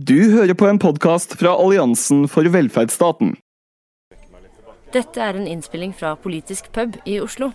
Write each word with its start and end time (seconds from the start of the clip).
Du 0.00 0.16
hører 0.32 0.54
på 0.56 0.64
en 0.64 0.78
podkast 0.80 1.34
fra 1.36 1.50
Alliansen 1.60 2.22
for 2.30 2.46
velferdsstaten. 2.48 3.34
Dette 4.94 5.20
er 5.20 5.36
en 5.36 5.48
innspilling 5.50 5.92
fra 5.92 6.14
Politisk 6.16 6.70
pub 6.72 6.96
i 7.04 7.18
Oslo. 7.20 7.50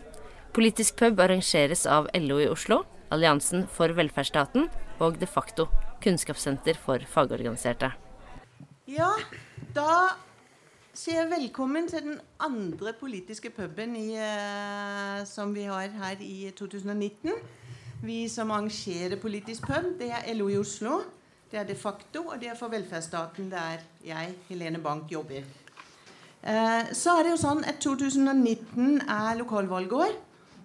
Politisk 0.54 1.00
pub 1.00 1.24
arrangeres 1.26 1.88
av 1.90 2.06
LO 2.14 2.38
i 2.44 2.46
Oslo, 2.52 2.84
Alliansen 3.10 3.66
for 3.66 3.96
velferdsstaten 3.98 4.68
og 5.00 5.18
De 5.18 5.26
facto, 5.26 5.66
kunnskapssenter 6.06 6.78
for 6.78 7.02
fagorganiserte. 7.16 7.96
Ja, 8.94 9.10
da 9.74 10.14
sier 10.94 11.24
jeg 11.24 11.34
velkommen 11.34 11.90
til 11.90 12.12
den 12.12 12.22
andre 12.38 12.94
politiske 13.00 13.50
puben 13.50 13.98
i, 13.98 14.12
eh, 14.14 15.26
som 15.26 15.56
vi 15.56 15.66
har 15.66 15.90
her 15.90 16.22
i 16.22 16.52
2019. 16.54 17.34
Vi 18.06 18.28
som 18.30 18.52
arrangerer 18.52 19.18
politisk 19.18 19.66
pub, 19.66 19.96
det 19.98 20.14
er 20.14 20.34
LO 20.36 20.52
i 20.54 20.62
Oslo, 20.62 21.02
det 21.52 21.60
er 21.60 21.68
de 21.68 21.76
facto, 21.76 22.22
og 22.32 22.42
det 22.42 22.50
er 22.50 22.58
for 22.60 22.74
velferdsstaten, 22.74 23.52
der 23.52 23.84
jeg, 24.06 24.34
Helene 24.50 24.82
Bank, 24.84 25.12
jobber. 25.12 25.46
Eh, 26.46 26.92
så 26.94 27.18
er 27.18 27.24
det 27.24 27.32
jo 27.36 27.42
sånn 27.42 27.64
at 27.66 27.80
2019 27.82 29.02
er 29.02 29.38
lokalvalgår. 29.40 30.18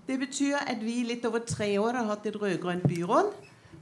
Det 0.08 0.18
betyr 0.18 0.58
at 0.66 0.82
vi 0.82 1.02
litt 1.06 1.24
over 1.28 1.44
tre 1.46 1.70
år 1.80 2.00
har 2.00 2.08
hatt 2.10 2.26
et 2.26 2.36
rød-grønt 2.36 2.84
byråd. 2.88 3.30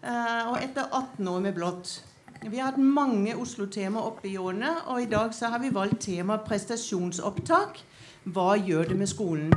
Eh, 0.03 0.51
og 0.51 0.59
etter 0.62 0.87
18 0.92 1.29
år 1.29 1.41
med 1.42 1.56
blått. 1.56 1.97
Vi 2.45 2.59
har 2.59 2.70
hatt 2.70 2.79
mange 2.79 3.34
Oslo-tema 3.34 4.05
oppe 4.06 4.28
i 4.30 4.37
årene, 4.39 4.77
og 4.87 5.03
i 5.03 5.11
dag 5.11 5.34
så 5.34 5.51
har 5.51 5.59
vi 5.59 5.75
valgt 5.75 6.05
tema 6.06 6.37
prestasjonsopptak. 6.39 7.80
Hva 8.30 8.53
gjør 8.61 8.92
det 8.92 8.98
med 9.01 9.11
skolen? 9.11 9.51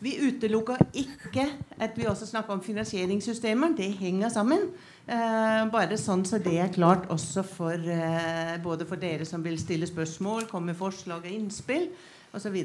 Vi 0.00 0.12
utelukker 0.20 0.82
ikke 0.94 1.48
at 1.80 1.96
vi 1.96 2.06
også 2.06 2.26
snakker 2.26 2.52
om 2.52 2.62
finansieringssystemer. 2.62 3.72
Det 3.76 3.88
henger 3.98 4.28
sammen. 4.28 4.68
Eh, 5.08 5.62
bare 5.72 5.96
sånn 5.96 6.26
så 6.28 6.36
det 6.44 6.58
er 6.60 6.74
klart 6.74 7.06
også 7.08 7.40
for 7.48 7.72
eh, 7.72 8.58
både 8.60 8.84
for 8.88 9.00
dere 9.00 9.24
som 9.24 9.40
vil 9.44 9.56
stille 9.60 9.88
spørsmål, 9.88 10.44
komme 10.50 10.74
med 10.74 10.76
forslag 10.76 11.24
og 11.24 11.32
innspill 11.32 11.88
osv. 12.36 12.58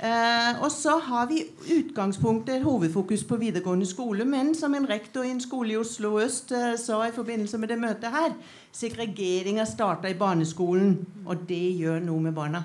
Eh, 0.00 0.60
og 0.60 0.70
så 0.72 0.98
har 1.04 1.26
vi 1.28 1.42
utgangspunktet 1.74 2.62
hovedfokus 2.64 3.24
på 3.24 3.36
videregående 3.40 3.88
skole. 3.88 4.24
Men 4.24 4.54
som 4.54 4.74
en 4.74 4.88
rektor 4.88 5.24
i 5.24 5.32
en 5.32 5.40
skole 5.40 5.74
i 5.74 5.80
Oslo 5.80 6.18
øst 6.20 6.52
eh, 6.56 6.76
sa 6.80 7.02
i 7.06 7.16
forbindelse 7.16 7.60
med 7.60 7.72
det 7.72 7.80
møtet 7.80 8.12
her, 8.12 8.36
segregeringa 8.72 9.64
starta 9.68 10.08
i 10.08 10.16
barneskolen, 10.16 10.98
og 11.26 11.48
det 11.48 11.64
gjør 11.80 12.00
noe 12.04 12.28
med 12.28 12.36
barna. 12.36 12.64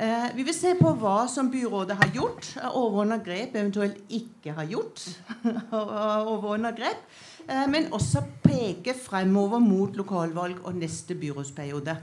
Eh, 0.00 0.28
vi 0.36 0.44
vil 0.48 0.56
se 0.56 0.74
på 0.76 0.92
hva 0.96 1.26
som 1.28 1.48
byrådet 1.52 1.96
har 1.96 2.12
gjort 2.14 2.54
overordna 2.72 3.18
grep, 3.24 3.56
eventuelt 3.56 4.00
ikke 4.08 4.52
har 4.56 4.68
gjort. 4.68 5.02
overordnet 5.72 6.76
grep, 6.76 7.02
Men 7.50 7.88
også 7.90 8.20
peke 8.44 8.94
fremover 8.94 9.58
mot 9.58 9.96
lokalvalg 9.98 10.60
og 10.62 10.76
neste 10.78 11.16
byrådsperiode. 11.18 11.96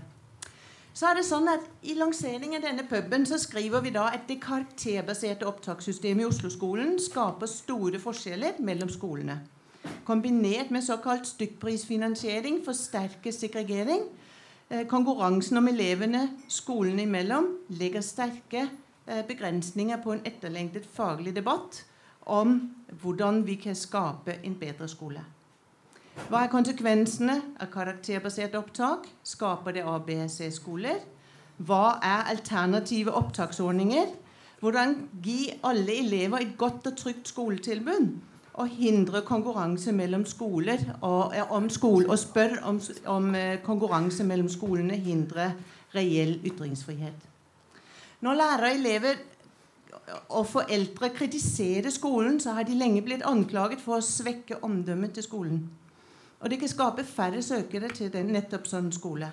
Så 0.98 1.06
er 1.06 1.20
det 1.20 1.28
sånn 1.28 1.46
at 1.52 1.66
I 1.86 1.94
lanseringen 1.94 2.58
av 2.58 2.64
denne 2.66 2.84
puben 2.90 3.26
så 3.30 3.38
skriver 3.38 3.84
vi 3.86 3.92
da 3.94 4.08
at 4.10 4.24
det 4.26 4.40
karakterbaserte 4.42 5.46
opptakssystemet 5.46 6.24
i 6.24 6.26
Oslo-skolen 6.26 6.96
skaper 6.98 7.50
store 7.52 8.02
forskjeller 8.02 8.58
mellom 8.66 8.90
skolene. 8.90 9.36
Kombinert 10.08 10.72
med 10.74 10.82
såkalt 10.88 11.30
stykkprisfinansiering 11.30 12.64
forsterker 12.66 13.36
segregering. 13.36 14.08
Eh, 14.72 14.88
konkurransen 14.90 15.62
om 15.62 15.70
elevene 15.70 16.24
skolene 16.50 17.06
imellom 17.06 17.54
legger 17.78 18.02
sterke 18.02 18.66
eh, 18.66 19.22
begrensninger 19.30 20.02
på 20.02 20.18
en 20.18 20.26
etterlengtet 20.26 20.90
faglig 20.98 21.38
debatt 21.38 21.84
om 22.26 22.58
hvordan 23.04 23.46
vi 23.46 23.62
kan 23.62 23.78
skape 23.78 24.42
en 24.42 24.58
bedre 24.58 24.90
skole. 24.90 25.22
Hva 26.26 26.42
er 26.44 26.50
konsekvensene 26.52 27.36
av 27.62 27.70
karakterbasert 27.72 28.56
opptak? 28.58 29.06
Skaper 29.24 29.76
det 29.78 29.84
ABC-skoler? 29.88 30.98
Hva 31.64 32.00
er 32.04 32.32
alternative 32.34 33.14
opptaksordninger? 33.16 34.10
Hvordan 34.60 34.96
gi 35.24 35.54
alle 35.64 36.00
elever 36.02 36.42
et 36.42 36.58
godt 36.58 36.90
og 36.90 36.98
trygt 36.98 37.30
skoletilbud? 37.32 38.10
Og 38.58 38.74
hindre 38.74 39.22
konkurranse 39.22 39.94
mellom 39.94 40.26
skoler 40.26 40.82
og, 41.06 41.38
om 41.54 41.70
skole, 41.70 42.10
og 42.10 42.18
spør 42.20 42.58
om, 42.66 42.82
om 43.06 43.32
eh, 43.38 43.62
konkurranse 43.64 44.26
mellom 44.26 44.50
skolene 44.50 44.98
hindrer 44.98 45.54
reell 45.96 46.40
ytringsfrihet. 46.42 47.28
Når 48.26 48.34
lærere, 48.42 48.74
elever 48.74 49.22
og 50.30 50.48
foreldre 50.50 51.10
kritiserer 51.14 51.90
skolen, 51.94 52.40
så 52.40 52.58
har 52.58 52.66
de 52.66 52.76
lenge 52.76 53.06
blitt 53.06 53.26
anklaget 53.26 53.82
for 53.84 54.00
å 54.00 54.06
svekke 54.06 54.64
omdømmet 54.66 55.14
til 55.14 55.24
skolen. 55.24 55.68
Og 56.40 56.50
det 56.50 56.60
kan 56.60 56.70
skape 56.70 57.04
færre 57.04 57.42
søkere 57.42 57.90
til 57.90 58.12
den, 58.14 58.34
nettopp 58.34 58.68
sånn 58.70 58.92
skole. 58.94 59.32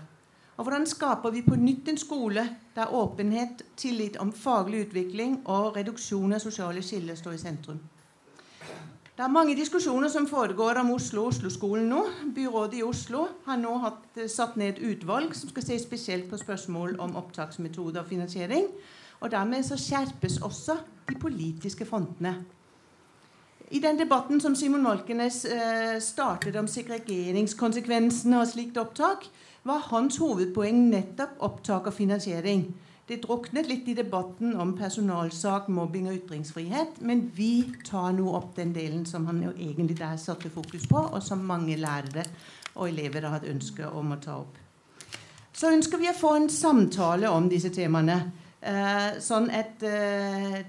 Og 0.57 0.65
hvordan 0.65 0.87
skaper 0.87 1.33
vi 1.35 1.43
på 1.43 1.57
nytt 1.59 1.89
en 1.91 1.99
skole 1.99 2.45
der 2.77 2.93
åpenhet, 2.95 3.65
tillit 3.77 4.17
om 4.23 4.33
faglig 4.33 4.87
utvikling 4.87 5.41
og 5.51 5.77
reduksjon 5.77 6.33
av 6.33 6.45
sosiale 6.45 6.83
skiller 6.83 7.19
står 7.19 7.35
i 7.35 7.43
sentrum? 7.43 7.83
Det 9.15 9.23
er 9.23 9.31
mange 9.31 9.55
diskusjoner 9.55 10.11
som 10.11 10.27
foregår 10.27 10.81
om 10.81 10.89
Oslo 10.91 11.23
og 11.23 11.35
Oslo-skolen 11.35 11.87
nå. 11.87 12.01
Byrådet 12.35 12.81
i 12.81 12.83
Oslo 12.83 13.29
har 13.47 13.61
nå 13.61 13.77
hatt, 13.79 14.09
eh, 14.17 14.27
satt 14.27 14.57
ned 14.57 14.75
et 14.75 14.83
utvalg 14.83 15.35
som 15.35 15.49
skal 15.49 15.63
se 15.63 15.79
spesielt 15.79 16.31
på 16.31 16.39
spørsmål 16.39 16.99
om 16.99 17.15
opptaksmetode 17.17 18.01
og 18.01 18.07
finansiering. 18.07 18.67
Og 19.21 19.31
dermed 19.31 19.63
så 19.63 19.79
skjerpes 19.79 20.41
også 20.43 20.79
de 21.09 21.15
politiske 21.15 21.87
frontene. 21.87 22.45
I 23.71 23.81
den 23.81 23.99
debatten 23.99 24.41
som 24.41 24.55
Simon 24.57 24.83
Malkenes 24.85 25.45
eh, 25.45 25.99
startet 26.01 26.57
om 26.61 26.69
segregeringskonsekvensene 26.69 28.41
av 28.43 28.51
slikt 28.51 28.77
opptak, 28.77 29.25
var 29.65 29.87
hans 29.89 30.19
hovedpoeng 30.21 30.91
nettopp 30.91 31.41
opptak 31.47 31.89
og 31.89 31.97
finansiering. 31.97 32.67
Det 33.09 33.23
druknet 33.25 33.69
litt 33.69 33.89
i 33.89 33.97
debatten 33.97 34.55
om 34.61 34.75
personalsak, 34.77 35.69
mobbing 35.73 36.09
og 36.09 36.19
ytringsfrihet. 36.19 37.01
Men 37.05 37.27
vi 37.37 37.65
tar 37.85 38.13
nå 38.17 38.29
opp 38.37 38.55
den 38.57 38.73
delen 38.77 39.05
som 39.09 39.27
han 39.29 39.43
jo 39.45 39.53
egentlig 39.57 39.99
der 40.01 40.17
satte 40.21 40.53
fokus 40.53 40.87
på, 40.89 41.01
og 41.01 41.25
som 41.25 41.45
mange 41.45 41.77
lærere 41.81 42.25
og 42.75 42.89
elever 42.89 43.25
har 43.25 43.39
hatt 43.39 43.49
ønske 43.49 43.89
om 43.89 44.13
å 44.13 44.21
ta 44.21 44.39
opp. 44.41 44.61
Så 45.55 45.71
ønsker 45.73 46.01
vi 46.01 46.09
å 46.11 46.17
få 46.17 46.33
en 46.37 46.49
samtale 46.51 47.29
om 47.31 47.49
disse 47.49 47.71
temaene. 47.73 48.19
Eh, 48.65 49.21
sånn 49.21 49.51
at 49.53 49.85
eh, 49.85 50.65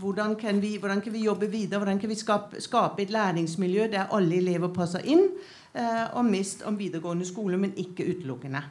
hvordan 0.00 0.36
kan, 0.40 0.60
vi, 0.62 0.76
hvordan 0.80 1.00
kan 1.04 1.12
vi 1.12 1.24
jobbe 1.24 1.50
videre? 1.50 1.78
Hvordan 1.78 2.00
kan 2.00 2.10
vi 2.10 2.18
skape, 2.18 2.60
skape 2.60 3.02
et 3.02 3.10
læringsmiljø 3.10 3.88
der 3.92 4.12
alle 4.16 4.40
elever 4.40 4.72
passer 4.74 5.04
inn? 5.04 5.26
Eh, 5.74 6.06
og 6.16 6.24
mest 6.24 6.64
om 6.66 6.78
videregående 6.78 7.26
skole, 7.28 7.56
men 7.60 7.76
ikke 7.78 8.08
utelukkende. 8.08 8.62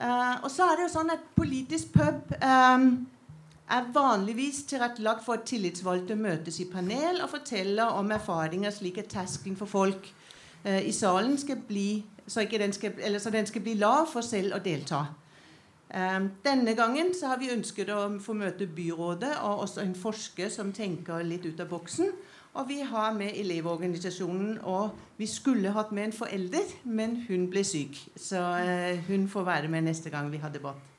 Eh, 0.00 0.34
og 0.42 0.50
så 0.50 0.66
er 0.66 0.76
det 0.76 0.88
jo 0.88 0.92
sånn 0.96 1.14
at 1.14 1.24
Politisk 1.36 1.92
pub 1.94 2.34
eh, 2.36 2.84
er 3.70 3.90
vanligvis 3.94 4.64
tilrettelagt 4.70 5.24
for 5.24 5.38
at 5.38 5.46
tillitsvalgte 5.48 6.16
møtes 6.18 6.58
i 6.60 6.68
panel 6.72 7.20
og 7.22 7.30
forteller 7.34 7.96
om 8.00 8.10
erfaringer 8.16 8.74
slik 8.74 8.98
at 9.02 9.12
terskelen 9.12 9.58
for 9.60 9.70
folk 9.70 10.08
eh, 10.64 10.82
i 10.88 10.92
salen 10.96 11.36
skal 11.38 11.60
bli 11.68 12.02
så, 12.26 12.44
den 12.50 12.72
skal, 12.72 12.96
så 13.20 13.30
den 13.30 13.46
skal 13.46 13.62
bli 13.62 13.74
lav 13.78 14.06
for 14.10 14.26
selv 14.26 14.56
å 14.56 14.62
delta. 14.62 15.04
Ehm, 15.94 16.30
denne 16.44 16.74
gangen 16.78 17.14
så 17.14 17.32
har 17.32 17.40
vi 17.40 17.50
ønsket 17.50 17.90
å 17.90 18.02
få 18.22 18.34
møte 18.38 18.66
byrådet 18.66 19.32
og 19.42 19.64
også 19.66 19.82
en 19.82 19.96
forsker 19.98 20.50
som 20.52 20.72
tenker 20.72 21.24
litt 21.26 21.46
ut 21.46 21.60
av 21.60 21.70
boksen. 21.72 22.12
Og 22.54 22.66
vi 22.68 22.80
har 22.82 23.12
med 23.14 23.36
Elevorganisasjonen, 23.38 24.58
og 24.66 24.90
vi 25.18 25.26
skulle 25.30 25.70
hatt 25.70 25.92
med 25.94 26.08
en 26.08 26.14
forelder, 26.14 26.72
men 26.84 27.20
hun 27.28 27.46
ble 27.50 27.62
syk. 27.66 27.98
Så 28.18 28.40
eh, 28.58 29.02
hun 29.06 29.28
får 29.30 29.46
være 29.46 29.70
med 29.70 29.86
neste 29.86 30.10
gang 30.10 30.30
vi 30.32 30.42
har 30.42 30.50
debatt. 30.50 30.90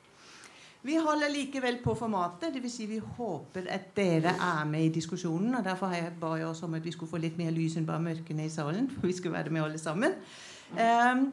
Vi 0.82 0.96
holder 0.98 1.30
likevel 1.30 1.76
på 1.84 1.94
formatet, 1.94 2.56
dvs. 2.56 2.72
Si 2.74 2.86
vi 2.90 2.98
håper 2.98 3.68
at 3.70 3.92
dere 3.94 4.32
er 4.34 4.64
med 4.66 4.88
i 4.88 4.94
diskusjonen. 4.96 5.54
og 5.54 5.64
Derfor 5.64 5.92
har 5.92 6.00
jeg 6.00 6.16
ba 6.20 6.32
oss 6.48 6.62
om 6.62 6.74
at 6.74 6.84
vi 6.84 6.90
skulle 6.90 7.10
få 7.10 7.20
litt 7.22 7.36
mer 7.38 7.52
lys 7.54 7.76
enn 7.78 7.86
bare 7.86 8.02
mørkene 8.02 8.48
i 8.48 8.50
salen. 8.50 8.90
for 8.90 9.06
vi 9.06 9.12
skulle 9.12 9.36
være 9.36 9.50
med 9.50 9.62
alle 9.62 9.78
sammen. 9.78 10.16
Um, 10.72 11.28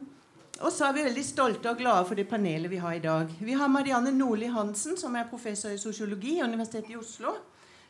og 0.60 0.72
så 0.72 0.88
er 0.88 0.96
vi 0.96 1.04
veldig 1.06 1.24
stolte 1.24 1.70
og 1.70 1.78
glade 1.80 2.04
for 2.08 2.18
det 2.18 2.28
panelet 2.28 2.70
vi 2.70 2.80
har 2.82 2.98
i 2.98 3.02
dag. 3.04 3.30
Vi 3.40 3.52
har 3.56 3.68
Marianne 3.72 4.12
Nordli 4.12 4.50
Hansen, 4.52 4.96
som 5.00 5.14
er 5.16 5.30
professor 5.30 5.72
i 5.72 5.80
sosiologi 5.80 6.36
ved 6.36 6.52
Universitetet 6.52 6.92
i 6.92 7.00
Oslo. 7.00 7.32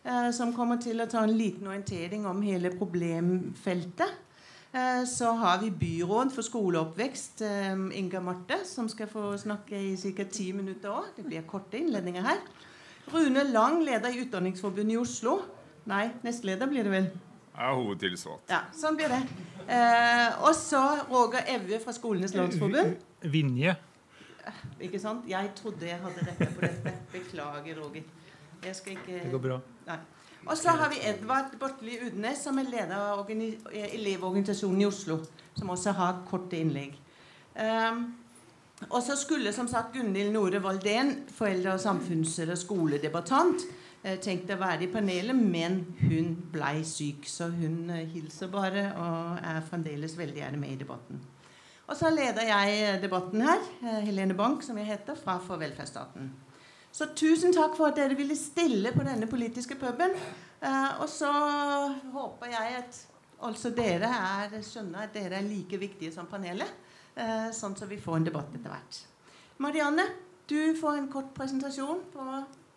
Eh, 0.04 0.30
som 0.32 0.52
kommer 0.56 0.80
til 0.80 1.00
å 1.02 1.08
ta 1.10 1.20
en 1.26 1.36
liten 1.36 1.66
orientering 1.68 2.24
om 2.28 2.40
hele 2.42 2.72
problemfeltet. 2.72 4.14
Eh, 4.72 5.02
så 5.04 5.34
har 5.36 5.58
vi 5.60 5.70
byråd 5.70 6.32
for 6.32 6.46
skoleoppvekst, 6.46 7.42
eh, 7.42 7.74
Inga 7.98 8.20
Marte, 8.20 8.64
som 8.64 8.88
skal 8.88 9.08
få 9.08 9.36
snakke 9.36 9.76
i 9.76 9.96
ca. 9.96 10.24
ti 10.24 10.52
minutter 10.52 10.88
òg. 10.88 11.16
Det 11.16 11.24
blir 11.24 11.42
korte 11.42 11.76
innledninger 11.76 12.22
her. 12.22 12.38
Rune 13.12 13.44
Lang, 13.52 13.84
leder 13.84 14.08
i 14.08 14.24
Utdanningsforbundet 14.24 14.94
i 14.94 14.96
Oslo. 14.96 15.42
Nei, 15.86 16.10
nestleder 16.22 16.66
blir 16.66 16.84
det 16.84 16.90
vel? 16.90 17.10
Jeg 17.60 17.68
er 17.68 17.76
hovedtilsvatt. 17.76 18.44
Ja, 18.48 18.58
sånn 18.72 18.96
blir 18.96 19.10
det. 19.12 19.18
Eh, 19.68 20.38
og 20.40 20.54
så 20.56 20.80
Roger 21.10 21.44
Evje 21.52 21.76
fra 21.82 21.92
Skolenes 21.92 22.32
landsforbund. 22.32 22.94
Vinje. 23.28 23.74
Ikke 24.80 25.00
sant? 25.02 25.26
Jeg 25.28 25.50
trodde 25.58 25.84
jeg 25.84 25.98
hadde 26.00 26.24
retta 26.24 26.48
på 26.54 26.64
dette. 26.64 26.94
Beklager, 27.12 27.76
Roger. 27.82 28.06
Jeg 28.64 28.78
skal 28.78 28.96
ikke 28.96 29.18
Det 29.26 29.32
går 29.34 29.42
bra. 29.44 29.58
Nei. 29.90 29.98
Og 30.46 30.56
så 30.56 30.72
har 30.72 30.88
vi 30.88 31.02
Edvard 31.04 31.52
Bortli 31.60 31.98
Udnes, 32.06 32.40
som 32.46 32.58
er 32.58 32.70
leder 32.72 32.96
av 32.96 33.28
Elevorganisasjonen 33.28 34.80
i 34.80 34.88
Oslo. 34.88 35.18
Som 35.58 35.74
også 35.76 35.92
har 36.00 36.22
korte 36.30 36.56
innlegg. 36.56 36.96
Um, 37.60 38.06
og 38.88 39.02
så 39.04 39.18
skulle 39.20 39.52
som 39.52 39.68
sagt 39.68 39.92
Gunhild 39.92 40.32
Nore 40.32 40.62
Valdén, 40.64 41.26
foreldre- 41.28 41.76
og 41.76 41.84
samfunns- 41.84 42.38
eller 42.40 42.56
skoledebattant, 42.56 43.68
eh, 43.68 43.79
tenkt 44.24 44.50
å 44.52 44.58
være 44.60 44.86
i 44.86 44.90
panelet, 44.92 45.36
men 45.36 45.82
hun 46.00 46.32
blei 46.52 46.80
syk. 46.86 47.26
Så 47.28 47.50
hun 47.52 47.90
eh, 47.92 48.06
hilser 48.14 48.52
bare 48.52 48.86
og 48.96 49.40
er 49.44 49.60
fremdeles 49.66 50.16
veldig 50.18 50.42
gjerne 50.42 50.60
med 50.60 50.74
i 50.74 50.80
debatten. 50.80 51.20
Og 51.90 51.96
så 51.98 52.12
leder 52.14 52.46
jeg 52.46 53.00
debatten 53.02 53.42
her, 53.44 53.64
eh, 53.82 54.00
Helene 54.06 54.36
Bank, 54.38 54.62
som 54.64 54.78
jeg 54.78 54.88
heter, 54.92 55.18
fra 55.18 55.38
For 55.44 55.60
velferdsstaten. 55.60 56.30
Så 56.92 57.12
tusen 57.14 57.54
takk 57.54 57.76
for 57.78 57.90
at 57.90 57.98
dere 58.00 58.16
ville 58.18 58.34
stille 58.38 58.90
på 58.94 59.04
denne 59.06 59.28
politiske 59.30 59.76
puben. 59.78 60.16
og 61.00 61.08
så 61.08 61.30
håper 62.12 62.50
jeg 62.50 62.74
at 62.80 62.96
altså 63.46 63.70
dere 63.70 64.08
er, 64.10 64.56
skjønner 64.62 65.06
at 65.06 65.14
dere 65.14 65.38
er 65.38 65.46
like 65.46 65.78
viktige 65.78 66.12
som 66.12 66.26
panelet. 66.26 66.72
Eh, 67.20 67.50
sånn 67.54 67.74
at 67.74 67.88
vi 67.90 67.98
får 68.00 68.20
en 68.20 68.26
debatt 68.28 68.54
etter 68.54 68.72
hvert. 68.72 69.00
Marianne, 69.60 70.06
du 70.48 70.74
får 70.78 70.98
en 70.98 71.10
kort 71.12 71.32
presentasjon 71.36 72.04
på 72.14 72.26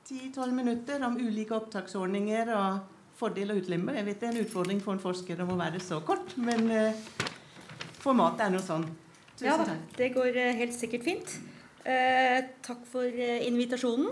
10-12 0.03 0.51
minutter 0.51 1.03
om 1.07 1.15
ulike 1.15 1.55
opptaksordninger 1.55 2.49
og 2.57 2.81
fordel 3.15 3.53
og 3.53 3.61
ulemper. 3.63 3.95
Jeg 4.01 4.07
vet 4.09 4.19
det 4.19 4.27
er 4.27 4.35
en 4.35 4.43
utfordring 4.43 4.81
for 4.83 4.97
en 4.97 5.03
forsker 5.03 5.39
om 5.45 5.53
å 5.53 5.59
være 5.61 5.79
så 5.83 6.01
kort, 6.03 6.35
men 6.43 6.67
eh, 6.73 6.99
formatet 8.03 8.43
er 8.43 8.51
noe 8.51 8.65
sånn. 8.65 8.83
Tusen 9.33 9.47
ja, 9.47 9.55
takk. 9.61 9.85
Det 9.95 10.09
går 10.17 10.35
uh, 10.35 10.49
helt 10.59 10.75
sikkert 10.75 11.07
fint. 11.07 11.37
Eh, 11.87 12.39
takk 12.63 12.83
for 12.87 13.23
invitasjonen. 13.47 14.11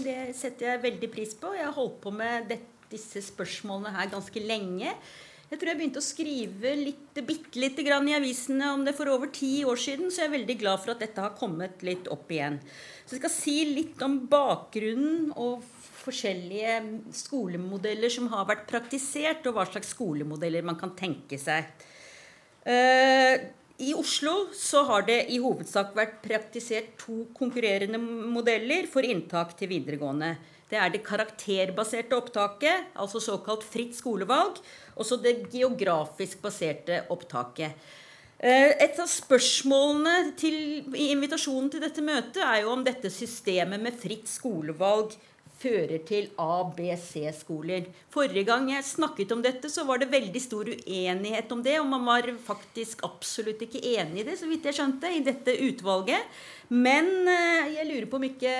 det 0.00 0.16
setter 0.36 0.72
jeg 0.72 0.82
veldig 0.82 1.12
pris 1.12 1.36
på. 1.40 1.52
Jeg 1.56 1.68
har 1.68 1.76
holdt 1.76 2.00
på 2.04 2.12
med 2.12 2.48
det, 2.50 2.58
disse 2.88 3.20
spørsmålene 3.28 3.92
her 3.96 4.10
ganske 4.12 4.42
lenge. 4.44 4.96
Jeg 5.48 5.56
tror 5.56 5.70
jeg 5.70 5.78
begynte 5.78 6.00
å 6.02 6.04
skrive 6.04 6.70
litt, 6.76 7.18
bitte 7.24 7.60
lite 7.60 7.84
grann 7.86 8.08
i 8.10 8.16
avisene 8.18 8.68
om 8.74 8.82
det 8.84 8.92
for 8.98 9.08
over 9.08 9.30
ti 9.32 9.62
år 9.64 9.80
siden, 9.80 10.10
så 10.12 10.22
jeg 10.22 10.28
er 10.28 10.34
veldig 10.34 10.56
glad 10.60 10.82
for 10.82 10.92
at 10.92 11.00
dette 11.00 11.24
har 11.24 11.38
kommet 11.38 11.80
litt 11.86 12.10
opp 12.12 12.28
igjen. 12.34 12.58
Så 13.06 13.16
jeg 13.16 13.22
skal 13.22 13.32
si 13.32 13.54
litt 13.70 14.02
om 14.04 14.18
bakgrunnen 14.28 15.30
og 15.40 15.64
forskjellige 16.02 16.74
skolemodeller 17.16 18.12
som 18.12 18.28
har 18.32 18.44
vært 18.50 18.66
praktisert, 18.68 19.48
og 19.48 19.56
hva 19.56 19.64
slags 19.70 19.94
skolemodeller 19.96 20.68
man 20.68 20.76
kan 20.80 20.92
tenke 20.98 21.40
seg. 21.40 21.72
Uh, 22.68 23.48
i 23.80 23.94
Oslo 23.96 24.50
så 24.52 24.82
har 24.88 25.08
det 25.08 25.20
i 25.32 25.40
hovedsak 25.40 25.96
vært 25.96 26.20
praktisert 26.24 26.92
to 27.00 27.22
konkurrerende 27.36 28.00
modeller 28.02 28.88
for 28.90 29.06
inntak 29.06 29.56
til 29.56 29.72
videregående. 29.72 30.34
Det 30.68 30.76
er 30.76 30.90
det 30.92 31.04
karakterbaserte 31.06 32.16
opptaket, 32.18 32.90
altså 32.98 33.22
såkalt 33.24 33.64
fritt 33.64 33.96
skolevalg, 33.96 34.60
og 34.96 35.06
så 35.08 35.16
det 35.22 35.48
geografisk 35.52 36.42
baserte 36.44 37.02
opptaket. 37.14 37.88
Eh, 38.38 38.74
et 38.84 39.00
av 39.00 39.08
spørsmålene 39.10 40.34
til, 40.38 40.58
i 40.94 41.08
invitasjonen 41.14 41.72
til 41.72 41.82
dette 41.82 42.04
møtet 42.04 42.44
er 42.44 42.62
jo 42.62 42.74
om 42.76 42.84
dette 42.86 43.10
systemet 43.10 43.82
med 43.82 43.96
fritt 43.98 44.28
skolevalg 44.30 45.16
fører 45.58 46.04
til 46.06 46.28
A-, 46.38 46.68
B-, 46.76 46.94
C-skoler. 47.02 47.88
Forrige 48.14 48.46
gang 48.46 48.68
jeg 48.70 48.86
snakket 48.86 49.34
om 49.34 49.42
dette, 49.42 49.70
så 49.72 49.82
var 49.88 49.98
det 49.98 50.12
veldig 50.12 50.42
stor 50.42 50.70
uenighet 50.70 51.50
om 51.54 51.64
det. 51.64 51.80
Og 51.80 51.88
man 51.90 52.06
var 52.06 52.30
faktisk 52.44 53.02
absolutt 53.08 53.64
ikke 53.66 53.82
enig 53.96 54.22
i 54.22 54.28
det, 54.30 54.38
så 54.38 54.46
vidt 54.50 54.68
jeg 54.68 54.78
skjønte, 54.78 55.10
i 55.10 55.24
dette 55.26 55.56
utvalget. 55.66 56.38
Men 56.70 57.10
eh, 57.26 57.74
jeg 57.78 57.90
lurer 57.90 58.08
på 58.10 58.20
om 58.20 58.28
ikke 58.28 58.54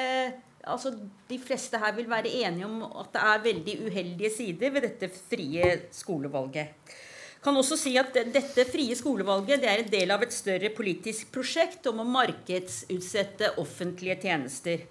altså, 0.65 0.95
De 1.29 1.39
fleste 1.39 1.79
her 1.79 1.95
vil 1.97 2.09
være 2.11 2.33
enige 2.45 2.67
om 2.67 2.83
at 2.89 3.13
det 3.15 3.27
er 3.33 3.45
veldig 3.45 3.77
uheldige 3.89 4.33
sider 4.35 4.73
ved 4.75 4.89
dette 4.89 5.11
frie 5.13 5.75
skolevalget. 5.95 6.97
Kan 7.43 7.57
også 7.57 7.77
si 7.79 7.95
at 8.01 8.17
Dette 8.35 8.65
frie 8.67 8.97
skolevalget 8.99 9.63
det 9.63 9.71
er 9.71 9.85
en 9.85 9.93
del 9.93 10.11
av 10.11 10.25
et 10.27 10.35
større 10.35 10.73
politisk 10.75 11.31
prosjekt 11.35 11.87
om 11.91 12.03
å 12.03 12.09
markedsutsette 12.09 13.55
offentlige 13.63 14.19
tjenester. 14.27 14.83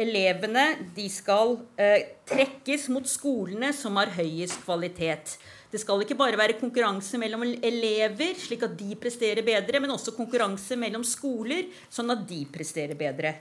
Elevene 0.00 0.64
skal 1.10 1.56
eh, 1.76 2.14
trekkes 2.30 2.86
mot 2.94 3.08
skolene 3.10 3.72
som 3.76 3.98
har 3.98 4.12
høyest 4.14 4.62
kvalitet. 4.62 5.34
Det 5.70 5.78
skal 5.82 6.02
ikke 6.02 6.16
bare 6.18 6.38
være 6.38 6.58
konkurranse 6.58 7.18
mellom 7.20 7.44
elever, 7.46 8.32
slik 8.38 8.64
at 8.66 8.78
de 8.78 8.96
presterer 8.98 9.44
bedre, 9.46 9.82
men 9.82 9.92
også 9.94 10.14
konkurranse 10.16 10.78
mellom 10.78 11.04
skoler, 11.06 11.68
sånn 11.92 12.10
at 12.14 12.24
de 12.26 12.40
presterer 12.50 12.98
bedre. 12.98 13.36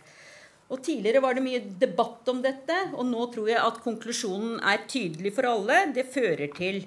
Og 0.70 0.84
Tidligere 0.86 1.22
var 1.24 1.34
det 1.34 1.42
mye 1.42 1.64
debatt 1.82 2.28
om 2.30 2.44
dette, 2.46 2.76
og 2.94 3.08
nå 3.10 3.26
tror 3.34 3.50
jeg 3.50 3.62
at 3.62 3.80
konklusjonen 3.82 4.60
er 4.62 4.84
tydelig 4.90 5.34
for 5.34 5.50
alle. 5.50 5.80
Det 5.96 6.06
fører 6.14 6.52
til 6.54 6.84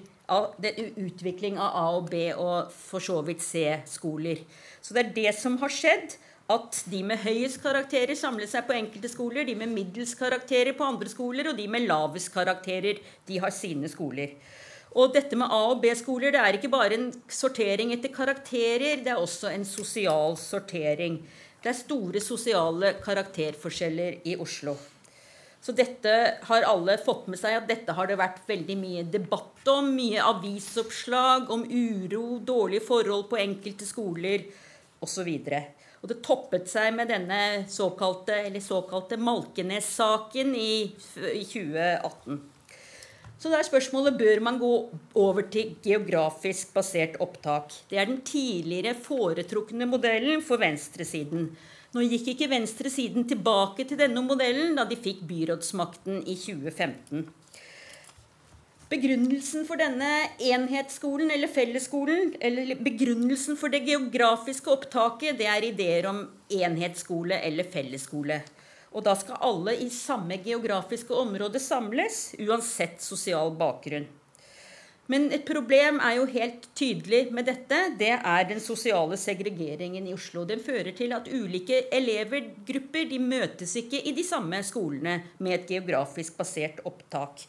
utvikling 1.03 1.57
av 1.59 1.75
A- 1.75 1.97
og 1.97 2.09
B- 2.09 2.31
og 2.31 2.71
for 2.71 3.03
så 3.03 3.19
vidt 3.27 3.43
C-skoler. 3.43 4.45
Så 4.81 4.95
det 4.95 5.03
er 5.03 5.15
det 5.17 5.33
som 5.35 5.57
har 5.59 5.69
skjedd. 5.69 6.15
At 6.51 6.81
de 6.91 6.99
med 7.07 7.21
høyest 7.23 7.61
karakterer 7.63 8.17
samler 8.19 8.49
seg 8.51 8.65
på 8.67 8.75
enkelte 8.75 9.07
skoler, 9.07 9.45
de 9.47 9.55
med 9.55 9.71
middels 9.71 10.11
karakterer 10.19 10.75
på 10.75 10.83
andre 10.83 11.07
skoler, 11.07 11.47
og 11.49 11.57
de 11.57 11.67
med 11.71 11.87
lavest 11.87 12.33
karakterer 12.33 12.99
de 13.27 13.37
har 13.39 13.53
sine 13.55 13.87
skoler. 13.87 14.35
Og 14.93 15.13
dette 15.15 15.37
med 15.39 15.47
A- 15.47 15.71
og 15.71 15.79
B-skoler 15.81 16.35
det 16.35 16.41
er 16.41 16.57
ikke 16.57 16.71
bare 16.71 16.97
en 16.99 17.07
sortering 17.31 17.93
etter 17.95 18.11
karakterer, 18.13 18.99
det 19.03 19.07
er 19.07 19.21
også 19.21 19.53
en 19.53 19.63
sosial 19.65 20.35
sortering. 20.37 21.21
Det 21.63 21.71
er 21.71 21.77
store 21.79 22.19
sosiale 22.19 22.89
karakterforskjeller 22.99 24.17
i 24.27 24.35
Oslo. 24.35 24.73
Så 25.63 25.71
dette 25.71 26.13
har 26.43 26.65
alle 26.67 26.97
fått 26.99 27.29
med 27.31 27.39
seg 27.39 27.55
at 27.55 27.69
dette 27.69 27.93
har 27.95 28.09
det 28.09 28.17
vært 28.19 28.41
veldig 28.49 28.75
mye 28.75 29.05
debatt 29.07 29.69
om. 29.71 29.93
Mye 29.95 30.25
avisoppslag 30.27 31.47
om 31.55 31.63
uro, 31.63 32.41
dårlige 32.43 32.83
forhold 32.83 33.29
på 33.31 33.39
enkelte 33.39 33.87
skoler 33.87 34.43
osv. 34.99 35.29
Og 36.03 36.11
det 36.11 36.19
toppet 36.25 36.67
seg 36.67 36.91
med 36.97 37.07
denne 37.13 37.39
såkalte, 37.71 38.41
såkalte 38.59 39.15
Malkenes-saken 39.23 40.51
i, 40.59 40.73
i 41.31 41.45
2018. 41.47 42.41
Så 43.43 43.49
da 43.51 43.57
er 43.59 43.65
spørsmålet 43.67 44.15
bør 44.15 44.39
man 44.39 44.55
gå 44.55 44.71
over 45.19 45.43
til 45.51 45.73
geografisk 45.83 46.69
basert 46.71 47.17
opptak. 47.19 47.73
Det 47.91 47.97
er 47.99 48.07
den 48.07 48.21
tidligere 48.23 48.93
foretrukne 48.95 49.83
modellen 49.83 50.39
for 50.47 50.61
venstresiden. 50.61 51.49
Nå 51.91 52.05
gikk 52.07 52.29
ikke 52.31 52.47
venstresiden 52.53 53.27
tilbake 53.27 53.83
til 53.89 53.99
denne 53.99 54.23
modellen 54.23 54.79
da 54.79 54.87
de 54.87 54.95
fikk 54.95 55.25
byrådsmakten 55.27 56.23
i 56.23 56.37
2015. 56.39 57.27
Begrunnelsen 58.93 59.67
for 59.67 59.81
denne 59.81 60.13
enhetsskolen 60.39 61.35
eller 61.35 61.51
fellesskolen, 61.51 62.37
eller 62.39 62.79
begrunnelsen 62.79 63.59
for 63.59 63.75
det 63.75 63.83
geografiske 63.89 64.71
opptaket, 64.71 65.35
det 65.35 65.51
er 65.51 65.67
ideer 65.67 66.07
om 66.07 66.29
enhetsskole 66.47 67.43
eller 67.43 67.67
fellesskole. 67.75 68.39
Og 68.93 69.01
da 69.05 69.15
skal 69.17 69.41
alle 69.41 69.73
i 69.81 69.89
samme 69.89 70.37
geografiske 70.43 71.13
område 71.17 71.61
samles, 71.61 72.27
uansett 72.39 73.01
sosial 73.01 73.53
bakgrunn. 73.57 74.05
Men 75.11 75.25
et 75.35 75.43
problem 75.43 75.97
er 75.99 76.15
jo 76.15 76.27
helt 76.31 76.69
tydelig 76.79 77.25
med 77.35 77.49
dette. 77.49 77.79
Det 77.99 78.13
er 78.15 78.45
den 78.47 78.61
sosiale 78.63 79.17
segregeringen 79.19 80.05
i 80.07 80.13
Oslo. 80.15 80.45
Den 80.47 80.63
fører 80.63 80.93
til 80.95 81.11
at 81.15 81.27
ulike 81.27 81.81
elevergrupper 81.91 83.09
de 83.11 83.19
møtes 83.19 83.75
ikke 83.81 83.99
i 83.99 84.15
de 84.15 84.23
samme 84.23 84.61
skolene 84.63 85.19
med 85.43 85.57
et 85.57 85.67
geografisk 85.73 86.37
basert 86.39 86.79
opptak. 86.87 87.43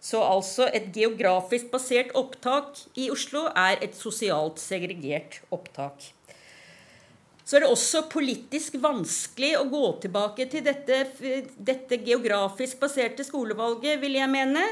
Så 0.00 0.22
altså 0.22 0.70
et 0.72 0.86
geografisk 0.94 1.72
basert 1.74 2.14
opptak 2.16 2.78
i 2.96 3.10
Oslo 3.12 3.48
er 3.50 3.82
et 3.82 3.98
sosialt 3.98 4.62
segregert 4.62 5.42
opptak 5.50 6.12
så 7.50 7.56
er 7.58 7.64
det 7.64 7.72
også 7.74 8.04
politisk 8.06 8.76
vanskelig 8.78 9.56
å 9.58 9.64
gå 9.72 9.82
tilbake 10.04 10.44
til 10.52 10.62
dette, 10.62 11.00
dette 11.58 11.96
geografisk 12.06 12.78
baserte 12.78 13.26
skolevalget, 13.26 13.98
vil 13.98 14.20
jeg 14.20 14.30
mene. 14.30 14.62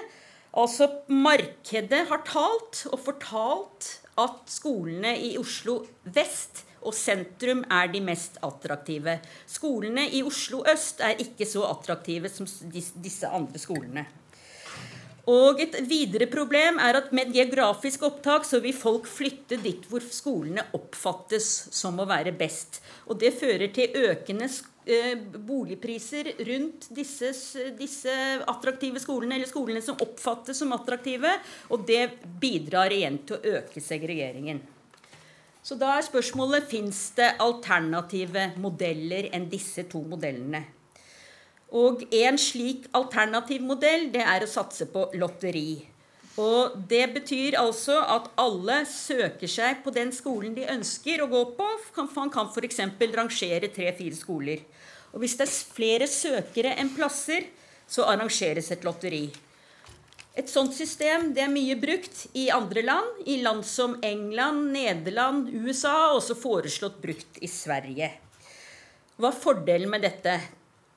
Altså, 0.55 0.87
markedet 1.11 2.05
har 2.07 2.23
talt 2.29 2.85
og 2.93 3.03
fortalt 3.03 3.89
at 4.23 4.55
skolene 4.55 5.17
i 5.27 5.33
Oslo 5.43 5.81
vest 6.07 6.63
og 6.87 6.95
sentrum 6.95 7.65
er 7.67 7.91
de 7.91 8.05
mest 8.07 8.39
attraktive. 8.47 9.17
Skolene 9.51 10.07
i 10.15 10.23
Oslo 10.23 10.63
øst 10.71 11.03
er 11.03 11.19
ikke 11.19 11.51
så 11.51 11.67
attraktive 11.67 12.31
som 12.31 12.47
disse 12.71 13.27
andre 13.27 13.59
skolene. 13.59 14.07
Og 15.29 15.61
et 15.61 15.75
videre 15.85 16.25
problem 16.31 16.79
er 16.81 16.97
at 17.03 17.11
med 17.13 17.35
geografisk 17.37 18.07
opptak 18.09 18.47
så 18.49 18.63
vil 18.65 18.77
folk 18.77 19.05
flytte 19.11 19.59
dit 19.61 19.85
hvor 19.91 20.05
skolene 20.05 20.65
oppfattes 20.77 21.49
som 21.77 22.01
å 22.01 22.07
være 22.09 22.33
best. 22.39 22.81
Og 23.13 23.21
det 23.21 23.35
fører 23.37 23.69
til 23.77 23.99
økende 24.09 24.49
eh, 24.89 25.21
boligpriser 25.21 26.33
rundt 26.49 26.89
disse, 26.97 27.35
disse, 27.77 28.15
attraktive 28.49 29.03
skolene, 29.05 29.37
eller 29.37 29.51
skolene 29.51 29.85
som 29.85 30.01
oppfattes 30.01 30.63
som 30.63 30.73
attraktive. 30.73 31.35
Og 31.69 31.85
det 31.85 32.07
bidrar 32.41 32.97
igjen 32.97 33.21
til 33.29 33.37
å 33.37 33.59
øke 33.59 33.85
segregeringen. 33.85 34.65
Så 35.61 35.77
da 35.77 35.93
er 35.99 36.09
spørsmålet 36.09 36.71
fins 36.71 37.11
det 37.19 37.35
alternative 37.45 38.55
modeller 38.63 39.29
enn 39.37 39.51
disse 39.53 39.85
to 39.93 40.01
modellene. 40.09 40.65
Og 41.77 42.05
en 42.15 42.39
slik 42.41 42.87
alternativ 42.97 43.65
modell 43.65 44.09
det 44.13 44.25
er 44.25 44.45
å 44.45 44.51
satse 44.51 44.89
på 44.89 45.11
lotteri. 45.21 45.85
Og 46.39 46.79
Det 46.89 47.03
betyr 47.15 47.59
altså 47.59 47.99
at 48.01 48.31
alle 48.39 48.85
søker 48.87 49.51
seg 49.51 49.83
på 49.83 49.91
den 49.91 50.13
skolen 50.15 50.55
de 50.55 50.69
ønsker 50.71 51.23
å 51.23 51.31
gå 51.31 51.43
på. 51.59 51.67
Man 52.15 52.31
kan 52.31 52.49
f.eks. 52.49 52.81
rangere 53.15 53.69
tre-fire 53.75 54.17
skoler. 54.17 54.63
Og 55.13 55.21
Hvis 55.21 55.37
det 55.37 55.49
er 55.49 55.75
flere 55.75 56.07
søkere 56.07 56.77
enn 56.79 56.95
plasser, 56.95 57.51
så 57.89 58.07
arrangeres 58.07 58.71
et 58.71 58.85
lotteri. 58.85 59.27
Et 60.39 60.47
sånt 60.47 60.75
system 60.77 61.33
det 61.35 61.43
er 61.43 61.51
mye 61.51 61.75
brukt 61.81 62.29
i 62.39 62.47
andre 62.55 62.85
land, 62.87 63.23
i 63.27 63.41
land 63.43 63.65
som 63.67 63.97
England, 64.07 64.69
Nederland, 64.71 65.49
USA, 65.51 66.13
og 66.13 66.21
også 66.21 66.37
foreslått 66.39 67.01
brukt 67.03 67.41
i 67.43 67.51
Sverige. 67.51 68.13
Hva 69.19 69.33
er 69.33 69.41
fordelen 69.43 69.91
med 69.91 70.07
dette? 70.07 70.37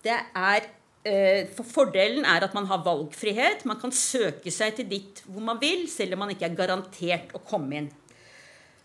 Det 0.02 0.18
er 0.18 0.70
Eh, 1.02 1.48
for 1.50 1.66
Fordelen 1.66 2.28
er 2.30 2.44
at 2.46 2.54
man 2.54 2.68
har 2.70 2.84
valgfrihet. 2.86 3.66
Man 3.66 3.80
kan 3.82 3.94
søke 3.96 4.54
seg 4.54 4.76
til 4.78 4.90
dit 4.92 5.24
hvor 5.26 5.42
man 5.42 5.58
vil, 5.62 5.88
selv 5.90 6.14
om 6.14 6.24
man 6.26 6.34
ikke 6.34 6.46
er 6.52 6.60
garantert 6.60 7.34
å 7.34 7.42
komme 7.42 7.80
inn. 7.80 7.90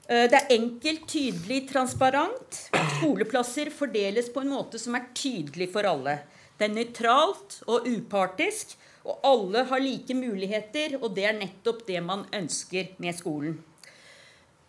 Eh, 0.09 0.25
det 0.31 0.39
er 0.39 0.55
enkelt, 0.57 1.05
tydelig, 1.13 1.67
transparent. 1.69 2.63
Skoleplasser 2.97 3.69
fordeles 3.75 4.33
på 4.33 4.45
en 4.45 4.55
måte 4.55 4.81
som 4.81 4.97
er 4.97 5.11
tydelig 5.17 5.69
for 5.75 5.89
alle. 5.89 6.23
Det 6.57 6.71
er 6.71 6.77
nøytralt 6.79 7.61
og 7.69 7.85
upartisk, 7.85 8.79
og 9.05 9.21
alle 9.29 9.67
har 9.69 9.85
like 9.85 10.17
muligheter. 10.17 10.97
Og 11.03 11.13
det 11.19 11.29
er 11.29 11.37
nettopp 11.37 11.85
det 11.87 12.01
man 12.03 12.25
ønsker 12.35 12.95
med 13.03 13.19
skolen. 13.19 13.61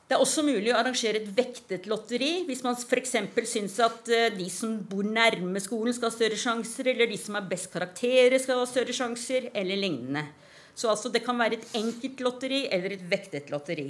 Det 0.08 0.16
er 0.16 0.24
også 0.24 0.44
mulig 0.48 0.72
å 0.72 0.78
arrangere 0.80 1.20
et 1.20 1.32
vektet 1.36 1.88
lotteri 1.92 2.46
hvis 2.48 2.62
man 2.64 2.78
f.eks. 2.80 3.16
syns 3.52 3.74
at 3.84 4.08
eh, 4.08 4.30
de 4.32 4.46
som 4.52 4.78
bor 4.88 5.04
nærme 5.04 5.60
skolen, 5.60 5.92
skal 5.96 6.08
ha 6.08 6.16
større 6.16 6.40
sjanser, 6.40 6.94
eller 6.94 7.12
de 7.12 7.18
som 7.20 7.36
har 7.36 7.50
best 7.50 7.74
karakterer, 7.74 8.38
skal 8.40 8.62
ha 8.62 8.70
større 8.70 8.96
sjanser, 8.96 9.50
eller 9.52 9.82
lignende. 9.82 10.24
Så 10.78 10.88
altså 10.94 11.12
det 11.12 11.26
kan 11.26 11.36
være 11.36 11.60
et 11.60 11.76
enkelt 11.76 12.24
lotteri 12.24 12.62
eller 12.72 12.96
et 12.96 13.04
vektet 13.12 13.52
lotteri. 13.52 13.90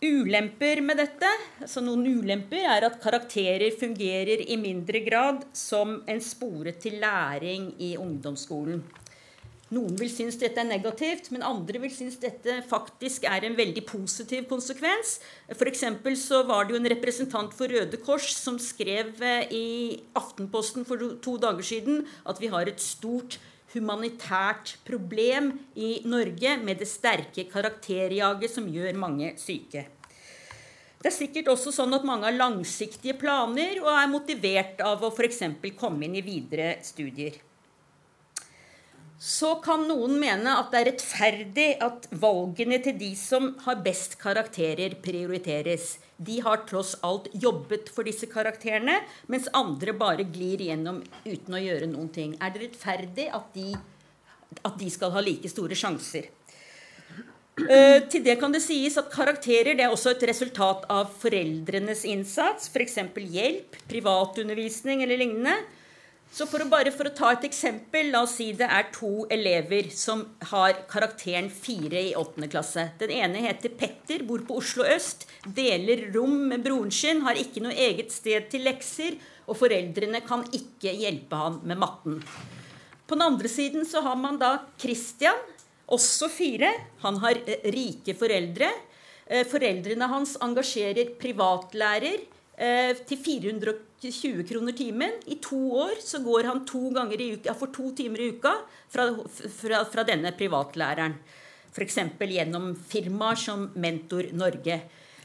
Ulemper 0.00 0.80
med 0.86 0.96
dette, 1.02 1.28
altså 1.60 1.82
noen 1.84 2.06
ulemper 2.06 2.62
er 2.76 2.86
at 2.86 3.02
karakterer 3.02 3.74
fungerer 3.76 4.46
i 4.46 4.56
mindre 4.56 5.02
grad 5.04 5.42
som 5.52 5.98
en 6.08 6.22
spore 6.24 6.72
til 6.80 7.00
læring 7.02 7.72
i 7.82 7.96
ungdomsskolen. 8.00 8.80
Noen 9.70 9.94
vil 10.00 10.08
synes 10.10 10.34
dette 10.40 10.58
er 10.58 10.66
negativt, 10.66 11.28
men 11.30 11.44
andre 11.46 11.78
vil 11.84 11.92
synes 11.94 12.16
dette 12.18 12.56
faktisk 12.66 13.22
er 13.30 13.44
en 13.46 13.54
veldig 13.54 13.84
positiv 13.86 14.48
konsekvens. 14.50 15.20
For 15.54 15.70
så 16.18 16.40
var 16.48 16.66
det 16.66 16.74
jo 16.74 16.80
en 16.80 16.90
representant 16.90 17.54
for 17.54 17.70
Røde 17.70 18.00
Kors 18.02 18.32
som 18.34 18.58
skrev 18.58 19.22
eh, 19.22 19.46
i 19.54 19.68
Aftenposten 20.18 20.86
for 20.88 20.98
to 21.22 21.36
dager 21.38 21.62
siden 21.62 22.02
at 22.26 22.40
vi 22.42 22.50
har 22.50 22.66
et 22.66 22.82
stort 22.82 23.38
humanitært 23.70 24.72
problem 24.82 25.52
i 25.78 26.00
Norge 26.02 26.56
med 26.64 26.82
det 26.82 26.88
sterke 26.90 27.44
karakterjaget 27.52 28.50
som 28.50 28.66
gjør 28.66 28.98
mange 28.98 29.36
syke. 29.38 29.84
Det 31.00 31.12
er 31.12 31.14
sikkert 31.14 31.52
også 31.54 31.70
sånn 31.72 31.94
at 31.94 32.02
mange 32.04 32.26
har 32.26 32.34
langsiktige 32.34 33.14
planer 33.22 33.78
og 33.84 33.92
er 33.94 34.10
motivert 34.10 34.82
av 34.82 35.06
å 35.06 35.12
f.eks. 35.14 35.46
komme 35.78 36.08
inn 36.08 36.18
i 36.18 36.26
videre 36.26 36.74
studier 36.82 37.38
så 39.20 39.50
kan 39.60 39.82
noen 39.84 40.14
mene 40.16 40.54
at 40.56 40.70
det 40.72 40.78
er 40.78 40.86
rettferdig 40.88 41.66
at 41.84 42.06
valgene 42.22 42.78
til 42.80 42.96
de 42.96 43.10
som 43.20 43.50
har 43.66 43.82
best 43.84 44.16
karakterer, 44.22 44.94
prioriteres. 45.04 45.98
De 46.16 46.38
har 46.40 46.62
tross 46.68 46.94
alt 47.04 47.28
jobbet 47.36 47.92
for 47.92 48.08
disse 48.08 48.24
karakterene, 48.32 48.94
mens 49.28 49.50
andre 49.52 49.92
bare 49.92 50.24
glir 50.24 50.64
gjennom 50.64 51.02
uten 51.26 51.56
å 51.56 51.60
gjøre 51.60 51.90
noen 51.92 52.08
ting. 52.14 52.32
Er 52.40 52.54
det 52.54 52.62
rettferdig 52.64 53.26
at 53.36 53.52
de, 53.52 53.74
at 54.64 54.78
de 54.80 54.88
skal 54.88 55.12
ha 55.12 55.22
like 55.24 55.52
store 55.52 55.76
sjanser? 55.76 56.30
Uh, 57.60 58.00
til 58.08 58.24
det 58.24 58.38
kan 58.40 58.54
det 58.54 58.62
sies 58.64 58.94
at 58.96 59.10
Karakterer 59.12 59.74
er 59.74 59.92
også 59.92 60.14
et 60.14 60.24
resultat 60.30 60.86
av 60.88 61.10
foreldrenes 61.20 62.06
innsats, 62.08 62.70
f.eks. 62.72 62.96
hjelp, 63.20 63.76
privatundervisning 63.90 65.04
eller 65.04 65.20
lignende. 65.20 65.58
Så 66.30 66.46
for 66.46 66.62
å, 66.62 66.68
bare 66.70 66.92
for 66.94 67.08
å 67.08 67.14
ta 67.14 67.32
et 67.34 67.44
eksempel, 67.48 68.12
la 68.12 68.22
oss 68.22 68.36
si 68.38 68.52
det 68.54 68.68
er 68.70 68.86
to 68.94 69.24
elever 69.34 69.88
som 69.90 70.22
har 70.52 70.76
karakteren 70.90 71.48
4 71.50 72.02
i 72.12 72.12
8. 72.14 72.46
klasse. 72.52 72.84
Den 73.00 73.10
ene 73.16 73.42
heter 73.48 73.74
Petter, 73.74 74.22
bor 74.28 74.44
på 74.46 74.60
Oslo 74.60 74.86
øst, 74.86 75.26
deler 75.42 76.06
rom 76.14 76.36
med 76.52 76.62
broren 76.62 76.94
sin, 76.94 77.24
har 77.26 77.38
ikke 77.38 77.64
noe 77.64 77.74
eget 77.74 78.14
sted 78.14 78.46
til 78.52 78.62
lekser, 78.68 79.18
og 79.50 79.58
foreldrene 79.58 80.22
kan 80.22 80.46
ikke 80.54 80.94
hjelpe 80.94 81.40
han 81.40 81.58
med 81.66 81.82
matten. 81.82 82.20
På 83.10 83.18
den 83.18 83.26
andre 83.26 83.50
siden 83.50 83.82
så 83.90 84.04
har 84.06 84.14
man 84.14 84.38
da 84.38 84.54
Christian, 84.78 85.38
også 85.90 86.28
fire. 86.30 86.70
Han 87.02 87.16
har 87.24 87.40
eh, 87.42 87.64
rike 87.74 88.14
foreldre. 88.14 88.68
Eh, 89.26 89.42
foreldrene 89.50 90.06
hans 90.12 90.36
engasjerer 90.38 91.16
privatlærer 91.18 92.22
til 92.60 93.16
420 93.16 94.42
kroner 94.50 94.74
timen. 94.76 95.14
I 95.32 95.38
to 95.40 95.58
år 95.80 96.00
så 96.04 96.20
går 96.20 96.48
han 96.50 96.64
to 96.68 96.90
ganger 96.92 97.20
i 97.20 97.30
uka, 97.38 97.54
for 97.56 97.72
to 97.72 97.90
timer 97.96 98.20
i 98.20 98.26
uka 98.34 98.52
fra, 98.92 99.06
fra, 99.60 99.84
fra 99.88 100.04
denne 100.04 100.34
privatlæreren. 100.36 101.14
F.eks. 101.70 101.98
gjennom 102.18 102.74
firmaer 102.74 103.38
som 103.38 103.68
Mentor 103.80 104.28
Norge. 104.36 104.80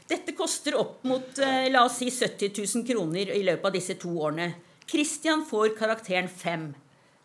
Dette 0.06 0.36
koster 0.38 0.76
opp 0.78 1.02
mot 1.04 1.38
eh, 1.42 1.66
la 1.72 1.82
oss 1.88 1.98
si 1.98 2.10
70 2.14 2.52
000 2.54 2.86
kroner 2.86 3.32
i 3.34 3.42
løpet 3.42 3.66
av 3.66 3.74
disse 3.74 3.96
to 3.98 4.12
årene. 4.14 4.52
Christian 4.86 5.42
får 5.48 5.74
karakteren 5.78 6.28
5. 6.30 6.68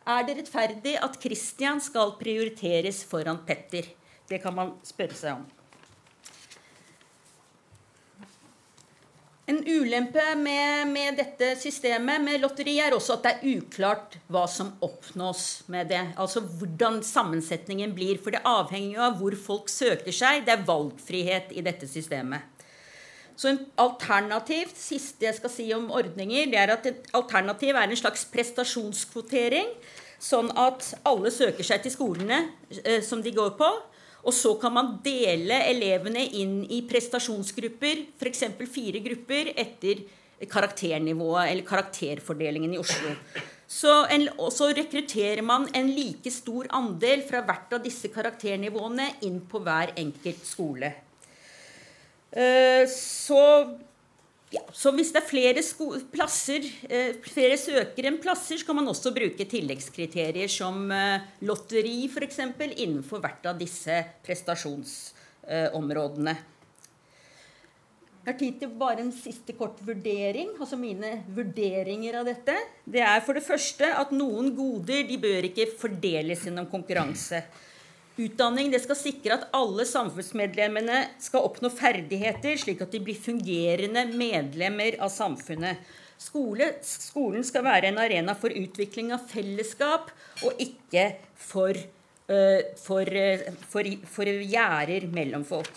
Er 0.09 0.25
det 0.25 0.39
rettferdig 0.39 0.95
at 0.97 1.19
Christian 1.21 1.81
skal 1.83 2.15
prioriteres 2.17 3.03
foran 3.05 3.43
Petter? 3.45 3.85
Det 4.25 4.41
kan 4.41 4.57
man 4.57 4.73
spørre 4.87 5.17
seg 5.17 5.37
om. 5.37 5.45
En 9.51 9.59
ulempe 9.67 10.23
med, 10.39 10.87
med, 10.87 11.17
dette 11.19 11.55
systemet 11.59 12.21
med 12.23 12.39
lotteri 12.39 12.77
er 12.79 12.93
også 12.95 13.17
at 13.17 13.25
det 13.25 13.31
er 13.33 13.57
uklart 13.57 14.13
hva 14.31 14.45
som 14.47 14.69
oppnås 14.85 15.41
med 15.73 15.89
det. 15.91 15.99
Altså 16.15 16.39
hvordan 16.45 17.01
sammensetningen 17.03 17.91
blir. 17.97 18.21
For 18.23 18.31
det 18.31 18.45
avhenger 18.47 18.93
jo 18.95 19.03
av 19.09 19.17
hvor 19.19 19.35
folk 19.35 19.67
søker 19.71 20.15
seg. 20.15 20.45
Det 20.47 20.55
er 20.55 20.63
valgfrihet 20.69 21.51
i 21.51 21.65
dette 21.65 21.89
systemet. 21.91 22.47
Så 23.35 23.49
en 23.49 23.59
alternativ, 23.81 24.71
siste 24.77 25.27
jeg 25.27 25.35
skal 25.41 25.51
si 25.51 25.67
om 25.75 25.89
ordninger, 25.91 26.47
det 26.51 26.59
er 26.61 26.71
at 26.77 26.87
et 26.87 27.11
alternativ 27.17 27.75
er 27.75 27.89
en 27.89 27.99
slags 27.99 28.23
prestasjonskvotering. 28.31 29.75
Sånn 30.21 30.51
at 30.55 30.93
alle 31.09 31.31
søker 31.33 31.65
seg 31.65 31.83
til 31.83 31.95
skolene 31.95 32.43
eh, 32.85 33.01
som 33.03 33.23
de 33.25 33.35
går 33.35 33.57
på. 33.59 33.71
Og 34.21 34.33
så 34.35 34.53
kan 34.61 34.73
man 34.75 34.95
dele 35.03 35.57
elevene 35.71 36.23
inn 36.37 36.59
i 36.69 36.83
prestasjonsgrupper, 36.89 38.03
f.eks. 38.19 38.43
fire 38.69 39.01
grupper, 39.01 39.53
etter 39.57 40.03
karakternivået 40.49 41.51
eller 41.51 41.65
karakterfordelingen 41.65 42.73
i 42.75 42.81
Oslo. 42.81 43.15
Så, 43.71 43.91
en, 44.11 44.27
så, 44.51 44.67
rekrutterer 44.75 45.41
man 45.45 45.67
en 45.77 45.93
like 45.95 46.31
stor 46.33 46.67
andel 46.75 47.23
fra 47.23 47.43
hvert 47.47 47.77
av 47.77 47.85
disse 47.85 48.11
karakternivåene 48.11 49.07
inn 49.27 49.39
på 49.47 49.61
hver 49.63 49.93
enkelt 50.01 50.43
skole. 50.45 50.91
Uh, 52.31 52.83
så 52.91 53.41
ja, 54.51 54.59
så 54.75 54.91
hvis 54.91 55.13
det 55.15 55.21
er 55.21 55.29
flere 55.29 55.61
plasser, 56.11 56.65
eh, 56.89 57.13
flere 57.23 57.55
søkere 57.59 58.07
enn 58.11 58.19
plasser, 58.19 58.57
så 58.59 58.65
kan 58.67 58.75
man 58.81 58.87
også 58.91 59.13
bruke 59.15 59.45
tilleggskriterier 59.47 60.49
som 60.51 60.91
eh, 60.91 61.21
lotteri 61.47 62.09
f.eks. 62.11 62.39
innenfor 62.75 63.23
hvert 63.23 63.45
av 63.47 63.55
disse 63.61 63.95
prestasjonsområdene. 64.25 66.35
Jeg 68.21 68.27
har 68.27 68.37
tid 68.37 68.57
til 68.61 68.69
bare 68.77 69.01
en 69.01 69.13
siste 69.15 69.55
kort 69.57 69.79
vurdering. 69.81 70.51
altså 70.59 70.77
Mine 70.77 71.23
vurderinger 71.33 72.19
av 72.19 72.27
dette. 72.27 72.53
Det 72.85 73.01
er 73.01 73.17
for 73.25 73.33
det 73.33 73.47
første 73.47 73.87
at 73.97 74.11
noen 74.13 74.51
goder 74.53 75.07
de 75.09 75.17
bør 75.17 75.41
ikke 75.47 75.65
fordeles 75.79 76.43
gjennom 76.45 76.67
konkurranse. 76.69 77.41
Utdanning 78.19 78.73
skal 78.75 78.97
sikre 78.99 79.37
at 79.37 79.45
alle 79.55 79.85
samfunnsmedlemmene 79.87 80.97
skal 81.23 81.45
oppnå 81.47 81.69
ferdigheter, 81.71 82.57
slik 82.59 82.83
at 82.83 82.91
de 82.91 82.99
blir 83.03 83.15
fungerende 83.15 84.03
medlemmer 84.11 84.97
av 84.99 85.13
samfunnet. 85.13 85.79
Skole, 86.21 86.67
skolen 86.85 87.45
skal 87.47 87.63
være 87.65 87.89
en 87.89 88.01
arena 88.01 88.35
for 88.37 88.53
utvikling 88.53 89.13
av 89.15 89.23
fellesskap, 89.31 90.11
og 90.43 90.59
ikke 90.61 91.07
for, 91.39 91.79
uh, 92.27 92.59
for, 92.83 93.07
uh, 93.07 93.47
for, 93.71 93.89
for 94.11 94.29
gjerder 94.29 95.07
mellom 95.15 95.47
folk. 95.47 95.71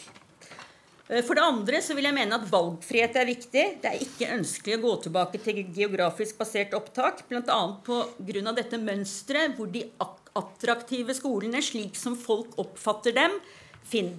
Uh, 1.06 1.22
for 1.22 1.38
det 1.38 1.46
andre 1.46 1.80
vil 1.86 2.10
jeg 2.10 2.18
mene 2.18 2.36
at 2.36 2.50
valgfrihet 2.50 3.16
er 3.22 3.30
viktig. 3.30 3.64
Det 3.80 3.94
er 3.94 4.04
ikke 4.04 4.34
ønskelig 4.34 4.76
å 4.76 4.84
gå 4.84 4.98
tilbake 5.06 5.40
til 5.46 5.62
geografisk 5.70 6.42
basert 6.42 6.76
opptak, 6.76 7.24
bl.a. 7.30 7.62
pga. 7.86 8.52
dette 8.58 8.82
mønsteret 8.82 9.56
hvor 9.56 9.70
de 9.70 9.86
akkurat 9.94 10.23
attraktive 10.38 11.14
skolene, 11.16 11.62
slik 11.62 11.98
som 11.98 12.16
folk 12.18 12.58
oppfatter 12.60 13.14
dem, 13.16 13.38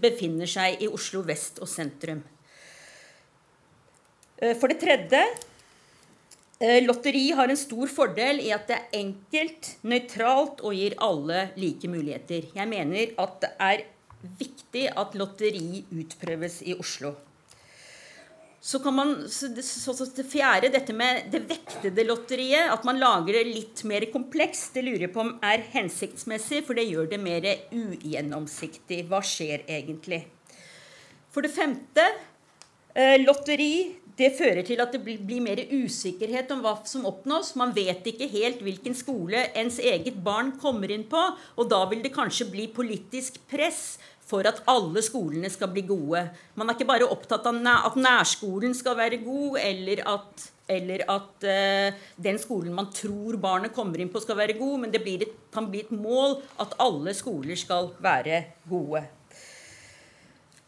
befinner 0.02 0.48
seg 0.48 0.82
i 0.84 0.88
Oslo 0.88 1.24
vest 1.26 1.60
og 1.64 1.68
sentrum. 1.68 2.22
Eh, 4.38 4.54
for 4.60 4.72
det 4.72 4.80
tredje 4.84 5.24
Eh, 6.60 6.84
lotteri 6.86 7.32
har 7.36 7.52
en 7.52 7.58
stor 7.60 7.90
fordel 7.92 8.40
i 8.40 8.52
at 8.56 8.70
det 8.70 8.78
er 8.78 8.94
enkelt, 9.02 9.74
nøytralt 9.84 10.62
og 10.64 10.78
gir 10.78 10.94
alle 11.04 11.50
like 11.60 11.90
muligheter. 11.92 12.48
Jeg 12.56 12.72
mener 12.72 13.12
at 13.20 13.42
det 13.44 13.50
er 13.60 13.84
viktig 14.40 14.86
at 14.96 15.18
lotteri 15.20 15.84
utprøves 15.92 16.62
i 16.64 16.78
Oslo. 16.80 17.12
Så 18.66 18.80
kan 18.82 18.96
man, 18.98 19.12
så 19.30 19.52
så, 19.62 19.94
så 19.94 20.08
det 20.18 20.24
fjerde, 20.26 20.72
dette 20.74 20.94
med 20.98 21.28
det 21.30 21.44
vektede 21.46 22.06
lotteriet, 22.08 22.72
at 22.74 22.86
man 22.88 22.98
lager 22.98 23.38
det 23.38 23.44
litt 23.52 23.84
mer 23.86 24.08
komplekst, 24.10 24.72
det 24.74 24.88
lurer 24.88 25.04
jeg 25.06 25.14
på 25.14 25.22
om 25.22 25.36
er 25.46 25.68
hensiktsmessig, 25.76 26.64
for 26.66 26.74
det 26.78 26.88
gjør 26.88 27.12
det 27.12 27.20
mer 27.22 27.46
ugjennomsiktig. 27.70 29.04
Hva 29.12 29.22
skjer 29.22 29.68
egentlig? 29.70 30.24
For 31.30 31.46
det 31.46 31.54
femte, 31.54 32.08
eh, 32.96 33.20
lotteri 33.22 34.02
det 34.16 34.30
fører 34.38 34.64
til 34.64 34.80
at 34.80 34.94
det 34.96 35.02
blir, 35.04 35.42
mer 35.44 35.60
usikkerhet 35.68 36.52
om 36.56 36.62
hva 36.64 36.78
som 36.88 37.06
oppnås. 37.08 37.52
Man 37.60 37.74
vet 37.76 38.06
ikke 38.08 38.30
helt 38.32 38.62
hvilken 38.64 38.96
skole 38.96 39.42
ens 39.60 39.78
eget 39.84 40.22
barn 40.24 40.54
kommer 40.62 40.92
inn 40.92 41.04
på. 41.12 41.22
Og 41.60 41.68
da 41.72 41.82
vil 41.92 42.04
det 42.06 42.14
kanskje 42.16 42.48
bli 42.52 42.70
politisk 42.72 43.42
press 43.52 43.98
for 44.26 44.48
at 44.50 44.64
alle 44.70 45.04
skolene 45.06 45.50
skal 45.54 45.72
bli 45.74 45.86
gode. 45.86 46.24
Man 46.58 46.70
er 46.70 46.78
ikke 46.78 46.90
bare 46.90 47.10
opptatt 47.10 47.46
av 47.50 47.60
at 47.76 47.98
nærskolen 48.00 48.74
skal 48.78 48.98
være 48.98 49.22
god, 49.24 49.60
eller 49.62 50.02
at, 50.16 50.46
eller 50.78 51.04
at 51.14 51.46
uh, 51.46 52.08
den 52.28 52.40
skolen 52.42 52.74
man 52.74 52.90
tror 52.96 53.38
barnet 53.42 53.76
kommer 53.76 54.02
inn 54.02 54.10
på, 54.10 54.24
skal 54.24 54.40
være 54.40 54.58
god, 54.58 54.80
men 54.82 54.96
det 54.96 55.04
et, 55.14 55.36
kan 55.54 55.70
bli 55.70 55.86
et 55.86 55.94
mål 55.94 56.40
at 56.60 56.74
alle 56.82 57.14
skoler 57.14 57.60
skal 57.60 57.94
være 58.02 58.44
gode. 58.70 59.06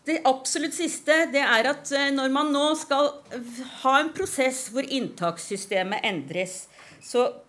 Det 0.07 0.21
absolutt 0.23 0.75
siste 0.77 1.25
det 1.33 1.41
er 1.43 1.67
at 1.67 1.89
eh, 1.91 2.13
når 2.15 2.29
man 2.31 2.53
nå 2.55 2.67
skal 2.79 3.09
ha 3.81 3.95
en 3.99 4.13
prosess 4.15 4.69
hvor 4.71 4.87
inntakssystemet 4.87 6.05
endres, 6.07 6.61
så, 7.03 7.25
eh, 7.27 7.46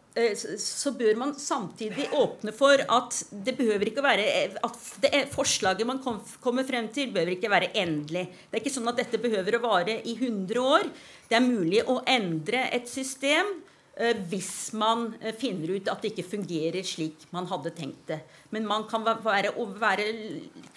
så 0.58 0.92
bør 0.98 1.18
man 1.20 1.34
samtidig 1.38 2.08
åpne 2.16 2.54
for 2.56 2.80
at 2.82 3.20
det 3.30 3.54
behøver 3.58 3.90
ikke 3.90 4.04
være 4.04 4.26
at 4.66 4.78
det 5.04 5.22
forslaget 5.32 5.87
man 5.87 6.00
kommer 6.02 6.66
frem 6.66 6.88
til, 6.94 7.12
behøver 7.14 7.37
ikke 7.37 7.52
være 7.52 7.72
endelig. 7.78 8.26
Det 8.48 8.58
er 8.58 8.64
ikke 8.64 8.75
sånn 8.75 8.90
at 8.90 8.98
dette 9.00 9.20
behøver 9.22 9.58
å 9.58 9.64
vare 9.64 10.00
i 10.02 10.16
100 10.16 10.60
år. 10.62 10.90
Det 11.28 11.38
er 11.38 11.44
mulig 11.46 11.84
å 11.87 12.00
endre 12.08 12.66
et 12.75 12.90
system 12.90 13.58
Eh, 13.98 14.14
hvis 14.30 14.72
man 14.78 15.08
eh, 15.18 15.34
finner 15.34 15.72
ut 15.75 15.88
at 15.90 16.04
det 16.04 16.12
ikke 16.12 16.37
fungerer 16.37 16.87
slik 16.87 17.25
man 17.34 17.48
hadde 17.50 17.72
tenkt 17.75 18.04
det. 18.06 18.20
Men 18.54 18.68
man 18.70 18.84
kan 18.87 19.02
være, 19.02 19.50
være 19.80 20.06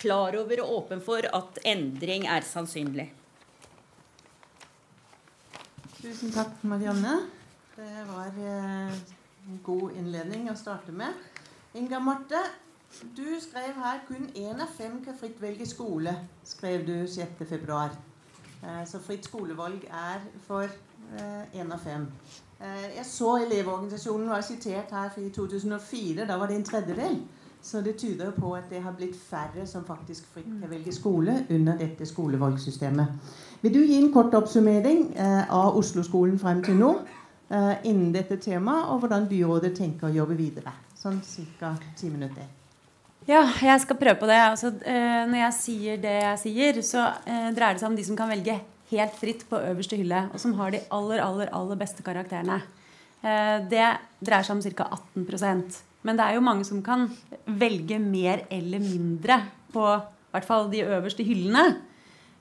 klar 0.01 0.37
over 0.39 0.63
og 0.63 0.71
åpen 0.79 1.03
for 1.05 1.27
at 1.29 1.59
endring 1.61 2.25
er 2.25 2.41
sannsynlig. 2.47 3.11
Tusen 5.99 6.33
takk, 6.33 6.57
Marianne. 6.65 7.19
Det 7.75 8.07
var 8.09 8.41
eh, 8.41 8.97
god 9.63 9.97
innledning 9.97 10.49
å 10.51 10.57
starte 10.59 10.91
med. 10.91 11.17
Inga 11.75 11.99
Marte, 11.99 12.43
du 13.17 13.39
skrev 13.39 13.77
her 13.79 14.03
kun 14.07 14.29
én 14.35 14.61
av 14.61 14.71
fem 14.77 14.99
kan 15.05 15.17
fritt 15.17 15.41
velge 15.41 15.65
skole, 15.65 16.15
skrev 16.43 16.85
du 16.87 16.95
6.2. 17.07 17.81
Så 18.85 18.99
fritt 19.01 19.25
skolevalg 19.25 19.87
er 19.89 20.21
for 20.45 20.69
én 21.55 21.71
av 21.73 21.79
fem. 21.81 22.05
Eh, 22.61 22.95
jeg 22.97 23.05
så 23.05 23.37
Elevorganisasjonen 23.41 24.29
var 24.29 24.41
sitert 24.41 24.91
her 24.91 25.09
i 25.17 25.29
2004. 25.29 26.25
Da 26.27 26.37
var 26.37 26.47
det 26.47 26.55
en 26.55 26.63
tredjedel. 26.63 27.21
Så 27.61 27.81
det 27.81 27.95
tyder 27.97 28.31
på 28.31 28.53
at 28.53 28.69
det 28.69 28.81
har 28.81 28.93
blitt 28.97 29.15
færre 29.15 29.67
som 29.67 29.85
faktisk 29.85 30.25
fritt 30.33 30.49
kan 30.61 30.69
velge 30.69 30.93
skole 30.93 31.45
under 31.49 31.77
dette 31.77 32.05
skolevalgsystemet. 32.05 33.07
Vil 33.61 33.73
du 33.73 33.79
gi 33.79 33.97
en 34.01 34.13
kort 34.13 34.33
oppsummering 34.33 35.13
eh, 35.17 35.53
av 35.53 35.77
Oslo-skolen 35.77 36.39
frem 36.39 36.63
til 36.63 36.77
nå 36.77 36.89
eh, 36.89 37.20
innen 37.51 38.13
dette 38.15 38.37
temaet, 38.39 38.87
og 38.87 39.01
hvordan 39.03 39.25
byrådet 39.27 39.73
tenker 39.75 40.07
å 40.07 40.13
jobbe 40.15 40.37
videre? 40.39 40.71
Sånn 40.95 41.17
ca. 41.59 41.73
ti 41.99 42.07
minutter. 42.07 42.45
Ja, 43.27 43.41
jeg 43.59 43.81
skal 43.83 43.99
prøve 43.99 44.21
på 44.21 44.29
det. 44.29 44.37
Altså, 44.39 44.71
når 44.71 45.39
jeg 45.41 45.57
sier 45.57 45.99
det 45.99 46.13
jeg 46.15 46.39
sier, 46.45 46.79
så 46.85 47.09
dreier 47.25 47.75
det 47.75 47.83
seg 47.83 47.89
om 47.89 47.97
de 47.99 48.05
som 48.07 48.15
kan 48.17 48.31
velge 48.31 48.55
helt 48.91 49.15
fritt 49.17 49.45
på 49.49 49.59
øverste 49.59 49.97
hylle, 49.99 50.25
og 50.31 50.39
som 50.41 50.55
har 50.59 50.73
de 50.73 50.81
aller, 50.93 51.21
aller, 51.23 51.51
aller 51.55 51.79
beste 51.79 52.03
karakterene. 52.05 52.59
Eh, 53.21 53.57
det 53.71 53.87
dreier 54.19 54.47
seg 54.47 54.57
om 54.57 54.63
ca. 54.65 54.87
18% 55.13 55.79
Men 56.01 56.17
det 56.17 56.25
er 56.25 56.37
jo 56.37 56.41
mange 56.41 56.65
som 56.65 56.79
kan 56.81 57.05
velge 57.45 57.99
mer 58.01 58.47
eller 58.49 58.81
mindre 58.81 59.37
på 59.71 59.83
i 59.85 60.33
hvert 60.33 60.47
fall 60.47 60.71
de 60.71 60.81
øverste 60.81 61.25
hyllene. 61.27 61.75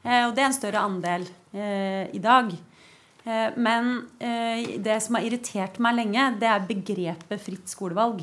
Eh, 0.03 0.25
og 0.25 0.35
det 0.35 0.43
er 0.43 0.49
en 0.49 0.57
større 0.57 0.85
andel 0.89 1.27
eh, 1.53 2.09
i 2.17 2.23
dag. 2.23 2.49
Men 3.25 3.91
det 4.17 4.95
som 5.05 5.19
har 5.19 5.27
irritert 5.27 5.77
meg 5.83 5.99
lenge, 5.99 6.23
det 6.41 6.49
er 6.49 6.63
begrepet 6.65 7.43
fritt 7.45 7.69
skolevalg. 7.69 8.23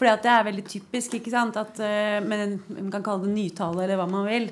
At 0.00 0.22
det 0.24 0.32
er 0.32 0.46
veldig 0.46 0.64
typisk. 0.64 1.18
ikke 1.18 1.32
sant? 1.34 1.58
At, 1.60 1.76
men 2.24 2.56
Man 2.70 2.88
kan 2.94 3.04
kalle 3.04 3.26
det 3.26 3.34
nytale 3.34 3.84
eller 3.84 4.00
hva 4.00 4.08
man 4.08 4.24
vil. 4.24 4.48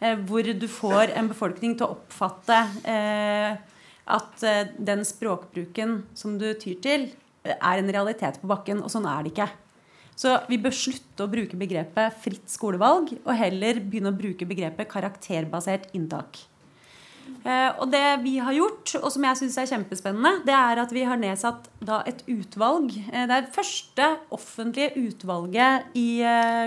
Eh, 0.00 0.16
hvor 0.26 0.42
du 0.42 0.68
får 0.68 1.12
en 1.16 1.28
befolkning 1.28 1.74
til 1.76 1.84
å 1.84 1.94
oppfatte 1.98 2.56
eh, 2.88 3.56
at 4.10 4.44
eh, 4.48 4.70
den 4.80 5.04
språkbruken 5.04 5.98
som 6.16 6.38
du 6.40 6.48
tyr 6.56 6.78
til, 6.80 7.10
er 7.44 7.80
en 7.80 7.92
realitet 7.92 8.40
på 8.40 8.48
bakken. 8.48 8.80
Og 8.84 8.92
sånn 8.92 9.08
er 9.08 9.24
det 9.24 9.34
ikke. 9.34 9.50
Så 10.20 10.34
vi 10.48 10.58
bør 10.60 10.74
slutte 10.76 11.24
å 11.24 11.32
bruke 11.32 11.56
begrepet 11.60 12.16
fritt 12.20 12.48
skolevalg, 12.52 13.12
og 13.22 13.36
heller 13.36 13.80
begynne 13.80 14.12
å 14.12 14.16
bruke 14.16 14.48
begrepet 14.48 14.88
karakterbasert 14.90 15.88
inntak. 15.96 16.42
Og 17.80 17.86
det 17.92 18.04
vi 18.24 18.34
har 18.42 18.52
gjort, 18.52 18.92
og 19.00 19.08
som 19.14 19.24
jeg 19.24 19.38
syns 19.40 19.56
er 19.60 19.68
kjempespennende, 19.70 20.42
det 20.44 20.54
er 20.56 20.80
at 20.82 20.92
vi 20.92 21.06
har 21.08 21.20
nedsatt 21.20 21.70
et 22.08 22.20
utvalg. 22.28 22.92
det 22.92 23.22
er 23.24 23.46
det 23.46 23.54
første 23.54 24.08
offentlige 24.34 24.92
utvalget 25.08 25.88
i 25.96 26.20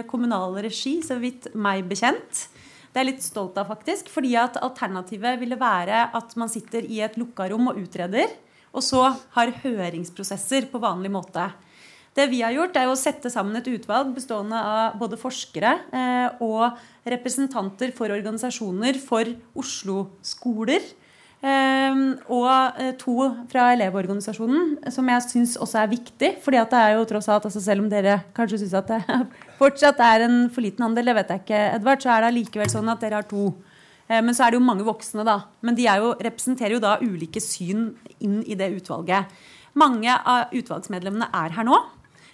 kommunal 0.10 0.58
regi, 0.65 0.97
så 1.06 1.19
vidt 1.21 1.52
meg 1.54 1.86
bekjent. 1.89 2.47
Det 2.93 3.02
er 3.02 3.08
jeg 3.08 3.15
litt 3.15 3.26
stolt 3.26 3.58
av, 3.58 3.71
faktisk. 3.71 4.10
Fordi 4.13 4.36
at 4.38 4.60
alternativet 4.62 5.39
ville 5.41 5.58
være 5.58 6.08
at 6.13 6.36
man 6.38 6.52
sitter 6.52 6.86
i 6.86 7.02
et 7.02 7.17
lukka 7.17 7.47
rom 7.49 7.71
og 7.71 7.80
utreder, 7.82 8.30
og 8.73 8.86
så 8.86 9.08
har 9.34 9.54
høringsprosesser 9.63 10.69
på 10.69 10.82
vanlig 10.82 11.10
måte. 11.13 11.47
Det 12.13 12.28
vi 12.30 12.43
har 12.45 12.54
gjort, 12.54 12.76
er 12.78 12.89
å 12.89 12.97
sette 12.97 13.32
sammen 13.34 13.58
et 13.58 13.69
utvalg 13.71 14.12
bestående 14.13 14.58
av 14.58 14.99
både 15.02 15.17
forskere 15.17 15.71
eh, 15.89 16.43
og 16.45 16.78
representanter 17.10 17.93
for 17.97 18.13
organisasjoner 18.13 18.99
for 19.02 19.32
Oslo-skoler. 19.58 20.86
Ehm, 21.43 22.04
og 22.32 22.78
eh, 22.80 22.93
to 23.02 23.17
fra 23.52 23.65
Elevorganisasjonen, 23.73 24.78
som 24.93 25.10
jeg 25.12 25.23
syns 25.26 25.56
også 25.60 25.82
er 25.82 25.89
viktig. 25.91 26.30
fordi 26.43 26.62
at 26.62 26.71
det 26.71 26.80
er 26.80 26.93
jo 26.95 27.08
tross 27.10 27.28
alt, 27.28 27.49
altså 27.49 27.60
Selv 27.60 27.84
om 27.84 27.89
dere 27.89 28.21
kanskje 28.36 28.62
syns 28.62 28.78
at 28.80 28.93
det 28.93 29.02
fortsatt 29.62 29.99
er 29.99 30.28
en 30.30 30.38
for 30.54 30.63
liten 30.63 30.86
andel, 30.86 31.10
det 31.10 31.17
vet 31.17 31.34
jeg 31.34 31.43
ikke, 31.43 31.63
Edvard, 31.80 32.06
så 32.06 32.13
er 32.13 32.21
det 32.21 32.30
allikevel 32.32 32.71
sånn 32.71 32.93
at 32.93 33.02
dere 33.04 33.19
har 33.19 33.28
to. 33.28 33.49
Eh, 34.08 34.21
men 34.21 34.32
så 34.32 34.45
er 34.45 34.54
det 34.54 34.62
jo 34.62 34.69
mange 34.69 34.86
voksne, 34.88 35.26
da. 35.28 35.39
Men 35.65 35.76
de 35.76 35.89
jo, 35.89 36.13
representerer 36.30 36.78
jo 36.78 36.86
da 36.86 36.95
ulike 37.02 37.41
syn 37.43 37.89
inn 38.23 38.39
i 38.45 38.56
det 38.56 38.69
utvalget. 38.78 39.34
Mange 39.73 40.13
av 40.15 40.54
utvalgsmedlemmene 40.54 41.28
er 41.34 41.58
her 41.58 41.67
nå. 41.67 41.82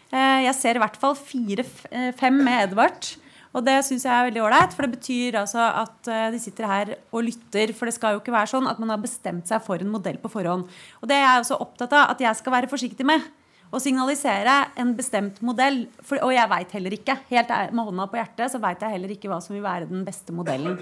Eh, 0.09 0.43
jeg 0.47 0.55
ser 0.57 0.77
i 0.77 0.81
hvert 0.81 0.97
fall 0.99 1.17
fire-fem 1.17 2.39
med 2.41 2.63
Edvard. 2.67 3.11
Og 3.49 3.65
det 3.65 3.79
syns 3.85 4.05
jeg 4.05 4.13
er 4.13 4.27
veldig 4.27 4.41
ålreit, 4.45 4.75
for 4.77 4.85
det 4.85 4.99
betyr 4.99 5.39
altså 5.39 5.61
at 5.81 6.09
eh, 6.09 6.27
de 6.33 6.41
sitter 6.41 6.69
her 6.69 6.93
og 7.09 7.25
lytter. 7.25 7.73
For 7.77 7.89
det 7.89 7.95
skal 7.97 8.15
jo 8.15 8.21
ikke 8.21 8.33
være 8.35 8.51
sånn 8.51 8.69
at 8.69 8.81
man 8.81 8.93
har 8.93 9.01
bestemt 9.01 9.49
seg 9.49 9.61
for 9.65 9.81
en 9.81 9.89
modell 9.89 10.19
på 10.21 10.31
forhånd. 10.33 10.67
Og 11.01 11.09
det 11.09 11.17
er 11.17 11.25
jeg 11.25 11.43
også 11.45 11.59
opptatt 11.65 11.95
av 11.97 12.13
at 12.13 12.23
jeg 12.25 12.41
skal 12.41 12.55
være 12.57 12.71
forsiktig 12.71 13.07
med. 13.09 13.25
Å 13.69 13.81
signalisere 13.81 14.55
en 14.81 14.95
bestemt 14.97 15.43
modell. 15.45 15.83
For, 16.01 16.21
og 16.25 16.33
jeg 16.33 16.49
veit 16.53 16.73
heller 16.77 16.95
ikke, 16.97 17.19
helt 17.29 17.53
med 17.73 17.89
hånda 17.89 18.09
på 18.09 18.17
hjertet, 18.17 18.53
så 18.53 18.61
veit 18.61 18.81
jeg 18.81 18.95
heller 18.95 19.13
ikke 19.13 19.29
hva 19.29 19.37
som 19.45 19.57
vil 19.57 19.65
være 19.65 19.89
den 19.89 20.01
beste 20.07 20.33
modellen. 20.33 20.79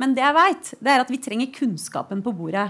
Men 0.00 0.16
det 0.16 0.24
jeg 0.24 0.36
veit, 0.36 0.72
det 0.80 0.92
er 0.92 1.04
at 1.04 1.12
vi 1.12 1.20
trenger 1.20 1.52
kunnskapen 1.52 2.20
på 2.24 2.32
bordet. 2.36 2.68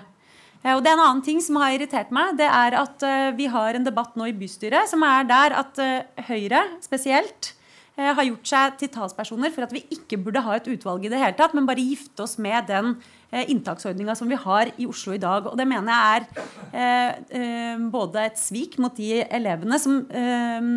Eh, 0.65 0.75
og 0.75 0.83
det 0.85 0.93
er 0.93 0.99
en 0.99 1.07
annen 1.07 1.25
ting 1.27 1.41
som 1.45 1.61
har 1.63 1.77
irritert 1.77 2.13
meg. 2.15 2.37
Det 2.41 2.49
er 2.49 2.77
at 2.81 3.07
eh, 3.07 3.31
vi 3.39 3.49
har 3.53 3.77
en 3.77 3.87
debatt 3.87 4.19
nå 4.19 4.31
i 4.31 4.37
bystyret 4.37 4.91
som 4.91 5.05
er 5.07 5.27
der 5.29 5.57
at 5.63 5.83
Høyre 6.29 6.67
spesielt 6.85 7.55
Eh, 8.01 8.11
har 8.17 8.25
gjort 8.25 8.49
seg 8.49 8.77
til 8.81 8.91
talspersoner 8.95 9.53
for 9.53 9.67
at 9.67 9.73
vi 9.75 9.83
ikke 9.93 10.19
burde 10.23 10.41
ha 10.45 10.55
et 10.57 10.69
utvalg 10.73 11.05
i 11.05 11.11
det 11.13 11.19
hele 11.21 11.37
tatt, 11.37 11.57
men 11.57 11.67
bare 11.69 11.83
gifte 11.85 12.25
oss 12.25 12.39
med 12.41 12.69
den 12.71 12.95
eh, 13.29 13.51
inntaksordninga 13.53 14.15
som 14.17 14.31
vi 14.31 14.39
har 14.41 14.71
i 14.81 14.87
Oslo 14.89 15.13
i 15.17 15.21
dag. 15.21 15.51
Og 15.51 15.59
det 15.59 15.67
mener 15.69 15.91
jeg 15.93 16.23
er 16.23 16.29
eh, 16.71 17.19
eh, 17.41 17.83
både 17.93 18.25
et 18.31 18.41
svik 18.41 18.79
mot 18.81 18.95
de 18.97 19.25
elevene 19.27 19.81
som 19.83 20.01
eh, 20.07 20.71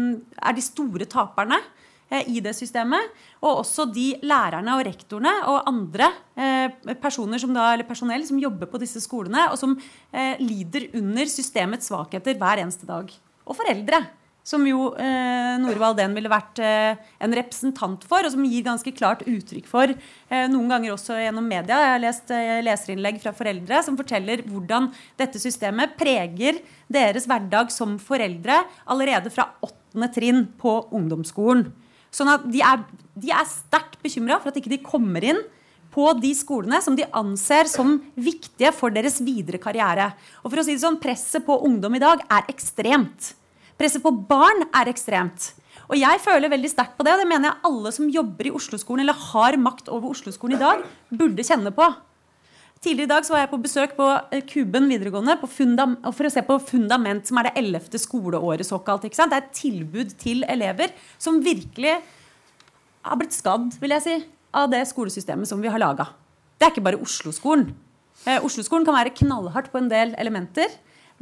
er 0.49 0.57
de 0.57 0.65
store 0.65 1.07
taperne 1.11 1.61
eh, 1.61 1.82
i 2.29 2.41
det 2.45 2.53
systemet, 2.57 3.11
og 3.41 3.63
også 3.63 3.87
de 3.89 4.11
lærerne 4.21 4.77
og 4.77 4.83
rektorene 4.85 5.31
og 5.49 5.69
andre 5.69 6.11
personer 7.01 7.41
som 7.41 7.53
da, 7.55 7.71
eller 7.73 7.87
personell 7.89 8.25
som 8.27 8.41
jobber 8.41 8.69
på 8.69 8.81
disse 8.81 9.01
skolene, 9.03 9.47
og 9.49 9.57
som 9.59 9.73
lider 10.39 10.91
under 10.99 11.29
systemets 11.31 11.89
svakheter 11.89 12.37
hver 12.37 12.61
eneste 12.61 12.89
dag. 12.89 13.09
Og 13.43 13.57
foreldre. 13.57 14.03
som 14.43 14.65
jo 14.67 14.89
eh, 14.99 15.55
Norvald 15.63 15.97
Den 16.01 16.15
ville 16.17 16.31
vært 16.31 16.59
eh, 16.59 16.99
en 17.23 17.35
representant 17.35 18.03
for, 18.07 18.25
og 18.25 18.33
som 18.33 18.43
gir 18.43 18.65
ganske 18.65 18.91
klart 18.95 19.23
uttrykk 19.23 19.69
for, 19.69 19.93
eh, 19.93 20.47
noen 20.51 20.67
ganger 20.67 20.91
også 20.93 21.15
gjennom 21.21 21.47
media. 21.47 21.79
Jeg 21.79 21.93
har 21.93 22.03
lest 22.03 22.33
eh, 22.35 22.57
leserinnlegg 22.65 23.21
fra 23.23 23.31
foreldre 23.37 23.79
som 23.85 23.97
forteller 23.99 24.43
hvordan 24.49 24.89
dette 25.19 25.39
systemet 25.39 25.95
preger 25.99 26.59
deres 26.91 27.27
hverdag 27.29 27.71
som 27.71 27.95
foreldre 28.03 28.59
allerede 28.83 29.31
fra 29.31 29.47
åttende 29.63 30.11
trinn 30.11 30.45
på 30.59 30.75
ungdomsskolen. 30.91 31.69
Sånn 32.13 32.29
at 32.31 32.45
de 32.45 32.61
er, 32.61 32.83
er 33.25 33.49
sterkt 33.49 33.99
bekymra 34.03 34.39
for 34.41 34.51
at 34.51 34.59
ikke 34.59 34.73
de 34.75 34.81
kommer 34.85 35.25
inn 35.25 35.41
på 35.93 36.07
de 36.17 36.31
skolene 36.37 36.79
som 36.81 36.95
de 36.97 37.05
anser 37.13 37.69
som 37.69 37.97
viktige 38.15 38.71
for 38.73 38.93
deres 38.93 39.19
videre 39.21 39.59
karriere. 39.61 40.11
Og 40.41 40.51
for 40.51 40.61
å 40.61 40.65
si 40.65 40.75
det 40.75 40.83
sånn, 40.83 41.01
Presset 41.01 41.45
på 41.45 41.59
ungdom 41.67 41.97
i 41.97 42.01
dag 42.01 42.23
er 42.33 42.47
ekstremt. 42.53 43.33
Presset 43.77 44.03
på 44.05 44.13
barn 44.29 44.65
er 44.73 44.89
ekstremt. 44.89 45.51
Og 45.89 45.97
jeg 45.99 46.21
føler 46.23 46.51
veldig 46.53 46.71
sterkt 46.71 46.95
på 46.97 47.05
det, 47.05 47.13
og 47.13 47.21
det 47.21 47.29
mener 47.29 47.49
jeg 47.49 47.67
alle 47.69 47.91
som 47.93 48.09
jobber 48.09 48.49
i 48.49 48.53
Oslo-skolen 48.55 49.03
eller 49.03 49.17
har 49.33 49.57
makt 49.61 49.91
over 49.93 50.13
Oslo-skolen 50.13 50.57
i 50.57 50.61
dag, 50.61 50.83
burde 51.13 51.45
kjenne 51.45 51.73
på. 51.75 51.89
Tidligere 52.83 53.07
i 53.07 53.11
dag 53.13 53.27
var 53.31 53.39
jeg 53.39 53.49
på 53.53 53.61
besøk 53.63 53.93
på 53.95 54.05
eh, 54.35 54.41
Kuben 54.43 54.89
videregående 54.91 55.37
på 55.39 55.47
for 55.47 56.27
å 56.27 56.31
se 56.33 56.41
på 56.43 56.57
Fundament, 56.67 57.23
som 57.23 57.37
er 57.39 57.47
det 57.47 57.53
ellevte 57.61 58.01
skoleåret 58.01 58.67
såkalt. 58.67 59.05
Det 59.07 59.23
er 59.23 59.37
et 59.37 59.53
tilbud 59.55 60.11
til 60.19 60.43
elever 60.51 60.91
som 61.15 61.39
virkelig 61.45 61.93
har 63.07 63.19
blitt 63.19 63.35
skadd, 63.35 63.69
vil 63.79 63.95
jeg 63.95 64.03
si, 64.03 64.15
av 64.51 64.67
det 64.71 64.81
skolesystemet 64.89 65.47
som 65.47 65.63
vi 65.63 65.71
har 65.71 65.79
laga. 65.79 66.09
Det 66.59 66.67
er 66.67 66.73
ikke 66.73 66.83
bare 66.83 66.99
Oslo-skolen. 66.99 67.69
Eh, 68.27 68.43
Oslo-skolen 68.43 68.83
kan 68.87 68.97
være 68.99 69.15
knallhardt 69.15 69.71
på 69.71 69.79
en 69.79 69.87
del 69.91 70.11
elementer. 70.19 70.67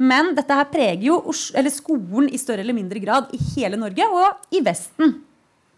Men 0.02 0.32
dette 0.34 0.56
her 0.56 0.66
preger 0.66 1.04
jo 1.12 1.20
skolen 1.30 2.26
i 2.32 2.40
større 2.40 2.64
eller 2.64 2.74
mindre 2.74 2.98
grad 2.98 3.30
i 3.36 3.38
hele 3.52 3.78
Norge 3.78 4.08
og 4.10 4.50
i 4.50 4.64
Vesten. 4.66 5.20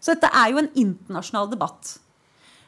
Så 0.01 0.15
dette 0.15 0.33
er 0.33 0.49
jo 0.49 0.63
en 0.63 0.71
internasjonal 0.73 1.51
debatt. 1.51 1.99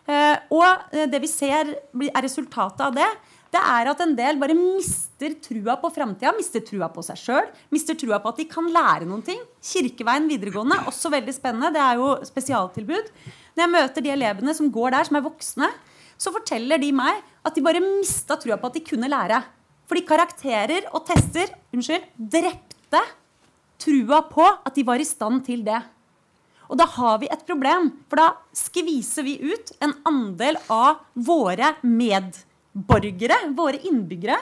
Eh, 0.07 0.37
og 0.55 0.93
eh, 0.95 1.07
det 1.11 1.19
vi 1.19 1.29
ser 1.29 1.73
er 1.75 2.23
resultatet 2.23 2.85
av 2.85 2.95
det, 2.95 3.07
det 3.51 3.59
er 3.59 3.89
at 3.91 4.01
en 4.03 4.13
del 4.15 4.39
bare 4.39 4.55
mister 4.57 5.35
trua 5.43 5.77
på 5.79 5.91
framtida, 5.95 6.33
mister 6.35 6.63
trua 6.67 6.89
på 6.91 7.03
seg 7.05 7.19
sjøl, 7.19 7.49
mister 7.73 7.95
trua 7.99 8.19
på 8.23 8.31
at 8.31 8.39
de 8.41 8.45
kan 8.51 8.67
lære 8.71 9.07
noen 9.07 9.23
ting. 9.25 9.39
Kirkeveien 9.63 10.27
videregående, 10.29 10.81
også 10.89 11.11
veldig 11.13 11.35
spennende. 11.35 11.71
Det 11.75 11.83
er 11.83 12.01
jo 12.01 12.09
spesialtilbud. 12.27 13.11
Når 13.55 13.63
jeg 13.63 13.73
møter 13.73 14.03
de 14.05 14.13
elevene 14.13 14.55
som 14.55 14.71
går 14.73 14.95
der, 14.95 15.07
som 15.07 15.19
er 15.19 15.25
voksne, 15.25 15.71
så 16.19 16.33
forteller 16.33 16.81
de 16.81 16.91
meg 16.95 17.21
at 17.45 17.55
de 17.55 17.63
bare 17.63 17.83
mista 17.83 18.35
trua 18.41 18.57
på 18.59 18.71
at 18.71 18.79
de 18.79 18.83
kunne 18.85 19.11
lære. 19.11 19.39
Fordi 19.87 20.03
karakterer 20.07 20.89
og 20.91 21.05
tester 21.07 21.53
unnskyld, 21.71 22.03
drepte 22.19 23.03
trua 23.79 24.23
på 24.27 24.43
at 24.43 24.75
de 24.75 24.83
var 24.87 24.99
i 24.99 25.07
stand 25.07 25.45
til 25.47 25.63
det. 25.63 25.79
Og 26.67 26.79
da 26.79 26.87
har 26.97 27.17
vi 27.21 27.29
et 27.31 27.45
problem, 27.47 27.91
for 28.09 28.19
da 28.19 28.27
skviser 28.55 29.25
vi 29.27 29.37
ut 29.39 29.71
en 29.83 29.95
andel 30.09 30.59
av 30.73 31.01
våre 31.13 31.73
medborgere, 31.83 33.39
våre 33.55 33.79
innbyggere, 33.87 34.37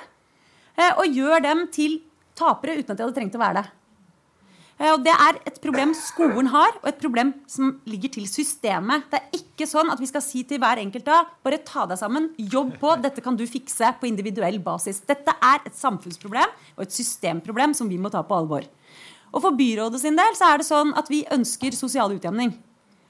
eh, 0.76 0.94
og 0.98 1.06
gjør 1.06 1.44
dem 1.46 1.66
til 1.74 2.00
tapere 2.36 2.80
uten 2.80 2.92
at 2.92 2.98
de 2.98 3.06
hadde 3.06 3.18
trengt 3.18 3.38
å 3.38 3.44
være 3.44 3.62
det. 3.62 3.68
Eh, 4.80 4.92
og 4.92 5.04
Det 5.06 5.14
er 5.14 5.40
et 5.48 5.60
problem 5.64 5.94
skolen 5.96 6.50
har, 6.52 6.76
og 6.82 6.90
et 6.90 7.00
problem 7.00 7.34
som 7.48 7.80
ligger 7.88 8.12
til 8.18 8.28
systemet. 8.28 9.08
Det 9.12 9.22
er 9.22 9.40
ikke 9.40 9.68
sånn 9.70 9.92
at 9.92 10.02
vi 10.02 10.10
skal 10.10 10.24
si 10.24 10.44
til 10.44 10.60
hver 10.60 10.82
enkelt 10.82 11.06
da 11.08 11.24
bare 11.46 11.62
ta 11.64 11.86
deg 11.88 12.00
sammen, 12.02 12.32
jobb 12.38 12.76
på, 12.82 12.96
dette 13.02 13.24
kan 13.24 13.38
du 13.38 13.46
fikse 13.48 13.94
på 14.00 14.10
individuell 14.10 14.60
basis. 14.60 15.00
Dette 15.08 15.32
er 15.40 15.62
et 15.64 15.78
samfunnsproblem 15.78 16.50
og 16.76 16.84
et 16.84 16.92
systemproblem 16.92 17.74
som 17.78 17.88
vi 17.88 18.02
må 18.02 18.12
ta 18.12 18.24
på 18.26 18.36
alvor. 18.36 18.68
Og 19.36 19.44
For 19.44 19.58
byrådet 19.58 20.00
sin 20.00 20.16
del 20.16 20.38
så 20.38 20.54
er 20.54 20.62
det 20.62 20.70
sånn 20.70 20.94
at 20.96 21.12
vi 21.12 21.26
ønsker 21.36 21.76
sosial 21.76 22.14
utjevning. 22.16 22.54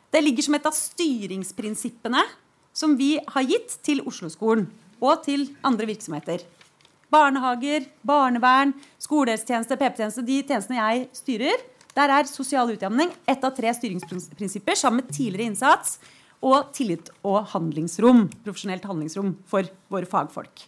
Det 0.10 0.24
ligger 0.24 0.48
som 0.48 0.58
et 0.58 0.66
av 0.66 0.74
styringsprinsippene 0.74 2.24
som 2.76 2.96
vi 2.98 3.16
har 3.20 3.46
gitt 3.46 3.78
til 3.86 4.02
Oslo-skolen 4.10 4.66
og 5.04 5.22
til 5.26 5.48
andre 5.66 5.88
virksomheter. 5.92 6.42
Barnehager, 7.14 7.86
barnevern, 8.04 8.74
skolehelsetjeneste, 9.00 9.78
PP-tjeneste, 9.80 10.26
de 10.26 10.42
tjenestene 10.42 10.80
jeg 10.82 11.06
styrer, 11.16 11.66
der 11.96 12.12
er 12.12 12.28
sosial 12.28 12.74
utjevning 12.74 13.14
ett 13.30 13.44
av 13.46 13.54
tre 13.56 13.72
styringsprinsipper 13.78 14.76
sammen 14.76 15.04
med 15.04 15.14
tidligere 15.14 15.52
innsats 15.52 16.00
og 16.44 16.74
tillit 16.76 17.12
og 17.24 17.46
handlingsrom, 17.54 18.26
profesjonelt 18.44 18.84
handlingsrom 18.90 19.36
for 19.48 19.70
våre 19.94 20.10
fagfolk. 20.10 20.66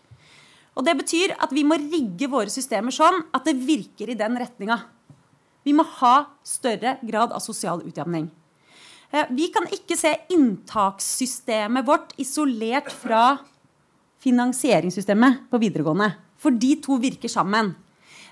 Og 0.77 0.85
Det 0.85 0.93
betyr 0.99 1.33
at 1.41 1.51
vi 1.51 1.65
må 1.65 1.75
rigge 1.81 2.29
våre 2.29 2.53
systemer 2.53 2.93
sånn 2.93 3.23
at 3.33 3.43
det 3.49 3.57
virker 3.57 4.13
i 4.13 4.17
den 4.19 4.37
retninga. 4.37 4.77
Vi 5.67 5.75
må 5.75 5.83
ha 5.99 6.15
større 6.47 6.95
grad 7.03 7.33
av 7.35 7.43
sosial 7.43 7.81
utjamning. 7.83 8.29
Eh, 9.11 9.27
vi 9.35 9.49
kan 9.51 9.67
ikke 9.71 9.97
se 9.99 10.13
inntakssystemet 10.31 11.87
vårt 11.87 12.13
isolert 12.21 12.91
fra 12.93 13.37
finansieringssystemet 14.23 15.49
på 15.51 15.59
videregående. 15.59 16.13
For 16.39 16.55
de 16.55 16.75
to 16.83 16.99
virker 17.01 17.31
sammen. 17.31 17.73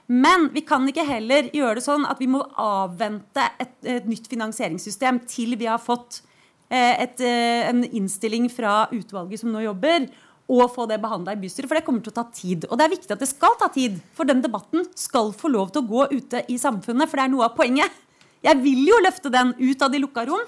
Men 0.08 0.50
vi 0.54 0.62
kan 0.62 0.86
ikke 0.88 1.06
heller 1.08 1.50
gjøre 1.56 1.80
det 1.80 1.86
sånn 1.86 2.06
at 2.08 2.20
vi 2.22 2.30
må 2.30 2.44
avvente 2.62 3.48
et, 3.60 3.74
et 3.82 4.08
nytt 4.08 4.30
finansieringssystem 4.30 5.24
til 5.28 5.56
vi 5.58 5.68
har 5.68 5.82
fått 5.82 6.22
eh, 6.70 6.94
et, 7.02 7.20
eh, 7.26 7.66
en 7.72 7.82
innstilling 7.88 8.46
fra 8.54 8.86
utvalget 8.94 9.42
som 9.42 9.52
nå 9.52 9.64
jobber, 9.66 10.06
og 10.46 10.70
få 10.74 10.86
det 10.90 11.00
behandla 11.02 11.34
i 11.34 11.42
bystyret. 11.42 11.70
For 11.70 11.80
det 11.80 11.86
kommer 11.88 12.04
til 12.06 12.14
å 12.14 12.18
ta 12.20 12.26
tid. 12.30 12.68
Og 12.70 12.78
det 12.78 12.86
er 12.86 12.94
viktig 12.94 13.14
at 13.16 13.22
det 13.22 13.30
skal 13.32 13.56
ta 13.60 13.70
tid. 13.74 13.98
For 14.18 14.30
den 14.30 14.44
debatten 14.46 14.86
skal 14.98 15.32
få 15.34 15.50
lov 15.50 15.72
til 15.74 15.82
å 15.82 15.90
gå 15.90 16.08
ute 16.14 16.44
i 16.54 16.58
samfunnet. 16.62 17.10
For 17.10 17.18
det 17.18 17.26
er 17.26 17.34
noe 17.34 17.48
av 17.50 17.56
poenget. 17.58 18.02
Jeg 18.46 18.62
vil 18.62 18.84
jo 18.86 19.00
løfte 19.02 19.32
den 19.34 19.56
ut 19.58 19.82
av 19.82 19.94
de 19.94 20.02
lukka 20.04 20.26
rom 20.30 20.44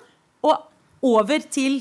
og 0.45 1.07
over 1.07 1.41
til 1.49 1.79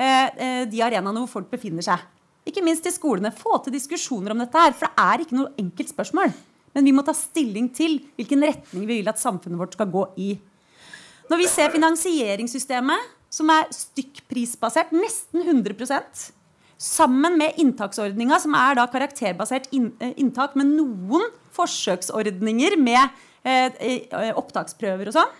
eh, 0.00 0.28
eh 0.32 0.62
de 0.68 0.80
arenaene 0.84 1.20
hvor 1.20 1.40
folk 1.40 1.50
befinner 1.52 1.84
seg 1.84 2.06
ikke 2.48 2.64
minst 2.64 2.84
til 2.86 2.94
skolene, 2.94 3.32
få 3.34 3.58
til 3.64 3.74
diskusjoner 3.76 4.34
om 4.34 4.42
dette 4.42 4.60
her. 4.60 4.74
For 4.76 4.88
det 4.88 5.04
er 5.04 5.24
ikke 5.24 5.38
noe 5.38 5.52
enkelt 5.60 5.92
spørsmål. 5.92 6.32
Men 6.76 6.86
vi 6.88 6.94
må 6.94 7.04
ta 7.04 7.14
stilling 7.16 7.70
til 7.74 7.98
hvilken 8.18 8.44
retning 8.44 8.86
vi 8.86 9.00
vil 9.00 9.10
at 9.10 9.20
samfunnet 9.20 9.60
vårt 9.60 9.76
skal 9.76 9.90
gå 9.92 10.04
i. 10.20 10.32
Når 11.28 11.42
vi 11.42 11.48
ser 11.50 11.72
finansieringssystemet, 11.74 13.14
som 13.28 13.50
er 13.52 13.68
stykkprisbasert, 13.74 14.94
nesten 14.96 15.42
100 15.44 15.76
sammen 16.78 17.36
med 17.38 17.58
inntaksordninga, 17.58 18.38
som 18.40 18.54
er 18.54 18.78
da 18.78 18.86
karakterbasert 18.90 19.66
eh, 19.74 20.14
inntak 20.16 20.54
med 20.58 20.70
noen 20.70 21.26
forsøksordninger 21.56 22.78
med 22.78 23.02
eh, 23.42 23.74
eh, 23.82 24.30
opptaksprøver 24.38 25.10
og 25.10 25.18
sånn, 25.18 25.32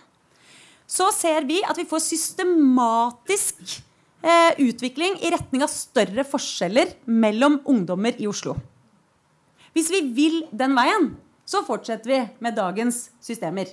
så 0.89 1.07
ser 1.15 1.47
vi 1.47 1.61
at 1.63 1.77
vi 1.79 1.87
får 1.87 2.03
systematisk 2.03 3.79
utvikling 4.59 5.13
i 5.23 5.29
retning 5.31 5.61
av 5.63 5.69
større 5.71 6.25
forskjeller 6.27 6.89
mellom 7.07 7.61
ungdommer 7.71 8.17
i 8.19 8.25
Oslo. 8.27 8.57
Hvis 9.71 9.87
vi 9.93 10.01
vil 10.17 10.41
den 10.51 10.73
veien, 10.75 11.13
så 11.47 11.61
fortsetter 11.63 12.11
vi 12.11 12.17
med 12.43 12.57
dagens 12.57 12.97
systemer. 13.23 13.71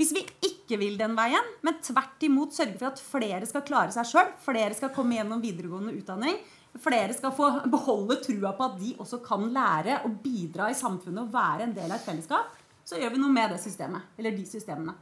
Hvis 0.00 0.10
vi 0.16 0.24
ikke 0.48 0.80
vil 0.80 0.96
den 0.98 1.14
veien, 1.14 1.52
men 1.62 1.78
tvert 1.86 2.26
imot 2.26 2.56
sørger 2.56 2.80
for 2.80 2.88
at 2.88 3.04
flere 3.04 3.46
skal 3.46 3.62
klare 3.68 3.94
seg 3.94 4.08
sjøl, 4.10 4.32
flere 4.42 4.74
skal 4.74 4.90
komme 4.96 5.20
gjennom 5.20 5.44
videregående 5.44 5.94
utdanning, 6.00 6.40
flere 6.78 7.14
skal 7.16 7.34
få 7.34 7.50
beholde 7.72 8.20
trua 8.22 8.54
på 8.56 8.66
at 8.68 8.80
de 8.80 8.94
også 9.02 9.20
kan 9.24 9.48
lære 9.52 10.00
og 10.06 10.18
bidra 10.22 10.70
i 10.70 10.78
samfunnet 10.78 11.24
og 11.24 11.34
være 11.34 11.66
en 11.66 11.76
del 11.76 11.90
av 11.90 11.98
et 11.98 12.06
fellesskap, 12.06 12.56
så 12.86 12.98
gjør 12.98 13.14
vi 13.14 13.22
noe 13.22 13.34
med 13.34 13.54
det 13.54 13.60
systemet. 13.62 14.12
Eller 14.18 14.34
de 14.36 14.46
systemene. 14.48 14.94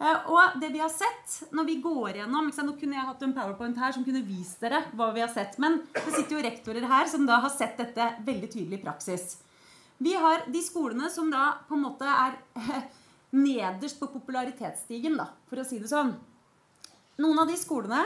Eh, 0.00 0.30
og 0.30 0.58
det 0.60 0.72
vi 0.74 0.82
har 0.82 0.90
sett 0.90 1.52
når 1.54 1.68
vi 1.68 1.76
går 1.82 2.16
gjennom 2.18 2.48
Nå 2.50 2.72
kunne 2.80 2.96
jeg 2.96 3.06
hatt 3.06 3.22
en 3.22 3.34
powerpoint 3.36 3.78
her 3.78 3.92
som 3.94 4.02
kunne 4.06 4.24
vist 4.26 4.58
dere 4.64 4.80
hva 4.98 5.12
vi 5.14 5.22
har 5.22 5.30
sett. 5.32 5.58
Men 5.62 5.80
det 5.94 6.10
sitter 6.10 6.38
jo 6.38 6.44
rektorer 6.46 6.88
her 6.90 7.10
som 7.10 7.26
da 7.28 7.38
har 7.44 7.54
sett 7.54 7.78
dette 7.78 8.10
veldig 8.26 8.50
tydelig 8.50 8.80
i 8.80 8.84
praksis. 8.84 9.38
Vi 10.02 10.14
har 10.18 10.46
de 10.50 10.62
skolene 10.62 11.08
som 11.10 11.30
da 11.30 11.52
på 11.68 11.76
en 11.76 11.84
måte 11.86 12.08
er 12.10 12.34
nederst 13.34 14.00
på 14.00 14.10
popularitetsstigen, 14.10 15.16
da, 15.18 15.28
for 15.50 15.62
å 15.62 15.66
si 15.66 15.78
det 15.82 15.90
sånn. 15.90 16.12
Noen 17.22 17.40
av 17.42 17.50
de 17.50 17.56
skolene 17.58 18.02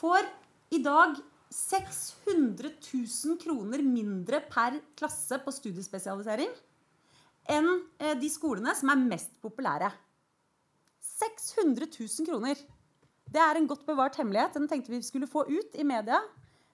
får 0.00 0.26
i 0.74 0.82
dag 0.82 1.14
600 1.56 2.68
000 2.92 3.38
kroner 3.40 3.80
mindre 3.82 4.42
per 4.44 4.76
klasse 4.98 5.38
på 5.40 5.54
studiespesialisering 5.54 6.50
enn 7.48 7.68
eh, 8.02 8.16
de 8.18 8.28
skolene 8.28 8.74
som 8.76 8.90
er 8.92 9.00
mest 9.00 9.38
populære. 9.40 9.88
600 11.16 11.88
000 11.88 12.26
kroner. 12.28 12.60
Det 13.26 13.40
er 13.40 13.58
en 13.58 13.68
godt 13.70 13.86
bevart 13.86 14.18
hemmelighet. 14.20 14.58
Den 14.58 14.68
tenkte 14.68 14.92
vi 14.92 15.00
skulle 15.06 15.30
få 15.30 15.46
ut 15.48 15.78
i 15.78 15.86
media. 15.86 16.18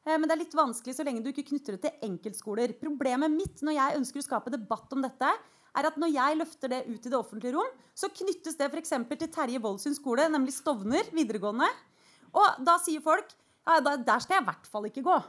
Eh, 0.03 0.17
men 0.17 0.27
det 0.27 0.35
er 0.35 0.43
litt 0.43 0.57
vanskelig 0.59 0.97
så 0.97 1.07
lenge 1.07 1.23
du 1.23 1.31
ikke 1.31 1.47
knytter 1.53 1.77
det 1.77 1.85
til 1.85 2.09
enkeltskoler. 2.09 2.75
Problemet 2.81 3.33
mitt 3.33 3.63
når 3.63 3.79
jeg 3.79 4.01
ønsker 4.01 4.23
å 4.23 4.27
skape 4.27 4.55
debatt 4.55 4.97
om 4.97 5.05
dette, 5.05 5.31
er 5.73 5.89
at 5.89 6.01
når 6.01 6.11
jeg 6.13 6.41
løfter 6.41 6.73
det 6.73 6.83
ut 6.89 7.07
i 7.07 7.13
det 7.13 7.17
offentlige 7.17 7.55
rom, 7.55 7.71
så 7.97 8.11
knyttes 8.13 8.59
det 8.59 8.67
f.eks. 8.69 8.93
til 9.09 9.31
Terje 9.33 9.63
Volds 9.63 9.87
skole, 9.97 10.27
nemlig 10.29 10.57
Stovner 10.57 11.07
videregående. 11.15 11.71
Og 12.33 12.65
da 12.67 12.77
sier 12.83 13.05
folk 13.05 13.31
ja, 13.67 13.97
der 13.97 14.23
skal 14.23 14.39
jeg 14.39 14.45
i 14.45 14.51
hvert 14.51 14.69
fall 14.69 14.89
ikke 14.89 15.05
gå. 15.07 15.21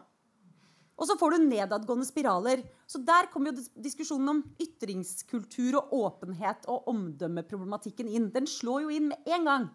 Og 0.94 1.10
så 1.10 1.16
får 1.18 1.34
du 1.34 1.46
nedadgående 1.48 2.06
spiraler. 2.06 2.62
Så 2.90 3.02
der 3.02 3.28
kommer 3.34 3.52
jo 3.52 3.64
diskusjonen 3.82 4.30
om 4.30 4.42
ytringskultur 4.62 5.80
og 5.80 5.94
åpenhet 6.00 6.68
og 6.70 6.90
omdømmeproblematikken 6.92 8.12
inn. 8.12 8.30
Den 8.34 8.48
slår 8.50 8.86
jo 8.86 8.94
inn 8.94 9.10
med 9.10 9.34
en 9.34 9.50
gang. 9.50 9.66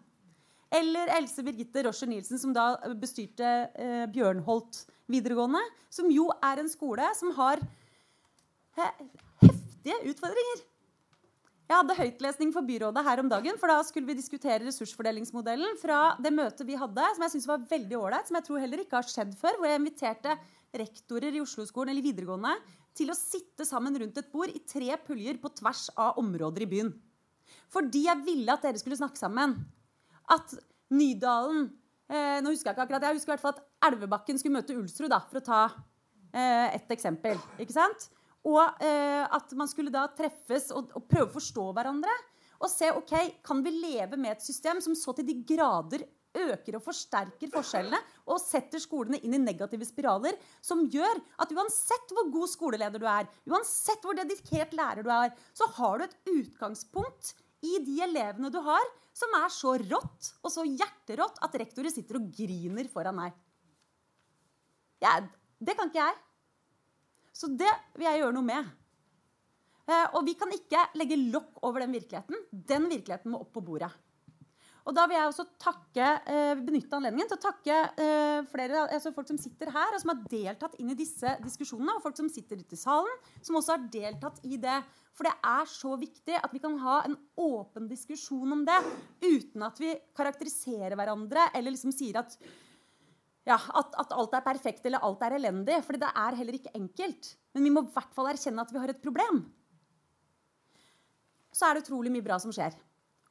Eller 0.79 1.11
Else 1.17 1.43
Birgitte 1.43 1.83
Roscher 1.85 2.07
Nielsen, 2.09 2.39
som 2.39 2.53
da 2.53 2.71
bestyrte 3.01 3.49
eh, 3.73 4.05
Bjørnholt 4.13 4.83
videregående. 5.09 5.61
Som 5.91 6.11
jo 6.13 6.29
er 6.45 6.61
en 6.61 6.71
skole 6.71 7.07
som 7.17 7.33
har 7.39 7.63
heftige 8.79 9.97
utfordringer. 10.13 10.63
Jeg 11.69 11.77
hadde 11.83 11.95
høytlesning 11.99 12.49
for 12.49 12.65
byrådet 12.65 13.01
her 13.05 13.19
om 13.21 13.27
dagen, 13.29 13.57
for 13.61 13.69
da 13.69 13.75
skulle 13.85 14.09
vi 14.09 14.15
diskutere 14.17 14.63
ressursfordelingsmodellen 14.63 15.75
fra 15.77 16.15
det 16.17 16.31
møtet 16.33 16.65
vi 16.65 16.77
hadde, 16.79 17.03
som 17.13 17.25
jeg 17.27 17.33
synes 17.35 17.45
var 17.51 17.67
veldig 17.69 17.99
ålreit, 17.99 18.25
som 18.25 18.39
jeg 18.39 18.47
tror 18.47 18.63
heller 18.63 18.81
ikke 18.81 18.97
har 18.97 19.05
skjedd 19.05 19.35
før, 19.37 19.59
hvor 19.59 19.69
jeg 19.69 19.77
inviterte 19.77 20.33
rektorer 20.81 21.37
i 21.37 21.43
Oslo-skolen 21.43 21.93
eller 21.93 22.07
videregående 22.07 22.55
til 22.97 23.13
å 23.13 23.17
sitte 23.17 23.69
sammen 23.69 24.01
rundt 24.01 24.17
et 24.17 24.33
bord 24.33 24.49
i 24.49 24.63
tre 24.65 24.97
puljer 25.05 25.37
på 25.37 25.53
tvers 25.61 25.85
av 25.93 26.17
områder 26.17 26.65
i 26.65 26.71
byen. 26.73 26.89
Fordi 27.69 28.01
jeg 28.07 28.25
ville 28.25 28.57
at 28.57 28.65
dere 28.65 28.81
skulle 28.81 28.97
snakke 28.97 29.21
sammen. 29.21 29.53
At 30.29 30.57
Nydalen 30.89 31.67
eh, 32.09 32.41
Nå 32.41 32.49
husker 32.49 32.71
jeg 32.71 32.79
ikke 32.79 32.87
akkurat, 32.87 33.05
jeg 33.11 33.19
husker 33.19 33.29
i 33.29 33.35
hvert 33.35 33.45
fall 33.45 33.59
at 33.59 33.91
Elvebakken 33.91 34.41
skulle 34.41 34.57
møte 34.57 34.73
Ulsrud, 34.73 35.11
da, 35.13 35.21
for 35.29 35.37
å 35.37 35.45
ta 35.45 35.61
eh, 36.33 36.79
et 36.79 36.97
eksempel. 36.97 37.37
ikke 37.61 37.77
sant? 37.77 38.09
Og 38.47 38.83
eh, 38.85 39.25
at 39.25 39.51
man 39.57 39.67
skulle 39.67 39.91
da 39.93 40.05
treffes 40.15 40.69
og, 40.71 40.93
og, 40.95 41.03
prøve 41.09 41.27
å 41.27 41.35
forstå 41.35 41.65
hverandre. 41.75 42.13
Og 42.59 42.71
se 42.71 42.91
ok, 42.91 43.13
kan 43.43 43.63
vi 43.63 43.73
leve 43.75 44.19
med 44.19 44.35
et 44.35 44.45
system 44.45 44.79
som 44.83 44.95
så 44.97 45.15
til 45.15 45.27
de 45.27 45.37
grader 45.47 46.05
øker 46.39 46.77
og 46.77 46.83
forsterker 46.85 47.49
forskjellene 47.49 47.99
og 48.29 48.37
setter 48.41 48.81
skolene 48.81 49.17
inn 49.25 49.33
i 49.33 49.41
negative 49.41 49.87
spiraler, 49.87 50.35
som 50.61 50.85
gjør 50.91 51.21
at 51.41 51.53
uansett 51.55 52.13
hvor 52.13 52.29
god 52.31 52.51
skoleleder 52.51 53.01
du 53.01 53.07
er, 53.09 53.29
uansett 53.49 54.03
hvor 54.05 54.17
dedikert 54.17 54.75
lærer 54.77 55.05
du 55.05 55.09
er, 55.13 55.33
så 55.57 55.67
har 55.79 55.97
du 55.97 56.05
et 56.05 56.17
utgangspunkt 56.35 57.33
i 57.65 57.79
de 57.83 57.97
elevene 58.05 58.51
du 58.53 58.59
har, 58.63 58.85
som 59.15 59.33
er 59.41 59.49
så 59.51 59.75
rått 59.81 60.31
og 60.43 60.53
så 60.53 60.63
hjerterått 60.67 61.41
at 61.43 61.57
rektorer 61.59 61.91
sitter 61.91 62.21
og 62.21 62.29
griner 62.35 62.87
foran 62.91 63.19
deg. 63.25 63.35
Ja, 65.03 65.17
det 65.59 65.75
kan 65.79 65.89
ikke 65.89 66.03
jeg. 66.05 66.17
Så 67.39 67.47
det 67.55 67.71
vil 67.95 68.09
jeg 68.09 68.21
gjøre 68.23 68.35
noe 68.35 68.47
med. 68.49 68.75
Eh, 69.89 70.05
og 70.17 70.25
vi 70.27 70.35
kan 70.37 70.51
ikke 70.53 70.89
legge 70.99 71.17
lokk 71.31 71.63
over 71.65 71.85
den 71.85 71.95
virkeligheten. 71.95 72.45
Den 72.51 72.89
virkeligheten 72.91 73.31
må 73.31 73.41
opp 73.45 73.53
på 73.55 73.63
bordet. 73.65 73.91
Og 74.87 74.95
da 74.97 75.03
vil 75.05 75.19
jeg 75.19 75.29
også 75.29 75.45
takke, 75.61 76.05
eh, 76.33 76.61
benytte 76.65 76.97
anledningen 76.97 77.29
til 77.29 77.37
å 77.37 77.43
takke 77.43 77.75
eh, 78.01 78.39
flere 78.49 78.87
altså 78.87 79.11
folk 79.13 79.27
som 79.29 79.37
sitter 79.37 79.69
her, 79.75 79.93
og 79.93 80.01
som 80.01 80.13
har 80.13 80.23
deltatt 80.31 80.79
inn 80.81 80.89
i 80.93 80.97
disse 80.97 81.35
diskusjonene, 81.43 81.93
og 81.93 82.01
folk 82.05 82.17
som 82.17 82.29
sitter 82.31 82.63
ute 82.63 82.73
i 82.73 82.79
salen, 82.79 83.19
som 83.45 83.59
også 83.59 83.75
har 83.75 83.85
deltatt 83.93 84.39
i 84.49 84.57
det. 84.61 84.79
For 85.13 85.27
det 85.27 85.35
er 85.51 85.69
så 85.69 85.93
viktig 85.99 86.39
at 86.39 86.55
vi 86.55 86.63
kan 86.63 86.79
ha 86.81 87.01
en 87.05 87.17
åpen 87.37 87.89
diskusjon 87.91 88.55
om 88.55 88.65
det 88.65 88.79
uten 89.25 89.67
at 89.67 89.77
vi 89.83 89.93
karakteriserer 90.15 90.95
hverandre 90.97 91.51
eller 91.53 91.75
liksom 91.75 91.93
sier 91.93 92.21
at 92.23 92.37
ja, 93.49 93.57
at, 93.57 93.95
at, 93.97 94.11
alt 94.13 94.35
er 94.37 94.45
perfekt 94.45 94.85
eller 94.85 95.03
alt 95.05 95.23
er 95.25 95.37
elendig. 95.39 95.79
For 95.85 95.97
det 95.97 96.09
er 96.09 96.37
heller 96.37 96.57
ikke 96.59 96.75
enkelt. 96.77 97.33
Men 97.55 97.65
vi 97.65 97.73
må 97.73 97.85
i 97.85 97.93
hvert 97.95 98.13
fall 98.15 98.29
erkjenne 98.31 98.65
at 98.65 98.73
vi 98.73 98.81
har 98.81 98.93
et 98.93 99.01
problem. 99.01 99.41
Så 101.55 101.65
er 101.65 101.75
det 101.75 101.87
utrolig 101.87 102.13
mye 102.13 102.25
bra 102.25 102.37
som 102.41 102.53
skjer. 102.53 102.77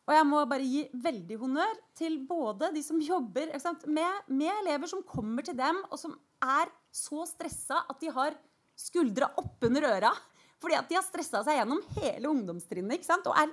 Og 0.09 0.15
jeg 0.17 0.25
må 0.25 0.41
bare 0.49 0.65
gi 0.65 0.87
veldig 1.05 1.37
honnør 1.37 1.81
til 1.99 2.17
både 2.29 2.71
de 2.73 2.81
som 2.85 3.01
jobber 3.03 3.53
med, 3.93 4.23
med, 4.33 4.53
elever 4.63 4.89
som 4.89 5.05
kommer 5.05 5.45
til 5.45 5.57
dem, 5.59 5.83
og 5.93 6.01
som 6.01 6.15
er 6.41 6.71
så 6.89 7.27
stressa 7.29 7.83
at 7.85 8.01
de 8.01 8.09
har 8.17 8.37
skuldra 8.79 9.29
oppunder 9.37 9.85
øra. 9.91 10.15
Fordi 10.59 10.79
at 10.79 10.89
de 10.89 10.97
har 10.97 11.05
stressa 11.05 11.45
seg 11.47 11.61
gjennom 11.61 11.85
hele 11.99 12.33
ungdomstrinnet. 12.33 13.05
Og 13.29 13.37
er 13.37 13.53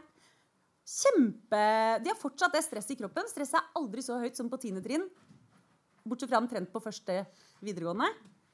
kjempe 0.86 1.62
De 2.06 2.12
har 2.12 2.18
fortsatt 2.18 2.56
det 2.56 2.64
stresset 2.66 2.96
i 2.96 3.00
kroppen. 3.04 3.28
Stresset 3.30 3.60
er 3.60 3.78
aldri 3.78 4.06
så 4.06 4.18
høyt 4.22 4.40
som 4.40 4.50
på 4.50 4.62
tiende 4.64 4.84
trinn. 4.86 5.06
Bortsett 6.06 6.30
fra 6.30 6.42
omtrent 6.42 6.72
på 6.72 6.82
første 6.84 7.24
videregående. 7.66 8.08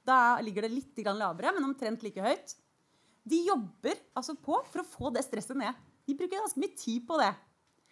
Da 0.07 0.39
ligger 0.41 0.65
det 0.65 0.73
litt 0.73 1.01
lavere, 1.05 1.53
men 1.53 1.67
omtrent 1.67 2.03
like 2.03 2.23
høyt. 2.23 2.55
De 3.23 3.43
jobber 3.45 3.99
altså 4.17 4.35
på 4.39 4.57
for 4.71 4.81
å 4.81 4.87
få 4.87 5.11
det 5.13 5.25
stresset 5.25 5.57
ned. 5.59 5.75
De 6.07 6.15
bruker 6.17 6.39
ganske 6.39 6.61
mye 6.61 6.77
tid 6.77 7.05
på 7.07 7.19
det. 7.21 7.31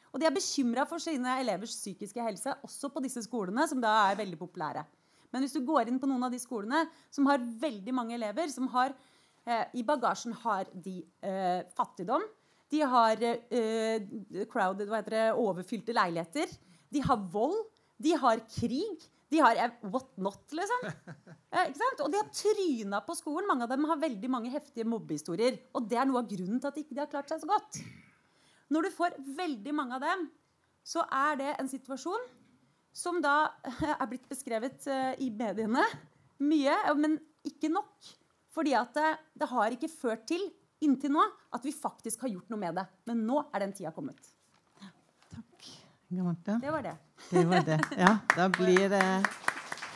Og 0.09 0.21
de 0.21 0.25
er 0.25 0.33
bekymra 0.33 0.87
for 0.89 1.01
sine 1.03 1.35
elevers 1.41 1.75
psykiske 1.75 2.23
helse, 2.23 2.55
også 2.65 2.89
på 2.89 3.03
disse 3.05 3.21
skolene, 3.27 3.67
som 3.69 3.81
da 3.83 3.91
er 4.07 4.17
veldig 4.17 4.39
populære. 4.39 4.85
Men 5.29 5.45
hvis 5.45 5.53
du 5.53 5.61
går 5.65 5.91
inn 5.91 5.99
på 6.01 6.09
noen 6.09 6.25
av 6.25 6.33
de 6.33 6.39
skolene 6.41 6.87
som 7.13 7.27
har 7.29 7.43
veldig 7.61 7.93
mange 7.93 8.15
elever, 8.17 8.49
som 8.49 8.65
har 8.73 8.95
eh, 9.45 9.67
i 9.77 9.85
bagasjen 9.85 10.33
har 10.41 10.71
de 10.73 11.03
eh, 11.21 11.61
fattigdom, 11.77 12.25
de 12.69 12.81
har 12.85 13.21
eh, 13.25 14.09
crowded, 14.49 14.89
det, 15.09 15.27
overfylte 15.37 15.93
leiligheter, 15.93 16.49
de 16.89 17.05
har 17.05 17.21
vold, 17.29 17.61
de 18.01 18.15
har 18.17 18.41
krig, 18.49 19.05
de 19.29 19.41
har 19.43 19.59
what 19.81 20.17
not, 20.17 20.45
liksom. 20.51 20.89
Eh, 21.49 21.71
og 22.03 22.11
de 22.13 22.19
har 22.19 22.27
tryna 22.29 22.99
på 23.01 23.15
skolen. 23.17 23.47
Mange 23.49 23.65
av 23.65 23.71
dem 23.71 23.87
har 23.89 23.97
veldig 23.97 24.29
mange 24.29 24.51
heftige 24.53 24.85
mobbehistorier. 24.85 25.55
Og 25.73 25.87
det 25.89 25.97
er 25.97 26.05
noe 26.05 26.21
av 26.21 26.27
grunnen 26.29 26.59
til 26.61 26.69
at 26.69 26.75
de 26.77 26.83
ikke 26.83 26.99
har 26.99 27.09
klart 27.09 27.31
seg 27.33 27.41
så 27.41 27.49
godt. 27.49 27.79
Når 28.69 28.85
du 28.85 28.89
får 28.93 29.15
veldig 29.39 29.73
mange 29.73 29.97
av 29.97 30.03
dem, 30.03 30.27
så 30.85 31.07
er 31.09 31.39
det 31.41 31.49
en 31.55 31.71
situasjon 31.71 32.27
som 32.93 33.17
da 33.25 33.49
er 33.95 34.05
blitt 34.11 34.29
beskrevet 34.29 34.85
uh, 34.93 35.17
i 35.17 35.31
mediene 35.33 35.87
mye, 36.45 36.77
men 37.01 37.17
ikke 37.49 37.73
nok. 37.73 38.13
Fordi 38.53 38.77
at 38.77 38.93
det, 38.93 39.09
det 39.41 39.49
har 39.49 39.73
ikke 39.73 39.89
ført 39.89 40.29
til 40.29 40.45
inntil 40.85 41.17
nå 41.17 41.25
at 41.57 41.65
vi 41.65 41.73
faktisk 41.73 42.27
har 42.27 42.35
gjort 42.35 42.53
noe 42.53 42.61
med 42.61 42.77
det. 42.77 42.85
Men 43.09 43.25
nå 43.25 43.41
er 43.49 43.65
den 43.65 43.73
tida 43.73 43.89
kommet. 43.95 44.21
Det 46.09 46.23
var 46.23 46.35
det. 46.81 46.97
Det 47.29 47.45
var 47.45 47.61
det. 47.65 47.79
Ja, 47.97 48.17
da 48.35 48.49
blir 48.49 48.89
det 48.89 49.05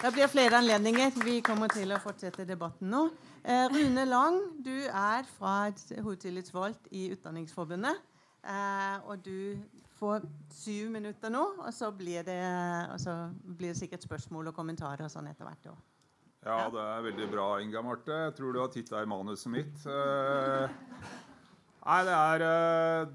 da 0.04 0.12
blir 0.12 0.28
flere 0.28 0.58
anledninger. 0.60 1.14
Vi 1.24 1.38
kommer 1.40 1.72
til 1.72 1.94
å 1.96 1.98
fortsette 2.04 2.44
debatten 2.44 2.90
nå. 2.92 3.06
Eh, 3.40 3.70
Rune 3.72 4.04
Lang, 4.04 4.42
du 4.60 4.84
er 4.84 5.24
fra 5.38 5.70
hovedtillitsvalgt 5.72 6.90
i 6.92 7.06
Utdanningsforbundet. 7.16 8.02
Eh, 8.44 8.98
og 9.08 9.24
du 9.24 9.56
får 10.02 10.28
syv 10.52 10.92
minutter 10.92 11.32
nå, 11.32 11.46
og 11.64 11.72
så 11.72 11.88
blir 11.96 12.28
det, 12.28 12.42
så 13.00 13.16
blir 13.32 13.72
det 13.72 13.80
sikkert 13.80 14.04
spørsmål 14.04 14.52
og 14.52 14.58
kommentarer 14.60 15.08
og 15.08 15.14
sånn 15.14 15.32
etter 15.32 15.48
hvert. 15.48 15.72
Også. 15.72 15.88
Ja, 16.44 16.68
det 16.68 16.84
er 16.84 17.08
veldig 17.08 17.32
bra, 17.32 17.48
Inga 17.64 17.88
Marte. 17.88 18.18
Jeg 18.26 18.36
tror 18.36 18.52
du 18.52 18.60
har 18.60 18.74
titta 18.76 19.06
i 19.06 19.08
manuset 19.08 19.54
mitt. 19.56 19.86
Eh, 19.88 20.82
nei, 21.88 22.02
det 22.10 22.18
er 22.20 22.46
eh, 22.52 23.14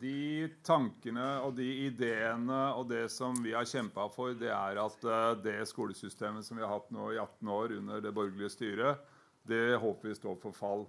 De 0.00 0.48
tankene 0.64 1.26
og 1.44 1.54
de 1.58 1.66
ideene 1.86 2.60
og 2.78 2.88
det 2.88 3.04
som 3.12 3.36
vi 3.44 3.52
har 3.52 3.68
kjempa 3.68 4.06
for, 4.14 4.32
det 4.38 4.48
er 4.54 4.80
at 4.80 5.04
eh, 5.04 5.34
det 5.44 5.58
skolesystemet 5.68 6.46
som 6.46 6.56
vi 6.56 6.64
har 6.64 6.72
hatt 6.72 6.88
nå 6.94 7.10
i 7.12 7.20
18 7.20 7.52
år 7.52 7.76
under 7.76 8.00
det 8.04 8.14
borgerlige 8.16 8.54
styret, 8.54 9.04
det 9.48 9.76
håper 9.82 10.08
vi 10.08 10.16
står 10.16 10.40
for 10.40 10.56
fall. 10.56 10.86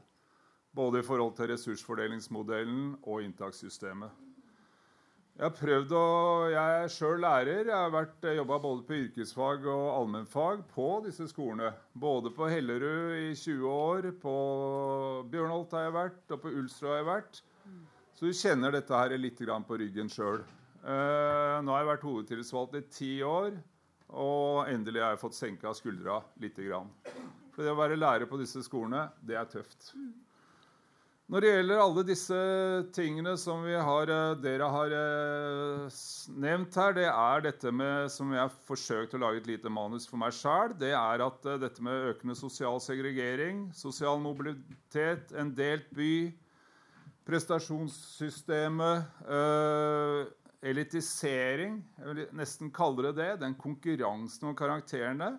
Både 0.72 1.02
i 1.02 1.06
forhold 1.06 1.36
til 1.36 1.52
ressursfordelingsmodellen 1.52 2.94
og 3.04 3.26
inntakssystemet. 3.26 4.22
Jeg 5.42 5.48
har 5.48 5.54
prøvd 5.58 5.94
å, 5.96 6.08
jeg 6.52 6.80
er 6.84 6.92
sjøl 6.92 7.22
lærer. 7.24 7.70
Jeg 7.72 7.94
har 7.96 8.36
jobba 8.38 8.58
både 8.62 8.84
på 8.86 8.98
yrkesfag 9.00 9.64
og 9.66 9.86
allmennfag 9.96 10.66
på 10.72 10.88
disse 11.06 11.26
skolene. 11.32 11.72
Både 11.94 12.30
på 12.36 12.50
Hellerud 12.52 13.16
i 13.18 13.32
20 13.34 13.64
år, 13.72 14.10
på 14.22 14.36
Bjørnholt 15.32 15.74
har 15.74 15.88
jeg 15.88 15.96
vært, 15.96 16.22
og 16.36 16.44
på 16.44 16.52
Ulsrud 16.62 16.92
har 16.92 17.00
jeg 17.00 17.10
vært. 17.10 17.42
Så 18.22 18.30
du 18.30 18.38
kjenner 18.38 18.70
dette 18.70 18.94
her 18.94 19.16
litt 19.18 19.40
på 19.42 19.78
ryggen 19.82 20.10
sjøl. 20.14 20.44
Uh, 20.86 21.58
nå 21.66 21.74
har 21.74 21.80
jeg 21.80 21.88
vært 21.88 22.04
hovedtillitsvalgt 22.06 22.76
i 22.78 22.82
ti 22.94 23.10
år, 23.26 23.56
og 24.14 24.70
endelig 24.70 25.02
har 25.02 25.16
jeg 25.16 25.22
fått 25.24 25.38
senka 25.40 25.72
skuldra 25.74 26.20
litt. 26.38 26.60
For 27.56 27.66
det 27.66 27.72
å 27.74 27.80
være 27.80 27.98
lærer 27.98 28.30
på 28.30 28.38
disse 28.38 28.62
skolene, 28.62 29.08
det 29.26 29.40
er 29.42 29.50
tøft. 29.50 29.90
Når 31.34 31.42
det 31.42 31.54
gjelder 31.56 31.82
alle 31.82 32.04
disse 32.06 32.38
tingene 32.94 33.34
som 33.42 33.66
har, 33.66 34.14
eh, 34.14 34.36
dere 34.44 34.70
har 34.70 34.94
eh, 35.00 36.00
nevnt 36.46 36.78
her, 36.78 36.94
det 36.94 37.08
er 37.10 37.46
dette 37.48 37.74
med 37.74 38.12
som 38.14 38.34
jeg 38.36 38.44
har 38.44 38.54
forsøkt 38.70 39.18
å 39.18 39.24
lage 39.24 39.42
et 39.42 39.50
lite 39.50 39.74
manus 39.74 40.06
for 40.06 40.22
meg 40.22 40.38
sjøl. 40.38 40.78
Det 40.78 40.94
er 40.94 41.26
at 41.26 41.50
eh, 41.50 41.58
dette 41.66 41.82
med 41.82 42.12
økende 42.14 42.38
sosial 42.38 42.78
segregering, 42.86 43.72
sosial 43.74 44.22
mobilitet, 44.22 45.34
en 45.34 45.56
delt 45.58 45.90
by, 45.98 46.14
prestasjonssystemet, 47.28 49.26
elitisering 50.62 51.80
Jeg 51.98 52.08
vil 52.08 52.24
nesten 52.38 52.72
kalle 52.74 53.08
det 53.08 53.16
det. 53.18 53.30
Den 53.42 53.56
konkurransen 53.58 54.50
om 54.50 54.56
karakterene. 54.58 55.36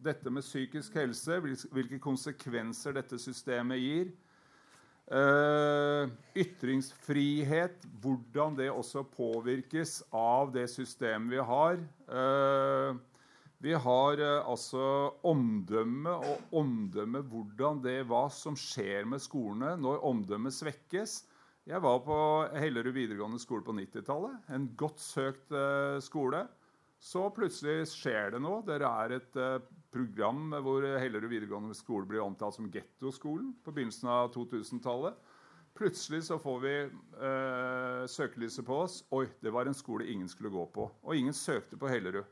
Dette 0.00 0.30
med 0.32 0.46
psykisk 0.46 0.94
helse, 0.96 1.40
hvilke 1.42 1.98
konsekvenser 2.02 2.94
dette 2.96 3.18
systemet 3.20 3.82
gir 3.82 4.12
Uh, 5.10 6.06
ytringsfrihet, 6.38 7.82
hvordan 7.98 8.54
det 8.54 8.68
også 8.70 9.02
påvirkes 9.10 9.96
av 10.14 10.52
det 10.54 10.68
systemet 10.70 11.32
vi 11.34 11.40
har. 11.48 11.80
Uh, 12.06 12.94
Vi 13.60 13.74
har 13.76 14.20
uh, 14.24 14.48
altså 14.48 14.82
omdømme 15.28 16.14
og 16.24 16.54
omdømme 16.62 17.20
hvordan 17.28 17.82
det 17.84 17.98
hva 18.08 18.24
som 18.32 18.56
skjer 18.56 19.04
med 19.08 19.20
skolene 19.20 19.74
når 19.80 20.04
omdømmet 20.08 20.56
svekkes. 20.56 21.18
Jeg 21.68 21.82
var 21.84 22.00
på 22.06 22.16
Hellerud 22.56 22.94
videregående 22.96 23.40
skole 23.42 23.62
på 23.66 23.74
90-tallet. 23.76 24.38
En 24.56 24.70
godt 24.80 25.02
søkt 25.04 25.52
uh, 25.52 26.00
skole. 26.00 26.46
Så 27.00 27.26
plutselig 27.36 27.84
skjer 27.92 28.32
det 28.34 28.40
noe. 28.44 28.64
Dere 28.64 28.88
er 29.04 29.16
et 29.18 29.36
uh, 29.36 29.60
program 29.92 30.56
hvor 30.64 30.84
Hellerud 30.84 31.28
videregående 31.28 31.76
skole 31.76 32.08
blir 32.08 32.24
omtalt 32.24 32.56
som 32.56 32.70
gettoskolen 32.72 33.52
på 33.60 33.76
begynnelsen 33.76 34.08
av 34.08 34.32
2000-tallet. 34.36 35.20
Plutselig 35.74 36.24
så 36.26 36.38
får 36.38 36.58
vi 36.60 36.74
eh, 37.24 38.02
søkelyset 38.10 38.66
på 38.66 38.82
oss. 38.84 38.98
Oi, 39.16 39.26
det 39.40 39.52
var 39.54 39.68
en 39.68 39.76
skole 39.76 40.08
ingen 40.10 40.28
skulle 40.28 40.50
gå 40.52 40.64
på. 40.74 40.90
Og 41.02 41.16
ingen 41.16 41.36
søkte 41.36 41.78
på 41.80 41.88
Hellerud. 41.88 42.26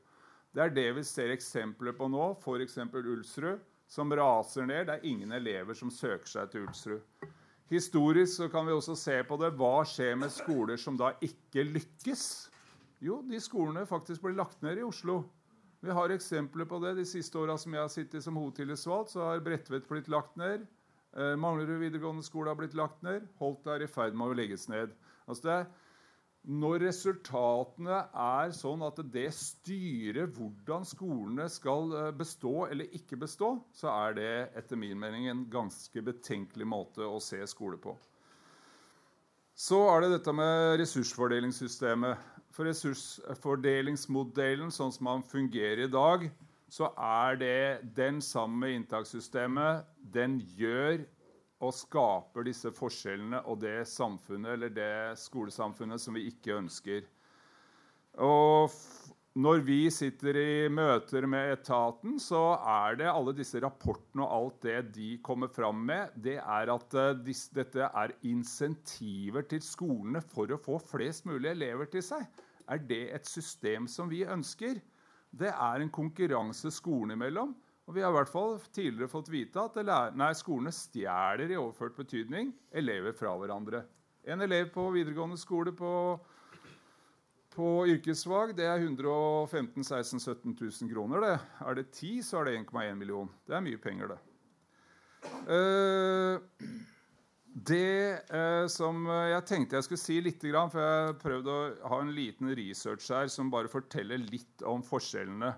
Det 0.59 0.65
er 0.65 0.73
det 0.75 0.89
vi 0.97 1.03
ser 1.07 1.31
eksempler 1.31 1.95
på 1.95 2.09
nå, 2.11 2.33
f.eks. 2.43 2.81
Ulsrud, 2.91 3.61
som 3.87 4.11
raser 4.11 4.65
ned. 4.67 4.89
Det 4.89 4.97
er 4.97 5.05
ingen 5.07 5.31
elever 5.37 5.77
som 5.79 5.93
søker 5.95 6.27
seg 6.27 6.49
til 6.51 6.65
Ulsrud. 6.67 7.29
Historisk 7.71 8.33
så 8.41 8.49
kan 8.51 8.67
vi 8.67 8.75
også 8.75 8.97
se 8.99 9.15
på 9.29 9.39
det. 9.39 9.53
Hva 9.55 9.85
skjer 9.87 10.17
med 10.19 10.35
skoler 10.35 10.81
som 10.83 10.99
da 10.99 11.13
ikke 11.23 11.63
lykkes? 11.63 12.25
Jo, 13.07 13.21
de 13.23 13.39
skolene 13.39 13.87
faktisk 13.87 14.25
blir 14.25 14.35
lagt 14.35 14.59
ned 14.67 14.83
i 14.83 14.87
Oslo. 14.89 15.21
Vi 15.79 15.95
har 15.95 16.11
eksempler 16.11 16.67
på 16.67 16.83
det. 16.83 16.97
De 16.99 17.07
siste 17.07 17.39
åra 17.39 17.55
som 17.55 17.79
jeg 17.79 17.85
har 17.85 17.95
sittet 17.95 18.27
som 18.27 18.43
hovedtillitsvalgt, 18.43 19.15
så 19.15 19.29
har 19.29 19.47
Bredtvet 19.47 19.87
blitt 19.87 20.11
lagt 20.11 20.35
ned. 20.43 20.67
Eh, 21.15 21.37
Manglerud 21.39 21.79
videregående 21.85 22.27
skole 22.27 22.51
har 22.51 22.59
blitt 22.59 22.75
lagt 22.75 23.07
ned. 23.07 23.31
Holt 23.39 23.71
er 23.71 23.87
i 23.87 23.93
ferd 23.95 24.19
med 24.19 24.35
å 24.35 24.41
legges 24.43 24.67
ned. 24.67 24.91
Altså 25.31 25.47
det 25.47 25.55
er 25.61 25.71
når 26.47 26.79
resultatene 26.87 27.99
er 28.15 28.53
sånn 28.57 28.83
at 28.87 29.01
det 29.13 29.27
styrer 29.37 30.31
hvordan 30.33 30.87
skolene 30.89 31.49
skal 31.53 31.93
eh, 31.99 32.13
bestå 32.17 32.67
eller 32.71 32.95
ikke 32.97 33.19
bestå, 33.21 33.59
så 33.75 33.91
er 33.93 34.15
det 34.17 34.31
etter 34.57 34.77
min 34.81 34.99
mening 35.01 35.29
en 35.29 35.51
ganske 35.51 36.03
betenkelig 36.05 36.67
måte 36.69 37.05
å 37.05 37.21
se 37.21 37.47
skole 37.51 37.77
på. 37.83 37.97
Så 39.59 39.81
er 39.91 40.05
det 40.05 40.13
dette 40.15 40.33
med 40.33 40.79
ressursfordelingssystemet. 40.79 42.19
For 42.55 42.65
ressursfordelingsmodellen 42.71 44.71
sånn 44.75 44.93
som 44.95 45.07
den 45.11 45.25
fungerer 45.27 45.83
i 45.85 45.91
dag, 45.91 46.31
så 46.71 46.93
er 46.95 47.37
det 47.41 47.81
den 47.97 48.21
samme 48.25 48.71
inntakssystemet. 48.77 49.85
Den 50.15 50.39
gjør 50.57 51.03
og 51.59 51.75
skaper 51.75 52.47
disse 52.47 52.71
forskjellene 52.75 53.43
og 53.51 53.61
det 53.65 53.83
samfunnet 53.91 54.55
eller 54.55 54.75
det 54.75 54.93
skolesamfunnet 55.19 56.03
som 56.03 56.15
vi 56.15 56.29
ikke 56.31 56.57
ønsker. 56.61 57.07
Og 58.23 58.75
når 59.39 59.61
vi 59.63 59.79
sitter 59.95 60.35
i 60.41 60.53
møter 60.73 61.27
med 61.31 61.53
etaten, 61.53 62.17
så 62.19 62.57
er 62.59 62.97
det 62.99 63.11
alle 63.11 63.35
disse 63.37 63.61
rapportene 63.63 64.25
og 64.25 64.33
alt 64.35 64.65
det 64.67 64.79
de 64.97 65.11
kommer 65.23 65.51
fram 65.55 65.85
med, 65.87 66.15
det 66.19 66.39
er 66.41 66.73
at 66.73 66.97
uh, 66.99 67.31
dette 67.55 67.87
er 67.87 68.15
insentiver 68.27 69.47
til 69.47 69.63
skolene 69.63 70.23
for 70.33 70.51
å 70.51 70.59
få 70.59 70.81
flest 70.83 71.29
mulig 71.29 71.53
elever 71.53 71.91
til 71.93 72.03
seg. 72.03 72.27
Er 72.69 72.83
det 72.83 73.05
et 73.15 73.31
system 73.31 73.87
som 73.91 74.11
vi 74.11 74.25
ønsker? 74.27 74.81
Det 75.31 75.53
er 75.53 75.85
en 75.85 75.93
konkurranse 75.93 76.73
skolene 76.75 77.15
imellom. 77.15 77.55
Og 77.89 77.95
vi 77.97 78.03
har 78.05 78.13
i 78.13 78.17
hvert 78.19 78.29
fall 78.29 78.59
tidligere 78.69 79.09
fått 79.09 79.31
vite 79.33 79.63
at 79.63 79.79
nei, 80.13 80.33
skolene 80.37 80.73
stjeler 80.77 81.49
i 81.49 81.57
overført 81.57 81.97
betydning 81.97 82.51
elever 82.77 83.15
fra 83.17 83.33
hverandre. 83.41 83.81
En 84.29 84.45
elev 84.45 84.69
på 84.75 84.91
videregående 84.93 85.39
skole 85.41 85.73
på, 85.73 85.93
på 87.55 87.69
yrkesfag 87.89 88.53
det 88.59 88.67
er 88.69 88.85
115 88.85 89.81
16 89.81 90.21
17 90.21 90.53
000 90.61 90.91
kroner. 90.93 91.25
Det. 91.25 91.39
Er 91.65 91.79
det 91.79 91.87
10, 91.95 92.11
så 92.29 92.43
er 92.43 92.51
det 92.51 92.59
1,1 92.59 92.99
million. 93.01 93.31
Det 93.49 93.57
er 93.57 93.65
mye 93.65 93.81
penger, 93.81 94.13
det. 94.13 94.21
Uh, 95.49 96.37
det 97.73 98.21
uh, 98.29 98.67
som 98.69 99.09
jeg 99.09 99.47
tenkte 99.49 99.81
jeg 99.81 99.89
skulle 99.89 100.03
si 100.03 100.19
litt, 100.21 100.45
for 100.45 100.85
jeg 100.85 101.17
prøvde 101.25 101.57
å 101.57 101.89
ha 101.89 102.03
en 102.05 102.13
liten 102.13 102.53
research 102.53 103.09
her 103.17 103.33
som 103.33 103.49
bare 103.49 103.73
forteller 103.73 104.21
litt 104.29 104.61
om 104.69 104.85
forskjellene 104.85 105.55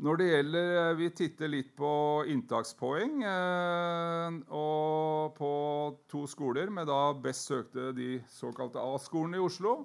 når 0.00 0.18
det 0.18 0.28
gjelder 0.28 0.68
eh, 0.80 0.94
Vi 0.98 1.08
titter 1.10 1.50
litt 1.52 1.72
på 1.76 1.90
inntakspoeng. 2.32 3.22
Eh, 3.28 4.38
og 4.56 5.34
på 5.36 5.52
to 6.10 6.24
skoler 6.30 6.72
med 6.72 6.88
da 6.88 7.12
best 7.12 7.50
søkte 7.50 7.90
de 7.96 8.14
såkalte 8.32 8.80
A-skolene 8.80 9.40
i 9.40 9.44
Oslo, 9.44 9.82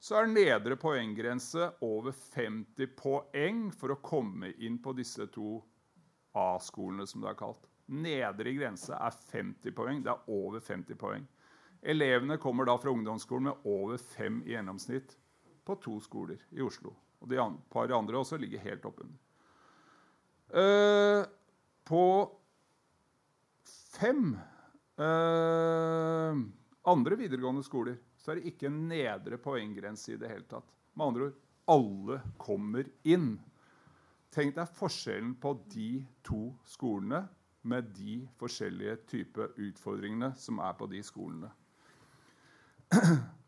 så 0.00 0.22
er 0.22 0.30
nedre 0.32 0.78
poenggrense 0.80 1.74
over 1.84 2.14
50 2.16 2.94
poeng 2.96 3.66
for 3.76 3.92
å 3.92 4.00
komme 4.00 4.54
inn 4.64 4.78
på 4.80 4.94
disse 4.96 5.28
to 5.34 5.58
A-skolene, 6.32 7.04
som 7.06 7.20
det 7.20 7.34
er 7.34 7.40
kalt. 7.42 7.68
Nedre 7.90 8.54
grense 8.54 8.94
er 8.94 9.16
50 9.32 9.76
poeng. 9.76 10.00
Det 10.06 10.14
er 10.14 10.32
over 10.32 10.62
50 10.64 10.96
poeng. 10.96 11.26
Elevene 11.80 12.36
kommer 12.40 12.68
da 12.68 12.76
fra 12.78 12.92
ungdomsskolen 12.92 13.50
med 13.50 13.66
over 13.68 14.00
fem 14.00 14.40
i 14.46 14.54
gjennomsnitt 14.54 15.16
på 15.64 15.76
to 15.84 15.96
skoler 16.04 16.40
i 16.52 16.62
Oslo. 16.64 16.94
Og 17.20 17.28
de 17.28 17.40
par 17.72 17.92
andre 17.92 18.20
også 18.20 18.38
ligger 18.40 18.62
helt 18.64 18.86
oppunder. 18.88 19.18
Uh, 20.50 21.22
på 21.86 22.04
fem 23.94 24.32
uh, 24.98 26.40
andre 26.90 27.18
videregående 27.20 27.62
skoler 27.62 28.00
så 28.18 28.32
er 28.32 28.40
det 28.40 28.50
ikke 28.50 28.66
en 28.68 28.80
nedre 28.90 29.38
poenggrense 29.40 30.14
i 30.14 30.18
det 30.20 30.30
hele 30.30 30.48
tatt. 30.50 30.66
Med 30.98 31.06
andre 31.06 31.28
ord 31.28 31.38
alle 31.70 32.18
kommer 32.40 32.88
inn. 33.06 33.36
Tenk 34.34 34.56
deg 34.56 34.74
forskjellen 34.74 35.36
på 35.42 35.54
de 35.70 35.90
to 36.26 36.50
skolene 36.66 37.24
med 37.70 37.90
de 37.94 38.20
forskjellige 38.40 38.96
typer 39.10 39.52
utfordringene 39.60 40.32
som 40.38 40.60
er 40.64 40.74
på 40.78 40.88
de 40.90 41.02
skolene. 41.06 41.50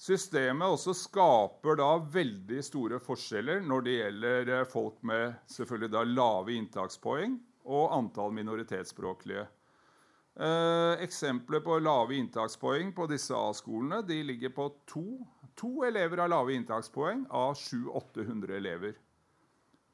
Systemet 0.00 0.64
også 0.64 0.94
skaper 0.96 1.76
da 1.76 1.90
veldig 2.14 2.62
store 2.64 2.98
forskjeller 3.04 3.60
når 3.60 3.82
det 3.84 3.96
gjelder 3.98 4.52
eh, 4.54 4.68
folk 4.68 5.02
med 5.04 5.34
selvfølgelig 5.52 5.92
da 5.92 6.04
lave 6.08 6.54
inntakspoeng 6.56 7.34
og 7.68 7.92
antall 7.98 8.32
minoritetsspråklige. 8.32 9.44
Eh, 10.40 11.02
eksempler 11.04 11.60
på 11.60 11.76
lave 11.84 12.16
inntakspoeng 12.16 12.94
på 12.96 13.10
disse 13.10 13.36
A-skolene 13.36 14.00
de 14.08 14.22
ligger 14.24 14.54
på 14.56 14.70
to. 14.88 15.04
To 15.60 15.84
elever 15.84 16.24
har 16.24 16.32
lave 16.32 16.56
inntakspoeng 16.56 17.26
av 17.28 17.52
700-800 17.60 18.56
elever. 18.56 18.96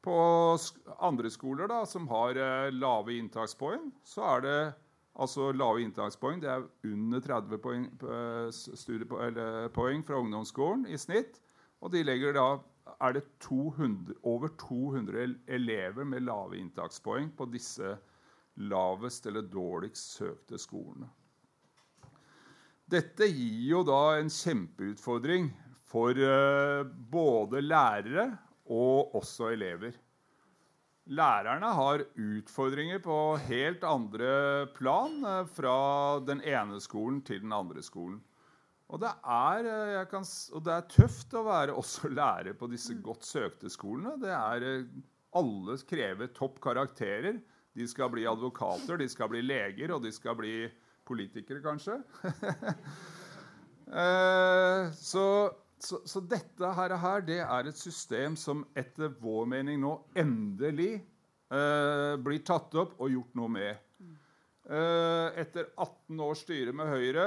På 0.07 0.15
andre 1.03 1.33
skoler 1.35 1.67
da, 1.73 1.83
som 1.83 2.07
har 2.15 2.39
eh, 2.39 2.71
lave 2.79 3.19
inntakspoeng, 3.19 3.91
så 4.07 4.23
er 4.37 4.47
det 4.47 4.59
Altså 5.17 5.49
lave 5.57 5.81
inntakspoeng 5.81 6.43
det 6.43 6.51
er 6.53 6.65
under 6.85 7.23
30 7.25 7.61
poeng, 7.65 7.87
eh, 8.05 8.49
studiepoeng 8.53 10.03
fra 10.05 10.19
ungdomsskolen 10.21 10.85
i 10.93 10.99
snitt. 11.01 11.41
Og 11.81 11.93
de 11.93 12.03
legger 12.05 12.37
da 12.37 12.49
er 13.01 13.17
det 13.17 13.25
200, 13.41 14.15
over 14.23 14.49
200 14.61 15.35
elever 15.49 16.05
med 16.05 16.27
lave 16.27 16.59
inntakspoeng 16.61 17.31
på 17.37 17.49
disse 17.53 17.97
lavest 18.57 19.27
eller 19.27 19.49
dårligst 19.53 20.19
søkte 20.19 20.59
skolene. 20.61 21.09
Dette 22.87 23.27
gir 23.27 23.65
jo 23.73 23.83
da 23.83 24.19
en 24.21 24.31
kjempeutfordring 24.31 25.49
for 25.91 26.15
uh, 26.15 26.87
både 27.11 27.61
lærere 27.65 28.29
og 28.71 29.17
også 29.19 29.51
elever. 29.57 29.97
Lærerne 31.07 31.69
har 31.71 32.03
utfordringer 32.19 32.99
på 32.99 33.37
helt 33.47 33.85
andre 33.87 34.67
plan 34.75 35.21
eh, 35.23 35.45
fra 35.55 36.19
den 36.27 36.41
ene 36.43 36.81
skolen 36.83 37.21
til 37.27 37.45
den 37.45 37.53
andre 37.55 37.83
skolen. 37.85 38.19
Og 38.91 38.99
det, 39.03 39.13
er, 39.23 39.69
eh, 39.71 40.07
kan, 40.11 40.27
og 40.27 40.65
det 40.67 40.73
er, 40.75 40.89
tøft 40.91 41.37
å 41.39 41.45
være 41.47 41.77
også 41.83 42.11
lærer 42.11 42.59
på 42.59 42.67
disse 42.73 42.95
godt 43.07 43.25
søkte 43.27 43.71
skolene. 43.71 44.17
Det 44.19 44.33
er, 44.35 44.67
eh, 44.67 44.89
alle 45.39 45.79
krever 45.87 46.27
topp 46.35 46.59
karakterer. 46.65 47.39
De 47.77 47.87
skal 47.87 48.11
bli 48.11 48.27
advokater, 48.27 48.99
de 48.99 49.07
skal 49.13 49.31
bli 49.31 49.45
leger, 49.45 49.93
og 49.95 50.03
de 50.03 50.11
skal 50.11 50.35
bli 50.39 50.67
politikere, 51.07 51.63
kanskje. 51.63 52.01
så 55.07 55.27
så, 55.87 56.01
så, 56.09 56.23
dette 56.23 56.71
her, 56.79 57.23
det 57.27 57.41
er 57.45 57.71
et 57.71 57.79
system 57.79 58.37
som 58.39 58.65
etter 58.79 59.13
vår 59.23 59.47
mening 59.53 59.81
nå 59.83 59.93
endelig 60.19 60.97
eh, 60.97 62.15
blir 62.23 62.43
tatt 62.47 62.75
opp 62.79 62.97
og 62.99 63.13
gjort 63.13 63.37
noe 63.39 63.53
med. 63.55 63.83
Eh, 64.67 65.29
etter 65.39 65.69
18 65.79 66.23
års 66.25 66.41
styre 66.43 66.73
med 66.75 66.89
Høyre 66.91 67.27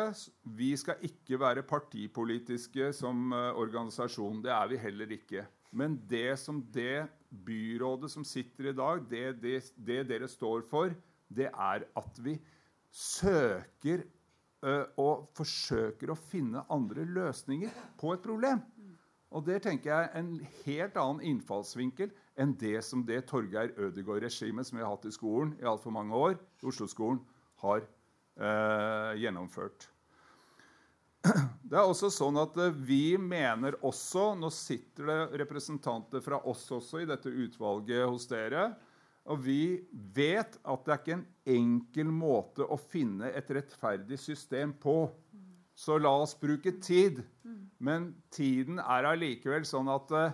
Vi 0.60 0.74
skal 0.76 1.00
ikke 1.08 1.38
være 1.40 1.64
partipolitiske 1.64 2.90
som 2.98 3.32
eh, 3.32 3.54
organisasjon. 3.56 4.42
Det 4.44 4.52
er 4.52 4.68
vi 4.74 4.82
heller 4.82 5.16
ikke. 5.16 5.46
Men 5.72 5.96
det 6.10 6.34
som 6.42 6.60
det 6.74 7.08
byrådet 7.30 8.10
som 8.12 8.26
sitter 8.28 8.72
i 8.72 8.76
dag, 8.76 9.06
det, 9.08 9.38
det, 9.40 9.60
det 9.78 10.02
dere 10.10 10.28
står 10.28 10.66
for, 10.68 10.92
det 11.30 11.48
er 11.48 11.86
at 12.02 12.24
vi 12.26 12.36
søker 12.92 14.04
og 15.00 15.30
forsøker 15.38 16.12
å 16.12 16.18
finne 16.20 16.66
andre 16.74 17.06
løsninger 17.08 17.72
på 18.00 18.12
et 18.12 18.24
problem. 18.26 18.60
Og 19.30 19.46
det 19.46 19.60
tenker 19.66 19.92
jeg 19.92 20.08
er 20.08 20.18
en 20.18 20.32
helt 20.66 20.98
annen 20.98 21.22
innfallsvinkel 21.32 22.10
enn 22.40 22.56
det 22.58 22.80
som 22.86 23.04
det 23.06 23.22
Torgeir 23.30 23.76
Ødegaard-regimet 23.78 24.68
som 24.68 24.80
vi 24.80 24.84
har 24.86 24.94
hatt 24.96 25.06
i 25.06 25.14
skolen 25.14 25.54
i 25.60 25.68
altfor 25.70 25.94
mange 25.94 26.18
år, 26.18 26.38
i 26.64 26.70
Oslo-skolen, 26.72 27.22
har 27.62 27.84
eh, 27.84 29.20
gjennomført. 29.22 29.90
Det 31.70 31.78
er 31.78 31.84
også 31.84 32.10
sånn 32.14 32.40
at 32.40 32.56
eh, 32.58 32.72
Vi 32.72 33.18
mener 33.20 33.76
også 33.86 34.32
Nå 34.40 34.48
sitter 34.56 35.10
det 35.10 35.18
representanter 35.42 36.24
fra 36.24 36.40
oss 36.48 36.64
også 36.72 37.04
i 37.04 37.10
dette 37.10 37.30
utvalget 37.30 38.08
hos 38.08 38.26
dere. 38.32 38.72
Og 39.30 39.42
vi 39.46 39.62
vet 40.16 40.58
at 40.58 40.86
det 40.86 40.94
er 40.94 41.02
ikke 41.02 41.18
en 41.20 41.26
enkel 41.54 42.12
måte 42.14 42.66
å 42.66 42.78
finne 42.82 43.30
et 43.38 43.50
rettferdig 43.54 44.18
system 44.22 44.74
på. 44.82 45.04
Så 45.78 46.00
la 46.02 46.12
oss 46.24 46.34
bruke 46.40 46.74
tid. 46.82 47.22
Men 47.78 48.12
tiden 48.34 48.82
er 48.82 49.08
allikevel 49.12 49.68
sånn 49.70 49.92
at 49.94 50.12
uh, 50.12 50.34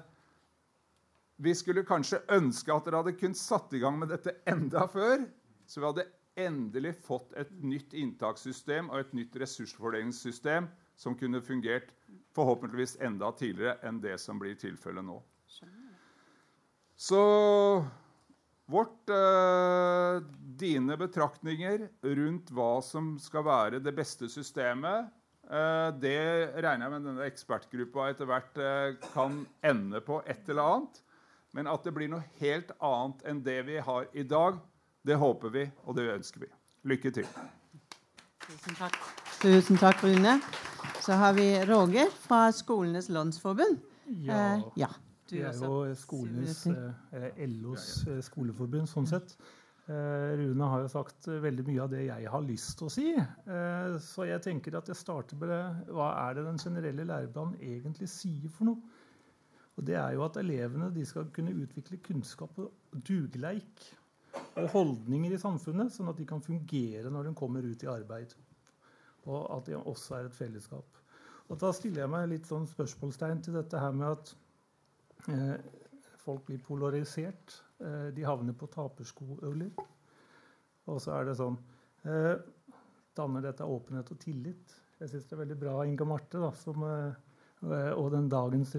vi 1.44 1.52
skulle 1.58 1.84
kanskje 1.86 2.24
ønske 2.34 2.72
at 2.72 2.88
dere 2.88 3.04
hadde 3.04 3.18
kunnet 3.20 3.40
satt 3.40 3.74
i 3.76 3.82
gang 3.84 4.00
med 4.00 4.14
dette 4.14 4.38
enda 4.50 4.88
før. 4.92 5.28
Så 5.68 5.82
vi 5.82 5.90
hadde 5.90 6.08
endelig 6.40 6.96
fått 7.04 7.36
et 7.40 7.52
nytt 7.64 7.94
inntakssystem 7.96 8.90
og 8.92 9.04
et 9.04 9.14
nytt 9.16 9.36
ressursfordelingssystem 9.44 10.68
som 11.00 11.16
kunne 11.20 11.44
fungert 11.44 11.92
forhåpentligvis 12.36 12.98
enda 13.04 13.32
tidligere 13.36 13.78
enn 13.88 14.00
det 14.04 14.18
som 14.24 14.40
blir 14.40 14.56
tilfellet 14.60 15.04
nå. 15.04 15.20
Så 16.96 17.22
vårt 18.72 19.10
eh, 19.14 20.22
Dine 20.56 20.98
betraktninger 20.98 21.88
rundt 22.16 22.52
hva 22.56 22.80
som 22.86 23.16
skal 23.22 23.46
være 23.46 23.82
det 23.84 23.94
beste 23.96 24.30
systemet, 24.32 25.10
eh, 25.50 25.90
det 26.02 26.20
regner 26.56 26.88
jeg 26.88 26.94
med 26.94 27.10
denne 27.10 27.28
ekspertgruppa 27.28 28.10
etter 28.14 28.30
hvert 28.30 28.62
eh, 28.62 28.96
kan 29.12 29.44
ende 29.66 30.02
på 30.06 30.22
et 30.26 30.50
eller 30.50 30.72
annet. 30.78 31.02
Men 31.56 31.70
at 31.72 31.86
det 31.88 31.94
blir 31.96 32.12
noe 32.12 32.26
helt 32.42 32.74
annet 32.84 33.22
enn 33.30 33.44
det 33.46 33.62
vi 33.70 33.78
har 33.84 34.10
i 34.12 34.26
dag, 34.28 34.58
det 35.06 35.20
håper 35.22 35.54
vi, 35.54 35.68
og 35.86 35.96
det 35.96 36.10
ønsker 36.16 36.48
vi. 36.48 36.50
Lykke 36.90 37.12
til. 37.16 37.30
Tusen 38.46 38.78
takk. 38.78 38.98
Tusen 39.40 39.80
takk, 39.80 40.04
Rune. 40.04 40.40
Så 41.06 41.16
har 41.18 41.36
vi 41.38 41.48
Roger 41.70 42.10
fra 42.26 42.48
Skolenes 42.54 43.10
landsforbund. 43.14 43.80
Ja. 44.26 44.56
Eh, 44.56 44.66
ja. 44.84 44.90
Det 45.30 45.42
er 45.42 45.54
jo 45.58 45.94
skolenes, 45.98 46.66
eh, 46.70 47.46
LOs 47.50 48.06
skoleforbund, 48.28 48.90
sånn 48.92 49.08
sett. 49.10 49.38
Eh, 49.86 50.38
Rune 50.40 50.66
har 50.66 50.82
jo 50.82 50.88
sagt 50.90 51.28
eh, 51.30 51.42
veldig 51.44 51.64
mye 51.68 51.82
av 51.84 51.92
det 51.92 52.06
jeg 52.08 52.30
har 52.34 52.42
lyst 52.42 52.72
til 52.80 52.88
å 52.88 52.94
si. 52.94 53.10
Eh, 53.14 53.98
så 54.02 54.26
jeg 54.26 54.42
tenker 54.42 54.80
at 54.80 54.88
jeg 54.90 54.98
starter 54.98 55.38
med 55.38 55.52
det. 55.54 55.92
Hva 55.94 56.08
er 56.24 56.40
det 56.40 56.46
den 56.48 56.58
generelle 56.62 57.06
læreplanen 57.06 57.60
egentlig 57.62 58.10
sier 58.10 58.50
for 58.50 58.72
noe? 58.72 58.96
Og 59.76 59.86
det 59.86 59.98
er 60.00 60.16
jo 60.16 60.24
at 60.26 60.40
elevene 60.42 60.90
de 60.96 61.06
skal 61.06 61.30
kunne 61.36 61.54
utvikle 61.54 62.00
kunnskap 62.02 62.58
og 62.64 62.98
dugleik 63.06 63.84
og 64.56 64.72
holdninger 64.72 65.36
i 65.36 65.40
samfunnet, 65.40 65.94
sånn 65.94 66.10
at 66.10 66.18
de 66.18 66.26
kan 66.28 66.42
fungere 66.44 67.12
når 67.12 67.30
de 67.30 67.36
kommer 67.38 67.68
ut 67.68 67.86
i 67.86 67.92
arbeid. 67.92 68.34
Og 69.30 69.46
at 69.54 69.70
de 69.70 69.78
også 69.78 70.18
er 70.18 70.32
et 70.32 70.38
fellesskap. 70.38 70.98
Og 71.46 71.62
da 71.62 71.70
stiller 71.78 72.06
jeg 72.06 72.14
meg 72.16 72.32
litt 72.32 72.50
sånn 72.50 72.66
spørsmålstegn 72.72 73.46
til 73.46 73.60
dette 73.60 73.78
her 73.78 73.94
med 73.94 74.16
at 74.16 74.34
folk 76.26 76.46
blir 76.46 76.62
polarisert. 76.66 77.62
Eh, 77.80 78.08
de 78.16 78.26
havner 78.26 78.56
på 78.58 78.70
taperskoøler. 78.72 79.72
Og 80.86 81.02
så 81.02 81.16
er 81.18 81.30
det 81.30 81.38
sånn 81.40 81.58
eh, 82.06 82.36
Danner 83.16 83.46
dette 83.46 83.68
åpenhet 83.68 84.12
og 84.12 84.20
tillit? 84.22 84.76
Jeg 85.00 85.12
syns 85.12 85.28
det 85.28 85.36
er 85.36 85.44
veldig 85.44 85.58
bra 85.60 85.76
Inga 85.88 86.08
Marte 86.08 86.40
da, 86.40 86.50
som, 86.56 86.84
og 86.86 88.08
den 88.12 88.28
dagens 88.32 88.74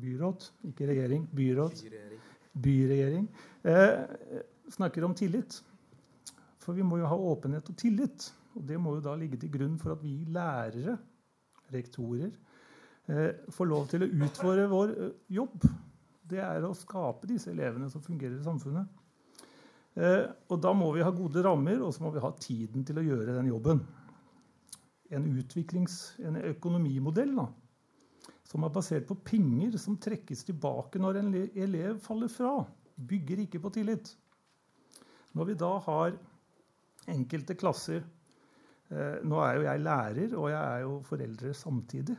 byråd, 0.00 0.46
ikke 0.70 0.86
regjering, 0.86 1.24
byråd, 1.34 1.82
byregjering, 2.62 3.28
snakker 4.74 5.06
om 5.06 5.14
tillit. 5.18 5.58
For 6.62 6.78
vi 6.78 6.86
må 6.86 6.98
jo 6.98 7.10
ha 7.10 7.18
åpenhet 7.30 7.70
og 7.70 7.78
tillit. 7.78 8.26
Og 8.58 8.66
det 8.70 8.78
må 8.82 8.96
jo 8.96 9.04
da 9.06 9.16
ligge 9.18 9.38
til 9.42 9.50
grunn 9.54 9.78
for 9.82 9.94
at 9.94 10.02
vi 10.02 10.16
lærere, 10.30 10.96
rektorer, 11.74 12.30
Eh, 12.30 12.49
får 13.50 13.66
lov 13.66 13.86
til 13.90 14.04
å 14.04 14.10
utføre 14.24 14.66
vår 14.70 14.90
eh, 14.94 15.14
jobb. 15.34 15.64
Det 16.30 16.38
er 16.44 16.64
å 16.66 16.76
skape 16.78 17.26
disse 17.30 17.50
elevene 17.50 17.88
som 17.90 18.04
fungerer 18.04 18.36
i 18.38 18.44
samfunnet. 18.44 18.90
Eh, 19.98 20.28
og 20.46 20.60
da 20.62 20.70
må 20.76 20.92
vi 20.94 21.02
ha 21.02 21.10
gode 21.14 21.42
rammer, 21.42 21.80
og 21.82 21.94
så 21.94 22.04
må 22.04 22.12
vi 22.14 22.22
ha 22.22 22.30
tiden 22.38 22.86
til 22.86 23.00
å 23.00 23.06
gjøre 23.06 23.34
den 23.40 23.50
jobben. 23.50 23.82
En 25.10 25.26
en 25.26 26.36
økonomimodell 26.52 27.32
da, 27.34 27.48
som 28.46 28.62
er 28.62 28.70
basert 28.70 29.08
på 29.08 29.16
penger 29.26 29.74
som 29.82 29.96
trekkes 29.98 30.44
tilbake 30.46 31.02
når 31.02 31.18
en 31.18 31.34
elev 31.34 31.98
faller 32.04 32.30
fra, 32.30 32.60
bygger 32.94 33.42
ikke 33.42 33.58
på 33.64 33.72
tillit. 33.74 34.12
Når 35.34 35.50
vi 35.50 35.58
da 35.58 35.72
har 35.82 36.14
enkelte 37.10 37.58
klasser 37.58 38.06
Nå 38.90 39.36
er 39.38 39.52
jo 39.54 39.60
jeg 39.62 39.82
lærer, 39.84 40.32
og 40.34 40.48
jeg 40.50 40.58
er 40.58 40.80
jo 40.82 40.94
foreldre 41.06 41.52
samtidig. 41.54 42.16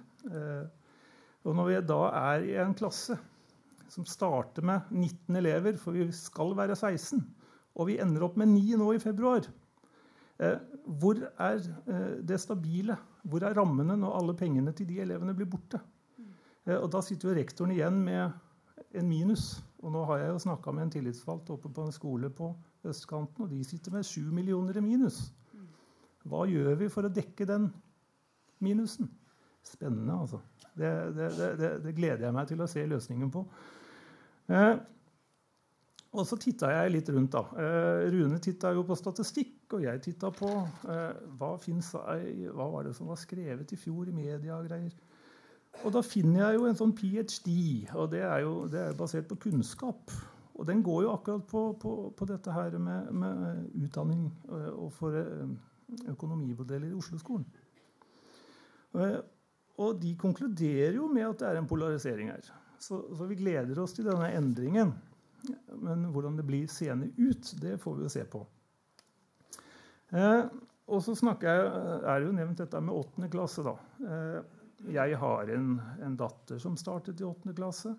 Og 1.45 1.57
når 1.57 1.69
vi 1.69 1.77
da 1.89 1.99
er 2.13 2.45
i 2.45 2.57
en 2.61 2.73
klasse 2.77 3.17
som 3.91 4.05
starter 4.07 4.65
med 4.65 4.91
19 4.93 5.39
elever, 5.39 5.77
for 5.79 5.95
vi 5.95 6.05
skal 6.15 6.53
være 6.57 6.77
16, 6.77 7.21
og 7.75 7.87
vi 7.89 7.97
ender 8.03 8.27
opp 8.27 8.37
med 8.39 8.51
9 8.51 8.77
nå 8.79 8.89
i 8.93 8.99
februar 8.99 9.45
eh, 10.43 10.57
Hvor 10.99 11.19
er 11.39 11.59
eh, 11.63 12.19
det 12.27 12.39
stabile? 12.43 12.97
Hvor 13.23 13.45
er 13.47 13.55
rammene 13.55 13.95
når 13.99 14.17
alle 14.19 14.35
pengene 14.37 14.73
til 14.75 14.89
de 14.89 14.99
elevene 15.03 15.35
blir 15.37 15.49
borte? 15.49 15.79
Eh, 16.65 16.77
og 16.77 16.89
da 16.93 17.01
sitter 17.05 17.31
jo 17.31 17.37
rektoren 17.37 17.73
igjen 17.75 18.01
med 18.03 18.31
en 18.99 19.07
minus. 19.07 19.61
Og 19.81 19.93
nå 19.95 20.03
har 20.09 20.21
jeg 20.21 20.33
jo 20.33 20.43
snakka 20.45 20.73
med 20.75 20.87
en 20.87 20.93
tillitsvalgt 20.97 21.49
oppe 21.53 21.71
på 21.71 21.85
en 21.87 21.95
skole 21.95 22.29
på 22.29 22.51
østkanten, 22.87 23.45
og 23.45 23.53
de 23.53 23.63
sitter 23.65 23.95
med 23.95 24.05
7 24.05 24.27
millioner 24.35 24.77
i 24.77 24.83
minus. 24.83 25.23
Hva 26.27 26.45
gjør 26.49 26.75
vi 26.77 26.91
for 26.91 27.07
å 27.07 27.13
dekke 27.13 27.47
den 27.49 27.71
minusen? 28.61 29.09
Spennende, 29.65 30.15
altså. 30.17 30.41
Det, 30.71 30.89
det, 31.15 31.27
det, 31.59 31.69
det, 31.83 31.93
gleder 31.95 32.25
jeg 32.25 32.35
meg 32.35 32.47
til 32.49 32.63
å 32.63 32.69
se 32.69 32.83
løsningen 32.87 33.31
på. 33.33 33.43
Eh, 34.51 34.73
og 36.11 36.27
så 36.27 36.35
titta 36.39 36.71
jeg 36.73 36.91
litt 36.95 37.09
rundt. 37.11 37.35
da. 37.35 37.43
Eh, 37.61 38.09
Rune 38.15 38.39
titta 38.43 38.73
jo 38.75 38.83
på 38.87 38.97
statistikk, 38.99 39.75
og 39.77 39.85
jeg 39.85 40.01
titta 40.03 40.31
på 40.35 40.49
eh, 40.91 41.21
hva, 41.39 41.53
finnes, 41.61 41.91
hva 41.93 42.67
var 42.73 42.87
det 42.87 42.95
som 42.97 43.11
var 43.11 43.19
skrevet 43.19 43.71
i 43.71 43.79
fjor 43.79 44.09
i 44.11 44.15
media 44.15 44.57
og 44.57 44.67
greier. 44.67 44.95
Og 45.85 45.93
da 45.95 46.01
finner 46.03 46.43
jeg 46.43 46.59
jo 46.59 46.67
en 46.67 46.77
sånn 46.77 46.93
ph.d., 46.95 47.55
og 47.95 48.11
det 48.11 48.25
er 48.27 48.43
jo 48.43 48.55
er 48.75 48.97
basert 48.97 49.29
på 49.29 49.39
kunnskap. 49.47 50.11
Og 50.59 50.67
den 50.67 50.83
går 50.83 51.05
jo 51.05 51.13
akkurat 51.15 51.45
på, 51.47 51.61
på, 51.81 51.91
på 52.17 52.27
dette 52.29 52.53
her 52.53 52.75
med, 52.77 53.11
med, 53.17 53.61
utdanning 53.81 54.27
eh, 54.51 54.71
og 54.75 54.91
for 54.93 55.15
eh, 55.17 55.53
økonomimodeller 56.11 56.91
i 56.91 56.97
Oslo-skolen. 56.97 57.47
Og 59.81 60.01
de 60.01 60.15
konkluderer 60.19 60.97
jo 60.99 61.07
med 61.11 61.25
at 61.29 61.41
det 61.41 61.49
er 61.49 61.59
en 61.61 61.69
polarisering 61.69 62.31
her. 62.33 62.49
Så, 62.81 62.99
så, 63.15 63.27
vi 63.29 63.37
gleder 63.39 63.77
oss 63.81 63.93
til 63.97 64.07
denne 64.09 64.31
endringen. 64.37 64.93
Men 65.81 66.09
hvordan 66.13 66.37
det 66.37 66.45
blir 66.45 66.69
seende 66.69 67.09
ut, 67.17 67.53
det 67.61 67.79
får 67.81 67.97
vi 67.97 68.05
jo 68.05 68.13
se 68.13 68.25
på. 68.29 68.41
Eh, 70.11 70.43
og 70.91 71.03
så 71.05 71.15
snakker 71.17 71.49
jeg, 71.49 71.67
er 72.13 72.25
jo 72.25 72.33
nevnt 72.35 72.61
dette 72.61 72.81
med 72.83 72.97
åttende 72.97 73.29
klasse. 73.31 73.63
da. 73.65 73.75
Eh, 74.01 74.39
jeg 74.97 75.17
har 75.21 75.51
en, 75.53 75.75
en, 76.01 76.17
datter 76.17 76.61
som 76.61 76.77
startet 76.77 77.21
i 77.21 77.27
åttende 77.27 77.57
klasse. 77.57 77.93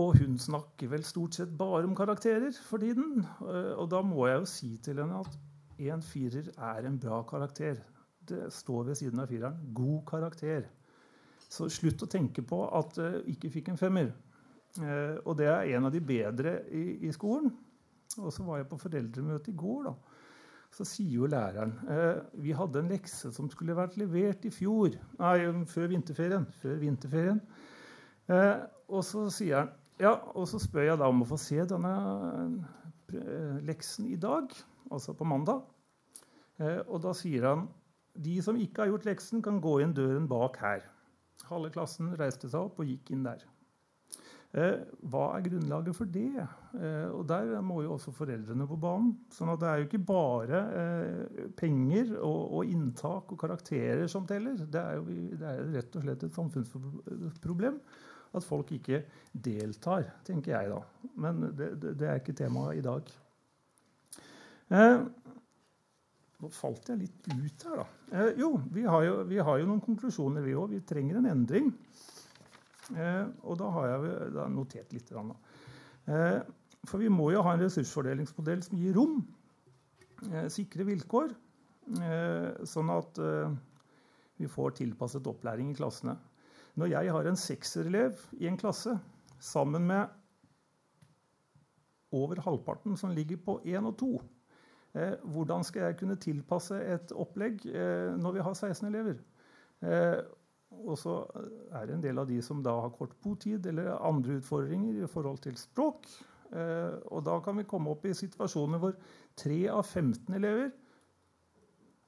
Og 0.00 0.18
hun 0.18 0.38
snakker 0.40 0.90
vel 0.90 1.04
stort 1.06 1.36
sett 1.36 1.52
bare 1.54 1.84
om 1.86 1.94
karakterer 1.96 2.52
for 2.66 2.82
tiden. 2.82 3.22
Eh, 3.44 3.72
og 3.78 3.88
da 3.92 4.02
må 4.04 4.26
jeg 4.28 4.40
jo 4.40 4.52
si 4.56 4.70
til 4.82 5.00
henne 5.00 5.20
at 5.24 5.40
en 5.84 6.04
firer 6.04 6.50
er 6.54 6.88
en 6.88 6.98
bra 7.00 7.20
karakter 7.28 7.80
det 8.28 8.52
står 8.52 8.90
ved 8.90 8.98
siden 8.98 9.20
av 9.20 9.30
fireren 9.30 9.60
'god 9.74 10.02
karakter'. 10.08 10.70
Så 11.54 11.68
slutt 11.70 12.02
å 12.02 12.10
tenke 12.10 12.42
på 12.42 12.64
at 12.78 12.96
du 12.96 13.30
ikke 13.30 13.50
fikk 13.52 13.70
en 13.70 13.80
femmer. 13.80 14.12
Uh, 14.80 15.20
og 15.22 15.36
det 15.38 15.46
er 15.46 15.76
en 15.76 15.86
av 15.86 15.94
de 15.94 16.00
bedre 16.02 16.56
i, 16.74 17.06
i 17.06 17.12
skolen. 17.14 17.52
Og 18.18 18.32
så 18.34 18.46
var 18.46 18.60
jeg 18.60 18.70
på 18.70 18.80
foreldremøte 18.82 19.52
i 19.52 19.58
går. 19.58 19.84
da. 19.86 19.92
Så 20.74 20.86
sier 20.88 21.12
jo 21.20 21.28
læreren 21.30 21.76
uh, 21.86 22.24
vi 22.42 22.54
hadde 22.56 22.82
en 22.82 22.90
lekse 22.90 23.30
som 23.36 23.50
skulle 23.52 23.76
vært 23.78 23.98
levert 24.00 24.46
i 24.48 24.50
fjor. 24.54 24.96
Nei, 25.20 25.36
før 25.70 25.92
vinterferien. 25.94 26.48
Før 26.62 26.80
vinterferien. 26.82 27.40
Og 28.88 29.02
så 29.04 29.26
sier 29.28 29.58
han 29.60 29.72
ja, 30.00 30.14
og 30.34 30.48
så 30.50 30.58
spør 30.58 30.88
jeg 30.88 30.98
da 30.98 31.06
om 31.06 31.20
å 31.22 31.26
få 31.28 31.36
se 31.38 31.60
denne 31.70 31.90
leksen 33.62 34.08
i 34.10 34.16
dag, 34.18 34.48
altså 34.90 35.12
på 35.14 35.26
mandag. 35.28 35.60
og 36.88 36.96
da 37.04 37.12
sier 37.14 37.46
han 37.46 37.66
de 38.14 38.36
som 38.42 38.58
ikke 38.60 38.84
har 38.84 38.92
gjort 38.92 39.08
leksen, 39.08 39.42
kan 39.42 39.60
gå 39.62 39.78
inn 39.82 39.94
døren 39.96 40.28
bak 40.30 40.60
her. 40.62 40.86
Halve 41.48 41.72
klassen 41.74 42.14
reiste 42.18 42.48
seg 42.48 42.70
opp 42.70 42.80
og 42.80 42.88
gikk 42.88 43.12
inn 43.14 43.26
der. 43.26 43.42
Eh, 44.54 44.84
hva 45.10 45.32
er 45.34 45.42
grunnlaget 45.48 45.96
for 45.98 46.10
det? 46.14 46.44
Eh, 46.78 47.08
og 47.10 47.26
Der 47.26 47.56
må 47.60 47.80
jo 47.82 47.96
også 47.96 48.12
foreldrene 48.14 48.68
på 48.70 48.78
banen. 48.78 49.16
sånn 49.34 49.50
at 49.50 49.60
det 49.60 49.68
er 49.68 49.80
jo 49.80 49.88
ikke 49.88 50.06
bare 50.06 50.60
eh, 50.80 51.48
penger 51.58 52.14
og, 52.20 52.52
og, 52.60 52.70
inntak 52.70 53.32
og 53.34 53.40
karakterer 53.40 54.06
som 54.06 54.26
teller. 54.26 54.54
Det 54.54 54.80
er 54.80 55.00
jo 55.00 55.08
det 55.10 55.48
er 55.50 55.72
rett 55.74 55.96
og 55.96 56.06
slett 56.06 56.22
et 56.22 56.38
samfunnsproblem. 56.38 57.80
at 58.34 58.42
folk 58.42 58.72
ikke 58.74 59.04
deltar, 59.30 60.08
tenker 60.26 60.56
jeg 60.56 60.70
da. 60.70 60.80
Men 61.22 61.52
det, 61.54 61.68
det, 61.84 62.02
er 62.02 62.18
ikke 62.18 62.34
temaet 62.34 62.80
i 62.80 62.82
dag. 62.82 63.10
Eh, 64.70 65.02
nå 66.42 66.50
falt 66.52 66.90
jeg 66.90 67.00
litt 67.00 67.28
ut 67.30 67.64
her, 67.68 67.80
da. 67.80 67.86
Eh, 68.12 68.32
jo, 68.40 68.50
vi 68.74 68.84
har 68.88 69.04
jo, 69.06 69.14
vi 69.28 69.38
har 69.38 69.60
jo 69.60 69.68
noen 69.68 69.82
konklusjoner, 69.84 70.44
vi 70.44 70.56
òg. 70.58 70.74
Vi 70.74 70.82
trenger 70.86 71.20
en 71.20 71.30
endring. 71.30 71.70
Eh, 72.92 73.24
og 73.46 73.58
da 73.60 73.70
har 73.76 73.88
jeg 73.92 74.32
da 74.34 74.48
notert 74.52 74.92
litt. 74.92 75.12
Eh, 75.14 76.40
for 76.84 77.00
vi 77.00 77.12
må 77.12 77.30
jo 77.32 77.44
ha 77.46 77.54
en 77.54 77.64
ressursfordelingsmodell 77.64 78.64
som 78.66 78.80
gir 78.80 78.98
rom, 78.98 79.22
eh, 80.30 80.50
sikre 80.52 80.84
vilkår, 80.90 81.32
eh, 82.02 82.50
sånn 82.68 82.92
at 82.92 83.22
eh, 83.22 83.54
vi 84.42 84.50
får 84.50 84.76
tilpasset 84.82 85.26
opplæring 85.30 85.70
i 85.70 85.78
klassene. 85.78 86.18
Når 86.74 86.90
jeg 86.90 87.14
har 87.14 87.30
en 87.30 87.38
sekserelev 87.38 88.18
i 88.42 88.48
en 88.50 88.58
klasse 88.58 88.98
sammen 89.38 89.86
med 89.86 90.10
over 92.14 92.40
halvparten 92.42 92.96
som 92.98 93.14
ligger 93.14 93.38
på 93.42 93.60
1 93.64 93.86
og 93.86 93.96
2, 93.98 94.10
eh, 94.18 94.33
hvordan 94.94 95.64
skal 95.66 95.88
jeg 95.88 95.96
kunne 95.98 96.14
tilpasse 96.22 96.76
et 96.78 97.10
opplegg 97.18 97.64
når 98.20 98.36
vi 98.36 98.44
har 98.46 98.54
16 98.54 98.86
elever? 98.86 99.16
Og 100.82 100.98
så 100.98 101.16
er 101.74 101.86
det 101.86 101.96
en 101.96 102.04
del 102.04 102.20
av 102.22 102.28
de 102.28 102.38
som 102.44 102.62
da 102.62 102.74
har 102.84 102.94
kort 102.94 103.14
botid 103.22 103.66
eller 103.70 103.94
andre 103.96 104.38
utfordringer 104.40 105.02
i 105.02 105.10
forhold 105.10 105.42
til 105.44 105.58
språk. 105.58 106.06
Eh, 106.54 106.94
og 107.10 107.24
da 107.26 107.38
kan 107.42 107.58
vi 107.58 107.66
komme 107.68 107.94
opp 107.94 108.04
i 108.06 108.14
situasjoner 108.16 108.82
hvor 108.82 108.94
3 109.40 109.58
av 109.72 109.82
15 109.86 110.36
elever 110.38 110.70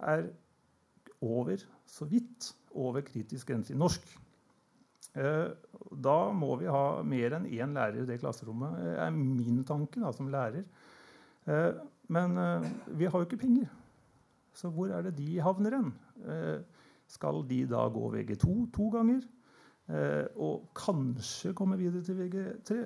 er 0.07 0.29
over, 1.25 1.63
så 1.89 2.07
vidt, 2.11 2.53
over 2.77 3.01
kritisk 3.07 3.49
grense 3.49 3.73
i 3.73 3.79
norsk. 3.81 4.05
Eh, 5.17 5.49
da 6.05 6.17
må 6.37 6.59
vi 6.61 6.69
ha 6.71 7.03
mer 7.07 7.39
enn 7.39 7.49
én 7.49 7.75
lærer 7.75 8.03
i 8.03 8.09
det 8.09 8.21
klasserommet, 8.21 8.77
er 9.01 9.15
min 9.17 9.65
tanke 9.67 10.03
da, 10.03 10.13
som 10.15 10.31
lærer. 10.33 10.67
Eh, 12.09 12.13
men 12.13 12.71
vi 12.87 13.05
har 13.05 13.19
jo 13.19 13.27
ikke 13.27 13.43
penger. 13.45 13.69
Så 14.55 14.71
hvor 14.73 14.89
er 14.89 15.03
det 15.03 15.19
de 15.19 15.41
havner 15.41 15.77
hen? 15.77 15.95
skal 17.07 17.45
de 17.47 17.61
da 17.71 17.85
gå 17.93 18.09
VG2 18.15 18.71
to 18.75 18.89
ganger. 18.91 19.21
Eh, 19.87 20.27
og 20.43 20.71
kanskje 20.75 21.55
komme 21.55 21.79
videre 21.79 22.03
til 22.03 22.19
VG3. 22.19 22.79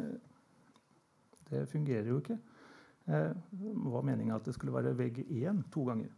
Det 1.50 1.68
fungerer 1.68 2.08
jo 2.10 2.18
ikke. 2.20 2.36
Eh, 3.08 3.30
det 3.32 3.92
var 3.94 4.04
meninga 4.04 4.36
at 4.36 4.44
det 4.44 4.54
skulle 4.54 4.74
være 4.74 4.94
VG1 4.98 5.62
to 5.72 5.84
ganger. 5.88 6.10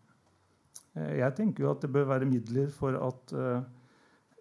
Eh, 0.97 1.19
jeg 1.21 1.35
tenker 1.39 1.65
jo 1.65 1.71
at 1.71 1.83
det 1.83 1.93
bør 1.93 2.11
være 2.11 2.29
midler 2.29 2.73
for 2.75 2.99
at 2.99 3.37
eh, 3.39 3.63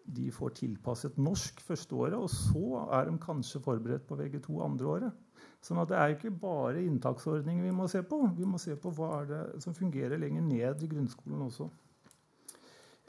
de 0.06 0.32
får 0.34 0.56
tilpasset 0.62 1.18
norsk 1.22 1.62
første 1.66 1.96
året, 1.96 2.18
og 2.18 2.30
så 2.32 2.86
er 2.98 3.10
de 3.10 3.20
kanskje 3.22 3.62
forberedt 3.64 4.08
på 4.10 4.18
VG2 4.20 4.58
andre 4.66 4.90
året. 4.96 5.20
Sånn 5.62 5.80
at 5.82 5.92
det 5.92 5.98
er 6.00 6.16
ikke 6.16 6.34
bare 6.42 6.82
inntaksordninger 6.82 7.68
vi 7.68 7.74
må 7.76 7.88
se 7.90 8.02
på. 8.06 8.18
Vi 8.38 8.48
må 8.50 8.58
se 8.62 8.74
på 8.82 8.92
hva 8.98 9.12
er 9.20 9.30
det 9.30 9.42
som 9.62 9.78
fungerer 9.78 10.18
lenger 10.22 10.46
ned 10.46 10.82
i 10.82 10.90
grunnskolen 10.90 11.46
også. 11.46 11.70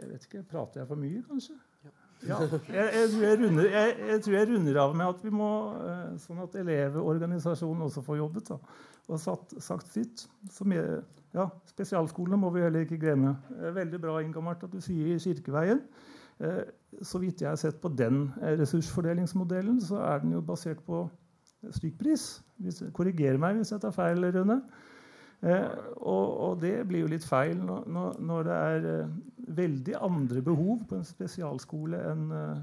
Jeg 0.00 0.10
vet 0.10 0.26
ikke, 0.26 0.42
Prater 0.50 0.82
jeg 0.82 0.90
for 0.90 1.00
mye, 1.00 1.22
kanskje? 1.28 1.56
Ja. 1.82 1.92
Jeg, 2.22 2.60
jeg, 2.94 3.08
tror 3.10 3.24
jeg, 3.26 3.38
runder, 3.40 3.68
jeg, 3.72 4.18
tror 4.22 4.36
jeg, 4.36 4.48
runder, 4.52 4.76
av 4.78 4.92
med 4.94 5.08
at 5.10 5.24
vi 5.24 5.32
må 5.34 5.48
eh, 5.74 6.12
Sånn 6.22 6.38
at 6.44 6.52
Elevorganisasjonen 6.60 7.82
også 7.88 8.04
får 8.06 8.20
jobbet 8.20 8.52
da, 8.52 8.58
og 9.08 9.18
satt, 9.18 9.56
sagt 9.64 9.90
sitt. 9.90 10.22
Ja, 11.34 11.48
spesialskolene 11.72 12.38
må 12.38 12.52
vi 12.54 12.62
heller 12.62 12.86
ikke 12.86 13.00
glemme. 13.02 13.34
Veldig 13.74 13.98
bra 14.04 14.20
Inga 14.22 14.44
Mart, 14.44 14.62
at 14.62 14.70
du 14.70 14.78
sier 14.84 15.18
Kirkeveien. 15.24 15.82
Så 17.00 17.18
vidt 17.22 17.40
jeg 17.40 17.48
har 17.48 17.58
sett 17.60 17.80
på 17.80 17.88
den 17.88 18.26
eh, 18.42 18.56
ressursfordelingsmodellen, 18.60 19.80
så 19.80 20.02
er 20.04 20.22
den 20.24 20.36
jo 20.36 20.42
basert 20.44 20.82
på 20.86 21.06
stykkpris. 21.70 22.42
Korriger 22.92 23.38
meg 23.40 23.60
hvis 23.60 23.72
jeg 23.72 23.82
tar 23.82 23.94
feil, 23.94 24.24
Rune. 24.34 24.60
Eh, 25.42 25.70
og, 25.96 26.26
og, 26.38 26.60
det 26.62 26.84
blir 26.86 27.02
jo 27.02 27.10
litt 27.10 27.24
feil 27.26 27.56
når, 27.58 27.88
når, 28.22 28.44
det 28.46 28.58
er 28.58 28.84
eh, 28.92 29.14
veldig 29.58 29.96
andre 29.98 30.42
behov 30.46 30.84
på 30.86 31.00
en 31.00 31.06
spesialskole 31.06 31.98
enn 32.12 32.28
eh, 32.38 32.60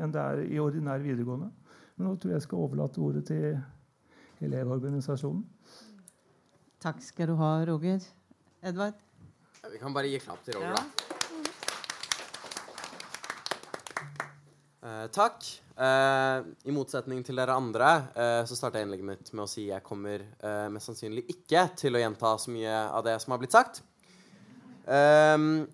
en 0.00 0.12
det 0.12 0.20
er 0.20 0.42
i 0.44 0.60
ordinær 0.60 1.00
videregående. 1.02 1.48
Men 1.96 2.06
nå 2.06 2.14
tror 2.20 2.34
jeg 2.34 2.38
jeg 2.38 2.46
skal 2.46 2.64
overlate 2.66 3.00
ordet 3.04 3.24
til 3.28 4.44
Elevorganisasjonen. 4.44 5.42
Takk 6.80 7.02
skal 7.04 7.32
du 7.32 7.36
ha, 7.40 7.52
Roger. 7.68 8.04
Edvard? 8.64 9.00
Ja, 9.60 9.72
vi 9.72 9.80
kan 9.80 9.96
bare 9.96 10.08
gi 10.08 10.20
klapp 10.22 10.44
til 10.46 10.56
Roger, 10.56 10.76
ja. 10.76 10.84
da. 10.84 10.99
Uh, 15.00 15.06
takk. 15.08 15.44
Uh, 15.80 16.44
I 16.68 16.72
motsetning 16.76 17.22
til 17.24 17.38
dere 17.40 17.54
andre 17.56 17.88
uh, 18.12 18.42
så 18.44 18.56
starter 18.56 18.82
jeg 18.82 18.88
innlegget 18.88 19.06
mitt 19.08 19.30
med 19.32 19.46
å 19.46 19.48
si 19.48 19.70
jeg 19.70 19.84
kommer 19.86 20.26
mest 20.72 20.90
sannsynlig 20.90 21.22
ikke 21.32 21.62
til 21.78 21.96
å 21.96 22.02
gjenta 22.02 22.34
så 22.42 22.52
mye 22.52 22.74
av 22.90 23.06
det 23.06 23.14
som 23.22 23.32
har 23.32 23.40
blitt 23.40 23.54
sagt. 23.54 23.80
Ehm, 24.90 25.68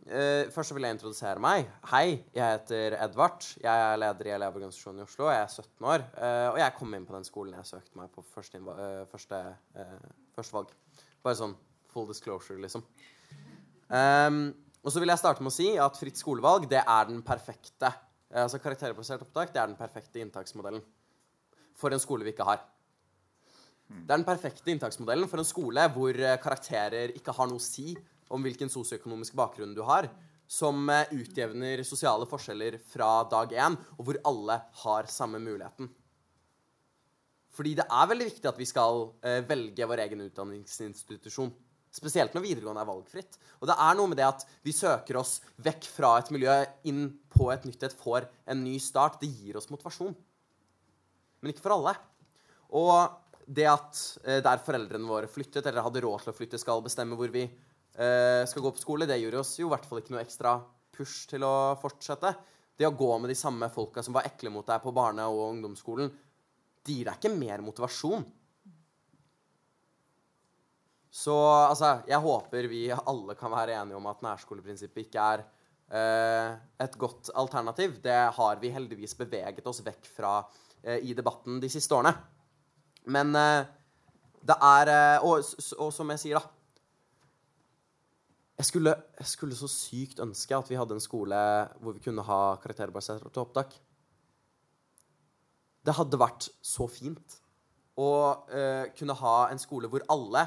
først 0.53 0.69
så 0.69 0.75
vil 0.77 0.85
jeg 0.85 0.97
introdusere 0.97 1.41
meg. 1.41 1.71
Hei, 1.89 2.19
jeg 2.37 2.57
heter 2.59 2.97
Edvard. 3.07 3.47
Jeg 3.63 3.85
er 3.87 4.01
leder 4.03 4.29
i 4.29 4.35
Elevorganisasjonen 4.35 5.01
i 5.01 5.07
Oslo. 5.07 5.31
Jeg 5.33 5.41
er 5.41 5.55
17 5.55 5.89
år. 5.89 6.05
og 6.51 6.59
jeg 6.61 6.75
kom 6.77 6.97
inn 6.99 7.07
på 7.09 7.15
den 7.17 7.25
skolen 7.25 7.55
jeg 7.57 7.71
søkte 7.71 7.97
meg 7.97 8.11
på 8.13 8.25
første, 8.35 8.61
første, 9.13 9.41
første 10.37 10.59
valg. 10.59 10.75
Bare 11.25 11.39
sånn 11.39 11.55
full 11.95 12.11
disclosure, 12.11 12.61
liksom. 12.61 12.85
Um, 13.89 14.43
og 14.83 14.93
så 14.93 15.01
vil 15.01 15.15
jeg 15.15 15.23
starte 15.23 15.47
med 15.47 15.55
å 15.55 15.57
si 15.57 15.71
at 15.81 15.97
fritt 15.97 16.21
skolevalg 16.21 16.69
det 16.69 16.83
er 16.83 17.09
den 17.09 17.25
perfekte 17.25 17.95
Eh, 17.95 18.06
altså 18.35 18.59
Karakterbasert 18.63 19.23
opptak 19.23 19.53
det 19.55 19.61
er 19.61 19.71
den 19.71 19.79
perfekte 19.79 20.23
inntaksmodellen 20.23 20.83
for 21.77 21.93
en 21.93 22.03
skole 22.03 22.25
vi 22.27 22.33
ikke 22.33 22.47
har. 22.49 22.63
Det 23.87 24.11
er 24.11 24.19
den 24.19 24.27
perfekte 24.27 24.73
inntaksmodellen 24.73 25.29
for 25.31 25.39
en 25.39 25.47
skole 25.47 25.85
hvor 25.95 26.17
eh, 26.19 26.39
karakterer 26.43 27.13
ikke 27.15 27.35
har 27.37 27.47
noe 27.51 27.61
å 27.61 27.63
si 27.63 27.93
om 28.35 28.43
hvilken 28.43 28.73
sosioøkonomisk 28.73 29.37
bakgrunn 29.39 29.77
du 29.77 29.85
har, 29.87 30.09
som 30.51 30.89
eh, 30.91 31.13
utjevner 31.15 31.85
sosiale 31.87 32.27
forskjeller 32.27 32.81
fra 32.83 33.21
dag 33.31 33.55
én, 33.55 33.77
og 33.95 34.09
hvor 34.09 34.19
alle 34.27 34.59
har 34.83 35.13
samme 35.13 35.39
muligheten. 35.39 35.93
Fordi 37.55 37.77
det 37.79 37.87
er 37.87 38.11
veldig 38.11 38.27
viktig 38.33 38.51
at 38.51 38.59
vi 38.59 38.67
skal 38.69 39.07
velge 39.49 39.87
vår 39.89 40.03
egen 40.03 40.27
utdanningsinstitusjon. 40.27 41.55
Spesielt 41.97 42.35
når 42.37 42.45
videregående 42.45 42.83
er 42.83 42.89
valgfritt. 42.91 43.39
Og 43.61 43.71
det 43.71 43.77
er 43.81 43.97
noe 43.97 44.11
med 44.13 44.19
det 44.21 44.27
at 44.29 44.43
vi 44.67 44.75
søker 44.77 45.17
oss 45.23 45.39
vekk 45.65 45.87
fra 45.89 46.17
et 46.21 46.33
miljø 46.35 46.57
inn 46.91 47.07
på 47.33 47.49
et 47.55 47.65
nytt 47.69 47.87
et, 47.89 47.97
får 47.97 48.27
en 48.53 48.65
ny 48.65 48.77
start. 48.83 49.21
Det 49.23 49.31
gir 49.31 49.57
oss 49.57 49.71
motivasjon. 49.73 50.13
Men 51.41 51.53
ikke 51.53 51.65
for 51.65 51.77
alle. 51.79 51.95
Og 52.77 53.47
det 53.47 53.69
at 53.71 54.03
eh, 54.27 54.43
der 54.45 54.63
foreldrene 54.63 55.09
våre 55.09 55.31
flyttet, 55.31 55.65
eller 55.65 55.87
hadde 55.87 56.03
råd 56.05 56.25
til 56.25 56.35
å 56.35 56.37
flytte, 56.37 56.61
skal 56.61 56.85
bestemme 56.85 57.17
hvor 57.19 57.33
vi 57.33 57.47
eh, 57.47 58.43
skal 58.51 58.65
gå 58.65 58.75
på 58.75 58.83
skole, 58.83 59.09
det 59.09 59.21
gjorde 59.23 59.41
oss 59.43 59.55
jo 59.61 59.71
i 59.71 59.73
hvert 59.73 59.87
fall 59.89 60.03
ikke 60.03 60.17
noe 60.17 60.25
ekstra 60.25 60.57
push 60.97 61.31
til 61.31 61.47
å 61.47 61.77
fortsette. 61.81 62.35
Det 62.77 62.89
å 62.89 62.97
gå 62.97 63.09
med 63.23 63.33
de 63.33 63.39
samme 63.39 63.71
folka 63.73 64.03
som 64.05 64.17
var 64.17 64.27
ekle 64.29 64.53
mot 64.53 64.67
deg 64.67 64.83
på 64.83 64.93
barne- 64.97 65.29
og 65.31 65.55
ungdomsskolen, 65.55 66.11
det 66.87 66.99
gir 66.99 67.09
deg 67.09 67.17
ikke 67.19 67.39
mer 67.39 67.65
motivasjon. 67.65 68.27
Så 71.17 71.35
altså, 71.41 72.03
jeg 72.09 72.21
håper 72.21 72.67
vi 72.69 72.83
alle 72.93 73.37
kan 73.39 73.55
være 73.55 73.79
enige 73.81 73.97
om 73.97 74.09
at 74.11 74.21
nærskoleprinsippet 74.25 75.07
ikke 75.07 75.23
er 75.23 75.45
eh, 75.89 76.57
et 76.85 76.99
godt 77.01 77.31
alternativ. 77.33 77.97
Det 78.05 78.19
har 78.37 78.61
vi 78.61 78.73
heldigvis 78.75 79.17
beveget 79.17 79.65
oss 79.67 79.81
vekk 79.87 80.11
fra 80.13 80.35
eh, 80.83 81.01
i 81.09 81.15
debatten 81.17 81.57
de 81.63 81.71
siste 81.73 81.97
årene. 81.97 82.13
Men 83.09 83.33
eh, 83.39 83.65
det 84.45 84.59
er 84.69 84.93
eh, 84.93 85.25
og, 85.25 85.41
og, 85.79 85.89
som 85.95 86.13
jeg 86.13 86.23
sier, 86.27 86.43
da 86.43 86.53
jeg 88.57 88.71
skulle, 88.71 88.93
jeg 89.21 89.29
skulle, 89.29 89.57
så 89.57 89.69
sykt 89.69 90.21
ønske 90.25 90.57
at 90.57 90.69
vi 90.71 90.79
hadde 90.81 90.97
en 90.97 91.05
skole 91.05 91.41
hvor 91.81 91.97
vi 91.97 92.01
kunne 92.05 92.25
ha 92.25 92.39
karakterbasert 92.61 93.37
opptak. 93.37 93.75
Det 95.85 95.97
hadde 95.97 96.21
vært 96.21 96.49
så 96.65 96.89
fint 96.89 97.37
å 98.01 98.09
uh, 98.49 98.89
kunne 98.97 99.17
ha 99.21 99.35
en 99.53 99.61
skole 99.61 99.91
hvor 99.93 100.05
alle 100.13 100.47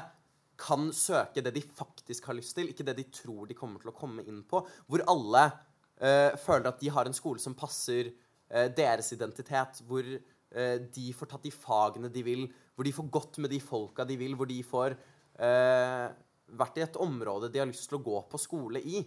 kan 0.60 0.90
søke 0.94 1.42
det 1.44 1.54
de 1.56 1.62
faktisk 1.64 2.28
har 2.28 2.36
lyst 2.36 2.56
til, 2.56 2.70
ikke 2.70 2.84
det 2.86 2.96
de 2.98 3.06
tror 3.14 3.48
de 3.48 3.56
kommer 3.56 3.82
til 3.82 3.92
å 3.92 3.96
komme 3.96 4.24
inn 4.28 4.42
på. 4.48 4.62
Hvor 4.90 5.04
alle 5.08 5.44
uh, 5.48 6.36
føler 6.40 6.70
at 6.70 6.82
de 6.82 6.92
har 6.92 7.08
en 7.08 7.16
skole 7.16 7.42
som 7.42 7.56
passer 7.58 8.12
uh, 8.12 8.68
deres 8.76 9.12
identitet. 9.16 9.80
Hvor 9.88 10.06
uh, 10.06 10.76
de 10.96 11.06
får 11.16 11.32
tatt 11.32 11.46
de 11.46 11.54
fagene 11.54 12.12
de 12.12 12.24
vil, 12.26 12.44
hvor 12.74 12.88
de 12.88 12.96
får 12.96 13.08
gått 13.12 13.40
med 13.42 13.52
de 13.52 13.62
folka 13.62 14.06
de 14.08 14.18
vil, 14.20 14.36
hvor 14.36 14.50
de 14.50 14.60
får 14.66 14.98
vært 15.40 16.76
i 16.76 16.82
et 16.84 16.96
område 17.00 17.48
de 17.48 17.60
har 17.62 17.68
lyst 17.70 17.86
til 17.88 17.96
å 17.96 18.02
gå 18.04 18.18
på 18.28 18.36
skole 18.42 18.82
i. 18.84 18.98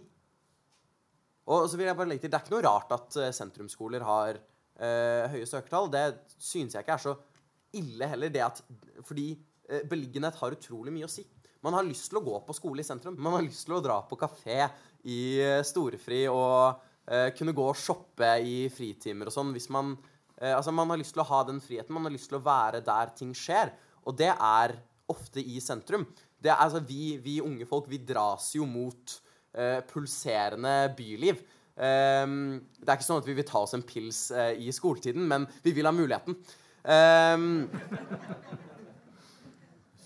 Og 1.46 1.68
så 1.70 1.78
vil 1.78 1.86
jeg 1.86 1.94
bare 1.94 2.10
legge 2.10 2.24
til, 2.24 2.32
Det 2.32 2.40
er 2.40 2.42
ikke 2.42 2.54
noe 2.56 2.64
rart 2.64 2.94
at 2.96 3.18
sentrumsskoler 3.36 4.02
har 4.02 4.40
høye 5.30 5.46
søkertall. 5.46 5.86
Det 5.92 6.02
synes 6.34 6.74
jeg 6.74 6.82
ikke 6.82 6.96
er 6.96 7.04
så 7.04 7.14
ille 7.78 8.08
heller. 8.10 8.32
det 8.34 8.42
at, 8.42 8.64
Fordi 9.06 9.28
beliggenhet 9.86 10.40
har 10.40 10.56
utrolig 10.58 10.96
mye 10.96 11.06
å 11.06 11.12
si. 11.12 11.22
Man 11.64 11.76
har 11.78 11.86
lyst 11.86 12.10
til 12.10 12.20
å 12.20 12.24
gå 12.24 12.40
på 12.44 12.56
skole 12.56 12.82
i 12.82 12.86
sentrum. 12.86 13.16
Man 13.16 13.38
har 13.38 13.44
lyst 13.44 13.64
til 13.64 13.78
å 13.78 13.82
dra 13.84 14.02
på 14.04 14.18
kafé 14.20 14.66
i 15.08 15.20
eh, 15.40 15.62
storefri 15.64 16.26
og 16.28 16.82
eh, 17.08 17.30
kunne 17.36 17.54
gå 17.56 17.68
og 17.70 17.78
shoppe 17.80 18.34
i 18.44 18.66
fritimer 18.72 19.30
og 19.30 19.36
sånn 19.36 19.54
hvis 19.54 19.70
man 19.72 19.94
eh, 20.36 20.52
altså 20.52 20.74
Man 20.76 20.92
har 20.92 21.00
lyst 21.00 21.16
til 21.16 21.24
å 21.24 21.28
ha 21.30 21.40
den 21.48 21.62
friheten. 21.64 21.96
Man 21.96 22.04
har 22.08 22.12
lyst 22.12 22.28
til 22.32 22.40
å 22.40 22.44
være 22.44 22.84
der 22.84 23.14
ting 23.16 23.32
skjer. 23.36 23.72
Og 24.04 24.16
det 24.18 24.32
er 24.34 24.76
ofte 25.08 25.40
i 25.40 25.60
sentrum. 25.60 26.04
Er, 26.44 26.58
altså, 26.58 26.82
vi, 26.84 27.16
vi 27.24 27.38
unge 27.40 27.64
folk 27.68 27.88
vi 27.88 28.02
dras 28.04 28.50
jo 28.58 28.66
mot 28.68 29.16
eh, 29.56 29.80
pulserende 29.88 30.76
byliv. 30.96 31.40
Um, 31.74 32.60
det 32.78 32.86
er 32.86 32.98
ikke 33.00 33.06
sånn 33.08 33.22
at 33.22 33.26
vi 33.26 33.34
vil 33.34 33.46
ta 33.48 33.64
oss 33.64 33.74
en 33.74 33.82
pils 33.82 34.28
uh, 34.30 34.52
i 34.54 34.70
skoletiden, 34.70 35.24
men 35.26 35.48
vi 35.64 35.72
vil 35.74 35.88
ha 35.88 35.94
muligheten. 35.96 36.36
Um, 36.84 37.64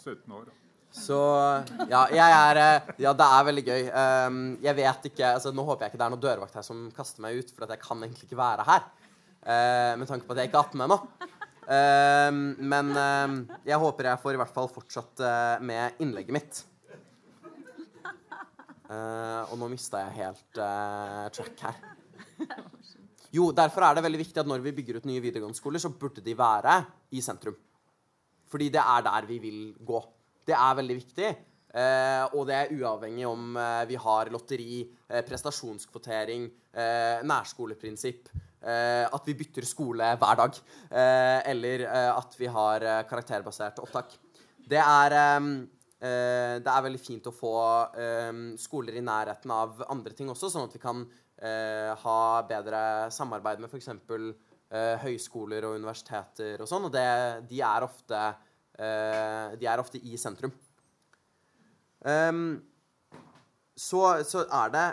17 0.00 0.32
år. 0.32 0.48
Så 0.94 1.18
ja, 1.90 2.06
er 2.08 2.60
eh, 2.60 2.92
Ja, 3.02 3.12
det 3.16 3.26
er 3.26 3.48
veldig 3.48 3.64
gøy. 3.66 3.82
Um, 3.92 4.38
jeg 4.64 4.76
vet 4.78 5.10
ikke 5.10 5.34
altså, 5.36 5.52
Nå 5.54 5.64
håper 5.66 5.84
jeg 5.84 5.92
ikke 5.92 6.00
det 6.00 6.06
er 6.06 6.14
noen 6.14 6.22
dørvakt 6.22 6.56
her 6.58 6.64
som 6.66 6.86
kaster 6.96 7.24
meg 7.24 7.42
ut, 7.42 7.52
for 7.54 7.66
at 7.66 7.74
jeg 7.74 7.82
kan 7.84 8.00
egentlig 8.04 8.28
ikke 8.28 8.40
være 8.40 8.64
her. 8.68 8.88
Uh, 9.38 9.92
med 10.00 10.08
tanke 10.10 10.26
på 10.26 10.34
at 10.34 10.42
jeg 10.42 10.50
ikke 10.50 10.62
er 10.62 10.72
18 10.72 10.86
ennå. 10.86 10.98
Um, 11.68 12.40
men 12.64 12.94
um, 12.96 13.36
jeg 13.68 13.76
håper 13.82 14.08
jeg 14.08 14.22
får 14.22 14.36
i 14.36 14.40
hvert 14.40 14.54
fall 14.56 14.70
fortsatt 14.72 15.20
uh, 15.20 15.60
med 15.60 16.00
innlegget 16.00 16.36
mitt. 16.38 16.64
Uh, 18.88 19.44
og 19.52 19.58
nå 19.60 19.68
mista 19.74 20.00
jeg 20.06 20.22
helt 20.22 20.62
track 21.36 21.66
her. 21.66 21.80
Jo, 23.36 23.50
derfor 23.52 23.84
er 23.84 23.98
det 23.98 24.06
veldig 24.06 24.20
viktig 24.22 24.40
at 24.40 24.48
når 24.48 24.62
vi 24.64 24.72
bygger 24.78 25.02
ut 25.02 25.08
nye 25.08 25.20
videregående 25.20 25.58
skoler, 25.58 25.82
så 25.82 25.92
burde 25.92 26.24
de 26.24 26.32
være 26.36 26.78
i 27.12 27.20
sentrum. 27.20 27.56
Fordi 28.48 28.70
det 28.72 28.80
er 28.80 29.04
der 29.04 29.28
vi 29.28 29.36
vil 29.42 29.58
gå. 29.84 30.00
Det 30.48 30.56
er 30.56 30.80
veldig 30.80 30.98
viktig. 30.98 31.30
Eh, 31.78 32.24
og 32.32 32.46
det 32.48 32.56
er 32.56 32.74
uavhengig 32.74 33.26
om 33.28 33.58
vi 33.88 33.98
har 34.00 34.30
lotteri, 34.32 34.82
prestasjonskvotering, 35.28 36.48
nærskoleprinsipp, 37.28 38.28
at 38.64 39.28
vi 39.28 39.34
bytter 39.38 39.66
skole 39.66 40.08
hver 40.20 40.38
dag, 40.38 40.58
eller 41.52 41.84
at 41.90 42.36
vi 42.38 42.48
har 42.52 42.84
karakterbasert 43.08 43.80
opptak. 43.82 44.14
Det 44.68 44.80
er 44.80 45.16
Eh, 45.98 46.56
det 46.62 46.70
er 46.70 46.84
veldig 46.84 47.00
fint 47.02 47.26
å 47.26 47.34
få 47.34 47.56
eh, 47.98 48.30
skoler 48.60 49.00
i 49.00 49.02
nærheten 49.02 49.50
av 49.50 49.80
andre 49.90 50.14
ting 50.14 50.30
også, 50.30 50.50
sånn 50.52 50.68
at 50.68 50.76
vi 50.76 50.82
kan 50.82 51.02
eh, 51.42 51.90
ha 52.04 52.20
bedre 52.46 52.82
samarbeid 53.14 53.64
med 53.64 53.72
f.eks. 53.72 53.90
Eh, 54.68 55.00
høyskoler 55.02 55.64
og 55.64 55.78
universiteter 55.80 56.60
og 56.62 56.70
sånn. 56.70 56.86
Og 56.86 56.94
det, 56.94 57.08
de, 57.50 57.58
er 57.64 57.86
ofte, 57.86 58.20
de 58.78 59.66
er 59.66 59.80
ofte 59.82 59.98
i 59.98 60.14
sentrum. 60.20 60.52
Um, 62.06 62.60
så, 63.74 64.22
så, 64.22 64.44
er 64.46 64.70
det 64.70 64.84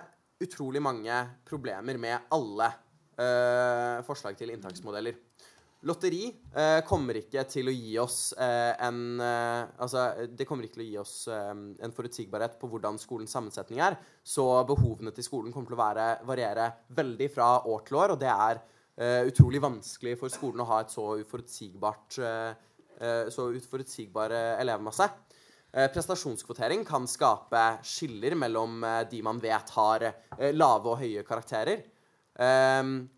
utrolig 0.47 0.81
mange 0.81 1.19
problemer 1.45 1.99
med 2.01 2.33
alle 2.33 2.71
forslag 4.03 4.35
til 4.35 4.49
inntaksmodeller. 4.51 5.15
Lotteri 5.85 6.23
eh, 6.55 6.79
kommer 6.87 7.19
ikke 7.19 7.43
til 7.45 7.69
å 7.69 7.73
gi 7.73 7.93
oss 8.01 8.33
eh, 8.41 8.71
en 8.87 9.19
eh, 9.21 9.67
Altså, 9.85 10.07
det 10.33 10.47
kommer 10.49 10.65
ikke 10.65 10.79
til 10.79 10.85
å 10.85 10.87
gi 10.87 10.97
oss 10.97 11.15
eh, 11.29 11.51
en 11.53 11.93
forutsigbarhet 11.93 12.55
på 12.57 12.69
hvordan 12.71 12.97
skolens 13.01 13.35
sammensetning 13.35 13.83
er. 13.85 13.97
Så 14.25 14.45
behovene 14.65 15.13
til 15.13 15.27
skolen 15.27 15.53
kommer 15.53 15.69
til 15.69 15.77
å 15.77 15.83
være, 15.83 16.07
variere 16.25 16.71
veldig 16.97 17.27
fra 17.33 17.49
år 17.69 17.85
til 17.85 17.99
år, 18.01 18.15
og 18.15 18.23
det 18.23 18.31
er 18.31 18.61
eh, 18.97 19.21
utrolig 19.29 19.61
vanskelig 19.61 20.15
for 20.23 20.33
skolen 20.33 20.65
å 20.65 20.69
ha 20.71 20.81
et 20.81 20.95
så 20.95 21.05
uforutsigbart 21.21 22.17
eh, 22.23 22.71
så 23.29 23.47
utforutsigbare 23.51 24.57
elevmasse. 24.61 25.07
prestasjonskvotering 25.71 26.85
kan 26.87 27.07
skape 27.07 27.63
skiller 27.83 28.35
mellom 28.39 28.79
de 29.11 29.21
man 29.25 29.41
vet 29.43 29.73
har 29.75 30.05
lave 30.55 30.93
og 30.93 31.01
høye 31.01 31.23
karakterer. 31.27 31.83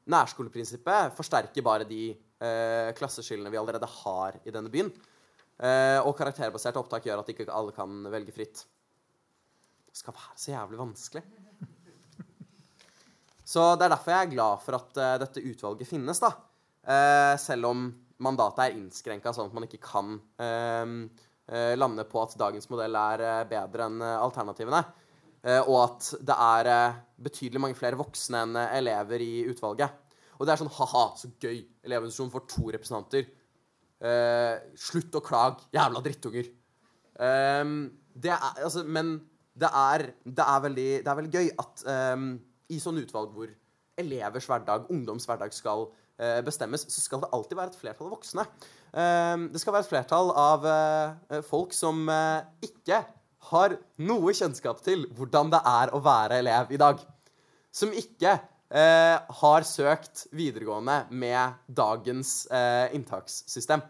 nærskoleprinsippet 0.10 1.14
forsterker 1.18 1.66
bare 1.66 1.86
de 1.86 2.18
eh, 2.42 2.94
klasseskillene 2.98 3.52
vi 3.52 3.60
allerede 3.60 3.90
har 4.04 4.40
i 4.44 4.54
denne 4.54 4.72
byen. 4.74 4.92
Eh, 5.58 6.00
og 6.04 6.16
karakterbasert 6.18 6.78
opptak 6.80 7.08
gjør 7.08 7.24
at 7.24 7.32
ikke 7.34 7.50
alle 7.50 7.74
kan 7.76 8.04
velge 8.14 8.36
fritt. 8.36 8.64
Det 9.88 9.98
skal 9.98 10.16
være 10.18 10.38
så 10.38 10.54
jævlig 10.54 10.82
vanskelig. 10.82 11.24
Så 13.48 13.64
det 13.80 13.86
er 13.88 13.94
derfor 13.94 14.12
jeg 14.12 14.26
er 14.26 14.34
glad 14.34 14.64
for 14.66 14.76
at 14.76 14.98
dette 15.22 15.40
utvalget 15.40 15.88
finnes, 15.88 16.20
da. 16.20 16.34
Selv 17.40 17.70
om 17.70 17.86
mandatet 18.24 18.64
er 18.64 18.78
innskrenka 18.78 19.34
sånn 19.36 19.50
at 19.50 19.56
man 19.58 19.68
ikke 19.68 19.82
kan 19.84 20.16
eh, 20.42 21.74
lande 21.78 22.06
på 22.10 22.22
at 22.24 22.36
dagens 22.40 22.70
modell 22.72 22.98
er 23.00 23.46
bedre 23.48 23.86
enn 23.88 24.02
alternativene. 24.04 24.82
og 25.64 25.78
at 25.80 26.10
det 26.28 26.36
er 26.44 26.68
betydelig 27.24 27.62
mange 27.64 27.78
flere 27.80 27.96
voksne 27.96 28.42
enn 28.44 28.58
elever 28.66 29.24
i 29.24 29.46
utvalget. 29.48 29.94
Og 30.38 30.46
det 30.46 30.54
er 30.54 30.62
sånn 30.62 30.74
ha-ha, 30.76 31.04
så 31.18 31.30
gøy. 31.42 31.62
Elevorganisasjonen 31.86 32.34
får 32.34 32.46
to 32.52 32.66
representanter. 32.76 33.30
Eh, 33.98 34.56
slutt 34.78 35.16
å 35.18 35.24
klage, 35.26 35.66
jævla 35.74 36.04
drittunger. 36.06 36.52
Um, 37.18 37.80
det 38.14 38.30
er, 38.30 38.44
altså, 38.62 38.84
men 38.86 39.16
det 39.58 39.70
er, 39.74 40.04
det 40.22 40.44
er, 40.44 40.60
veldig, 40.68 40.90
det 41.02 41.10
er 41.10 41.18
veldig, 41.18 41.32
gøy 41.34 41.48
at 41.64 41.82
um, 42.14 42.28
i 42.70 42.78
sånne 42.82 43.02
utvalg 43.08 43.32
hvor 43.34 43.50
elevers 43.98 44.46
hverdag, 44.46 44.86
ungdoms 44.94 45.26
hverdag, 45.26 45.56
skal 45.58 45.88
bestemmes, 46.46 46.84
så 46.90 47.02
skal 47.04 47.22
det 47.22 47.30
alltid 47.36 47.60
være 47.60 47.70
et 47.70 47.78
flertall 47.78 48.08
av 48.08 48.16
voksne. 48.16 48.46
Um, 48.90 49.44
det 49.54 49.62
skal 49.62 49.76
være 49.76 49.86
et 49.86 49.92
flertall 49.92 50.32
av 50.34 50.66
uh, 50.66 51.42
folk 51.46 51.76
som 51.78 52.08
ikke 52.66 53.04
har 53.52 53.78
noe 54.04 54.34
kjennskap 54.36 54.82
til 54.86 55.06
hvordan 55.16 55.52
det 55.54 55.62
er 55.70 55.94
å 55.96 56.02
være 56.04 56.42
elev 56.42 56.74
i 56.74 56.80
dag. 56.82 57.02
Som 57.74 57.94
ikke 57.96 58.34
eh, 58.70 59.16
har 59.42 59.68
søkt 59.68 60.26
videregående 60.36 61.04
med 61.12 61.62
dagens 61.68 62.48
eh, 62.52 62.96
inntakssystem. 62.98 63.84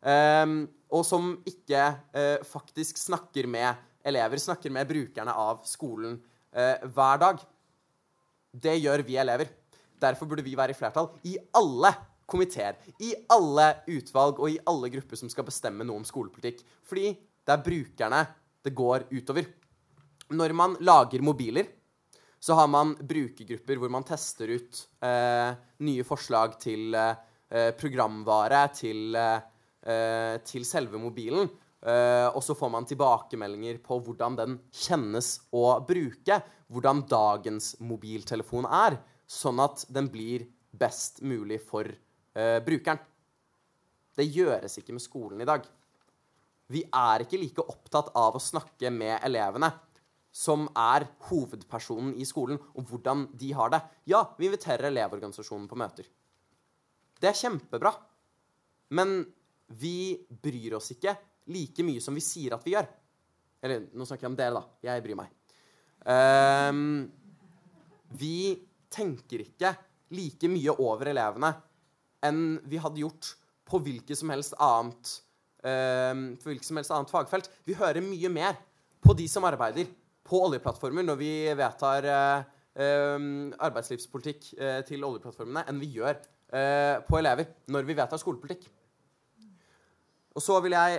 Eh, 0.00 0.56
og 0.90 1.06
som 1.06 1.34
ikke 1.46 1.84
eh, 2.16 2.42
faktisk 2.46 2.98
snakker 2.98 3.48
med 3.50 3.86
elever, 4.06 4.40
snakker 4.40 4.72
med 4.74 4.88
brukerne 4.90 5.36
av 5.36 5.62
skolen 5.68 6.18
eh, 6.54 6.80
hver 6.88 7.22
dag. 7.22 7.42
Det 8.50 8.78
gjør 8.80 9.04
vi 9.06 9.20
elever. 9.20 9.52
Derfor 10.00 10.30
burde 10.30 10.44
vi 10.46 10.56
være 10.58 10.74
i 10.74 10.78
flertall 10.78 11.10
i 11.28 11.36
alle 11.56 11.92
komiteer, 12.30 12.78
i 13.02 13.12
alle 13.32 13.66
utvalg 13.90 14.38
og 14.38 14.52
i 14.52 14.60
alle 14.70 14.90
grupper 14.92 15.18
som 15.18 15.30
skal 15.32 15.46
bestemme 15.48 15.86
noe 15.86 16.00
om 16.00 16.06
skolepolitikk. 16.06 16.62
Fordi 16.86 17.10
det 17.12 17.54
er 17.54 17.64
brukerne 17.64 18.22
det 18.64 18.74
går 18.76 19.08
utover. 19.10 19.48
Når 20.30 20.54
man 20.54 20.76
lager 20.84 21.24
mobiler, 21.26 21.66
så 22.40 22.56
har 22.56 22.68
man 22.72 22.94
brukergrupper 22.96 23.80
hvor 23.80 23.90
man 23.92 24.06
tester 24.08 24.52
ut 24.54 24.84
eh, 25.04 25.50
nye 25.84 26.04
forslag 26.06 26.54
til 26.62 26.94
eh, 26.96 27.72
programvare, 27.76 28.62
til, 28.76 29.16
eh, 29.16 30.38
til, 30.46 30.64
selve 30.64 31.00
mobilen. 31.02 31.50
Eh, 31.80 32.28
og 32.30 32.40
så 32.44 32.56
får 32.56 32.72
man 32.72 32.88
tilbakemeldinger 32.88 33.82
på 33.84 33.98
hvordan 34.06 34.38
den 34.38 34.56
kjennes 34.72 35.34
å 35.52 35.80
bruke. 35.84 36.40
Hvordan 36.70 37.04
dagens 37.10 37.74
mobiltelefon 37.82 38.68
er, 38.70 38.96
sånn 39.30 39.60
at 39.62 39.84
den 39.92 40.08
blir 40.10 40.46
best 40.70 41.20
mulig 41.22 41.60
for 41.62 41.86
eh, 41.86 42.58
brukeren. 42.66 42.98
Det 44.16 44.26
gjøres 44.26 44.80
ikke 44.80 44.96
med 44.96 45.04
skolen 45.04 45.42
i 45.42 45.48
dag. 45.48 45.62
Vi 46.70 46.82
er 46.86 47.24
ikke 47.24 47.38
like 47.40 47.64
opptatt 47.66 48.10
av 48.18 48.36
å 48.36 48.42
snakke 48.42 48.90
med 48.94 49.18
elevene 49.26 49.70
som 50.30 50.68
er 50.78 51.08
hovedpersonen 51.26 52.12
i 52.14 52.26
skolen, 52.26 52.60
og 52.78 52.86
hvordan 52.86 53.26
de 53.38 53.50
har 53.56 53.72
det. 53.74 53.80
Ja, 54.12 54.22
vi 54.38 54.46
inviterer 54.46 54.86
Elevorganisasjonen 54.90 55.66
på 55.70 55.78
møter. 55.78 56.06
Det 57.20 57.30
er 57.30 57.38
kjempebra. 57.38 57.92
Men 58.94 59.24
vi 59.80 60.18
bryr 60.42 60.76
oss 60.78 60.92
ikke 60.94 61.16
like 61.50 61.84
mye 61.86 62.02
som 62.02 62.14
vi 62.14 62.22
sier 62.22 62.54
at 62.54 62.64
vi 62.66 62.74
gjør. 62.76 62.86
Eller 63.62 63.88
nå 63.90 64.06
snakker 64.06 64.26
jeg 64.26 64.32
om 64.32 64.38
dere, 64.38 64.60
da. 64.60 64.62
Jeg 64.86 65.04
bryr 65.04 65.18
meg. 65.18 65.34
Um, 66.06 67.10
vi 68.18 68.54
tenker 68.92 69.44
ikke 69.44 69.74
like 70.16 70.50
mye 70.50 70.74
over 70.82 71.10
elevene 71.12 71.52
enn 72.26 72.58
vi 72.68 72.80
hadde 72.82 73.00
gjort 73.00 73.34
på 73.70 73.80
hvilket 73.84 74.18
som 74.18 74.32
helst 74.34 74.56
annet, 74.60 75.12
um, 75.62 76.24
hvilket 76.42 76.66
som 76.66 76.80
helst 76.80 76.92
annet 76.94 77.12
fagfelt. 77.12 77.48
Vi 77.64 77.76
hører 77.78 78.04
mye 78.04 78.30
mer 78.32 78.58
på 79.00 79.14
de 79.16 79.28
som 79.30 79.46
arbeider 79.48 79.88
på 80.26 80.40
oljeplattformer 80.48 81.06
når 81.06 81.20
vi 81.20 81.30
vedtar 81.56 82.06
uh, 82.10 82.42
eh, 82.80 83.22
arbeidslivspolitikk 83.66 84.50
uh, 84.58 84.80
til 84.86 85.06
oljeplattformene, 85.06 85.64
enn 85.70 85.80
vi 85.82 85.94
gjør 85.98 86.20
på 86.50 87.14
elever 87.14 87.46
når 87.70 87.84
vi 87.86 87.94
vedtar 87.94 88.18
skolepolitikk. 88.18 88.64
Og 90.34 90.42
så 90.42 90.56
vil 90.64 90.74
jeg 90.74 90.96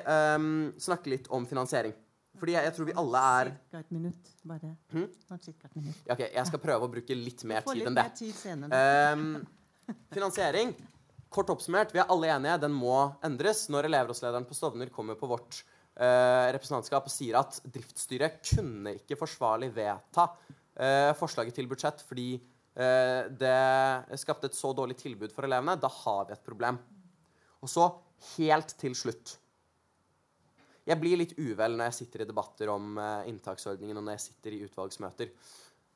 snakke 0.80 1.12
litt 1.12 1.26
om 1.36 1.44
finansiering. 1.44 1.92
Fordi 2.40 2.56
jeg, 2.56 2.66
jeg 2.68 2.76
tror 2.76 2.88
vi 2.88 2.96
alle 3.02 3.24
er 3.42 3.50
Ca. 3.72 3.82
et 3.82 3.92
minutt, 3.94 4.30
bare. 4.48 4.72
Hmm? 4.94 5.10
Cirka 5.42 5.68
et 5.68 5.76
minutt. 5.76 6.06
Ok, 6.14 6.22
Jeg 6.24 6.46
skal 6.48 6.62
prøve 6.64 6.88
å 6.88 6.92
bruke 6.94 7.18
litt 7.18 7.44
mer 7.50 7.66
tid 7.68 7.90
enn 7.90 7.98
det. 7.98 8.06
Tid 8.18 8.64
um, 8.72 9.26
finansiering, 10.14 10.72
kort 11.32 11.52
oppsummert, 11.54 11.92
vi 11.96 12.02
er 12.02 12.14
alle 12.14 12.32
enige, 12.32 12.62
den 12.64 12.74
må 12.76 12.96
endres. 13.28 13.66
Når 13.74 13.90
elevrådslederen 13.90 14.48
på 14.48 14.58
Stovner 14.58 14.94
kommer 14.94 15.20
på 15.20 15.30
vårt 15.32 15.60
uh, 16.00 16.48
representantskap 16.56 17.12
sier 17.12 17.40
at 17.42 17.60
driftsstyret 17.68 18.40
kunne 18.54 18.96
ikke 19.02 19.20
forsvarlig 19.20 19.74
vedta 19.76 20.30
uh, 20.32 21.12
forslaget 21.20 21.60
til 21.60 21.70
budsjett 21.72 22.04
fordi 22.08 22.30
uh, 22.40 23.28
det 23.28 24.22
skapte 24.24 24.50
et 24.50 24.58
så 24.58 24.72
dårlig 24.78 24.98
tilbud 25.04 25.36
for 25.36 25.50
elevene, 25.50 25.76
da 25.80 25.92
har 26.02 26.26
vi 26.30 26.38
et 26.38 26.48
problem. 26.48 26.80
Og 27.62 27.70
så, 27.70 27.92
helt 28.38 28.74
til 28.80 28.96
slutt 28.98 29.36
Jeg 30.92 31.00
blir 31.00 31.20
litt 31.22 31.38
uvel 31.40 31.78
når 31.78 31.88
jeg 31.88 31.98
sitter 32.02 32.24
i 32.24 32.28
debatter 32.28 32.70
om 32.74 32.98
uh, 33.00 33.24
inntaksordningen, 33.30 33.96
og 33.96 34.04
når 34.04 34.18
jeg 34.18 34.24
sitter 34.26 34.56
i 34.58 34.62
utvalgsmøter. 34.66 35.30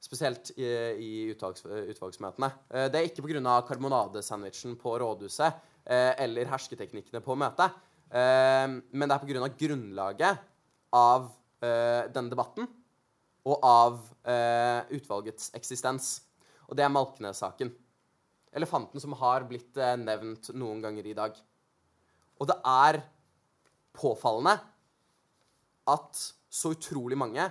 Spesielt 0.05 0.53
i, 0.55 0.67
i 1.03 1.09
utvalgs, 1.33 1.65
utvalgsmøtene. 1.65 2.47
Uh, 2.71 2.85
det 2.93 3.01
er 3.01 3.09
ikke 3.09 3.25
pga. 3.25 3.55
karbonadesandwichen 3.67 4.77
på 4.79 4.93
rådhuset 5.01 5.57
uh, 5.57 6.13
eller 6.23 6.47
hersketeknikkene 6.51 7.19
på 7.25 7.35
møtet, 7.39 7.81
men 8.15 9.09
det 9.09 9.15
er 9.15 9.23
pga. 9.25 9.47
grunnlaget 9.59 10.43
av 10.95 11.25
denne 11.59 12.29
debatten 12.29 12.67
og 13.49 13.63
av 13.65 13.95
utvalgets 14.93 15.49
eksistens. 15.57 16.11
Og 16.69 16.77
det 16.77 16.85
er 16.85 16.93
Malkenes-saken. 16.93 17.73
Elefanten 18.55 19.01
som 19.03 19.17
har 19.19 19.47
blitt 19.49 19.75
nevnt 19.99 20.51
noen 20.53 20.85
ganger 20.85 21.09
i 21.09 21.17
dag. 21.17 21.35
Og 22.39 22.47
det 22.47 22.55
er 22.61 23.01
påfallende 23.97 24.53
at 25.91 26.21
så 26.49 26.71
utrolig 26.73 27.17
mange, 27.19 27.45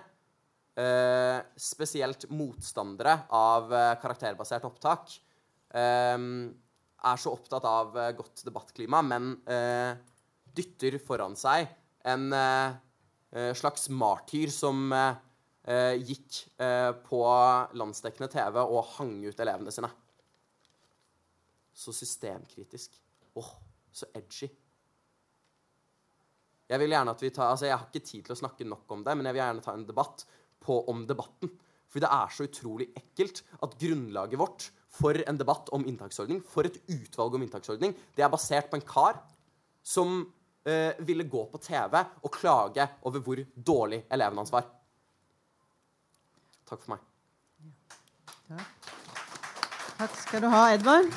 eh, 0.80 1.38
spesielt 1.60 2.28
motstandere 2.30 3.18
av 3.34 3.72
eh, 3.72 3.94
karakterbasert 4.02 4.64
opptak, 4.68 5.18
eh, 5.74 6.18
er 7.04 7.20
så 7.20 7.34
opptatt 7.36 7.68
av 7.68 7.98
eh, 7.98 8.12
godt 8.16 8.46
debattklima, 8.46 9.02
men 9.04 9.34
dytter 10.54 10.98
foran 11.02 11.34
seg 11.36 11.66
en 12.06 12.28
slags 13.58 13.88
martyr 13.90 14.52
som 14.54 14.92
eh, 15.68 15.96
gikk 16.00 16.40
eh, 16.60 16.90
på 17.06 17.20
landsdekkende 17.78 18.30
TV 18.32 18.60
og 18.62 18.90
hang 18.98 19.16
ut 19.24 19.40
elevene 19.40 19.72
sine. 19.74 19.90
Så 21.74 21.94
systemkritisk. 21.96 22.94
Åh, 23.34 23.42
oh, 23.42 23.54
så 23.94 24.08
edgy. 24.14 24.50
Jeg 26.70 26.80
vil 26.80 26.94
gjerne 26.94 27.12
at 27.12 27.22
vi 27.22 27.30
tar, 27.34 27.50
altså 27.52 27.68
jeg 27.68 27.76
har 27.76 27.88
ikke 27.90 28.06
tid 28.08 28.24
til 28.24 28.34
å 28.34 28.40
snakke 28.40 28.66
nok 28.68 28.94
om 28.96 29.02
det, 29.04 29.14
men 29.16 29.28
jeg 29.28 29.36
vil 29.36 29.42
gjerne 29.42 29.64
ta 29.64 29.74
en 29.76 29.86
debatt 29.88 30.24
på, 30.64 30.78
om 30.90 31.04
debatten. 31.08 31.52
For 31.92 32.02
det 32.02 32.10
er 32.10 32.32
så 32.34 32.46
utrolig 32.48 32.88
ekkelt 32.98 33.42
at 33.62 33.76
grunnlaget 33.78 34.40
vårt 34.40 34.70
for 34.94 35.18
en 35.28 35.38
debatt 35.38 35.68
om 35.74 35.84
inntaksordning, 35.90 36.40
for 36.46 36.66
et 36.66 36.78
utvalg 36.90 37.36
om 37.36 37.44
inntaksordning, 37.44 37.94
det 38.16 38.24
er 38.24 38.32
basert 38.32 38.70
på 38.70 38.78
en 38.78 38.86
kar 38.86 39.20
som 39.84 40.22
eh, 40.64 40.96
ville 41.04 41.26
gå 41.28 41.44
på 41.52 41.60
TV 41.62 41.98
og 42.00 42.32
klage 42.34 42.86
over 43.04 43.22
hvor 43.24 43.42
dårlig 43.54 44.04
eleven 44.14 44.40
hans 44.40 44.54
var. 44.54 44.68
Takk 46.64 46.80
for 46.80 46.94
meg. 46.94 47.04
Takk. 48.48 48.90
Takk 49.98 50.16
skal 50.24 50.42
du 50.42 50.48
ha, 50.50 50.64
Edvard. 50.74 51.12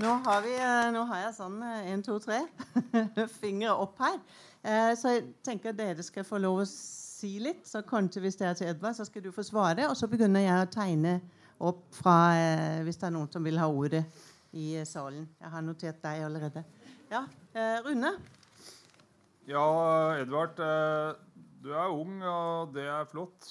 Nå 0.00 0.12
har, 0.24 0.44
vi, 0.44 0.52
eh, 0.56 0.90
nå 0.94 1.02
har 1.10 1.24
jeg 1.26 1.36
sånn 1.36 1.58
én, 1.90 2.04
to, 2.04 2.20
tre 2.22 2.44
fingre 3.40 3.74
opp 3.74 3.98
her. 4.00 4.20
Eh, 4.60 4.92
så 4.98 5.14
jeg 5.14 5.22
tenker 5.46 5.72
at 5.72 5.78
dere 5.78 6.04
skal 6.04 6.26
få 6.26 6.40
lov 6.40 6.62
å 6.62 6.68
si 6.68 7.38
litt. 7.42 7.62
Så 7.68 7.82
kanskje 7.88 8.22
hvis 8.24 8.36
det 8.40 8.48
er 8.48 8.58
til 8.58 8.72
Edvard, 8.72 8.98
så 8.98 9.06
skal 9.08 9.24
du 9.24 9.30
få 9.32 9.44
svare. 9.46 9.88
Og 9.88 9.96
så 9.96 10.08
begynner 10.10 10.44
jeg 10.44 10.66
å 10.66 10.72
tegne 10.72 11.14
opp 11.70 11.86
fra 11.96 12.18
eh, 12.36 12.82
hvis 12.84 13.00
det 13.00 13.08
er 13.08 13.16
noen 13.16 13.32
som 13.32 13.46
vil 13.46 13.60
ha 13.60 13.68
ordet 13.68 14.04
i 14.56 14.74
salen. 14.88 15.24
Jeg 15.40 15.54
har 15.54 15.64
notert 15.64 16.02
deg 16.04 16.26
allerede. 16.26 16.64
Ja, 17.10 17.24
Rune? 17.84 18.12
Ja, 19.46 19.64
Edvard. 20.20 20.58
Du 21.60 21.72
er 21.74 21.90
ung, 21.90 22.20
og 22.22 22.74
det 22.74 22.86
er 22.90 23.08
flott. 23.10 23.48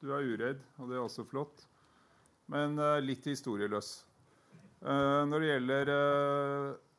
Du 0.00 0.12
er 0.14 0.26
uredd, 0.26 0.62
og 0.78 0.90
det 0.90 0.98
er 0.98 1.04
også 1.04 1.26
flott. 1.28 1.64
Men 2.50 2.78
litt 3.02 3.26
historieløs. 3.30 3.92
Når 4.82 5.42
det 5.42 5.50
gjelder 5.50 5.92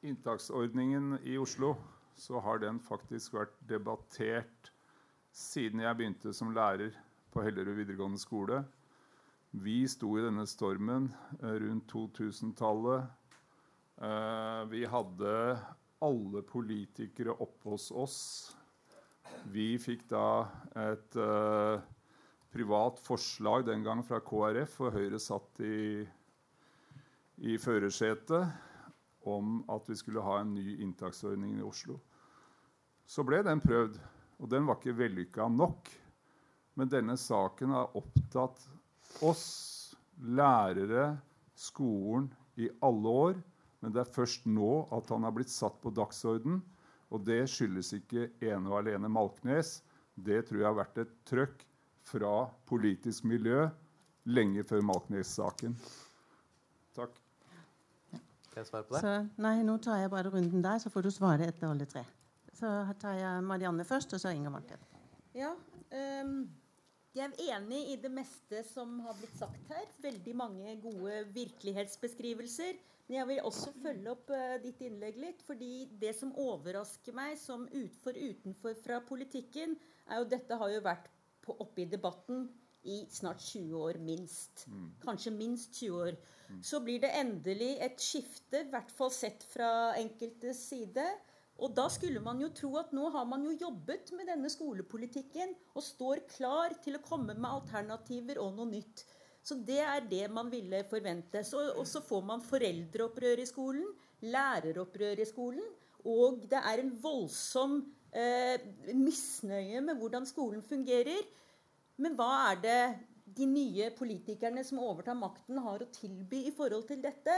inntaksordningen 0.08 1.18
i 1.28 1.38
Oslo, 1.42 1.74
så 2.22 2.40
har 2.46 2.62
den 2.62 2.78
faktisk 2.86 3.34
vært 3.34 3.54
debattert 3.70 4.70
siden 5.34 5.82
jeg 5.82 5.98
begynte 5.98 6.34
som 6.38 6.52
lærer 6.54 6.94
på 7.34 7.42
Hellerud 7.42 7.80
videregående 7.80 8.22
skole. 8.22 8.60
Vi 9.52 9.82
sto 9.90 10.14
i 10.20 10.26
denne 10.26 10.46
stormen 10.48 11.10
rundt 11.42 11.90
2000-tallet. 11.92 13.08
vi 14.70 14.84
hadde 14.86 15.34
alle 16.02 16.44
politikere 16.52 17.34
oppe 17.34 17.74
hos 17.74 17.90
oss. 17.92 18.20
Vi 19.50 19.78
fikk 19.82 20.06
da 20.14 20.46
et 20.78 21.18
privat 22.54 23.02
forslag 23.02 23.66
den 23.66 23.84
gang 23.84 24.06
fra 24.06 24.22
KrF, 24.22 24.78
og 24.86 24.94
Høyre 24.94 25.20
satt 25.20 25.64
i, 25.66 26.06
i 27.50 27.58
førersetet, 27.58 28.48
om 29.26 29.62
at 29.70 29.90
vi 29.90 29.96
skulle 29.96 30.24
ha 30.26 30.40
en 30.42 30.54
ny 30.54 30.80
inntaksordning 30.82 31.60
i 31.60 31.66
Oslo. 31.66 32.00
Så 33.12 33.26
ble 33.28 33.42
den 33.44 33.60
prøvd, 33.60 33.98
og 34.40 34.52
den 34.52 34.68
var 34.68 34.78
ikke 34.80 34.96
vellykka 34.96 35.50
nok. 35.52 35.90
Men 36.80 36.92
denne 36.92 37.18
saken 37.20 37.74
har 37.76 37.98
opptatt 38.00 38.62
oss, 39.28 39.48
lærere, 40.24 41.18
skolen, 41.60 42.30
i 42.56 42.70
alle 42.84 43.16
år. 43.26 43.42
Men 43.82 43.94
det 43.96 44.04
er 44.04 44.14
først 44.16 44.46
nå 44.48 44.86
at 44.96 45.10
han 45.12 45.26
har 45.28 45.34
blitt 45.36 45.52
satt 45.52 45.76
på 45.84 45.92
dagsorden. 45.96 46.62
Og 47.12 47.26
det 47.28 47.42
skyldes 47.52 47.92
ikke 47.98 48.30
ene 48.48 48.72
og 48.72 48.78
alene 48.80 49.12
Malknes. 49.12 49.82
Det 50.16 50.46
tror 50.48 50.62
jeg 50.62 50.70
har 50.70 50.80
vært 50.80 51.04
et 51.04 51.14
trøkk 51.28 51.66
fra 52.08 52.46
politisk 52.70 53.28
miljø 53.28 53.66
lenge 54.32 54.64
før 54.68 54.86
Malknes-saken. 54.88 55.76
Takk. 56.96 57.20
Kan 58.52 58.64
jeg 58.64 58.72
svare 58.72 58.88
på 58.88 58.96
det? 58.96 59.04
Så, 59.04 59.14
nei, 59.44 59.58
nå 59.68 59.78
tar 59.84 60.00
jeg 60.00 60.12
bare 60.14 60.32
runden 60.32 60.64
der, 60.64 60.80
så 60.80 60.92
får 60.94 61.08
du 61.08 61.14
svare 61.14 61.52
etter 61.52 61.72
alle 61.72 61.88
tre. 61.90 62.06
Så 62.62 62.70
tar 63.02 63.18
jeg 63.18 63.46
Marianne 63.50 63.86
først, 63.90 64.14
og 64.14 64.22
så 64.22 64.36
Inga 64.38 64.52
Marte. 64.54 64.78
Ja, 65.34 65.56
um, 66.22 66.44
jeg 67.16 67.26
er 67.26 67.56
enig 67.56 67.80
i 67.90 67.96
det 68.04 68.12
meste 68.14 68.62
som 68.68 69.00
har 69.02 69.18
blitt 69.18 69.34
sagt 69.40 69.72
her. 69.74 69.88
Veldig 70.04 70.36
mange 70.38 70.76
gode 70.84 71.24
virkelighetsbeskrivelser. 71.34 72.78
Men 73.08 73.18
jeg 73.18 73.30
vil 73.32 73.42
også 73.50 73.74
følge 73.82 74.14
opp 74.14 74.30
uh, 74.30 74.60
ditt 74.62 74.84
innlegg 74.86 75.18
litt. 75.24 75.42
fordi 75.48 75.88
det 76.04 76.14
som 76.20 76.36
overrasker 76.38 77.18
meg 77.18 77.34
som 77.42 77.66
utfor 77.66 78.20
utenfor 78.20 78.78
fra 78.84 79.02
politikken, 79.10 79.74
er 80.06 80.22
jo 80.22 80.30
dette 80.36 80.62
har 80.62 80.76
jo 80.76 80.86
vært 80.86 81.10
på, 81.42 81.58
oppe 81.58 81.82
i 81.82 81.90
debatten 81.90 82.46
i 82.94 83.02
snart 83.10 83.42
20 83.42 83.74
år, 83.78 83.98
minst. 84.06 84.68
Mm. 84.70 84.88
Kanskje 85.02 85.34
minst 85.34 85.82
20 85.82 85.98
år. 86.06 86.22
Mm. 86.50 86.62
Så 86.64 86.80
blir 86.86 87.02
det 87.02 87.12
endelig 87.18 87.74
et 87.82 88.02
skifte, 88.02 88.62
i 88.62 88.70
hvert 88.70 88.94
fall 88.94 89.12
sett 89.14 89.44
fra 89.50 89.96
enkeltes 89.98 90.62
side. 90.70 91.10
Og 91.62 91.74
da 91.78 91.86
skulle 91.94 92.22
man 92.26 92.42
jo 92.42 92.50
tro 92.58 92.72
at 92.82 92.94
nå 92.96 93.10
har 93.14 93.28
man 93.30 93.44
jo 93.46 93.54
jobbet 93.68 94.10
med 94.18 94.32
denne 94.32 94.50
skolepolitikken 94.50 95.54
og 95.76 95.86
står 95.86 96.24
klar 96.32 96.74
til 96.82 96.98
å 96.98 97.04
komme 97.06 97.36
med 97.36 97.50
alternativer 97.50 98.42
og 98.42 98.56
noe 98.58 98.72
nytt. 98.72 99.04
Så 99.46 99.58
det 99.66 99.80
er 99.82 100.06
det 100.10 100.26
man 100.34 100.50
ville 100.52 100.84
forvente. 100.90 101.44
Så, 101.46 101.62
og 101.78 101.86
så 101.90 102.02
får 102.06 102.26
man 102.26 102.44
foreldreopprør 102.46 103.42
i 103.42 103.48
skolen, 103.50 103.88
læreropprør 104.26 105.22
i 105.22 105.30
skolen, 105.30 105.70
og 106.10 106.44
det 106.50 106.58
er 106.58 106.82
en 106.82 106.92
voldsom 107.02 107.80
eh, 108.14 108.62
misnøye 108.98 109.82
med 109.86 110.02
hvordan 110.02 110.26
skolen 110.30 110.66
fungerer. 110.66 111.26
Men 112.02 112.18
hva 112.18 112.30
er 112.52 112.62
det 112.62 112.82
de 113.38 113.48
nye 113.48 113.92
politikerne 113.98 114.64
som 114.66 114.82
overtar 114.82 115.18
makten, 115.18 115.62
har 115.62 115.84
å 115.84 115.92
tilby 115.94 116.48
i 116.50 116.56
forhold 116.56 116.88
til 116.90 117.02
dette? 117.04 117.38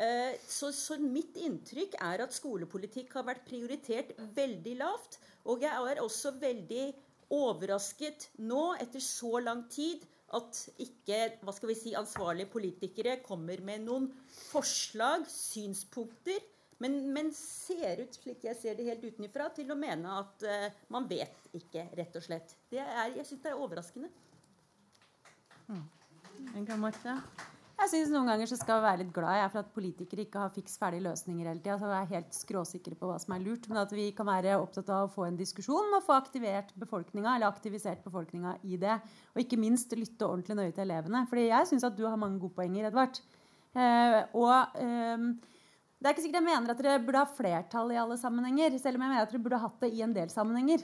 Eh, 0.00 0.38
så, 0.48 0.70
så, 0.72 0.96
mitt 0.96 1.36
inntrykk 1.36 1.98
er 2.00 2.24
at 2.24 2.32
skolepolitikk 2.32 3.12
har 3.18 3.26
vært 3.28 3.44
prioritert 3.48 4.14
veldig 4.36 4.76
lavt. 4.80 5.18
Og 5.50 5.64
jeg 5.64 5.92
er 5.92 6.00
også 6.00 6.36
veldig 6.40 6.86
overrasket 7.32 8.30
nå, 8.44 8.72
etter 8.80 9.04
så 9.04 9.40
lang 9.42 9.66
tid, 9.72 10.04
at 10.32 10.62
ikke 10.80 11.18
hva 11.44 11.52
skal 11.52 11.68
vi 11.68 11.76
si, 11.76 11.92
ansvarlige 11.96 12.48
politikere 12.54 13.18
kommer 13.24 13.60
med 13.64 13.84
noen 13.84 14.08
forslag, 14.32 15.26
synspunkter, 15.28 16.40
men, 16.82 16.96
men, 17.14 17.28
ser 17.36 18.00
ut, 18.02 18.16
slik 18.16 18.42
jeg 18.48 18.58
ser 18.58 18.78
det 18.78 18.88
helt 18.88 19.04
utenfra, 19.04 19.50
til 19.54 19.70
å 19.70 19.78
mene 19.78 20.16
at 20.18 20.46
uh, 20.48 20.66
man 20.90 21.06
vet 21.10 21.46
ikke, 21.54 21.84
rett 21.98 22.18
og 22.18 22.24
slett. 22.26 22.56
Er, 22.74 23.12
jeg 23.14 23.28
syns 23.28 23.44
det 23.44 23.52
er 23.52 23.60
overraskende. 23.60 24.10
Mm. 25.68 25.84
Jeg 27.80 27.90
syns 27.90 28.10
noen 28.12 28.28
ganger 28.30 28.46
så 28.46 28.56
skal 28.60 28.78
vi 28.78 28.86
være 28.86 29.00
litt 29.00 29.12
glad 29.14 29.38
jeg, 29.40 29.50
for 29.50 29.60
at 29.62 29.70
politikere 29.74 30.24
ikke 30.26 30.42
har 30.44 30.52
fiks 30.54 30.76
ferdige 30.78 31.06
løsninger 31.06 31.48
hele 31.48 31.62
tida. 31.64 31.78
Så 31.80 31.88
er 31.90 32.10
helt 32.12 32.36
skråsikre 32.36 32.98
på 32.98 33.08
hva 33.08 33.16
som 33.22 33.34
er 33.34 33.42
lurt. 33.42 33.66
Men 33.70 33.80
at 33.82 33.94
vi 33.96 34.04
kan 34.16 34.28
være 34.28 34.58
opptatt 34.60 34.92
av 34.92 35.08
å 35.08 35.12
få 35.12 35.26
en 35.26 35.38
diskusjon 35.40 35.96
og 35.96 36.04
få 36.06 36.14
aktivert 36.14 36.70
befolkninga, 36.78 37.34
eller 37.34 37.48
aktivisert 37.48 38.04
befolkninga 38.06 38.54
i 38.68 38.78
det. 38.80 38.98
Og 39.34 39.42
ikke 39.42 39.58
minst 39.60 39.94
lytte 39.98 40.28
ordentlig 40.28 40.58
nøye 40.60 40.76
til 40.76 40.86
elevene. 40.86 41.24
Fordi 41.30 41.48
jeg 41.48 41.72
syns 41.72 41.88
at 41.88 41.98
du 41.98 42.04
har 42.06 42.20
mange 42.20 42.38
gode 42.44 42.54
poenger, 42.60 42.90
Edvard. 42.92 43.18
Eh, 43.72 44.18
og 44.36 44.78
eh, 44.78 45.28
det 46.02 46.08
er 46.08 46.14
ikke 46.14 46.26
sikkert 46.26 46.42
jeg 46.42 46.50
mener 46.50 46.72
at 46.74 46.80
dere 46.82 47.02
burde 47.02 47.24
ha 47.24 47.28
flertall 47.30 47.92
i 47.94 48.00
alle 48.00 48.18
sammenhenger, 48.20 48.74
selv 48.82 48.98
om 48.98 49.06
jeg 49.06 49.14
mener 49.14 49.26
at 49.26 49.32
dere 49.32 49.42
burde 49.44 49.62
hatt 49.62 49.84
det 49.84 49.92
i 49.94 50.04
en 50.04 50.14
del 50.16 50.30
sammenhenger. 50.32 50.82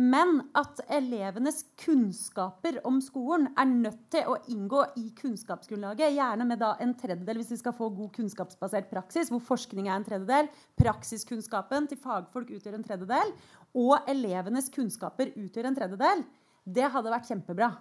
Men 0.00 0.38
at 0.56 0.78
elevenes 0.96 1.58
kunnskaper 1.82 2.78
om 2.88 3.02
skolen 3.04 3.50
er 3.58 3.68
nødt 3.68 4.06
til 4.14 4.30
å 4.30 4.38
inngå 4.48 4.84
i 4.96 5.10
kunnskapsgrunnlaget. 5.18 6.14
Gjerne 6.16 6.46
med 6.48 6.62
en 6.64 6.94
tredjedel 6.96 7.40
hvis 7.42 7.50
vi 7.52 7.58
skal 7.60 7.74
få 7.76 7.90
god 7.98 8.14
kunnskapsbasert 8.14 8.88
praksis, 8.88 9.28
hvor 9.28 9.42
forskning 9.44 9.90
er 9.90 9.98
en 9.98 10.06
tredjedel. 10.06 10.48
Praksiskunnskapen 10.80 11.90
til 11.90 12.00
fagfolk 12.00 12.54
utgjør 12.56 12.78
en 12.78 12.86
tredjedel. 12.86 13.34
Og 13.76 14.08
elevenes 14.08 14.72
kunnskaper 14.72 15.34
utgjør 15.34 15.68
en 15.68 15.76
tredjedel. 15.76 16.24
Det 16.64 16.88
hadde 16.94 17.12
vært 17.12 17.28
kjempebra. 17.28 17.72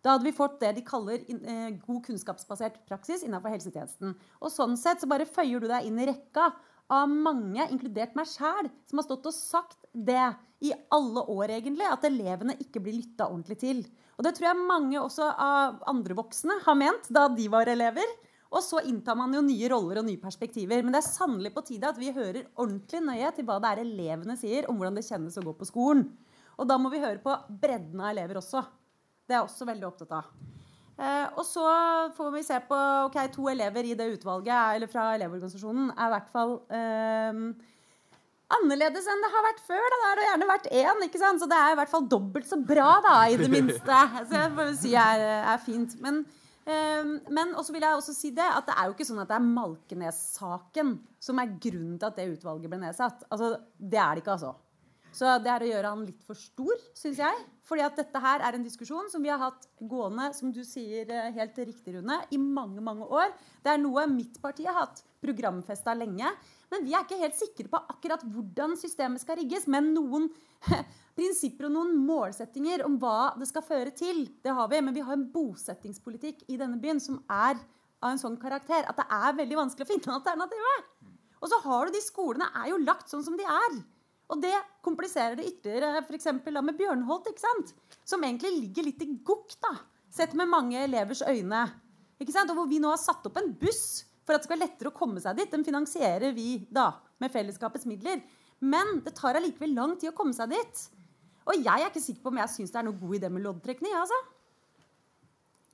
Da 0.00 0.14
hadde 0.14 0.28
vi 0.28 0.36
fått 0.36 0.60
det 0.62 0.70
de 0.78 0.86
kaller 0.86 1.24
eh, 1.34 1.76
god 1.82 2.00
kunnskapsbasert 2.06 2.78
praksis 2.88 3.24
innenfor 3.26 3.52
helsetjenesten. 3.52 4.16
Og 4.40 4.52
sånn 4.54 4.78
sett 4.80 5.02
så 5.02 5.10
bare 5.10 5.28
føyer 5.28 5.60
du 5.60 5.68
deg 5.68 5.88
inn 5.88 5.98
i 6.00 6.08
rekka 6.08 6.52
av 6.92 7.10
mange, 7.10 7.64
inkludert 7.72 8.14
meg 8.18 8.28
sjæl, 8.30 8.68
som 8.86 9.00
har 9.00 9.06
stått 9.06 9.26
og 9.28 9.34
sagt 9.34 9.88
det 9.92 10.28
i 10.64 10.72
alle 10.94 11.24
år, 11.32 11.52
egentlig, 11.58 11.86
at 11.88 12.04
elevene 12.08 12.56
ikke 12.62 12.80
blir 12.84 12.96
lytta 13.00 13.26
ordentlig 13.28 13.58
til. 13.60 13.82
Og 14.16 14.24
det 14.24 14.36
tror 14.36 14.48
jeg 14.48 14.68
mange 14.68 15.00
også 15.00 15.26
av 15.28 15.82
andre 15.90 16.16
voksne 16.16 16.60
har 16.64 16.78
ment 16.78 17.10
da 17.12 17.26
de 17.32 17.48
var 17.52 17.68
elever. 17.68 18.14
Og 18.54 18.62
så 18.62 18.80
inntar 18.88 19.18
man 19.18 19.34
jo 19.34 19.42
nye 19.44 19.68
roller 19.68 20.00
og 20.00 20.06
nye 20.06 20.22
perspektiver. 20.22 20.80
Men 20.84 20.94
det 20.94 21.02
er 21.02 21.08
sannelig 21.10 21.52
på 21.52 21.64
tide 21.66 21.90
at 21.90 21.98
vi 22.00 22.14
hører 22.14 22.46
ordentlig 22.54 23.02
nøye 23.04 23.32
til 23.36 23.48
hva 23.48 23.58
det 23.60 23.72
er 23.72 23.82
elevene 23.82 24.38
sier 24.40 24.70
om 24.70 24.78
hvordan 24.78 24.96
det 24.96 25.04
kjennes 25.08 25.36
å 25.36 25.44
gå 25.44 25.56
på 25.58 25.68
skolen. 25.68 26.06
Og 26.56 26.70
da 26.70 26.78
må 26.80 26.88
vi 26.92 27.02
høre 27.02 27.20
på 27.20 27.34
bredden 27.60 28.00
av 28.00 28.14
elever 28.14 28.40
også. 28.40 28.62
Det 29.26 29.34
er 29.34 29.42
jeg 29.42 29.50
også 29.50 29.68
veldig 29.68 29.90
opptatt 29.90 30.14
av. 30.22 30.30
Eh, 30.96 31.26
og 31.36 31.44
så 31.44 31.62
får 32.16 32.30
vi 32.32 32.42
se 32.46 32.56
på 32.68 32.76
ok, 33.06 33.18
To 33.34 33.50
elever 33.52 33.84
i 33.84 33.96
det 33.98 34.06
utvalget 34.14 34.78
eller 34.78 34.88
fra 34.88 35.10
Elevorganisasjonen 35.18 35.90
er 35.92 36.06
i 36.06 36.12
hvert 36.14 36.30
fall 36.32 36.54
eh, 36.72 37.42
annerledes 38.56 39.08
enn 39.10 39.24
det 39.24 39.30
har 39.34 39.44
vært 39.44 39.60
før. 39.66 39.84
Da. 39.84 39.98
Det 39.98 40.08
har 40.08 40.22
gjerne 40.30 40.48
vært 40.50 40.70
én, 40.72 41.04
ikke 41.08 41.20
sant? 41.20 41.42
så 41.42 41.50
det 41.50 41.58
er 41.60 41.74
i 41.74 41.78
hvert 41.82 41.92
fall 41.92 42.08
dobbelt 42.08 42.48
så 42.48 42.58
bra, 42.72 42.88
da, 43.04 43.16
i 43.28 43.38
det 43.40 43.50
minste. 43.52 44.02
Så 44.28 44.38
jeg 44.38 44.52
får 44.56 44.74
si 44.80 44.94
er, 44.96 45.24
er 45.52 45.60
fint. 45.62 45.96
Men, 46.00 46.22
eh, 46.64 47.10
men 47.28 47.52
også 47.58 47.74
vil 47.76 47.84
jeg 47.84 47.98
også 47.98 48.14
si 48.16 48.32
det, 48.36 48.46
at 48.46 48.68
det 48.68 48.76
er 48.76 48.88
jo 48.88 48.96
ikke 48.96 49.08
sånn 49.08 49.24
at 49.24 49.32
det 49.32 49.36
er 49.36 49.50
Malkenes-saken 49.50 50.94
som 51.28 51.42
er 51.42 51.58
grunnen 51.58 51.98
til 52.00 52.08
at 52.08 52.22
det 52.22 52.30
utvalget 52.38 52.72
ble 52.72 52.80
nedsatt. 52.86 53.26
Altså, 53.28 53.56
det 53.76 54.00
er 54.00 54.16
det 54.16 54.24
ikke, 54.24 54.38
altså. 54.38 54.54
Så 55.16 55.36
det 55.44 55.52
er 55.52 55.64
å 55.64 55.68
gjøre 55.74 55.92
han 55.92 56.08
litt 56.08 56.24
for 56.24 56.38
stor, 56.38 56.88
syns 56.96 57.20
jeg. 57.20 57.44
Fordi 57.66 57.82
at 57.82 57.96
dette 57.98 58.20
her 58.22 58.44
er 58.46 58.56
en 58.56 58.64
diskusjon 58.64 59.08
som 59.10 59.24
vi 59.24 59.30
har 59.32 59.40
hatt 59.42 59.66
gående 59.90 60.28
som 60.36 60.52
du 60.54 60.62
sier 60.66 61.08
eh, 61.10 61.32
helt 61.34 61.56
riktig, 61.58 61.96
Rune, 61.96 62.20
i 62.30 62.38
mange 62.38 62.82
mange 62.84 63.06
år. 63.10 63.32
Det 63.64 63.72
er 63.72 63.80
noe 63.82 64.06
mitt 64.10 64.38
parti 64.42 64.68
har 64.68 64.78
hatt 64.84 65.02
programfesta 65.22 65.94
lenge. 65.98 66.30
Men 66.70 66.86
vi 66.86 66.94
er 66.94 67.02
ikke 67.02 67.18
helt 67.18 67.38
sikre 67.38 67.70
på 67.72 67.80
akkurat 67.94 68.22
hvordan 68.22 68.76
systemet 68.78 69.22
skal 69.22 69.40
rigges. 69.40 69.66
Men 69.70 69.90
noen 69.96 70.28
prinsipper 71.18 71.66
og 71.66 71.74
noen 71.74 71.96
målsettinger 72.06 72.84
om 72.86 73.00
hva 73.02 73.32
det 73.40 73.50
skal 73.50 73.66
føre 73.66 73.94
til, 73.98 74.28
det 74.46 74.54
har 74.54 74.70
vi. 74.70 74.82
Men 74.86 74.94
vi 74.94 75.02
har 75.06 75.18
en 75.18 75.26
bosettingspolitikk 75.34 76.46
i 76.46 76.60
denne 76.60 76.78
byen 76.82 77.02
som 77.02 77.18
er 77.26 77.58
av 78.04 78.12
en 78.12 78.20
sånn 78.20 78.38
karakter 78.38 78.86
at 78.86 78.98
det 79.00 79.08
er 79.10 79.38
veldig 79.42 79.58
vanskelig 79.64 79.88
å 79.88 79.90
finne 79.90 80.16
alternativet. 80.20 80.90
Og 81.42 81.50
så 81.50 81.58
har 81.66 81.86
du 81.86 81.98
de 81.98 82.04
skolene 82.04 82.46
er 82.62 82.70
jo 82.70 82.82
lagt 82.84 83.10
sånn 83.10 83.26
som 83.26 83.34
de 83.38 83.46
er. 83.46 83.80
Og 84.32 84.40
det 84.42 84.54
kompliserer 84.82 85.36
det 85.38 85.46
ytterligere 85.52 86.02
f.eks. 86.02 86.28
med 86.42 86.74
Bjørnholt, 86.78 87.28
ikke 87.30 87.44
sant? 87.44 87.74
som 88.06 88.22
egentlig 88.22 88.52
ligger 88.56 88.86
litt 88.86 89.02
i 89.02 89.12
gokk, 89.26 89.54
da, 89.62 89.72
sett 90.14 90.34
med 90.38 90.50
mange 90.50 90.78
elevers 90.82 91.22
øyne. 91.26 91.62
Ikke 92.22 92.34
sant? 92.34 92.50
Og 92.50 92.60
hvor 92.60 92.68
vi 92.70 92.80
nå 92.82 92.90
har 92.92 93.00
satt 93.02 93.26
opp 93.28 93.38
en 93.40 93.52
buss 93.60 94.04
for 94.26 94.34
at 94.34 94.42
det 94.42 94.48
skal 94.48 94.56
være 94.56 94.66
lettere 94.66 94.90
å 94.90 94.96
komme 94.96 95.22
seg 95.22 95.38
dit. 95.38 95.50
Den 95.52 95.66
finansierer 95.66 96.34
vi 96.34 96.58
da 96.72 96.90
med 97.22 97.32
fellesskapets 97.34 97.86
midler. 97.88 98.22
Men 98.58 99.00
det 99.04 99.14
tar 99.18 99.38
allikevel 99.38 99.74
lang 99.76 99.94
tid 100.00 100.10
å 100.10 100.16
komme 100.16 100.34
seg 100.36 100.54
dit. 100.54 100.86
Og 101.46 101.60
jeg 101.60 101.82
er 101.82 101.90
ikke 101.90 102.02
sikker 102.02 102.24
på 102.24 102.32
om 102.32 102.40
jeg 102.40 102.54
syns 102.54 102.72
det 102.74 102.80
er 102.80 102.88
noe 102.88 102.98
god 102.98 103.18
idé 103.20 103.30
med 103.30 103.44
loddtrekning. 103.44 103.94
Altså. 103.94 104.18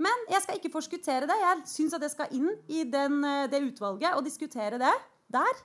Men 0.02 0.26
jeg 0.32 0.44
skal 0.44 0.58
ikke 0.58 0.72
forskuttere 0.74 1.28
det. 1.30 1.38
Jeg 1.40 1.62
syns 1.70 1.96
at 1.96 2.04
jeg 2.04 2.14
skal 2.16 2.34
inn 2.36 2.50
i 2.68 2.84
den, 2.84 3.22
eh, 3.24 3.48
det 3.48 3.62
utvalget 3.70 4.18
og 4.18 4.24
diskutere 4.26 4.80
det 4.82 4.94
der. 5.32 5.62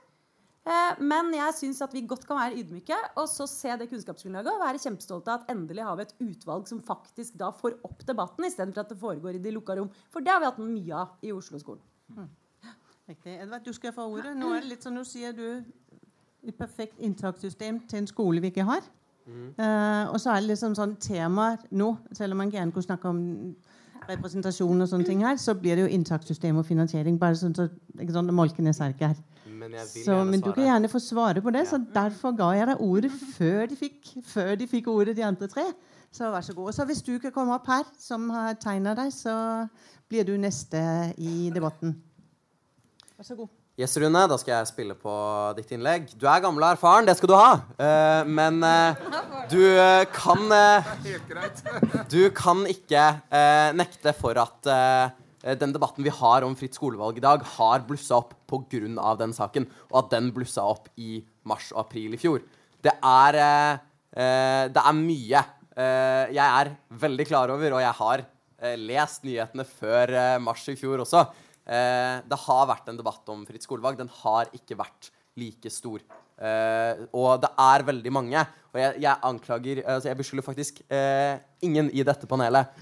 Eh, 0.68 0.98
men 1.00 1.30
jeg 1.32 1.54
syns 1.56 1.78
at 1.84 1.94
vi 1.96 2.02
godt 2.08 2.26
kan 2.28 2.36
være 2.36 2.58
ydmyke 2.60 2.96
og 3.14 3.24
så 3.30 3.46
se 3.48 3.72
det 3.80 3.88
kunnskapsgrunnlaget 3.88 4.50
og 4.52 4.60
være 4.60 4.82
kjempestolte 4.82 5.32
av 5.32 5.40
at 5.40 5.52
endelig 5.54 5.86
har 5.86 5.96
vi 5.96 6.04
et 6.04 6.16
utvalg 6.26 6.68
som 6.68 6.82
faktisk 6.84 7.38
da 7.40 7.48
får 7.56 7.78
opp 7.88 8.04
debatten, 8.08 8.44
istedenfor 8.44 8.84
at 8.84 8.92
det 8.92 8.98
foregår 9.00 9.38
i 9.38 9.42
de 9.44 9.54
lukka 9.54 9.78
rom. 9.78 9.88
For 10.12 10.24
det 10.24 10.34
har 10.34 10.42
vi 10.42 10.50
hatt 10.50 10.60
mye 10.60 10.98
av 10.98 11.24
i 11.24 11.32
Oslo-skolen. 11.32 11.80
Mm. 12.16 12.28
Edvard, 13.08 13.64
du 13.64 13.72
skal 13.72 13.94
få 13.96 14.04
ordet. 14.12 14.34
Nå 14.36 14.50
er 14.52 14.60
det 14.60 14.74
litt 14.74 14.84
sånn, 14.84 14.98
nå 14.98 15.06
sier 15.08 15.32
du 15.32 15.46
et 16.44 16.56
perfekt 16.58 17.00
inntakssystem 17.00 17.80
til 17.88 18.02
en 18.02 18.10
skole 18.10 18.42
vi 18.44 18.52
ikke 18.52 18.68
har. 18.68 18.84
Mm. 19.24 19.48
Uh, 19.56 20.04
og 20.12 20.20
så 20.20 20.34
er 20.34 20.42
det 20.42 20.52
liksom 20.52 20.76
sånn 20.76 20.94
temaer 21.00 21.64
nå, 21.72 21.94
selv 22.16 22.36
om 22.36 22.42
man 22.44 22.52
gjerne 22.52 22.72
kunne 22.76 22.88
snakke 22.90 23.08
om 23.08 23.22
representasjon 24.08 24.84
og 24.84 24.88
sånne 24.88 25.08
ting 25.08 25.24
her, 25.24 25.40
så 25.40 25.56
blir 25.56 25.76
det 25.76 25.86
jo 25.86 25.96
inntakssystem 25.96 26.60
og 26.60 26.68
finansiering. 26.68 27.16
bare 27.20 27.36
sånn, 27.40 27.56
så, 27.56 27.68
ikke 27.96 28.14
sånn, 28.14 28.32
Molkenes 28.36 28.80
er 28.84 28.92
ikke 28.92 29.12
her 29.14 29.18
så, 29.76 30.00
gjerne 30.04 30.30
men 30.30 30.40
du 30.42 30.50
kan 30.52 30.64
gjerne 30.64 30.90
få 30.90 31.00
svare 31.02 31.42
på 31.44 31.52
det, 31.54 31.66
så 31.68 31.80
derfor 31.94 32.34
ga 32.38 32.48
jeg 32.56 32.70
deg 32.70 32.82
ordet 32.84 33.12
før 33.36 33.66
de 33.70 33.78
fikk, 33.78 34.14
før 34.26 34.54
de 34.58 34.68
fikk 34.70 34.90
ordet, 34.92 35.16
de 35.18 35.26
andre 35.26 35.48
tre. 35.50 35.66
Så 36.14 36.30
vær 36.32 36.44
så 36.44 36.54
god. 36.56 36.72
Så 36.72 36.86
hvis 36.88 37.02
du 37.04 37.18
kan 37.20 37.32
komme 37.34 37.54
opp 37.54 37.68
her, 37.68 37.84
som 38.00 38.30
har 38.32 38.56
tegna 38.60 38.94
deg, 38.96 39.12
så 39.12 39.34
blir 40.08 40.24
du 40.24 40.36
neste 40.40 40.80
i 41.20 41.50
debatten. 41.54 41.94
Vær 43.18 43.28
så 43.28 43.36
god. 43.36 43.52
Yes, 43.78 43.92
Rune, 43.94 44.24
da 44.26 44.34
skal 44.40 44.56
jeg 44.56 44.70
spille 44.72 44.94
på 44.98 45.12
ditt 45.54 45.68
innlegg. 45.76 46.08
Du 46.18 46.24
er 46.26 46.40
gammel 46.42 46.64
og 46.64 46.72
erfaren, 46.72 47.06
det 47.06 47.14
skal 47.14 47.30
du 47.30 47.34
ha. 47.38 47.52
Uh, 47.78 48.26
men 48.26 48.58
uh, 48.66 48.98
du 49.52 49.60
uh, 49.62 50.02
kan 50.10 50.40
Du 52.10 52.24
kan 52.34 52.64
ikke 52.66 53.04
nekte 53.78 54.16
for 54.18 54.40
at 54.42 54.72
den 55.38 55.72
debatten 55.74 56.02
vi 56.02 56.10
har 56.10 56.42
om 56.42 56.56
fritt 56.58 56.74
skolevalg 56.74 57.20
i 57.20 57.22
dag, 57.22 57.42
har 57.56 57.84
blussa 57.86 58.16
opp 58.18 58.34
pga. 58.50 59.14
den 59.18 59.32
saken. 59.32 59.68
Og 59.92 59.98
at 60.04 60.10
den 60.10 60.32
blussa 60.34 60.64
opp 60.66 60.88
i 60.96 61.22
mars 61.46 61.70
og 61.72 61.84
april 61.86 62.14
i 62.14 62.20
fjor. 62.20 62.42
Det 62.82 62.94
er, 62.94 63.34
eh, 63.34 63.78
eh, 64.18 64.64
det 64.68 64.82
er 64.82 64.98
mye 64.98 65.44
eh, 65.78 66.34
jeg 66.34 66.44
er 66.44 66.72
veldig 66.90 67.26
klar 67.28 67.52
over, 67.54 67.76
og 67.76 67.82
jeg 67.82 67.96
har 68.00 68.24
eh, 68.24 68.76
lest 68.76 69.26
nyhetene 69.26 69.66
før 69.66 70.14
eh, 70.14 70.38
mars 70.42 70.66
i 70.68 70.76
fjor 70.78 71.04
også. 71.04 71.26
det 71.68 72.36
har 72.46 72.62
vært 72.64 72.86
en 72.88 72.96
debatt 72.96 73.28
om 73.28 73.42
fritt 73.44 73.60
skolevalg. 73.60 73.98
Den 73.98 74.08
har 74.22 74.48
ikke 74.56 74.78
vært 74.78 75.10
like 75.36 75.68
stor. 75.68 76.00
og 77.12 77.42
det 77.42 77.50
er 77.60 77.82
veldig 77.84 78.12
mange. 78.12 78.44
Og 78.72 78.78
jeg, 78.80 78.94
jeg 79.02 79.20
anklager 79.22 79.82
altså 79.84 80.08
Jeg 80.08 80.16
beskylder 80.16 80.46
faktisk 80.46 80.80
ingen 81.60 81.90
i 81.92 82.06
dette 82.08 82.24
panelet 82.26 82.72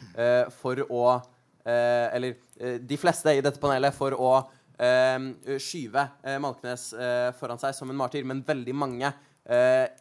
for 0.54 0.78
å 0.86 1.02
Eh, 1.18 1.35
eller 1.66 2.36
eh, 2.60 2.76
de 2.80 2.98
fleste 3.00 3.34
i 3.34 3.42
dette 3.44 3.60
panelet, 3.62 3.94
for 3.96 4.14
å 4.14 4.32
eh, 4.78 5.56
skyve 5.62 6.04
Malkenes 6.42 6.90
foran 7.38 7.62
seg 7.62 7.74
som 7.76 7.90
en 7.90 7.98
martyr, 7.98 8.26
men 8.28 8.44
veldig 8.46 8.76
mange 8.76 9.14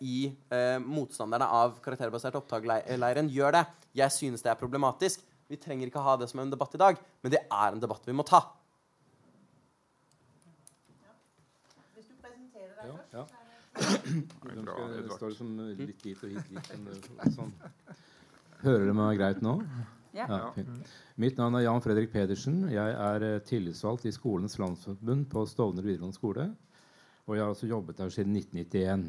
i 0.02 0.20
motstanderne 0.82 1.46
av 1.54 1.76
karakterbasert 1.86 2.34
opptak-leiren 2.40 3.28
gjør 3.30 3.54
det. 3.54 3.62
Jeg 4.02 4.14
synes 4.16 4.42
det 4.42 4.50
er 4.50 4.58
problematisk. 4.58 5.22
Vi 5.46 5.60
trenger 5.62 5.92
ikke 5.92 6.02
ha 6.02 6.16
det 6.18 6.32
som 6.32 6.42
en 6.42 6.50
debatt 6.50 6.74
i 6.74 6.82
dag, 6.82 6.98
men 7.22 7.34
det 7.36 7.44
er 7.46 7.68
en 7.76 7.84
debatt 7.84 8.10
vi 8.10 8.16
må 8.18 8.26
ta. 8.26 8.42
Ja, 12.86 12.98
ja. 13.14 13.28
Det 13.76 15.10
står 15.18 15.34
som 15.36 15.52
litt 15.78 16.04
hit 16.06 16.24
og 16.24 16.32
hit. 16.32 16.52
Litt. 16.56 17.10
Hører 18.64 18.86
dere 18.86 18.96
meg 18.96 19.20
greit 19.20 19.42
nå? 19.44 19.58
Ja. 20.16 20.26
ja 20.30 20.66
Mitt 21.20 21.38
navn 21.40 21.58
er 21.60 21.66
Jan 21.66 21.84
Fredrik 21.84 22.14
Pedersen. 22.14 22.64
Jeg 22.72 22.96
er 23.08 23.26
eh, 23.28 23.42
tillitsvalgt 23.44 24.08
i 24.08 24.14
Skolens 24.16 24.56
landsforbund 24.62 25.28
på 25.32 25.44
Stovner 25.50 25.84
videregående 25.84 26.16
skole. 26.16 26.50
Og 27.26 27.36
jeg 27.36 27.44
har 27.44 27.52
også 27.52 27.68
jobbet 27.68 28.00
der 28.00 28.14
siden 28.14 28.36
1991. 28.38 29.08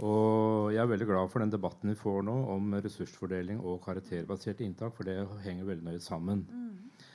Og 0.00 0.72
jeg 0.72 0.80
er 0.80 0.88
veldig 0.88 1.06
glad 1.10 1.30
for 1.30 1.44
den 1.44 1.52
debatten 1.52 1.92
vi 1.92 1.98
får 1.98 2.22
nå 2.26 2.34
om 2.54 2.72
ressursfordeling 2.80 3.60
og 3.60 3.82
karakterbasert 3.84 4.62
inntak, 4.64 4.94
for 4.96 5.06
det 5.06 5.18
henger 5.44 5.68
veldig 5.68 5.86
nøye 5.90 6.00
sammen. 6.02 6.46
Mm. 6.48 7.10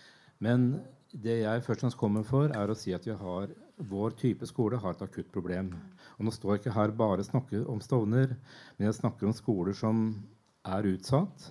Men 0.46 0.68
det 1.10 1.40
jeg 1.42 1.64
først 1.66 1.80
og 1.80 1.88
fremst 1.88 2.00
kommer 2.00 2.28
for, 2.28 2.54
er 2.54 2.70
å 2.70 2.78
si 2.78 2.94
at 2.94 3.08
vi 3.08 3.16
har, 3.18 3.50
vår 3.90 4.16
type 4.22 4.48
skole 4.48 4.80
har 4.80 4.96
et 4.96 5.04
akutt 5.08 5.32
problem. 5.34 5.74
Og 6.20 6.28
nå 6.28 6.36
står 6.36 6.54
jeg 6.54 6.64
ikke 6.64 6.78
her 6.78 6.96
bare 6.96 7.26
og 7.26 7.30
snakker 7.32 7.68
om 7.72 7.82
Stovner, 7.84 8.36
men 8.78 8.88
jeg 8.88 9.00
snakker 9.00 9.28
om 9.28 9.36
skoler 9.36 9.76
som 9.76 10.08
er 10.66 10.92
utsatt 10.94 11.50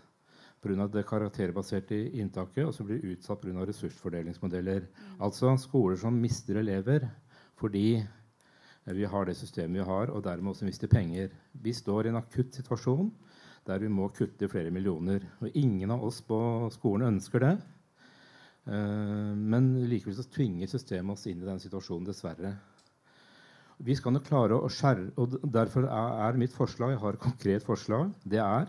pga. 0.65 0.89
det 0.89 1.07
karakterbaserte 1.07 2.01
inntaket, 2.19 2.65
og 2.67 2.75
så 2.75 2.85
blir 2.85 3.05
utsatt 3.13 3.41
pga. 3.41 3.67
ressursfordelingsmodeller. 3.69 4.89
Mm. 4.89 5.21
Altså 5.21 5.57
skoler 5.61 5.97
som 6.01 6.21
mister 6.21 6.57
elever 6.57 7.09
fordi 7.55 8.03
vi 8.85 9.05
har 9.09 9.25
det 9.25 9.37
systemet 9.37 9.81
vi 9.81 9.87
har, 9.89 10.11
og 10.11 10.25
dermed 10.25 10.51
også 10.51 10.67
mister 10.67 10.89
penger. 10.89 11.31
Vi 11.53 11.73
står 11.73 12.07
i 12.07 12.09
en 12.11 12.21
akutt 12.21 12.55
situasjon 12.59 13.13
der 13.65 13.81
vi 13.81 13.89
må 13.89 14.11
kutte 14.13 14.49
flere 14.49 14.73
millioner. 14.75 15.25
Og 15.41 15.57
ingen 15.57 15.91
av 15.95 16.05
oss 16.05 16.21
på 16.21 16.37
skolen 16.75 17.15
ønsker 17.15 17.41
det. 17.41 17.55
Uh, 18.69 19.33
men 19.37 19.87
likevel 19.89 20.17
så 20.17 20.27
tvinger 20.33 20.69
systemet 20.69 21.17
oss 21.17 21.27
inn 21.29 21.43
i 21.43 21.49
den 21.49 21.61
situasjonen, 21.63 22.09
dessverre. 22.09 22.55
Vi 23.85 23.97
skal 23.99 24.15
nok 24.15 24.29
klare 24.29 24.57
å 24.57 24.69
skjære 24.71 25.11
og 25.19 25.39
Derfor 25.53 25.89
er 25.91 26.39
mitt 26.39 26.53
forslag 26.55 26.95
jeg 26.95 27.01
har 27.03 27.17
et 27.17 27.25
konkret 27.25 27.65
forslag, 27.67 28.13
det 28.23 28.41
er 28.41 28.69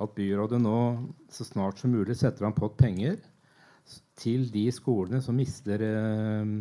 at 0.00 0.14
byrådet 0.16 0.60
nå 0.62 0.78
så 1.32 1.44
snart 1.44 1.80
som 1.80 1.92
mulig 1.92 2.16
setter 2.16 2.46
an 2.48 2.56
pott 2.56 2.76
penger 2.80 3.18
til 4.18 4.46
de 4.52 4.66
skolene 4.72 5.20
som 5.24 5.36
mister, 5.36 5.82
eh, 5.82 6.52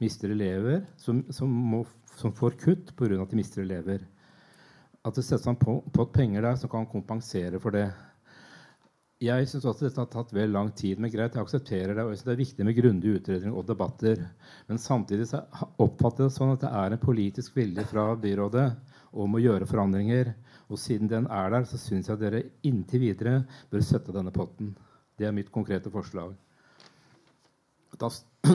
mister 0.00 0.32
elever, 0.32 0.84
som, 0.96 1.24
som, 1.34 1.50
må, 1.50 1.84
som, 2.16 2.32
får 2.32 2.58
kutt 2.60 2.94
pga. 2.96 3.22
at 3.22 3.30
de 3.30 3.40
mister 3.40 3.62
elever. 3.62 4.04
At 5.04 5.16
det 5.16 5.24
settes 5.24 5.48
an 5.48 5.58
pott 5.58 6.12
penger 6.12 6.42
der 6.42 6.56
som 6.56 6.70
kan 6.70 6.86
kompensere 6.86 7.60
for 7.60 7.74
det. 7.74 7.88
Jeg 9.18 9.48
syns 9.50 9.64
også 9.66 9.88
dette 9.88 9.98
har 9.98 10.10
tatt 10.12 10.32
vel 10.34 10.52
lang 10.54 10.70
tid. 10.78 11.00
Men 11.00 11.10
greit, 11.10 11.34
jeg 11.34 11.42
aksepterer 11.42 11.94
det. 11.94 12.04
og 12.04 12.12
jeg 12.12 12.20
synes 12.20 12.28
Det 12.28 12.32
er 12.32 12.44
viktig 12.44 12.64
med 12.64 12.76
grundige 12.76 13.18
utredninger 13.18 13.56
og 13.56 13.66
debatter. 13.66 14.28
Men 14.68 14.78
samtidig 14.78 15.26
så 15.26 15.42
oppfatter 15.78 16.24
jeg 16.24 16.30
det 16.30 16.36
sånn 16.36 16.54
at 16.54 16.62
det 16.62 16.70
er 16.70 16.94
en 16.94 17.02
politisk 17.02 17.56
vilje 17.56 17.86
fra 17.90 18.12
byrådet 18.14 18.68
om 19.12 19.34
å 19.36 19.42
gjøre 19.42 19.68
forandringer. 19.68 20.34
Og 20.68 20.80
siden 20.80 21.08
den 21.10 21.28
er 21.32 21.52
der, 21.54 21.64
så 21.68 21.80
syns 21.80 22.10
jeg 22.10 22.20
dere 22.20 22.44
inntil 22.68 23.06
videre 23.06 23.40
bør 23.70 23.84
sette 23.84 24.14
denne 24.14 24.34
potten. 24.34 24.74
Det 25.18 25.26
er 25.26 25.34
mitt 25.34 25.52
konkrete 25.54 25.90
forslag. 25.90 26.34
Da 27.98 28.10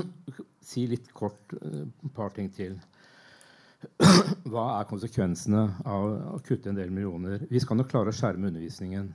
si 0.70 0.86
litt 0.88 1.10
kort 1.16 1.56
et 1.58 1.66
uh, 1.66 2.10
par 2.16 2.32
ting 2.36 2.52
til. 2.54 2.78
Hva 4.52 4.68
er 4.78 4.88
konsekvensene 4.88 5.66
av 5.90 6.08
å 6.38 6.40
kutte 6.46 6.72
en 6.72 6.80
del 6.80 6.94
millioner? 6.94 7.44
Vi 7.50 7.60
skal 7.60 7.82
nok 7.82 7.92
klare 7.92 8.14
å 8.14 8.16
skjerme 8.16 8.48
undervisningen. 8.52 9.10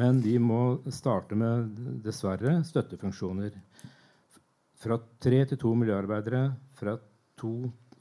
Men 0.00 0.20
vi 0.22 0.36
må 0.38 0.80
starte 0.94 1.36
med 1.36 1.74
dessverre 2.04 2.60
støttefunksjoner. 2.64 3.56
Fra 4.80 4.96
tre 5.20 5.42
til 5.50 5.58
to 5.60 5.74
miljøarbeidere, 5.76 6.44
fra 6.78 6.94
to 7.40 7.54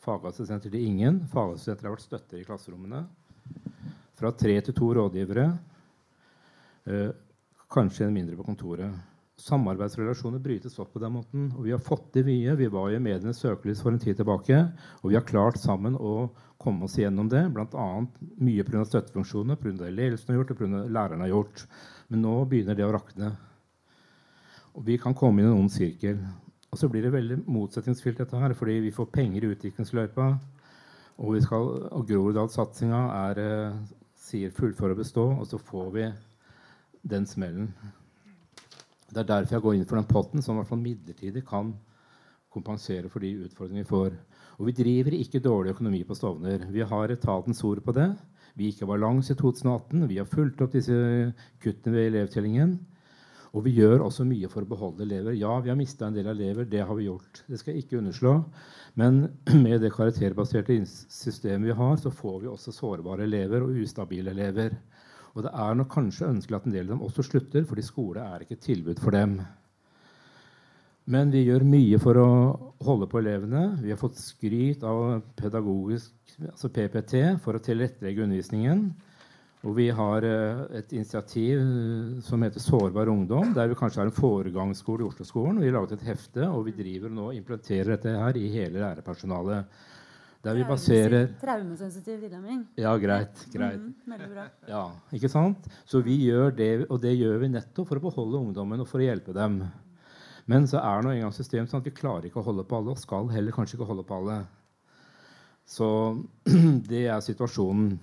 fagassistenter 0.03 0.71
til 0.73 0.85
ingen. 0.85 1.21
Fagassistenter 1.31 1.87
har 1.87 1.95
vært 1.95 2.07
støtter 2.07 2.39
i 2.39 2.45
klasserommene. 2.47 3.03
Fra 4.19 4.31
tre 4.35 4.57
til 4.65 4.75
to 4.75 4.91
rådgivere. 4.97 5.45
Eh, 6.89 7.11
kanskje 7.71 8.07
en 8.07 8.15
mindre 8.15 8.37
på 8.39 8.47
kontoret. 8.47 8.93
Samarbeidsrelasjoner 9.39 10.41
brytes 10.43 10.75
opp 10.81 10.91
på 10.93 11.01
den 11.03 11.13
måten. 11.15 11.47
Og 11.55 11.63
vi 11.67 11.71
har 11.71 11.83
fått 11.83 12.11
til 12.15 12.27
mye. 12.27 12.57
Vi 12.59 12.67
var 12.71 12.91
i 12.91 12.99
medienes 12.99 13.39
søkelys 13.39 13.81
for 13.83 13.95
en 13.95 14.01
tid 14.01 14.19
tilbake. 14.19 14.59
Og 15.01 15.11
vi 15.11 15.17
har 15.19 15.27
klart 15.27 15.59
sammen 15.61 15.95
å 15.95 16.29
komme 16.59 16.89
oss 16.89 16.97
gjennom 16.99 17.29
det, 17.31 17.45
bl.a. 17.55 17.87
mye 18.43 18.65
pga. 18.67 18.83
støttefunksjoner, 18.83 19.55
pga. 19.55 19.77
det 19.79 19.93
ledelsen 19.95 20.33
har 20.33 20.41
gjort, 20.41 20.51
og 20.51 20.59
pga. 20.59 20.81
lærerne 20.91 21.23
har 21.23 21.31
gjort. 21.31 21.63
Men 22.09 22.25
nå 22.25 22.33
begynner 22.51 22.75
det 22.75 22.83
å 22.83 22.91
rakne. 22.91 23.31
Og 24.75 24.83
vi 24.85 24.97
kan 24.99 25.15
komme 25.15 25.39
inn 25.39 25.47
i 25.47 25.53
en 25.53 25.61
ond 25.63 25.71
sirkel. 25.71 26.19
Og 26.69 26.77
så 26.77 26.89
blir 26.89 27.05
det 27.05 27.13
veldig 27.13 27.39
motsetningsfylt, 27.49 28.19
dette 28.21 28.39
her, 28.39 28.53
fordi 28.53 28.79
vi 28.83 28.93
får 28.93 29.09
penger 29.13 29.45
i 29.45 29.51
utviklingsløypa. 29.55 30.27
Og, 31.19 31.33
vi 31.35 31.41
skal, 31.43 31.71
og 31.91 32.05
Groruddalssatsinga 32.07 32.99
er 33.25 33.41
eh, 33.43 33.79
sier 34.15 34.53
'fullfør 34.53 34.93
og 34.93 35.01
bestå', 35.01 35.39
og 35.39 35.47
så 35.47 35.57
får 35.57 35.89
vi 35.95 36.05
den 37.09 37.25
smellen. 37.25 37.73
Det 39.09 39.17
er 39.17 39.23
derfor 39.23 39.55
jeg 39.55 39.61
går 39.61 39.73
inn 39.73 39.85
for 39.89 39.97
den 39.97 40.09
potten, 40.09 40.41
som 40.41 40.55
i 40.55 40.59
hvert 40.59 40.69
fall 40.69 40.83
midlertidig 40.83 41.45
kan 41.47 41.73
kompensere 42.53 43.09
for 43.09 43.19
de 43.19 43.33
utfordringene 43.45 43.83
vi 43.83 43.89
får. 43.89 44.13
Og 44.59 44.67
vi 44.67 44.75
driver 44.77 45.15
ikke 45.17 45.41
dårlig 45.41 45.73
økonomi 45.73 46.03
på 46.03 46.17
Stovner. 46.17 46.65
Vi 46.69 46.85
har 46.85 47.09
etatens 47.09 47.63
ord 47.63 47.81
på 47.81 47.95
det. 47.95 48.09
Vi 48.55 48.69
gikk 48.69 48.83
i 48.83 48.89
balanse 48.89 49.33
i 49.33 49.39
2018. 49.39 50.07
Vi 50.09 50.17
har 50.17 50.29
fulgt 50.29 50.61
opp 50.61 50.73
disse 50.73 50.93
kuttene 51.63 51.95
ved 51.95 52.07
elevtellingen. 52.09 52.79
Og 53.57 53.65
vi 53.65 53.73
gjør 53.79 54.03
også 54.05 54.25
mye 54.29 54.49
for 54.51 54.61
å 54.61 54.69
beholde 54.69 55.05
elever. 55.07 55.33
Ja, 55.33 55.55
vi 55.63 55.71
har 55.71 55.77
mista 55.79 56.05
en 56.07 56.17
del 56.17 56.29
elever. 56.29 56.67
Det 56.69 56.83
har 56.85 56.95
vi 56.97 57.07
gjort. 57.07 57.43
Det 57.49 57.57
skal 57.57 57.73
jeg 57.73 57.85
ikke 57.85 57.97
underslå. 58.01 58.35
Men 59.01 59.23
med 59.65 59.81
det 59.81 59.93
karakterbaserte 59.95 60.77
systemet 60.85 61.71
vi 61.71 61.77
har, 61.79 61.95
så 61.97 62.13
får 62.13 62.43
vi 62.43 62.51
også 62.51 62.75
sårbare 62.75 63.25
elever 63.25 63.65
og 63.65 63.79
ustabile 63.81 64.35
elever. 64.35 64.77
Og 65.33 65.45
det 65.45 65.53
er 65.53 65.77
nok 65.77 65.89
kanskje 65.93 66.29
ønskelig 66.29 66.59
at 66.59 66.67
en 66.67 66.75
del 66.75 66.85
av 66.87 66.93
dem 66.95 67.07
også 67.07 67.25
slutter, 67.25 67.65
fordi 67.65 67.85
skole 67.85 68.21
er 68.21 68.45
ikke 68.45 68.57
et 68.59 68.65
tilbud 68.69 69.01
for 69.01 69.17
dem. 69.17 69.39
Men 71.09 71.31
vi 71.33 71.41
gjør 71.47 71.65
mye 71.65 71.97
for 72.01 72.21
å 72.21 72.29
holde 72.85 73.07
på 73.09 73.17
elevene. 73.21 73.63
Vi 73.81 73.89
har 73.89 73.97
fått 73.97 74.19
skryt 74.21 74.83
av 74.85 75.23
pedagogisk, 75.39 76.13
altså 76.51 76.69
PPT 76.69 77.15
for 77.41 77.57
å 77.57 77.61
tilrettelegge 77.65 78.27
undervisningen. 78.27 78.83
Og 79.67 79.75
vi 79.75 79.89
har 79.91 80.23
eh, 80.23 80.59
et 80.79 80.93
initiativ 80.95 81.59
eh, 81.59 82.19
som 82.23 82.43
heter 82.45 82.63
Sårbar 82.63 83.11
ungdom, 83.11 83.51
der 83.55 83.67
vi 83.67 83.75
kanskje 83.75 83.99
har 83.99 84.07
en 84.07 84.15
foregangsskole 84.15 85.03
i 85.03 85.09
Oslo-skolen. 85.09 85.59
Vi 85.59 85.67
har 85.67 85.75
laget 85.75 85.97
et 85.97 86.05
hefte, 86.07 86.45
og 86.47 86.63
vi 86.69 86.75
driver 86.77 87.11
nå 87.11 87.25
og 87.31 87.35
implementerer 87.35 87.97
dette 87.97 88.13
her 88.15 88.39
i 88.39 88.45
hele 88.53 88.79
lærerpersonalet. 88.79 89.81
Der 90.39 90.55
vi 90.55 90.63
baserer 90.63 91.33
Traumesensitiv 91.41 92.21
tilnærming. 92.21 92.61
Ja, 92.79 92.93
greit. 92.95 93.41
greit. 93.51 93.81
Mm, 93.83 94.21
bra. 94.31 94.45
Ja, 94.69 94.85
ikke 95.11 95.27
sant? 95.27 95.67
Så 95.83 95.99
vi 96.05 96.15
gjør 96.23 96.55
det, 96.55 96.69
og 96.87 97.01
det 97.03 97.17
gjør 97.17 97.41
vi 97.41 97.49
nettopp 97.51 97.89
for 97.89 97.99
å 97.99 98.05
beholde 98.05 98.39
ungdommen 98.39 98.79
og 98.79 98.87
for 98.87 99.03
å 99.03 99.09
hjelpe 99.09 99.35
dem. 99.35 99.59
Men 100.47 100.69
så 100.71 100.79
er 100.79 101.03
nå 101.03 101.11
engang 101.11 101.35
systemet 101.35 101.67
sånn 101.67 101.83
at 101.83 101.89
vi 101.91 101.97
klarer 101.97 102.29
ikke 102.29 102.39
å 102.39 102.47
holde 102.47 102.63
på 102.63 102.79
alle, 102.79 102.95
og 102.95 103.03
skal 103.03 103.27
heller 103.33 103.51
kanskje 103.51 103.75
ikke 103.75 103.89
holde 103.91 104.07
på 104.07 104.21
alle. 104.21 104.39
Så 105.67 105.89
det 106.89 107.03
er 107.11 107.19
situasjonen. 107.27 107.99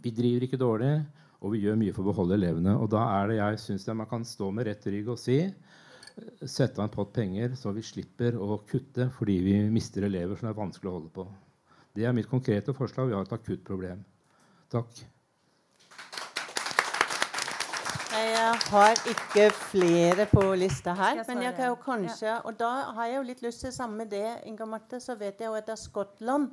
Vi 0.00 0.12
driver 0.16 0.46
ikke 0.46 0.60
dårlig, 0.60 0.92
og 1.40 1.52
vi 1.54 1.64
gjør 1.64 1.78
mye 1.80 1.92
for 1.96 2.04
å 2.04 2.12
beholde 2.12 2.36
elevene. 2.38 2.76
Og 2.80 2.88
da 2.92 3.04
er 3.20 3.30
det 3.30 3.38
jeg 3.40 3.60
syns 3.64 3.86
man 3.92 4.08
kan 4.08 4.24
stå 4.24 4.50
med 4.54 4.68
rett 4.68 4.86
rygg 4.88 5.12
og 5.12 5.20
si 5.20 5.42
sette 6.44 6.80
av 6.80 6.88
en 6.88 6.92
pott 6.92 7.12
penger 7.14 7.54
så 7.56 7.70
vi 7.72 7.84
slipper 7.86 8.34
å 8.36 8.58
kutte 8.68 9.06
fordi 9.14 9.38
vi 9.44 9.54
mister 9.72 10.04
elever 10.04 10.36
som 10.36 10.50
er 10.50 10.58
vanskelig 10.58 10.90
å 10.90 10.96
holde 10.98 11.12
på. 11.14 11.24
Det 11.96 12.04
er 12.06 12.14
mitt 12.14 12.28
konkrete 12.30 12.74
forslag. 12.76 13.08
Vi 13.08 13.16
har 13.16 13.24
et 13.26 13.32
akutt 13.34 13.64
problem. 13.66 14.02
Takk. 14.70 15.00
Jeg 18.10 18.54
har 18.70 19.00
ikke 19.08 19.46
flere 19.54 20.26
på 20.30 20.42
lista 20.58 20.94
her. 20.98 21.22
Men 21.28 21.44
jeg 21.46 21.54
kan 21.56 21.70
jo 21.70 21.76
kanskje 21.78 22.32
Og 22.44 22.56
da 22.58 22.70
har 22.96 23.06
jeg 23.06 23.16
jo 23.16 23.22
litt 23.28 23.42
lyst 23.44 23.62
til 23.64 23.72
samme 23.74 24.06
det, 24.10 24.42
Inga 24.50 24.66
Marte. 24.66 25.00
Så 25.00 25.16
vet 25.18 25.40
jeg 25.40 25.50
jo 25.50 25.58
at 25.58 25.70
er 25.70 25.78
Skottland 25.78 26.50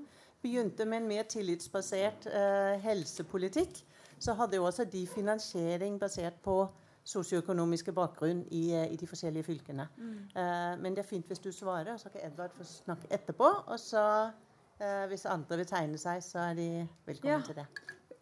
begynte 0.48 0.86
med 0.86 1.02
en 1.02 1.08
mer 1.10 1.28
tillitsbasert 1.30 2.28
eh, 2.32 2.76
helsepolitikk, 2.84 3.82
så 4.20 4.34
hadde 4.38 4.58
jo 4.58 4.66
også 4.66 4.88
de 4.90 5.04
finansiering 5.08 6.00
basert 6.00 6.40
på 6.44 6.62
sosioøkonomiske 7.08 7.94
bakgrunn 7.96 8.44
i, 8.52 8.72
eh, 8.76 8.88
i, 8.92 8.98
de 9.00 9.08
forskjellige 9.08 9.48
fylkene. 9.48 9.88
Mm. 9.98 10.16
Eh, 10.36 10.74
men 10.82 10.96
det 10.96 11.04
er 11.04 11.10
fint 11.10 11.28
hvis 11.28 11.44
du 11.44 11.52
svarer, 11.52 11.98
så 11.98 12.12
kan 12.14 12.26
Edvard 12.28 12.56
få 12.58 12.68
snakke 12.68 13.12
etterpå. 13.12 13.52
Og 13.68 13.80
så, 13.80 14.32
eh, 14.80 15.06
hvis 15.12 15.26
andre 15.26 15.62
vil 15.62 15.70
tegne 15.70 15.98
seg, 16.02 16.24
så 16.24 16.50
er 16.50 16.58
de 16.58 16.70
velkommen 17.06 17.40
ja. 17.40 17.46
til 17.46 17.62
det. 17.62 17.68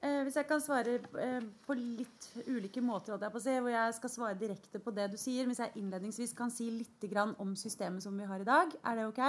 Eh, 0.05 0.21
hvis 0.23 0.36
jeg 0.38 0.45
kan 0.45 0.61
svare 0.61 0.99
eh, 0.99 1.41
på 1.65 1.73
litt 1.80 2.30
ulike 2.45 2.82
måter, 2.84 3.17
jeg 3.17 3.41
si, 3.41 3.57
hvor 3.57 3.73
jeg 3.73 3.93
skal 3.97 4.11
svare 4.13 4.38
direkte 4.38 4.80
på 4.80 4.93
det 4.93 5.09
du 5.13 5.17
sier. 5.17 5.47
Hvis 5.49 5.63
jeg 5.63 5.73
innledningsvis 5.82 6.36
kan 6.38 6.51
si 6.53 6.69
litt 6.69 7.05
om 7.39 7.55
systemet 7.55 8.03
som 8.03 8.17
vi 8.17 8.26
har 8.26 8.39
i 8.39 8.45
dag, 8.47 8.76
er 8.86 8.95
det 8.95 9.05
ok? 9.07 9.23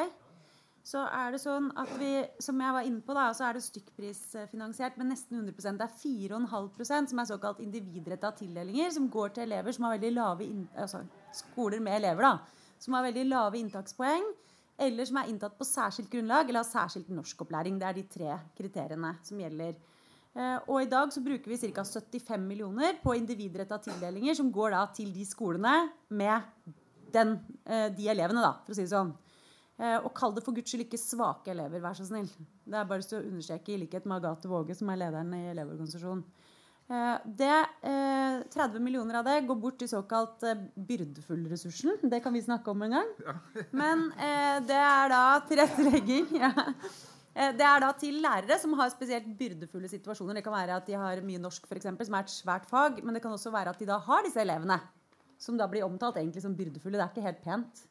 Så 0.86 1.02
er 1.02 1.32
det 1.34 1.40
sånn 1.42 1.72
at 1.80 1.90
vi, 1.98 2.10
som 2.38 2.60
jeg 2.62 2.74
var 2.76 2.86
inne 2.86 3.02
på, 3.02 3.14
da, 3.16 3.24
så 3.34 3.48
er 3.48 3.56
det 3.56 3.64
stykkprisfinansiert 3.64 4.98
med 5.00 5.10
nesten 5.10 5.40
100 5.40 5.80
Det 5.80 5.86
er 5.88 5.96
4,5% 5.98 7.10
som 7.10 7.22
er 7.22 7.26
såkalt 7.26 7.62
individretta 7.64 8.30
tildelinger, 8.38 8.92
som 8.94 9.08
går 9.10 9.34
til 9.34 9.48
elever 9.48 9.74
som 9.74 9.88
har 9.88 9.96
veldig 9.96 10.12
lave 10.14 10.46
altså 10.76 11.02
skoler 11.34 11.82
med 11.82 11.98
elever 11.98 12.28
da, 12.28 12.62
som 12.78 12.94
har 12.94 13.08
veldig 13.08 13.26
lave 13.26 13.58
inntakspoeng, 13.58 14.30
eller 14.86 15.10
som 15.10 15.18
er 15.18 15.32
inntatt 15.32 15.58
på 15.58 15.66
særskilt 15.66 16.12
grunnlag 16.12 16.46
eller 16.46 16.62
har 16.62 16.70
særskilt 16.70 17.10
norskopplæring. 17.18 17.82
Det 17.82 17.90
er 17.90 17.98
de 17.98 18.08
tre 18.12 18.38
kriteriene 18.54 19.14
som 19.26 19.42
gjelder. 19.42 19.74
Eh, 20.36 20.56
og 20.68 20.82
i 20.84 20.90
dag 20.92 21.10
så 21.10 21.22
bruker 21.24 21.50
vi 21.50 21.58
ca. 21.66 21.82
75 21.82 22.46
millioner 22.46 22.98
på 23.02 23.18
individretta 23.18 23.82
tildelinger, 23.82 24.38
som 24.38 24.54
går 24.54 24.76
da 24.76 24.86
til 24.94 25.10
de 25.10 25.26
skolene 25.26 25.78
med 26.14 26.74
den, 27.10 27.40
eh, 27.64 27.88
de 27.90 28.10
elevene, 28.12 28.44
da, 28.44 28.60
for 28.62 28.76
å 28.76 28.78
si 28.78 28.86
det 28.86 28.94
sånn. 28.94 29.16
Eh, 29.76 29.98
og 29.98 30.12
kall 30.16 30.34
det 30.36 30.44
for 30.44 30.56
guds 30.56 30.72
skyld 30.72 30.86
ikke 30.86 31.00
svake 31.00 31.52
elever, 31.52 31.82
vær 31.84 31.96
så 31.98 32.06
snill. 32.08 32.28
Det 32.64 32.78
er 32.78 32.88
bare 32.88 33.04
å 33.04 33.22
understreke, 33.22 33.74
i 33.74 33.80
likhet 33.84 34.06
med 34.08 34.22
Agathe 34.22 34.50
Våge, 34.50 34.76
som 34.78 34.92
er 34.92 35.02
lederen 35.04 35.34
i 35.36 35.48
Elevorganisasjonen. 35.52 36.26
Det, 36.86 37.54
30 37.82 38.78
millioner 38.78 39.16
av 39.18 39.24
det 39.26 39.40
går 39.48 39.56
bort 39.58 39.74
til 39.80 39.88
såkalt 39.90 40.44
byrdefull-ressursen. 40.86 41.96
Det 42.06 42.20
kan 42.22 42.30
vi 42.30 42.44
snakke 42.44 42.70
om 42.70 42.84
en 42.86 42.94
gang. 42.94 43.10
Men 43.80 44.04
det 44.68 44.78
er 44.78 45.10
da 45.10 45.24
tilrettelegging. 45.50 46.30
Ja. 46.38 46.52
Eh, 47.36 47.52
det 47.52 47.64
er 47.68 47.82
da 47.84 47.90
til 48.00 48.16
lærere 48.24 48.56
som 48.60 48.72
har 48.78 48.92
spesielt 48.92 49.28
byrdefulle 49.38 49.90
situasjoner. 49.92 50.38
Det 50.38 50.44
kan 50.46 50.56
være 50.56 50.78
at 50.80 50.86
de 50.88 50.96
har 50.96 51.20
mye 51.24 51.42
norsk, 51.42 51.66
for 51.68 51.76
eksempel, 51.76 52.08
som 52.08 52.16
er 52.16 52.24
et 52.24 52.32
svært 52.32 52.68
fag. 52.70 53.02
Men 53.04 53.16
det 53.16 53.22
kan 53.24 53.34
også 53.34 53.52
være 53.52 53.74
at 53.74 53.82
de 53.82 53.88
da 53.90 53.98
har 54.06 54.24
disse 54.24 54.40
elevene, 54.40 54.78
som 55.38 55.58
da 55.60 55.68
blir 55.68 55.84
omtalt 55.84 56.16
egentlig 56.16 56.44
som 56.44 56.56
byrdefulle. 56.56 56.96
Det 56.96 57.04
er 57.04 57.12
ikke 57.12 57.26
helt 57.28 57.44
pent. 57.44 57.84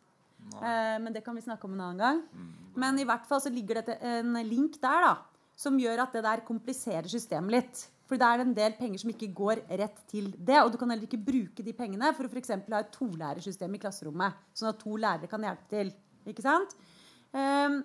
Eh, 0.54 0.98
men 1.02 1.16
det 1.16 1.24
kan 1.26 1.36
vi 1.38 1.44
snakke 1.46 1.68
om 1.68 1.74
en 1.76 1.84
annen 1.88 2.04
gang. 2.04 2.22
Mm. 2.34 2.54
Men 2.84 3.02
i 3.02 3.08
hvert 3.08 3.26
fall 3.30 3.42
så 3.44 3.52
ligger 3.54 3.82
det 3.82 3.98
en 4.04 4.36
link 4.48 4.80
der 4.84 5.06
da, 5.08 5.14
som 5.56 5.78
gjør 5.80 6.04
at 6.04 6.16
det 6.16 6.24
der 6.26 6.46
kompliserer 6.48 7.08
systemet 7.12 7.56
litt. 7.56 7.84
For 8.06 8.22
det 8.22 8.28
er 8.28 8.44
en 8.44 8.54
del 8.54 8.76
penger 8.78 9.02
som 9.02 9.12
ikke 9.12 9.32
går 9.34 9.64
rett 9.82 10.02
til 10.12 10.30
det. 10.38 10.60
Og 10.62 10.72
du 10.74 10.78
kan 10.78 10.92
heller 10.94 11.08
ikke 11.08 11.22
bruke 11.26 11.66
de 11.66 11.74
pengene 11.74 12.12
for 12.14 12.28
å 12.28 12.32
for 12.32 12.76
ha 12.76 12.82
et 12.84 12.92
tolærersystem 12.94 13.74
i 13.74 13.82
klasserommet. 13.82 14.36
Sånn 14.54 14.70
at 14.70 14.82
to 14.82 14.98
lærere 14.98 15.30
kan 15.32 15.42
hjelpe 15.42 15.72
til. 15.72 15.94
Ikke 16.30 16.46
sant? 16.46 16.76
Eh, 17.34 17.80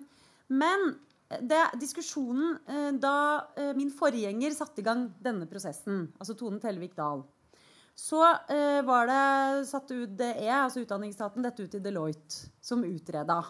men 0.51 0.91
det, 1.39 1.61
diskusjonen 1.79 2.57
eh, 2.67 2.89
da 3.01 3.15
eh, 3.55 3.71
min 3.77 3.91
forgjenger 3.93 4.53
satte 4.55 4.83
i 4.83 4.85
gang 4.85 5.07
denne 5.23 5.47
prosessen, 5.49 6.09
altså 6.19 6.35
Tone 6.37 6.59
Tellevik 6.61 6.95
Dahl, 6.97 7.23
så 7.97 8.21
eh, 8.49 8.81
var 8.87 9.09
det 9.09 9.65
satt 9.69 9.91
UDE, 9.91 10.49
altså 10.49 10.83
Utdanningsstaten, 10.83 11.43
dette 11.45 11.65
ut 11.65 11.75
i 11.77 11.83
Deloitte, 11.83 12.51
som 12.63 12.85
utreda. 12.87 13.41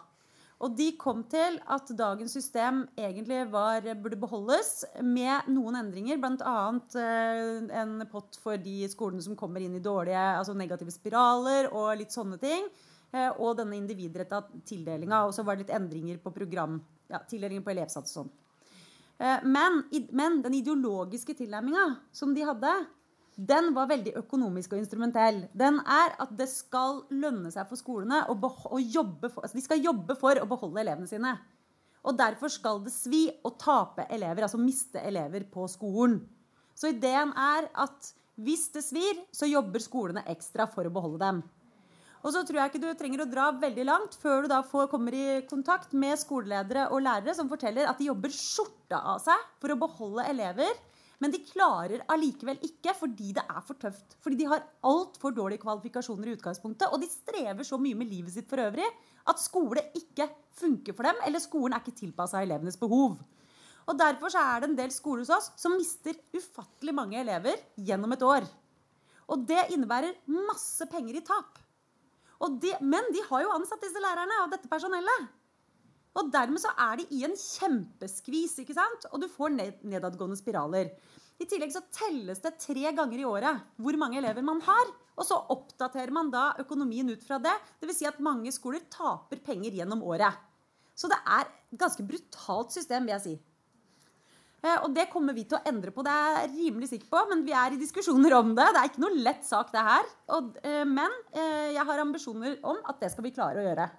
Og 0.62 0.76
de 0.78 0.92
kom 1.00 1.24
til 1.30 1.58
at 1.74 1.90
dagens 1.98 2.36
system 2.38 2.84
egentlig 3.00 3.40
var, 3.50 3.86
burde 3.98 4.20
beholdes 4.22 4.84
med 5.02 5.50
noen 5.50 5.80
endringer. 5.80 6.20
Bl.a. 6.22 6.58
Eh, 7.02 7.72
en 7.82 7.96
pott 8.12 8.38
for 8.44 8.62
de 8.62 8.86
skolene 8.92 9.26
som 9.26 9.38
kommer 9.40 9.64
inn 9.66 9.80
i 9.80 9.82
dårlige, 9.82 10.22
altså 10.38 10.54
negative 10.58 10.94
spiraler 10.94 11.72
og 11.72 11.96
litt 11.98 12.14
sånne 12.14 12.38
ting. 12.42 12.70
Eh, 13.12 13.32
og 13.42 13.58
denne 13.60 13.80
individretta 13.80 14.44
tildelinga. 14.68 15.26
Og 15.26 15.34
så 15.36 15.44
var 15.48 15.58
det 15.58 15.66
litt 15.66 15.76
endringer 15.76 16.22
på 16.22 16.34
program, 16.36 16.78
ja, 17.12 17.24
tildelinger 17.28 17.66
på 17.66 17.74
elevsats 17.74 18.14
og 18.14 18.22
sånn. 18.22 18.32
Eh, 19.22 19.44
men, 19.44 19.84
men, 20.14 20.40
den 20.46 20.56
ideologiske 20.62 21.36
tilnærminga 21.42 21.88
som 22.16 22.36
de 22.38 22.46
hadde, 22.48 22.72
den 23.42 23.72
var 23.74 23.90
veldig 23.90 24.14
økonomisk 24.20 24.76
og 24.76 24.82
instrumentell. 24.84 25.46
Den 25.58 25.80
er 25.82 26.14
at 26.22 26.34
det 26.38 26.46
skal 26.52 27.02
lønne 27.10 27.50
seg 27.54 27.66
for 27.70 27.80
skolene 27.80 28.22
å, 28.30 28.36
for, 28.38 29.42
altså 29.42 29.58
de 29.58 29.64
skal 29.66 29.82
jobbe 29.82 30.18
for 30.20 30.38
å 30.38 30.48
beholde 30.50 30.84
elevene 30.84 31.10
sine. 31.10 31.34
Og 32.06 32.18
derfor 32.18 32.54
skal 32.54 32.82
det 32.86 32.94
svi 32.94 33.28
å 33.46 33.54
tape 33.62 34.06
elever, 34.14 34.46
altså 34.46 34.62
miste 34.62 35.02
elever 35.06 35.46
på 35.50 35.66
skolen. 35.70 36.20
Så 36.78 36.94
ideen 36.94 37.34
er 37.38 37.70
at 37.82 38.12
hvis 38.42 38.68
det 38.74 38.84
svir, 38.86 39.18
så 39.34 39.50
jobber 39.50 39.84
skolene 39.84 40.26
ekstra 40.32 40.68
for 40.70 40.88
å 40.88 40.94
beholde 40.94 41.22
dem. 41.22 41.42
Og 42.22 42.34
så 42.36 42.44
tror 42.46 42.60
jeg 42.60 42.70
ikke 42.72 42.84
du 42.84 42.90
trenger 42.98 43.24
å 43.24 43.30
dra 43.30 43.48
veldig 43.58 43.86
langt 43.88 44.16
før 44.22 44.46
du 44.46 44.52
da 44.52 44.62
får, 44.66 44.90
kommer 44.92 45.16
i 45.18 45.42
kontakt 45.50 45.94
med 45.98 46.20
skoleledere 46.22 46.88
og 46.94 47.02
lærere 47.02 47.34
som 47.38 47.50
forteller 47.50 47.90
at 47.90 47.98
de 47.98 48.12
jobber 48.12 48.34
skjorta 48.34 49.02
av 49.16 49.22
seg 49.24 49.50
for 49.62 49.74
å 49.74 49.80
beholde 49.82 50.28
elever 50.30 50.78
men 51.22 51.34
de 51.34 51.44
klarer 51.46 52.02
allikevel 52.10 52.60
ikke 52.66 52.96
fordi 52.98 53.32
det 53.38 53.44
er 53.46 53.62
for 53.66 53.78
tøft. 53.82 54.16
Fordi 54.24 54.40
de 54.40 54.48
har 54.50 54.64
altfor 54.90 55.36
dårlige 55.38 55.62
kvalifikasjoner 55.62 56.32
i 56.32 56.36
utgangspunktet, 56.38 56.90
og 56.90 57.02
de 57.02 57.10
strever 57.12 57.68
så 57.68 57.78
mye 57.82 57.98
med 57.98 58.10
livet 58.10 58.34
sitt 58.34 58.50
for 58.50 58.62
øvrig 58.64 58.88
at 59.30 59.42
skole 59.42 59.84
ikke 59.98 60.26
funker 60.58 60.98
for 60.98 61.06
dem, 61.06 61.22
eller 61.28 61.44
skolen 61.44 61.78
er 61.78 61.84
ikke 61.84 62.00
tilpassa 62.00 62.42
elevenes 62.42 62.80
behov. 62.82 63.20
Og 63.90 63.98
Derfor 63.98 64.34
er 64.38 64.62
det 64.62 64.70
en 64.70 64.78
del 64.78 64.94
skoler 64.94 65.26
hos 65.26 65.34
oss 65.36 65.52
som 65.62 65.76
mister 65.78 66.18
ufattelig 66.38 66.94
mange 66.96 67.20
elever 67.22 67.62
gjennom 67.78 68.14
et 68.16 68.26
år. 68.26 68.48
Og 69.32 69.46
det 69.48 69.68
innebærer 69.76 70.18
masse 70.32 70.86
penger 70.90 71.20
i 71.20 71.26
tap. 71.26 71.60
De, 72.42 72.72
men 72.82 73.12
de 73.14 73.22
har 73.28 73.44
jo 73.44 73.54
ansatt 73.54 73.84
disse 73.84 74.02
lærerne 74.02 74.40
og 74.44 74.54
dette 74.54 74.70
personellet. 74.70 75.30
Og 76.20 76.32
dermed 76.34 76.60
så 76.60 76.74
er 76.76 77.00
de 77.00 77.08
i 77.16 77.24
en 77.24 77.36
kjempeskvis, 77.38 78.58
ikke 78.64 78.76
sant? 78.76 79.08
og 79.12 79.22
du 79.24 79.30
får 79.32 79.54
nedadgående 79.56 80.40
spiraler. 80.40 80.92
I 81.42 81.48
tillegg 81.50 81.72
så 81.74 81.82
telles 81.96 82.42
det 82.44 82.58
tre 82.62 82.92
ganger 82.94 83.22
i 83.22 83.26
året 83.26 83.62
hvor 83.82 83.98
mange 83.98 84.20
elever 84.20 84.46
man 84.46 84.60
har. 84.66 84.92
Og 85.18 85.26
så 85.26 85.40
oppdaterer 85.54 86.14
man 86.14 86.30
da 86.34 86.52
økonomien 86.62 87.10
ut 87.10 87.24
fra 87.26 87.40
det. 87.42 87.54
Dvs. 87.82 88.02
Si 88.02 88.10
at 88.10 88.22
mange 88.24 88.52
skoler 88.54 88.84
taper 88.92 89.42
penger 89.46 89.74
gjennom 89.80 90.04
året. 90.06 90.38
Så 90.98 91.10
det 91.10 91.18
er 91.24 91.48
et 91.48 91.80
ganske 91.82 92.06
brutalt 92.06 92.76
system, 92.76 93.08
vil 93.08 93.16
jeg 93.16 93.26
si. 93.26 93.34
Eh, 94.62 94.78
og 94.84 94.92
det 94.94 95.08
kommer 95.10 95.34
vi 95.34 95.48
til 95.50 95.58
å 95.58 95.64
endre 95.66 95.90
på, 95.94 96.04
det 96.06 96.14
er 96.14 96.36
jeg 96.36 96.52
rimelig 96.54 96.92
sikker 96.92 97.10
på. 97.10 97.24
Men 97.32 97.42
vi 97.48 97.56
er 97.58 97.74
i 97.74 97.82
diskusjoner 97.82 98.38
om 98.38 98.54
det. 98.58 98.68
Det 98.70 98.84
er 98.84 98.92
ikke 98.92 99.06
noe 99.08 99.26
lett 99.26 99.48
sak, 99.48 99.74
det 99.74 99.86
her. 99.88 100.14
Eh, 100.62 100.84
men 100.86 101.20
eh, 101.34 101.72
jeg 101.74 101.88
har 101.90 102.06
ambisjoner 102.06 102.60
om 102.62 102.82
at 102.86 103.02
det 103.02 103.14
skal 103.16 103.26
vi 103.26 103.34
klare 103.34 103.64
å 103.64 103.66
gjøre. 103.66 103.90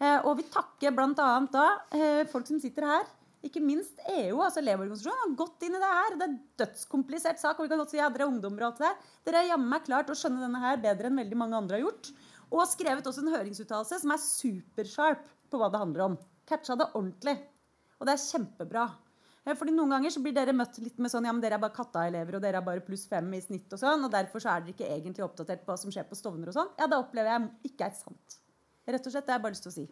Eh, 0.00 0.20
og 0.24 0.38
vi 0.38 0.46
takker 0.48 0.94
bl.a. 0.96 1.30
da 1.52 1.64
eh, 1.92 2.22
folk 2.30 2.48
som 2.48 2.60
sitter 2.62 2.86
her. 2.88 3.08
Ikke 3.44 3.60
minst 3.64 4.00
EU, 4.04 4.40
altså 4.44 4.60
Elevorganisasjonen, 4.60 5.20
har 5.22 5.36
gått 5.36 5.62
inn 5.64 5.76
i 5.76 5.80
det 5.80 5.90
her. 5.92 6.16
Det 6.20 6.26
er 6.26 6.38
dødskomplisert 6.62 7.40
sak. 7.40 7.58
og 7.58 7.64
vi 7.64 7.72
kan 7.72 7.80
godt 7.80 7.92
si 7.94 8.00
ja, 8.00 8.08
Dere 8.12 8.26
er 8.26 8.32
ungdommer 8.32 8.66
og 8.66 8.72
alt 8.72 8.82
det 8.82 8.90
Dere 9.28 9.42
har 9.42 9.52
jammen 9.54 9.70
meg 9.72 9.86
klart 9.86 10.12
å 10.12 10.16
skjønne 10.16 10.42
denne 10.44 10.60
her 10.60 10.80
bedre 10.82 11.08
enn 11.08 11.20
veldig 11.22 11.38
mange 11.40 11.56
andre 11.56 11.78
har 11.78 11.86
gjort. 11.86 12.10
Og 12.50 12.60
har 12.60 12.68
skrevet 12.68 13.06
også 13.06 13.24
en 13.24 13.32
høringsuttalelse 13.32 14.00
som 14.02 14.12
er 14.12 14.24
supersharp 14.24 15.30
på 15.50 15.60
hva 15.60 15.70
det 15.72 15.80
handler 15.80 16.04
om. 16.10 16.18
Catcha 16.50 16.76
det 16.76 16.90
ordentlig. 16.92 17.36
Og 18.00 18.08
det 18.08 18.16
er 18.16 18.24
kjempebra. 18.26 18.84
Eh, 19.46 19.56
fordi 19.56 19.72
Noen 19.76 19.94
ganger 19.96 20.12
så 20.12 20.20
blir 20.24 20.36
dere 20.36 20.56
møtt 20.56 20.76
litt 20.82 21.00
med 21.00 21.12
sånn 21.12 21.28
ja, 21.28 21.32
men 21.32 21.40
dere 21.44 21.56
er 21.56 21.64
bare 21.64 21.76
katta-elever 21.76 22.36
og 22.36 22.44
dere 22.44 22.60
er 22.60 22.66
bare 22.66 22.84
pluss 22.84 23.06
fem 23.08 23.32
i 23.36 23.40
snitt. 23.44 23.72
og 23.72 23.80
sånn, 23.80 24.04
og 24.04 24.12
Derfor 24.12 24.44
så 24.44 24.52
er 24.52 24.66
dere 24.66 24.76
ikke 24.76 24.92
egentlig 24.92 25.24
oppdatert 25.24 25.64
på 25.64 25.72
hva 25.72 25.80
som 25.80 25.92
skjer 25.94 26.08
på 26.08 26.18
Stovner. 26.18 26.52
og 26.52 26.56
sånn. 26.60 26.72
Ja, 26.76 26.90
Det 26.90 27.00
opplever 27.00 27.32
jeg 27.32 27.72
ikke 27.72 27.88
er 27.88 27.96
sant. 27.96 28.40
Rett 28.88 29.06
og 29.06 29.12
slett. 29.12 29.26
Det 29.26 29.34
har 29.34 29.40
jeg 29.40 29.44
bare 29.46 29.56
lyst 29.56 29.66
til 29.66 29.72
å 29.72 29.76
si. 29.76 29.86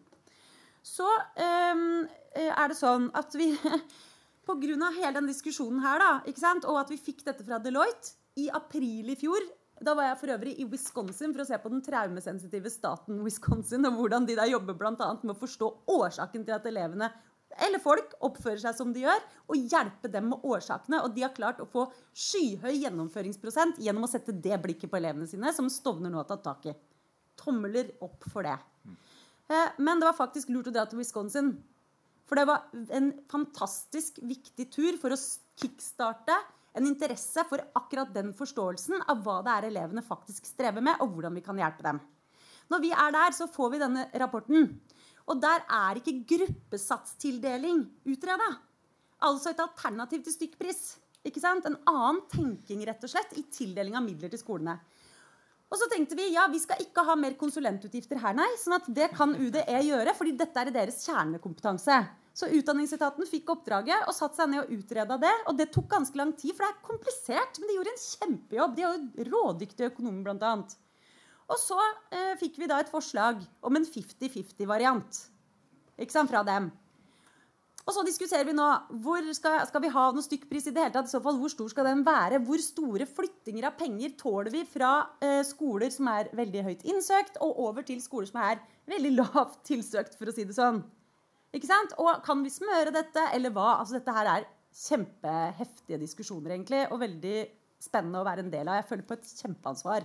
Så 0.89 1.07
um, 1.09 2.07
er 2.39 2.71
det 2.71 2.79
sånn 2.79 3.11
at 3.19 3.35
vi 3.37 3.51
Pga. 4.49 4.91
hele 4.97 5.13
den 5.19 5.29
diskusjonen 5.29 5.83
her, 5.85 6.01
da, 6.01 6.13
ikke 6.31 6.41
sant? 6.41 6.65
og 6.65 6.79
at 6.81 6.93
vi 6.93 6.97
fikk 6.97 7.27
dette 7.27 7.45
fra 7.45 7.59
Deloitte 7.61 8.17
i 8.41 8.47
april 8.55 9.11
i 9.13 9.17
fjor 9.19 9.45
da 9.85 9.95
var 9.95 10.09
jeg 10.09 10.19
for 10.21 10.35
øvrig 10.35 10.53
i 10.59 10.67
Wisconsin 10.67 11.33
for 11.35 11.45
å 11.45 11.47
se 11.47 11.59
på 11.63 11.71
den 11.71 11.83
traumesensitive 11.87 12.71
staten 12.73 13.21
Wisconsin, 13.23 13.87
og 13.87 13.99
hvordan 14.01 14.27
de 14.27 14.35
der 14.39 14.51
jobber 14.51 14.75
blant 14.79 15.03
annet 15.05 15.25
med 15.27 15.37
å 15.37 15.39
forstå 15.39 15.69
årsaken 15.95 16.47
til 16.47 16.57
at 16.57 16.67
elevene 16.67 17.11
eller 17.65 17.81
folk 17.83 18.13
oppfører 18.27 18.61
seg 18.61 18.77
som 18.77 18.91
de 18.93 19.07
gjør, 19.07 19.23
og 19.49 19.71
hjelpe 19.73 20.11
dem 20.13 20.29
med 20.31 20.43
årsakene. 20.47 21.01
Og 21.07 21.15
de 21.15 21.25
har 21.25 21.33
klart 21.35 21.63
å 21.65 21.67
få 21.71 21.87
skyhøy 22.13 22.75
gjennomføringsprosent 22.85 23.81
gjennom 23.83 24.05
å 24.05 24.11
sette 24.11 24.35
det 24.37 24.59
blikket 24.63 24.93
på 24.93 24.99
elevene 25.01 25.27
sine, 25.27 25.51
som 25.57 25.71
Stovner 25.73 26.13
nå 26.13 26.21
har 26.21 26.29
tatt 26.29 26.45
tak 26.45 26.69
i. 26.69 26.75
Tommeler 27.39 27.95
opp 28.05 28.27
for 28.33 28.47
det. 28.47 28.59
Eh, 29.49 29.75
men 29.79 30.01
det 30.01 30.11
var 30.11 30.19
faktisk 30.19 30.51
lurt 30.53 30.71
å 30.71 30.75
dra 30.75 30.85
til 30.89 31.01
Wisconsin. 31.01 31.55
For 32.29 32.37
det 32.37 32.45
var 32.51 32.67
en 32.93 33.13
fantastisk 33.31 34.21
viktig 34.21 34.69
tur 34.75 34.99
for 35.01 35.15
å 35.15 35.21
kickstarte 35.59 36.37
en 36.79 36.87
interesse 36.87 37.43
for 37.49 37.63
akkurat 37.79 38.13
den 38.15 38.35
forståelsen 38.37 39.01
av 39.09 39.25
hva 39.25 39.41
det 39.47 39.55
er 39.55 39.69
elevene 39.71 40.05
faktisk 40.05 40.47
strever 40.47 40.85
med, 40.85 41.01
og 41.01 41.17
hvordan 41.17 41.39
vi 41.39 41.43
kan 41.45 41.59
hjelpe 41.59 41.87
dem. 41.87 42.01
Når 42.69 42.85
vi 42.85 42.93
er 42.93 43.15
der, 43.15 43.35
så 43.35 43.49
får 43.49 43.73
vi 43.73 43.81
denne 43.81 44.05
rapporten. 44.21 44.69
Og 45.29 45.41
der 45.41 45.65
er 45.65 45.99
ikke 46.01 46.21
gruppesatstildeling 46.29 47.83
utreda. 48.13 48.49
Altså 49.25 49.51
et 49.51 49.63
alternativ 49.65 50.23
til 50.27 50.37
stykkpris. 50.37 50.83
En 51.29 51.77
annen 51.89 52.21
tenking 52.31 52.85
rett 52.87 53.03
og 53.05 53.11
slett 53.11 53.35
i 53.37 53.43
tildeling 53.53 53.97
av 53.99 54.05
midler 54.05 54.31
til 54.33 54.41
skolene. 54.41 54.79
Og 55.69 55.77
så 55.77 55.89
tenkte 55.93 56.17
vi 56.17 56.31
ja, 56.33 56.47
vi 56.49 56.61
skal 56.63 56.81
ikke 56.81 57.05
ha 57.05 57.17
mer 57.19 57.35
konsulentutgifter 57.41 58.21
her, 58.23 58.37
nei. 58.37 58.49
sånn 58.61 58.79
at 58.79 58.89
det 58.97 59.11
kan 59.17 59.35
UDE 59.37 59.83
gjøre, 59.85 60.15
fordi 60.17 60.33
dette 60.41 60.63
er 60.63 60.73
deres 60.73 61.03
kjernekompetanse. 61.05 61.99
Så 62.39 62.49
Utdanningsetaten 62.55 63.27
fikk 63.27 63.51
oppdraget 63.53 64.07
og 64.07 64.15
satte 64.15 64.39
seg 64.39 64.53
ned 64.53 64.63
og 64.63 64.75
utreda 64.77 65.17
det. 65.21 65.33
Og 65.51 65.57
det 65.59 65.73
tok 65.75 65.89
ganske 65.91 66.21
lang 66.21 66.31
tid, 66.39 66.55
for 66.55 66.65
det 66.65 66.71
er 66.71 66.85
komplisert. 66.87 67.59
Men 67.59 67.69
de 67.69 67.79
gjorde 67.79 67.95
en 67.95 68.05
kjempejobb. 68.05 68.77
De 68.77 68.85
er 68.85 68.93
jo 68.93 69.27
rådyktige 69.33 69.89
økonomer, 69.91 70.23
blant 70.29 70.45
annet. 70.47 70.77
Og 71.49 71.59
så 71.59 71.79
eh, 72.15 72.37
fikk 72.39 72.61
vi 72.63 72.69
da 72.71 72.79
et 72.79 72.93
forslag 72.93 73.43
om 73.67 73.79
en 73.79 73.89
50-50-variant 73.89 75.25
fra 76.31 76.45
dem. 76.47 76.71
Og 77.89 77.95
så 77.97 78.03
diskuterer 78.05 78.45
vi 78.45 78.53
nå 78.53 78.67
hvor 79.01 79.25
skal, 79.33 79.63
skal, 79.65 79.81
vi 79.81 79.91
ha 79.95 80.03
noe 80.13 80.25
stykkpris 80.25 80.67
i 80.69 80.73
det 80.77 80.83
hele 80.83 80.93
tatt. 80.93 81.09
I 81.09 81.15
så 81.15 81.23
fall, 81.25 81.39
Hvor 81.41 81.53
stor 81.53 81.71
skal 81.73 81.89
den 81.89 82.03
være? 82.05 82.43
Hvor 82.45 82.61
store 82.61 83.07
flyttinger 83.09 83.71
av 83.71 83.79
penger 83.81 84.13
tåler 84.21 84.53
vi 84.53 84.61
fra 84.69 84.91
eh, 85.25 85.41
skoler 85.49 85.89
som 85.95 86.11
er 86.13 86.29
veldig 86.37 86.67
høyt 86.67 86.85
innsøkt, 86.85 87.41
og 87.41 87.63
over 87.65 87.87
til 87.89 88.03
skoler 88.05 88.29
som 88.29 88.43
er 88.45 88.61
veldig 88.93 89.15
lavt 89.23 89.63
tilsøkt, 89.71 90.19
for 90.21 90.29
å 90.29 90.37
si 90.37 90.45
det 90.45 90.59
sånn. 90.59 90.83
Ikke 91.57 91.71
sant? 91.71 91.97
Og 91.97 92.21
kan 92.27 92.45
vi 92.45 92.53
smøre 92.53 92.93
dette, 92.93 93.25
eller 93.33 93.57
hva? 93.57 93.79
Altså, 93.79 93.97
dette 93.97 94.17
her 94.19 94.35
er 94.35 94.49
kjempeheftige 94.79 96.03
diskusjoner, 96.05 96.59
egentlig, 96.59 96.85
og 96.93 97.01
veldig 97.01 97.39
spennende 97.81 98.21
å 98.21 98.29
være 98.29 98.45
en 98.45 98.53
del 98.53 98.69
av. 98.69 98.83
Jeg 98.83 98.89
føler 98.91 99.09
på 99.09 99.17
et 99.17 99.33
kjempeansvar. 99.41 100.05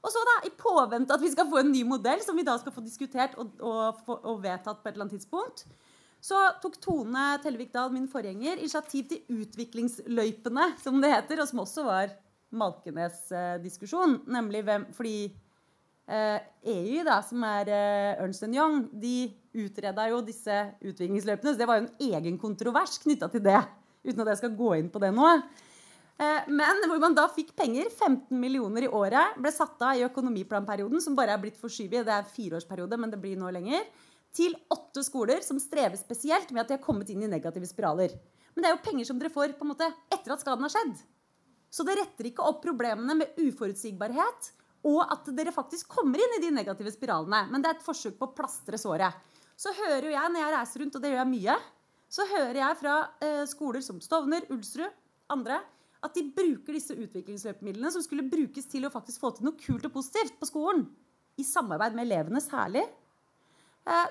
Og 0.00 0.08
så 0.08 0.24
da, 0.24 0.38
I 0.48 0.56
påvente 0.56 1.12
at 1.12 1.20
vi 1.20 1.28
skal 1.34 1.48
få 1.50 1.60
en 1.60 1.72
ny 1.74 1.84
modell 1.84 2.22
som 2.24 2.38
vi 2.38 2.48
da 2.48 2.56
skal 2.56 2.72
få 2.72 2.80
diskutert 2.80 3.36
og, 3.36 3.52
og, 3.60 4.00
og 4.16 4.40
vedtatt 4.40 4.80
på 4.80 4.88
et 4.88 4.94
eller 4.94 5.04
annet 5.04 5.18
tidspunkt, 5.18 5.66
så 6.20 6.38
tok 6.60 6.76
Tone 6.84 7.26
Tellevik 7.40 7.72
Dahl, 7.72 7.92
min 7.94 8.08
forgjenger, 8.10 8.60
initiativ 8.60 9.06
til 9.08 9.40
utviklingsløypene, 9.40 10.66
som 10.82 11.00
det 11.00 11.14
heter, 11.14 11.40
og 11.40 11.48
som 11.48 11.62
også 11.64 11.84
var 11.86 12.12
Malkenes-diskusjon. 12.50 14.18
Nemlig 14.28 14.60
hvem 14.66 14.84
Fordi 14.92 15.14
eh, 16.10 16.38
EU, 16.74 17.00
da, 17.06 17.20
som 17.24 17.44
er 17.48 17.72
eh, 17.72 18.20
Ernst 18.20 18.44
Young, 18.44 18.82
de 18.92 19.30
utreda 19.64 20.10
jo 20.10 20.20
disse 20.26 20.58
utviklingsløypene. 20.82 21.54
Så 21.54 21.62
det 21.62 21.70
var 21.70 21.80
jo 21.80 21.86
en 21.86 22.12
egen 22.12 22.36
kontrovers 22.42 22.98
knytta 23.00 23.30
til 23.32 23.44
det. 23.46 23.62
Uten 24.04 24.20
at 24.24 24.34
jeg 24.34 24.42
skal 24.42 24.56
gå 24.58 24.74
inn 24.76 24.92
på 24.92 25.00
det 25.00 25.14
nå. 25.16 25.32
Eh, 26.20 26.52
men 26.52 26.84
hvor 26.84 27.00
man 27.00 27.16
da 27.16 27.30
fikk 27.32 27.54
penger. 27.56 27.88
15 27.88 28.36
millioner 28.36 28.84
i 28.84 28.92
året 28.92 29.40
ble 29.40 29.56
satt 29.56 29.80
av 29.88 29.96
i 29.96 30.04
økonomiplanperioden, 30.04 31.00
som 31.00 31.16
bare 31.16 31.32
er 31.32 31.40
blitt 31.40 31.56
forskyvet. 31.56 32.04
Det 32.04 32.12
er 32.12 32.26
en 32.26 32.32
fireårsperiode, 32.36 33.00
men 33.00 33.14
det 33.14 33.24
blir 33.24 33.40
nå 33.40 33.48
lenger 33.56 33.88
til 34.36 34.54
åtte 34.70 35.02
skoler 35.06 35.42
som 35.44 35.58
strever 35.62 35.98
spesielt 35.98 36.52
med 36.54 36.62
at 36.62 36.70
de 36.70 36.78
har 36.78 36.84
kommet 36.84 37.10
inn 37.10 37.24
i 37.26 37.30
negative 37.30 37.68
spiraler. 37.68 38.14
Men 38.54 38.62
det 38.62 38.70
er 38.70 38.76
jo 38.76 38.84
penger 38.84 39.08
som 39.08 39.18
dere 39.20 39.32
får 39.32 39.56
på 39.58 39.66
en 39.66 39.72
måte 39.72 39.88
etter 40.12 40.34
at 40.34 40.42
skaden 40.42 40.66
har 40.66 40.72
skjedd. 40.74 40.96
Så 41.70 41.86
det 41.86 41.98
retter 41.98 42.30
ikke 42.30 42.46
opp 42.46 42.62
problemene 42.64 43.14
med 43.18 43.36
uforutsigbarhet 43.38 44.50
og 44.88 45.00
at 45.12 45.28
dere 45.36 45.52
faktisk 45.54 45.90
kommer 45.92 46.20
inn 46.22 46.38
i 46.38 46.42
de 46.44 46.52
negative 46.54 46.92
spiralene. 46.94 47.44
Men 47.50 47.62
det 47.62 47.70
er 47.70 47.78
et 47.78 47.84
forsøk 47.84 48.16
på 48.18 48.30
å 48.30 48.34
plastre 48.36 48.80
såret. 48.80 49.18
Så 49.60 49.74
hører 49.76 50.08
jo 50.08 50.14
jeg 50.14 50.32
når 50.32 50.40
jeg 50.40 50.54
reiser 50.54 50.82
rundt, 50.82 50.96
og 50.96 51.02
det 51.02 51.10
gjør 51.12 51.20
jeg 51.20 51.32
mye, 51.34 51.56
så 52.10 52.26
hører 52.30 52.58
jeg 52.62 52.78
fra 52.80 52.94
eh, 53.22 53.42
skoler 53.46 53.84
som 53.84 54.00
Stovner, 54.02 54.46
Ulsrud, 54.50 54.96
andre, 55.30 55.60
at 56.00 56.16
de 56.16 56.24
bruker 56.32 56.74
disse 56.74 56.96
utviklingsløpemidlene 56.96 57.92
som 57.92 58.02
skulle 58.02 58.24
brukes 58.26 58.66
til 58.72 58.88
å 58.88 58.92
faktisk 58.92 59.20
få 59.20 59.34
til 59.36 59.46
noe 59.46 59.60
kult 59.60 59.84
og 59.84 59.92
positivt 59.98 60.38
på 60.40 60.48
skolen, 60.48 60.86
i 61.38 61.44
samarbeid 61.46 61.94
med 61.96 62.08
elevene 62.08 62.40
særlig, 62.42 62.86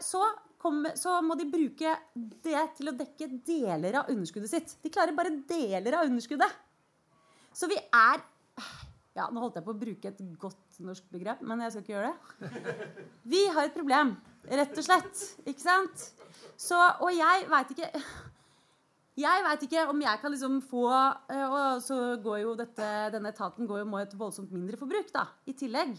så, 0.04 0.24
kom, 0.62 0.82
så 0.98 1.20
må 1.26 1.38
de 1.40 1.48
bruke 1.50 1.96
det 2.16 2.64
til 2.78 2.92
å 2.92 2.96
dekke 2.98 3.30
deler 3.48 4.02
av 4.02 4.12
underskuddet 4.12 4.52
sitt. 4.52 4.76
De 4.84 4.92
klarer 4.94 5.16
bare 5.18 5.36
deler 5.50 6.00
av 6.00 6.10
underskuddet. 6.10 6.56
Så 7.56 7.70
vi 7.72 7.78
er 7.80 8.22
ja, 9.18 9.26
Nå 9.34 9.42
holdt 9.42 9.58
jeg 9.58 9.66
på 9.66 9.74
å 9.74 9.80
bruke 9.80 10.12
et 10.12 10.20
godt 10.40 10.80
norsk 10.86 11.08
begrep, 11.12 11.42
men 11.44 11.60
jeg 11.66 11.74
skal 11.74 11.84
ikke 11.84 11.96
gjøre 11.96 12.12
det. 12.14 12.98
Vi 13.34 13.42
har 13.52 13.68
et 13.68 13.76
problem, 13.76 14.14
rett 14.48 14.78
og 14.80 14.86
slett. 14.86 15.24
Ikke 15.50 15.64
sant? 15.64 16.06
Så, 16.60 16.78
og 16.78 17.12
jeg 17.16 17.48
veit 17.52 17.74
ikke 17.76 17.90
jeg 19.20 19.44
veit 19.44 19.64
ikke 19.66 19.82
om 19.92 20.00
jeg 20.04 20.20
kan 20.22 20.32
liksom 20.32 20.60
få 20.64 20.86
eh, 20.88 21.42
Og 21.44 21.82
så 21.84 21.98
går 22.24 22.38
jo 22.44 22.54
dette, 22.60 22.90
denne 23.12 23.34
etaten 23.34 23.68
går 23.68 23.82
jo 23.82 23.88
med 23.90 24.06
et 24.06 24.16
voldsomt 24.20 24.54
mindreforbruk 24.56 25.12
da, 25.16 25.26
i 25.50 25.56
tillegg. 25.58 25.98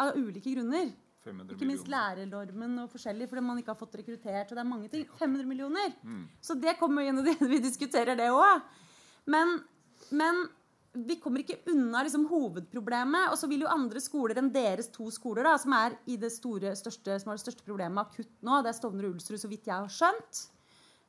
Av 0.00 0.12
ulike 0.18 0.52
grunner. 0.52 0.90
Ikke 1.28 1.68
minst 1.68 1.88
lærernormen 1.90 2.78
og 2.80 2.92
forskjellig 2.92 3.26
fordi 3.28 3.42
man 3.44 3.58
ikke 3.60 3.74
har 3.74 3.80
fått 3.80 3.98
rekruttert. 4.00 4.48
og 4.48 4.56
det 4.56 4.62
er 4.62 4.68
mange 4.68 4.88
ting. 4.92 5.04
500 5.18 5.48
millioner. 5.48 5.92
Mm. 6.02 6.22
Så 6.40 6.56
det 6.56 6.78
kommer 6.80 7.04
inn 7.04 7.20
det. 7.24 7.36
Vi 7.52 7.60
diskuterer 7.60 8.16
det 8.16 8.30
òg. 8.32 8.64
Men, 9.30 9.58
men, 10.16 10.46
vi 10.92 11.20
kommer 11.22 11.44
ikke 11.44 11.60
unna 11.70 12.00
liksom, 12.02 12.24
hovedproblemet. 12.30 13.28
Og 13.30 13.38
så 13.38 13.50
vil 13.50 13.66
jo 13.66 13.70
andre 13.70 14.00
skoler 14.02 14.40
enn 14.40 14.48
deres 14.54 14.88
to 14.94 15.10
skoler, 15.14 15.46
da, 15.46 15.58
som 15.60 15.76
er 15.76 15.98
i 16.10 16.16
det 16.20 16.32
store, 16.34 16.72
største, 16.78 17.20
som 17.20 17.30
har 17.30 17.38
det 17.38 17.44
største 17.44 17.66
problemet 17.66 18.08
akutt 18.08 18.32
nå, 18.46 18.62
det 18.64 18.72
er 18.72 18.78
Stovner 18.80 19.06
og 19.06 19.18
Ulsrud, 19.18 19.38
så 19.38 19.50
vidt 19.50 19.68
jeg 19.68 19.76
har 19.76 19.92
skjønt. 19.92 20.40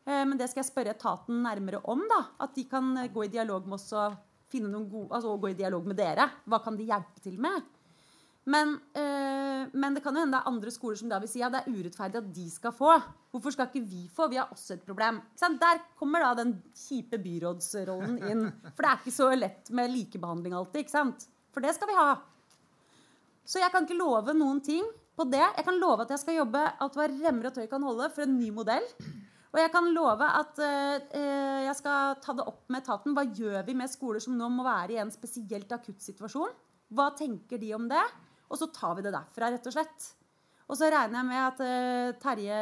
Eh, 0.06 0.26
men 0.28 0.36
det 0.38 0.52
skal 0.52 0.62
jeg 0.62 0.74
spørre 0.74 0.94
etaten 0.94 1.42
nærmere 1.46 1.82
om. 1.90 2.04
da, 2.12 2.26
At 2.44 2.54
de 2.58 2.68
kan 2.70 2.94
gå 3.14 3.26
i 3.26 3.34
dialog 3.34 3.66
med 3.66 3.80
oss 3.80 3.90
og 3.96 4.20
gode, 4.52 5.08
altså 5.16 5.38
gå 5.40 5.54
i 5.54 5.58
dialog 5.58 5.86
med 5.88 5.96
dere. 5.96 6.28
Hva 6.46 6.60
kan 6.62 6.76
de 6.76 6.90
hjelpe 6.90 7.24
til 7.24 7.40
med? 7.40 7.64
Men, 8.50 8.74
øh, 8.98 9.68
men, 9.74 9.94
det 9.94 10.02
kan 10.02 10.16
jo 10.16 10.24
hende 10.24 10.34
det 10.34 10.42
er 10.42 10.50
andre 10.50 10.72
skoler 10.74 10.98
som 10.98 11.10
da 11.12 11.20
vil 11.22 11.30
si 11.30 11.44
at 11.46 11.54
det 11.54 11.62
er 11.62 11.76
urettferdig 11.76 12.18
at 12.18 12.32
de 12.34 12.46
skal 12.50 12.74
få. 12.74 12.96
Hvorfor 13.32 13.54
skal 13.54 13.70
ikke 13.70 13.86
vi 13.86 14.02
få? 14.10 14.28
Vi 14.32 14.40
har 14.42 14.50
også 14.50 14.74
et 14.74 14.86
problem. 14.86 15.22
Der 15.62 15.84
kommer 16.00 16.26
da 16.26 16.34
den 16.42 16.56
kjipe 16.74 17.20
byrådsrollen 17.22 18.18
inn. 18.32 18.48
For 18.74 18.82
det 18.82 18.90
er 18.90 19.04
ikke 19.04 19.14
så 19.14 19.30
lett 19.38 19.70
med 19.70 19.94
likebehandling 19.94 20.58
alltid. 20.58 20.82
ikke 20.82 20.98
sant? 20.98 21.28
For 21.54 21.62
det 21.62 21.76
skal 21.76 21.92
vi 21.92 22.00
ha. 22.00 22.16
Så 23.46 23.62
jeg 23.62 23.72
kan 23.72 23.86
ikke 23.86 24.00
love 24.00 24.34
noen 24.34 24.62
ting 24.64 24.86
på 25.16 25.28
det. 25.30 25.44
Jeg 25.44 25.68
kan 25.68 25.78
love 25.78 26.06
at 26.06 26.14
jeg 26.16 26.24
skal 26.24 26.40
jobbe 26.40 26.64
alt 26.82 26.98
hva 26.98 27.08
remmer 27.12 27.52
og 27.52 27.54
tøy 27.56 27.68
kan 27.70 27.86
holde 27.86 28.10
for 28.10 28.26
en 28.26 28.40
ny 28.40 28.50
modell. 28.56 28.88
Og 29.52 29.60
jeg 29.60 29.72
kan 29.74 29.90
love 29.94 30.26
at 30.26 30.60
øh, 30.64 31.62
jeg 31.68 31.76
skal 31.78 32.18
ta 32.24 32.34
det 32.34 32.48
opp 32.48 32.64
med 32.72 32.82
etaten. 32.82 33.14
Hva 33.14 33.26
gjør 33.28 33.66
vi 33.68 33.76
med 33.78 33.92
skoler 33.92 34.24
som 34.24 34.38
nå 34.40 34.50
må 34.50 34.66
være 34.66 34.96
i 34.96 35.02
en 35.04 35.12
spesielt 35.14 35.72
akutt 35.76 36.02
situasjon? 36.02 36.54
Hva 36.96 37.12
tenker 37.20 37.60
de 37.60 37.74
om 37.76 37.90
det? 37.92 38.02
Og 38.52 38.60
så 38.60 38.68
tar 38.74 38.98
vi 38.98 39.06
det 39.06 39.14
derfra, 39.16 39.52
rett 39.54 39.70
og 39.70 39.76
slett. 39.76 40.10
Og 40.72 40.78
så 40.80 40.88
regner 40.92 41.20
jeg 41.20 41.28
med 41.28 41.42
at 41.44 41.62
uh, 41.64 42.20
Terje 42.22 42.60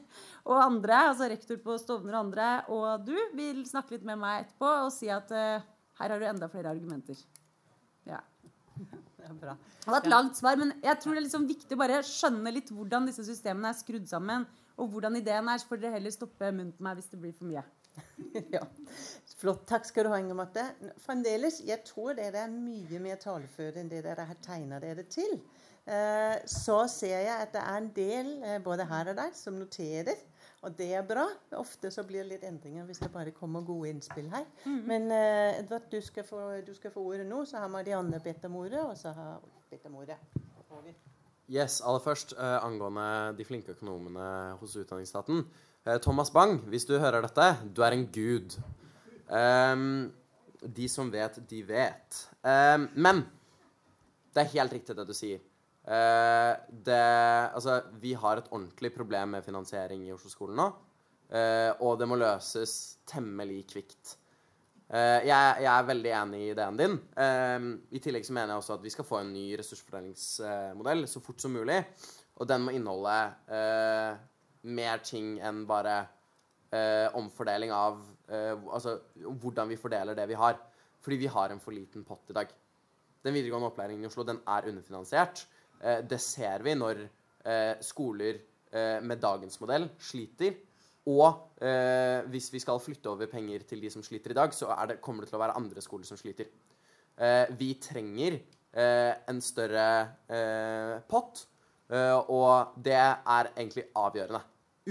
og 0.50 0.58
andre, 0.62 1.00
altså 1.10 1.28
rektor 1.28 1.58
på 1.64 1.76
Stovner 1.80 2.16
og 2.16 2.20
andre, 2.22 2.50
og 2.72 3.04
du 3.04 3.16
vil 3.36 3.64
snakke 3.68 3.96
litt 3.96 4.06
med 4.08 4.20
meg 4.20 4.44
etterpå 4.44 4.70
og 4.86 4.92
si 4.94 5.10
at 5.12 5.32
uh, 5.32 5.64
her 6.00 6.14
har 6.14 6.20
du 6.20 6.28
enda 6.28 6.48
flere 6.52 6.72
argumenter. 6.72 7.20
Ja. 8.08 8.22
Det 9.24 9.30
er 9.30 9.36
bra. 9.40 9.52
Det 9.80 9.88
var 9.88 10.02
et 10.02 10.10
langt 10.12 10.36
svar, 10.36 10.58
men 10.60 10.74
jeg 10.84 11.00
tror 11.00 11.14
det 11.14 11.20
er 11.22 11.24
liksom 11.24 11.46
viktig 11.48 11.76
å 11.76 11.80
bare 11.80 12.02
skjønne 12.04 12.50
litt 12.52 12.68
hvordan 12.68 13.06
disse 13.08 13.24
systemene 13.24 13.70
er 13.70 13.78
skrudd 13.78 14.04
sammen 14.10 14.44
og 14.76 14.90
hvordan 14.90 15.16
ideen 15.16 15.48
er, 15.48 15.60
så 15.62 15.70
får 15.70 15.80
dere 15.80 15.96
heller 15.96 16.12
stoppe 16.12 16.50
munnen 16.50 16.74
på 16.74 16.84
meg 16.84 16.98
hvis 16.98 17.08
det 17.12 17.20
blir 17.22 17.32
for 17.36 17.48
mye. 17.48 17.62
ja. 18.56 18.64
Flott. 19.44 19.66
Takk 19.68 19.84
skal 19.84 20.06
du 20.06 20.08
ha, 20.08 20.16
Inger 20.22 20.36
Marte. 20.38 20.62
Fremdeles, 21.04 21.58
jeg 21.68 21.82
tror 21.84 22.14
dere 22.16 22.46
er 22.46 22.52
mye 22.52 22.96
mer 23.02 23.18
taleføre 23.20 23.76
enn 23.82 23.90
det 23.90 23.98
dere 24.06 24.24
har 24.24 24.38
tegna 24.40 24.78
dere 24.80 25.02
til. 25.12 25.34
Eh, 25.84 26.36
så 26.48 26.78
ser 26.88 27.26
jeg 27.26 27.32
at 27.34 27.50
det 27.52 27.60
er 27.60 27.74
en 27.76 27.90
del 27.92 28.30
eh, 28.40 28.54
både 28.64 28.86
her 28.88 29.10
og 29.12 29.18
der 29.18 29.34
som 29.36 29.58
noterer. 29.60 30.22
Og 30.64 30.72
det 30.78 30.86
er 30.96 31.02
bra. 31.04 31.26
Ofte 31.60 31.90
så 31.92 32.06
blir 32.08 32.22
det 32.22 32.30
litt 32.30 32.46
endringer 32.48 32.86
hvis 32.88 33.02
det 33.02 33.10
bare 33.12 33.34
kommer 33.36 33.66
gode 33.68 33.90
innspill 33.92 34.30
her. 34.32 34.46
Mm. 34.64 34.78
Men 34.88 35.10
uh, 35.12 35.58
Edvard, 35.58 35.90
du 35.92 36.00
skal, 36.00 36.24
få, 36.24 36.40
du 36.64 36.72
skal, 36.72 36.94
få, 36.94 37.02
ordet 37.04 37.26
nå. 37.28 37.42
Så 37.44 37.60
har 37.60 37.68
Marianne 37.68 38.22
bedt 38.24 38.46
om 38.48 38.56
ordet, 38.62 38.80
og 38.80 38.96
så 38.96 39.12
har 39.12 39.42
bedt 39.68 39.84
om 39.90 39.98
ordet. 40.00 40.16
Yes, 41.52 41.82
aller 41.84 42.00
først 42.00 42.32
uh, 42.38 42.64
angående 42.64 43.34
de 43.36 43.44
flinke 43.44 43.76
økonomene 43.76 44.56
hos 44.62 44.78
Utdanningsstaten. 44.80 45.44
Uh, 45.84 45.98
Thomas 46.00 46.32
Bang, 46.32 46.62
hvis 46.72 46.88
du 46.88 46.96
hører 46.96 47.28
dette, 47.28 47.50
du 47.76 47.84
er 47.84 47.98
en 47.98 48.08
gud. 48.08 48.56
Um, 49.34 50.12
de 50.62 50.86
som 50.88 51.10
vet, 51.12 51.40
de 51.50 51.62
vet. 51.66 52.20
Um, 52.46 52.86
men 52.94 53.24
det 54.34 54.44
er 54.44 54.54
helt 54.54 54.74
riktig 54.76 54.96
det 54.96 55.06
du 55.08 55.14
sier. 55.16 55.42
Uh, 55.84 56.54
det, 56.70 57.00
altså, 57.52 57.80
vi 58.00 58.14
har 58.16 58.40
et 58.40 58.50
ordentlig 58.52 58.94
problem 58.94 59.36
med 59.36 59.46
finansiering 59.46 60.06
i 60.06 60.14
Oslo-skolen 60.14 60.60
nå. 60.60 60.72
og 61.82 61.96
det 61.98 62.06
må 62.06 62.16
løses 62.20 63.00
temmelig 63.10 63.64
kvikt. 63.72 64.14
Uh, 64.84 65.24
jeg, 65.24 65.56
jeg, 65.64 65.70
er 65.72 65.86
veldig 65.88 66.10
enig 66.12 66.40
i 66.42 66.50
ideen 66.52 66.76
din. 66.78 66.98
Uh, 67.16 67.70
I 67.96 68.00
tillegg 68.04 68.26
så 68.26 68.34
mener 68.36 68.52
jeg 68.52 68.62
også 68.62 68.76
at 68.76 68.84
vi 68.84 68.92
skal 68.92 69.06
få 69.08 69.22
en 69.22 69.32
ny 69.34 69.46
ressursfordelingsmodell 69.58 71.06
så 71.10 71.22
fort 71.24 71.40
som 71.42 71.56
mulig. 71.56 71.80
Og 72.38 72.48
den 72.50 72.66
må 72.66 72.74
inneholde 72.76 73.16
uh, 73.48 74.20
mer 74.70 75.02
ting 75.06 75.38
enn 75.44 75.64
bare 75.68 76.04
omfordeling 77.14 77.70
av 77.70 78.00
Altså 78.28 78.98
hvordan 79.14 79.68
vi 79.68 79.76
fordeler 79.76 80.16
det 80.16 80.28
vi 80.30 80.38
har. 80.40 80.56
Fordi 81.04 81.18
vi 81.20 81.28
har 81.28 81.52
en 81.52 81.60
for 81.60 81.76
liten 81.76 82.04
pott 82.08 82.30
i 82.32 82.36
dag. 82.36 82.52
Den 83.24 83.34
videregående 83.34 83.68
opplæringen 83.68 84.04
i 84.04 84.08
Oslo 84.08 84.24
den 84.24 84.40
er 84.48 84.68
underfinansiert. 84.70 85.46
det 86.08 86.20
ser 86.20 86.62
vi 86.62 86.74
når 86.74 87.02
skoler 87.84 88.38
med 89.04 89.20
dagens 89.20 89.60
modell 89.60 89.90
sliter 90.00 90.56
og 91.04 91.60
eh, 91.60 92.24
hvis 92.32 92.48
vi 92.52 92.60
skal 92.62 92.80
flytte 92.80 93.10
over 93.12 93.28
penger 93.28 93.66
til 93.68 93.82
de 93.84 93.90
som 93.92 94.02
sliter 94.04 94.32
i 94.32 94.36
dag, 94.38 94.54
så 94.56 94.70
det, 94.88 95.00
kommer 95.04 95.24
det 95.24 95.30
til 95.30 95.36
å 95.36 95.42
være 95.42 95.56
andre 95.60 95.82
skoler 95.84 96.08
som 96.08 96.16
sliter. 96.16 96.48
Eh, 97.20 97.52
vi 97.58 97.74
trenger 97.82 98.38
eh, 98.38 99.12
en 99.28 99.42
større 99.44 99.88
eh, 100.32 100.94
pott, 101.08 101.44
eh, 101.92 102.16
og 102.16 102.78
det 102.80 102.96
er 102.96 103.52
egentlig 103.52 103.84
avgjørende. 104.00 104.40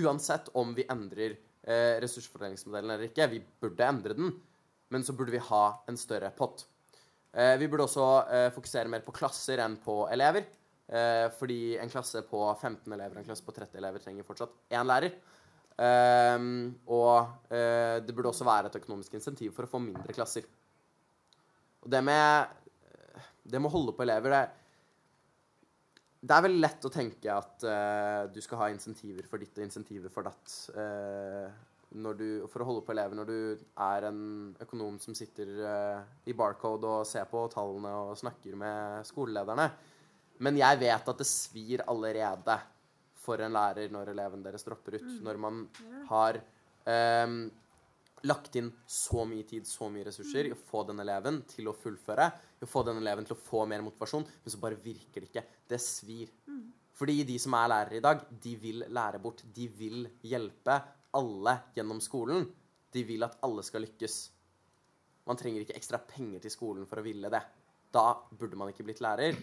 Uansett 0.03 0.53
om 0.59 0.75
vi 0.77 0.85
endrer 0.89 1.35
eh, 1.67 1.99
ressursfordelingsmodellen 2.03 2.95
eller 2.95 3.09
ikke. 3.09 3.29
Vi 3.31 3.41
burde 3.63 3.87
endre 3.87 4.17
den, 4.17 4.33
men 4.93 5.05
så 5.05 5.15
burde 5.17 5.35
vi 5.35 5.41
ha 5.49 5.63
en 5.89 5.97
større 5.97 6.31
pott. 6.37 6.67
vi 7.33 7.65
burde 7.65 7.87
også 7.87 8.07
fokusere 8.53 8.91
mer 8.93 9.01
på 9.01 9.11
klasser 9.15 9.57
enn 9.63 9.79
på 9.81 10.03
elever. 10.13 10.43
fordi 11.39 11.79
en 11.81 11.89
klasse 11.89 12.21
på 12.29 12.41
15 12.61 12.93
elever 12.93 13.17
en 13.17 13.25
klasse 13.25 13.43
på 13.43 13.55
30 13.55 13.79
elever 13.79 14.03
trenger 14.03 14.27
fortsatt 14.27 14.53
én 14.69 14.85
lærer. 14.85 15.15
Um, 15.73 16.75
og 16.85 17.31
uh, 17.49 17.97
det 18.05 18.13
burde 18.13 18.29
også 18.29 18.45
være 18.45 18.69
et 18.69 18.75
økonomisk 18.77 19.15
insentiv 19.17 19.55
for 19.55 19.65
å 19.65 19.71
få 19.71 19.81
mindre 19.81 20.13
klasser. 20.13 20.45
Og 21.81 21.89
det 21.91 22.03
med, 22.05 22.51
det 23.43 23.59
med 23.59 23.71
å 23.71 23.73
holde 23.73 23.95
på 23.97 24.05
elever 24.05 24.35
det, 24.35 24.43
det 26.23 26.35
er 26.35 26.45
veldig 26.45 26.63
lett 26.63 26.87
å 26.87 26.91
tenke 26.93 27.35
at 27.35 27.65
uh, 27.67 28.23
du 28.31 28.39
skal 28.43 28.61
ha 28.61 28.71
insentiver 28.71 29.27
for 29.27 29.43
ditt 29.43 29.57
og 29.59 29.65
insentiver 29.65 30.13
for 30.13 30.27
datt. 30.29 30.57
Uh, 30.71 31.51
du, 31.93 32.27
for 32.49 32.63
å 32.63 32.65
holde 32.65 32.81
på 32.87 32.93
elever 32.95 33.19
når 33.19 33.27
du 33.29 33.65
er 33.85 34.07
en 34.07 34.21
økonom 34.63 34.95
som 34.97 35.13
sitter 35.13 35.51
i 36.25 36.33
Barcode 36.33 36.89
og 36.89 37.05
ser 37.05 37.27
på 37.29 37.43
tallene 37.53 37.91
og 38.07 38.15
snakker 38.17 38.55
med 38.57 39.05
skolelederne. 39.05 39.67
Men 40.41 40.57
jeg 40.57 40.79
vet 40.81 41.11
at 41.11 41.21
det 41.21 41.27
svir 41.29 41.83
allerede 41.85 42.57
for 43.23 43.43
en 43.43 43.53
lærer 43.55 43.91
når 43.93 44.11
eleven 44.13 44.43
deres 44.43 44.65
dropper 44.65 44.97
ut. 44.99 45.05
Mm. 45.05 45.19
Når 45.27 45.39
man 45.45 45.59
har 46.09 46.39
um, 47.23 47.37
lagt 48.27 48.57
inn 48.59 48.71
så 48.87 49.25
mye 49.27 49.45
tid, 49.47 49.67
så 49.67 49.89
mye 49.91 50.07
ressurser 50.07 50.49
i 50.49 50.55
å 50.55 50.59
få 50.59 50.83
den 50.87 51.01
eleven 51.03 51.41
til 51.49 51.69
å 51.69 51.75
fullføre, 51.77 52.29
få 52.69 52.83
den 52.87 53.01
eleven 53.01 53.27
til 53.27 53.35
å 53.35 53.41
få 53.41 53.65
mer 53.69 53.83
motivasjon, 53.85 54.25
men 54.25 54.53
så 54.53 54.59
bare 54.61 54.79
virker 54.81 55.23
det 55.23 55.29
ikke. 55.31 55.45
Det 55.69 55.79
svir. 55.81 56.31
Mm. 56.47 56.65
Fordi 56.93 57.23
de 57.27 57.39
som 57.41 57.55
er 57.57 57.71
lærere 57.71 57.97
i 57.97 58.03
dag, 58.05 58.21
de 58.43 58.53
vil 58.61 58.85
lære 58.93 59.21
bort. 59.23 59.41
De 59.55 59.67
vil 59.67 60.05
hjelpe 60.29 60.77
alle 61.17 61.57
gjennom 61.75 62.01
skolen. 62.03 62.45
De 62.93 63.03
vil 63.07 63.25
at 63.25 63.39
alle 63.45 63.65
skal 63.65 63.83
lykkes. 63.85 64.17
Man 65.27 65.39
trenger 65.39 65.63
ikke 65.63 65.77
ekstra 65.79 65.99
penger 66.05 66.43
til 66.43 66.53
skolen 66.53 66.87
for 66.89 67.01
å 67.01 67.05
ville 67.05 67.31
det. 67.33 67.41
Da 67.93 68.07
burde 68.31 68.59
man 68.59 68.69
ikke 68.71 68.85
blitt 68.85 69.01
lærer. 69.03 69.37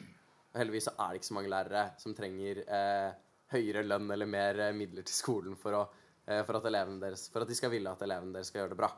Og 0.50 0.58
heldigvis 0.58 0.88
så 0.88 0.94
er 0.96 1.10
det 1.10 1.20
ikke 1.20 1.30
så 1.30 1.36
mange 1.36 1.52
lærere 1.52 1.84
som 2.02 2.14
trenger 2.16 2.62
eh, 2.66 3.10
høyere 3.54 3.84
lønn 3.86 4.10
eller 4.10 4.30
mer 4.30 4.64
eh, 4.66 4.74
midler 4.76 5.06
til 5.06 5.14
skolen 5.14 5.58
for, 5.58 5.78
å, 5.78 5.82
eh, 6.26 6.42
for, 6.46 6.58
at 6.58 6.66
deres, 7.02 7.28
for, 7.30 7.44
at 7.44 7.50
de 7.50 7.58
skal 7.58 7.72
ville 7.72 7.90
at 7.90 8.02
elevene 8.06 8.34
deres 8.34 8.50
skal 8.50 8.64
gjøre 8.64 8.74
det 8.74 8.80
bra. 8.82 8.90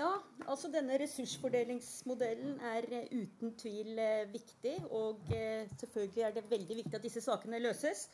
Ja. 0.00 0.10
Altså 0.48 0.70
denne 0.72 0.96
ressursfordelingsmodellen 1.02 2.56
er 2.64 2.86
uh, 2.88 3.00
uten 3.12 3.52
tvil 3.60 3.98
uh, 4.00 4.30
viktig. 4.32 4.74
Og 4.96 5.20
uh, 5.28 5.66
selvfølgelig 5.76 6.24
er 6.24 6.36
det 6.36 6.46
veldig 6.48 6.78
viktig 6.78 6.96
at 6.96 7.04
disse 7.04 7.22
sakene 7.24 7.60
løses. 7.60 8.08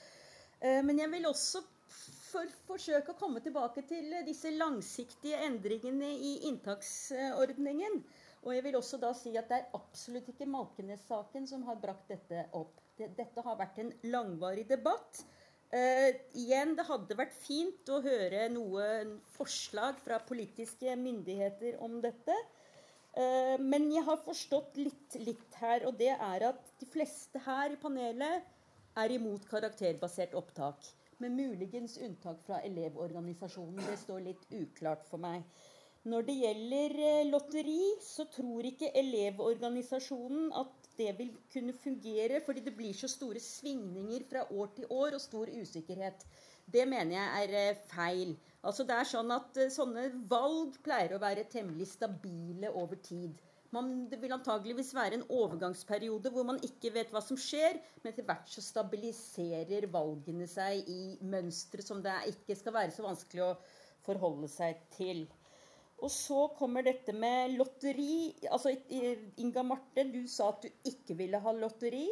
men 0.57 0.99
jeg 0.99 1.11
vil 1.13 1.27
også 1.29 1.61
for, 2.33 2.53
forsøke 2.65 3.13
å 3.13 3.19
komme 3.21 3.43
tilbake 3.45 3.83
til 3.87 4.15
disse 4.25 4.49
langsiktige 4.57 5.37
endringene 5.45 6.09
i 6.17 6.31
inntaksordningen. 6.49 7.99
Og 8.47 8.55
jeg 8.55 8.65
vil 8.65 8.79
også 8.79 8.99
da 9.03 9.11
si 9.15 9.35
at 9.37 9.51
det 9.53 9.59
er 9.59 9.77
absolutt 9.77 10.31
ikke 10.33 10.49
Malkenes-saken 10.49 11.47
som 11.51 11.67
har 11.69 11.77
brakt 11.83 12.09
dette 12.09 12.47
opp. 12.57 12.81
Dette 12.97 13.45
har 13.45 13.61
vært 13.61 13.83
en 13.85 13.93
langvarig 14.09 14.65
debatt. 14.71 15.21
Uh, 15.77 16.13
igjen, 16.39 16.77
Det 16.79 16.85
hadde 16.89 17.17
vært 17.19 17.35
fint 17.37 17.91
å 17.93 17.99
høre 18.05 18.47
noen 18.53 19.17
forslag 19.35 19.99
fra 20.01 20.21
politiske 20.25 20.95
myndigheter 20.97 21.77
om 21.85 21.99
dette. 22.05 22.37
Uh, 23.17 23.57
men 23.61 23.91
jeg 23.93 24.05
har 24.07 24.23
forstått 24.25 24.79
litt, 24.81 25.17
litt, 25.21 25.59
her, 25.61 25.85
og 25.89 25.99
det 26.01 26.15
er 26.15 26.47
at 26.49 26.71
de 26.81 26.89
fleste 26.89 27.43
her 27.45 27.75
i 27.75 27.81
panelet 27.83 28.47
er 28.97 29.17
imot 29.19 29.45
karakterbasert 29.51 30.37
opptak. 30.39 30.87
Med 31.21 31.35
muligens 31.37 31.97
unntak 32.05 32.41
fra 32.47 32.63
Elevorganisasjonen. 32.65 33.81
Det 33.89 33.99
står 34.01 34.25
litt 34.31 34.49
uklart 34.53 35.05
for 35.09 35.21
meg. 35.21 35.45
Når 36.07 36.27
det 36.29 36.35
gjelder 36.39 36.93
eh, 37.03 37.29
lotteri, 37.29 37.81
så 38.05 38.29
tror 38.31 38.69
ikke 38.69 38.93
Elevorganisasjonen 39.01 40.53
at 40.61 40.86
det 40.99 41.13
vil 41.19 41.33
kunne 41.53 41.75
fungere, 41.77 42.41
fordi 42.45 42.65
det 42.67 42.75
blir 42.77 42.95
så 42.97 43.09
store 43.11 43.41
svingninger 43.43 44.27
fra 44.31 44.45
år 44.53 44.73
til 44.77 44.87
år 44.91 45.17
og 45.19 45.23
stor 45.23 45.51
usikkerhet. 45.53 46.27
Det 46.67 46.87
mener 46.89 47.17
jeg 47.17 47.43
er 47.45 47.57
eh, 47.61 47.83
feil. 47.91 48.33
Altså 48.67 48.87
det 48.87 48.97
er 48.97 49.07
sånn 49.07 49.31
at 49.35 49.61
eh, 49.63 49.71
Sånne 49.71 50.09
valg 50.31 50.79
pleier 50.83 51.15
å 51.15 51.23
være 51.23 51.47
temmelig 51.53 51.87
stabile 51.93 52.73
over 52.73 52.99
tid. 52.99 53.37
Man, 53.75 54.07
det 54.11 54.19
vil 54.23 54.35
antageligvis 54.35 54.93
være 54.97 55.19
en 55.19 55.25
overgangsperiode 55.37 56.31
hvor 56.33 56.47
man 56.49 56.61
ikke 56.65 56.93
vet 56.95 57.11
hva 57.15 57.23
som 57.23 57.39
skjer, 57.39 57.79
men 58.03 58.13
etter 58.13 58.27
hvert 58.27 58.51
så 58.51 58.63
stabiliserer 58.65 59.89
valgene 59.93 60.47
seg 60.51 60.87
i 60.91 61.01
mønstre 61.23 61.85
som 61.85 62.03
det 62.03 62.15
ikke 62.33 62.57
skal 62.59 62.77
være 62.79 62.95
så 62.95 63.05
vanskelig 63.07 63.45
å 63.47 63.57
forholde 64.07 64.49
seg 64.51 64.81
til. 64.95 65.27
Og 66.05 66.13
så 66.13 66.43
kommer 66.59 66.85
dette 66.85 67.15
med 67.17 67.57
lotteri. 67.57 68.35
Altså, 68.51 68.75
Inga 69.41 69.65
Marte, 69.65 70.05
du 70.13 70.27
sa 70.29 70.51
at 70.53 70.67
du 70.67 70.91
ikke 70.91 71.17
ville 71.17 71.41
ha 71.41 71.55
lotteri. 71.57 72.05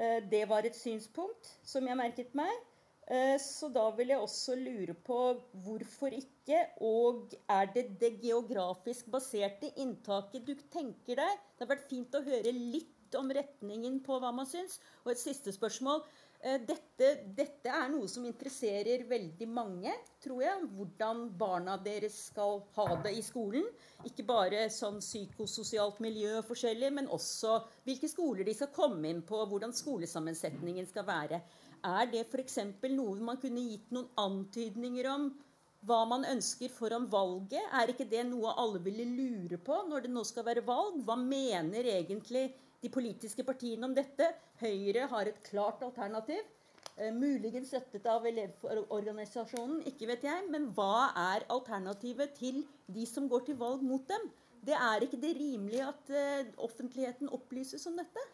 Eh, 0.00 0.20
det 0.30 0.46
var 0.48 0.64
et 0.64 0.76
synspunkt 0.78 1.50
som 1.66 1.86
jeg 1.86 1.98
merket 2.00 2.32
meg. 2.38 2.52
Eh, 3.10 3.36
så 3.42 3.68
da 3.74 3.88
vil 3.98 4.12
jeg 4.12 4.22
også 4.22 4.54
lure 4.56 4.94
på 4.94 5.18
hvorfor 5.64 6.14
ikke, 6.14 6.62
og 6.86 7.34
er 7.50 7.68
det 7.74 7.84
det 8.00 8.14
geografisk 8.22 9.10
baserte 9.10 9.72
inntaket 9.82 10.46
du 10.46 10.54
tenker 10.72 11.18
deg? 11.18 11.44
Det 11.56 11.66
har 11.66 11.72
vært 11.74 11.90
fint 11.90 12.14
å 12.14 12.24
høre 12.24 12.54
litt 12.54 13.18
om 13.18 13.30
retningen 13.34 13.98
på 14.06 14.20
hva 14.22 14.30
man 14.32 14.46
syns. 14.46 14.78
Og 15.04 15.12
et 15.12 15.22
siste 15.22 15.52
spørsmål. 15.52 16.04
Eh, 16.42 16.56
dette, 16.64 17.08
dette, 17.36 17.68
er 17.68 17.90
noe 17.92 18.06
som 18.08 18.24
interesserer 18.24 19.02
veldig 19.08 19.48
mange, 19.52 19.92
tror 20.24 20.40
jeg. 20.40 20.68
Hvordan 20.72 21.26
barna 21.36 21.74
deres 21.84 22.16
skal 22.30 22.62
ha 22.78 22.86
det 23.04 23.12
i 23.18 23.24
skolen. 23.24 23.66
Ikke 24.08 24.24
bare 24.24 24.62
sånn 24.72 25.02
psykososialt 25.04 26.00
miljø 26.00 26.40
forskjellig, 26.48 26.88
men 26.96 27.10
også 27.12 27.58
hvilke 27.84 28.08
skoler 28.08 28.48
de 28.48 28.54
skal 28.56 28.72
komme 28.72 29.10
inn 29.10 29.20
på, 29.28 29.42
hvordan 29.50 29.76
skolesammensetningen 29.76 30.88
skal 30.88 31.04
være. 31.10 31.42
Er 31.84 32.08
det 32.12 32.24
f.eks. 32.30 32.56
noe 32.88 33.20
man 33.20 33.40
kunne 33.40 33.66
gitt 33.66 33.92
noen 33.92 34.08
antydninger 34.20 35.12
om 35.12 35.28
hva 35.88 36.00
man 36.08 36.24
ønsker 36.28 36.72
foran 36.72 37.04
valget? 37.12 37.68
Er 37.76 37.92
ikke 37.92 38.08
det 38.08 38.24
noe 38.32 38.56
alle 38.56 38.80
ville 38.84 39.04
lure 39.12 39.60
på 39.60 39.76
når 39.92 40.08
det 40.08 40.16
nå 40.16 40.24
skal 40.28 40.48
være 40.48 40.64
valg? 40.64 41.04
Hva 41.04 41.20
mener 41.20 41.84
egentlig 41.98 42.48
de 42.80 42.90
politiske 42.92 43.44
partiene 43.44 43.86
om 43.88 43.94
dette. 43.96 44.26
Høyre 44.60 45.06
har 45.10 45.28
et 45.28 45.40
klart 45.46 45.82
alternativ. 45.84 46.42
Eh, 46.96 47.12
muligens 47.14 47.70
støttet 47.72 48.06
av 48.10 48.26
Elevorganisasjonen, 48.28 49.82
ikke 49.88 50.08
vet 50.10 50.26
jeg. 50.28 50.48
Men 50.52 50.68
hva 50.76 51.10
er 51.16 51.46
alternativet 51.52 52.34
til 52.38 52.62
de 52.92 53.06
som 53.08 53.28
går 53.28 53.46
til 53.48 53.58
valg 53.60 53.84
mot 53.84 54.04
dem? 54.08 54.28
Det 54.64 54.76
er 54.76 55.06
ikke 55.06 55.20
det 55.20 55.32
rimelig 55.38 55.80
at 55.86 56.12
eh, 56.12 56.52
offentligheten 56.60 57.32
opplyses 57.32 57.86
om 57.88 57.96
dette? 58.00 58.26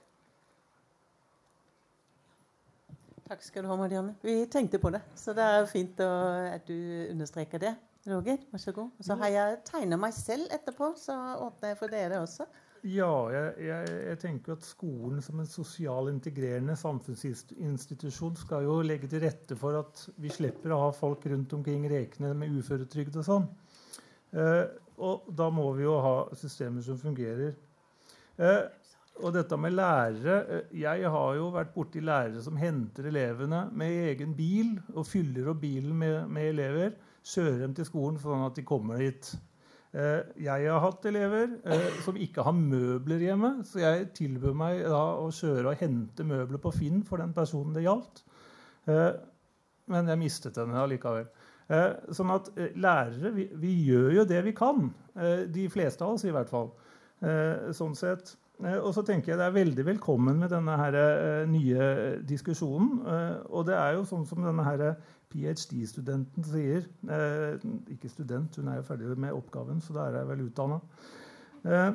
Takk 3.27 3.43
skal 3.43 3.67
du 3.67 3.71
ha, 3.71 3.75
Marianne. 3.79 4.15
Vi 4.23 4.45
tenkte 4.51 4.79
på 4.79 4.91
det. 4.95 5.03
Så 5.19 5.35
det 5.35 5.43
er 5.43 5.67
fint 5.67 5.99
at 5.99 6.67
du 6.69 6.77
understreker 7.11 7.59
det. 7.59 7.75
Roger, 8.07 8.39
vær 8.53 8.63
så 8.63 8.73
god. 8.73 8.91
Så 9.03 9.17
har 9.19 9.33
jeg 9.35 9.57
tegna 9.67 9.99
meg 9.99 10.15
selv 10.15 10.47
etterpå, 10.55 10.93
så 10.95 11.17
åpner 11.43 11.73
jeg 11.73 11.79
for 11.81 11.91
dere 11.91 12.21
også. 12.23 12.47
Ja, 12.85 13.11
jeg, 13.33 13.53
jeg, 13.67 13.93
jeg, 14.07 14.19
tenker 14.21 14.57
at 14.57 14.67
skolen 14.67 15.23
som 15.25 15.41
en 15.41 15.49
sosial 15.49 16.11
integrerende 16.11 16.77
samfunnsinstitusjon 16.79 18.37
skal 18.39 18.67
jo 18.67 18.81
legge 18.85 19.09
til 19.11 19.23
rette 19.25 19.57
for 19.59 19.79
at 19.81 20.03
vi 20.21 20.33
slipper 20.33 20.75
å 20.75 20.83
ha 20.85 20.91
folk 20.95 21.25
rundt 21.31 21.55
omkring 21.57 21.87
rekende 21.91 22.35
med 22.37 22.53
uføretrygd 22.59 23.17
og 23.23 23.27
sånn. 23.27 23.47
Eh, 24.37 24.65
og 25.07 25.31
da 25.39 25.49
må 25.53 25.71
vi 25.77 25.87
jo 25.87 25.97
ha 26.05 26.17
systemer 26.37 26.85
som 26.85 27.01
fungerer. 27.01 27.57
Eh, 28.37 28.63
og 29.25 29.33
dette 29.33 29.57
med 29.57 29.73
lærere 29.73 30.37
eh, 30.53 30.73
Jeg 30.83 31.09
har 31.09 31.37
jo 31.39 31.49
vært 31.55 31.73
borti 31.73 32.03
lærere 32.05 32.43
som 32.45 32.59
henter 32.61 33.09
elevene 33.09 33.63
med 33.73 34.11
egen 34.11 34.35
bil 34.37 34.75
og 34.93 35.07
fyller 35.09 35.49
opp 35.53 35.63
bilen 35.63 35.97
med, 35.97 36.27
med 36.29 36.51
elever, 36.53 36.97
kjører 37.25 37.63
dem 37.65 37.77
til 37.77 37.89
skolen 37.89 38.21
sånn 38.21 38.45
at 38.47 38.59
de 38.59 38.67
kommer 38.67 39.01
dit. 39.01 39.33
Eh, 39.95 40.23
jeg 40.45 40.67
har 40.69 40.83
hatt 40.83 41.07
elever 41.09 41.53
eh, 41.65 41.87
som 42.05 42.19
ikke 42.21 42.45
har 42.45 42.57
møbler 42.57 43.23
hjemme, 43.23 43.53
så 43.65 43.81
jeg 43.81 44.11
tilbød 44.19 44.57
meg 44.59 44.83
da 44.85 45.03
å 45.23 45.31
kjøre 45.33 45.71
og 45.71 45.81
hente 45.81 46.27
møbler 46.27 46.61
på 46.63 46.73
Finn 46.75 47.05
for 47.07 47.23
den 47.23 47.35
personen 47.37 47.77
det 47.77 47.87
gjaldt. 47.87 48.25
Eh, 48.91 49.13
men 49.93 50.11
jeg 50.11 50.21
mistet 50.21 50.59
henne 50.59 50.83
allikevel. 50.83 51.29
Sånn 52.15 52.31
at 52.31 52.49
lærere 52.79 53.33
vi, 53.35 53.45
vi, 53.59 53.73
gjør 53.89 54.13
jo 54.21 54.25
det 54.31 54.39
vi 54.47 54.53
kan. 54.55 54.85
De 55.51 55.65
fleste 55.71 56.07
av 56.07 56.13
oss, 56.15 56.23
i 56.27 56.31
hvert 56.35 56.51
fall. 56.51 56.69
Sånn 57.75 57.95
sett. 57.99 58.33
Og 58.57 58.89
så 58.97 59.03
tenker 59.05 59.33
jeg 59.35 59.37
det 59.37 59.45
er 59.45 59.53
veldig 59.53 59.85
velkommen 59.85 60.39
med 60.41 60.49
denne 60.49 60.79
her, 60.81 60.95
nye 61.51 61.89
diskusjonen. 62.25 63.03
Og 63.53 63.67
det 63.69 63.75
er 63.77 63.99
jo 63.99 64.07
sånn 64.09 64.25
som 64.25 64.41
denne 64.47 64.65
her 64.65 64.95
ph.d.-studenten 65.33 66.47
sier 66.47 66.85
eh, 67.11 67.65
Ikke 67.93 68.11
student, 68.11 68.57
hun 68.61 68.71
er 68.71 68.81
jo 68.81 68.87
ferdig 68.87 69.17
med 69.19 69.35
oppgaven, 69.37 69.83
så 69.83 69.97
da 69.97 70.07
er 70.07 70.21
jeg 70.21 70.31
vel 70.31 70.45
utdanna. 70.47 70.79
Eh, 71.67 71.91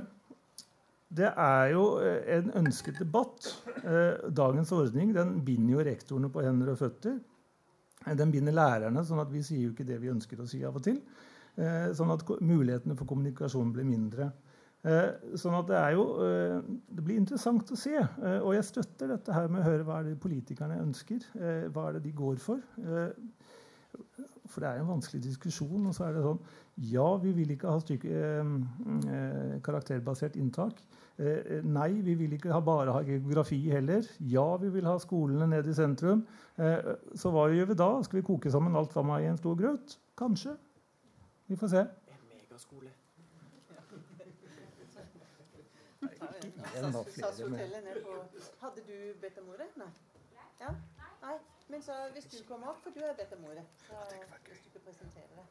det 1.21 1.31
er 1.31 1.65
jo 1.73 1.85
eh, 2.03 2.21
en 2.37 2.53
ønsket 2.61 3.01
debatt. 3.01 3.49
Eh, 3.81 4.29
dagens 4.35 4.71
ordning 4.75 5.15
den 5.15 5.39
binder 5.47 5.77
jo 5.77 5.87
rektorene 5.87 6.31
på 6.31 6.43
hender 6.45 6.73
og 6.73 6.79
føtter. 6.83 7.17
Eh, 8.05 8.15
den 8.19 8.33
binder 8.35 8.55
lærerne, 8.55 9.05
sånn 9.07 9.23
at 9.23 9.31
vi 9.33 9.43
sier 9.47 9.67
jo 9.67 9.73
ikke 9.75 9.87
det 9.87 9.99
vi 10.03 10.13
ønsker 10.13 10.41
å 10.41 10.49
si 10.49 10.63
av 10.67 10.79
og 10.79 10.85
til. 10.87 11.01
Eh, 11.59 11.91
sånn 11.97 12.13
at 12.13 12.27
mulighetene 12.39 12.97
for 12.99 13.09
kommunikasjon 13.09 13.73
blir 13.75 13.87
mindre. 13.87 14.31
Eh, 14.81 15.35
sånn 15.37 15.53
at 15.59 15.67
det 15.69 15.75
er 15.77 15.91
jo 15.93 16.03
eh, 16.25 16.55
Det 16.89 17.03
blir 17.05 17.19
interessant 17.21 17.69
å 17.69 17.77
se. 17.77 17.93
Eh, 18.01 18.39
og 18.39 18.55
jeg 18.55 18.65
støtter 18.65 19.11
dette 19.13 19.35
her 19.35 19.51
med 19.51 19.61
å 19.61 19.67
høre 19.67 19.85
hva 19.85 19.99
er 19.99 20.09
det 20.09 20.21
politikerne 20.21 20.79
ønsker. 20.81 21.27
Hva 21.69 21.87
er 21.87 21.99
det 21.99 22.07
de 22.07 22.15
går 22.17 22.41
for? 22.41 22.63
For 24.51 24.63
det 24.63 24.69
er 24.69 24.81
en 24.81 24.89
vanskelig 24.89 25.21
diskusjon. 25.23 25.85
Og 25.85 25.93
så 25.95 26.07
er 26.07 26.17
det 26.17 26.25
sånn 26.25 26.41
Ja, 26.89 27.05
vi 27.21 27.33
vil 27.35 27.53
ikke 27.53 27.69
ha 27.69 27.81
stykke, 27.83 28.23
karakterbasert 29.63 30.37
inntak. 30.39 30.81
Nei, 31.21 31.91
vi 32.01 32.15
vil 32.17 32.33
ikke 32.37 32.53
ha 32.55 32.61
bare 32.65 32.95
ha 32.95 33.03
geografi 33.05 33.59
heller. 33.69 34.07
Ja, 34.31 34.47
vi 34.57 34.71
vil 34.73 34.87
ha 34.89 34.95
skolene 35.03 35.49
ned 35.51 35.69
i 35.69 35.75
sentrum. 35.77 36.23
Så 36.57 37.33
hva 37.35 37.45
gjør 37.53 37.69
vi 37.73 37.77
da? 37.83 37.91
Skal 38.07 38.21
vi 38.21 38.25
koke 38.31 38.53
sammen 38.53 38.79
alt 38.79 38.95
sammen 38.95 39.21
i 39.21 39.29
en 39.29 39.39
stor 39.39 39.59
grøt? 39.59 39.99
Kanskje. 40.17 40.55
Vi 41.51 41.59
får 41.59 41.75
se. 41.75 41.85
En 42.15 42.25
megaskole. 42.31 42.95
Da. 46.73 47.03
Flere 47.03 47.49
med. 47.51 47.95
Hadde 48.61 48.81
du 48.89 48.97
bedt 49.21 49.37
om 49.41 49.49
ordet? 49.53 49.71
Nei? 49.77 49.91
Ja? 50.61 50.75
Nei. 51.21 51.37
Men 51.71 51.81
så 51.81 51.91
hvis 52.13 52.25
du 52.25 52.37
kommer 52.47 52.67
opp, 52.67 52.83
for 52.83 52.91
du 52.95 52.99
har 53.05 53.15
bedt 53.17 53.33
om 53.37 53.45
ordet 53.49 53.63
så 53.87 53.95
hvis 54.49 54.71
du 54.73 54.79
presentere 54.79 55.29
det. 55.37 55.45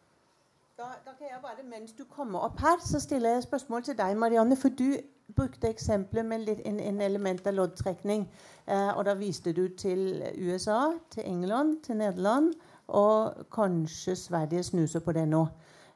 Da, 0.81 0.85
da, 1.05 1.13
kan 1.19 1.27
jeg 1.31 1.39
bare, 1.43 1.63
Mens 1.69 1.93
du 1.93 2.05
kommer 2.05 2.39
opp 2.39 2.61
her, 2.61 2.79
så 2.81 3.01
stiller 3.01 3.31
jeg 3.31 3.43
spørsmål 3.43 3.83
til 3.83 3.99
deg, 3.99 4.17
Marianne. 4.17 4.57
For 4.57 4.69
du 4.69 4.97
brukte 5.37 5.69
eksempelet 5.69 6.27
med 6.27 6.39
litt, 6.39 6.61
en, 6.65 6.81
en, 6.81 7.01
element 7.01 7.47
av 7.47 7.55
loddtrekning. 7.55 8.25
Eh, 8.67 8.93
og 8.97 9.05
da 9.05 9.15
viste 9.15 9.53
du 9.53 9.69
til 9.77 10.23
USA, 10.39 10.93
til 11.11 11.27
England, 11.27 11.83
til 11.85 11.97
Nederland. 12.01 12.55
Og 12.89 13.45
kanskje 13.53 14.17
Sverige 14.17 14.63
snuser 14.63 15.05
på 15.05 15.13
det 15.13 15.29
nå. 15.29 15.45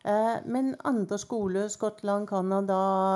Eh, 0.05 0.47
men 0.47 0.77
andre 0.85 1.19
skoler, 1.19 1.69
Skottland, 1.69 2.29
Canada, 2.29 2.75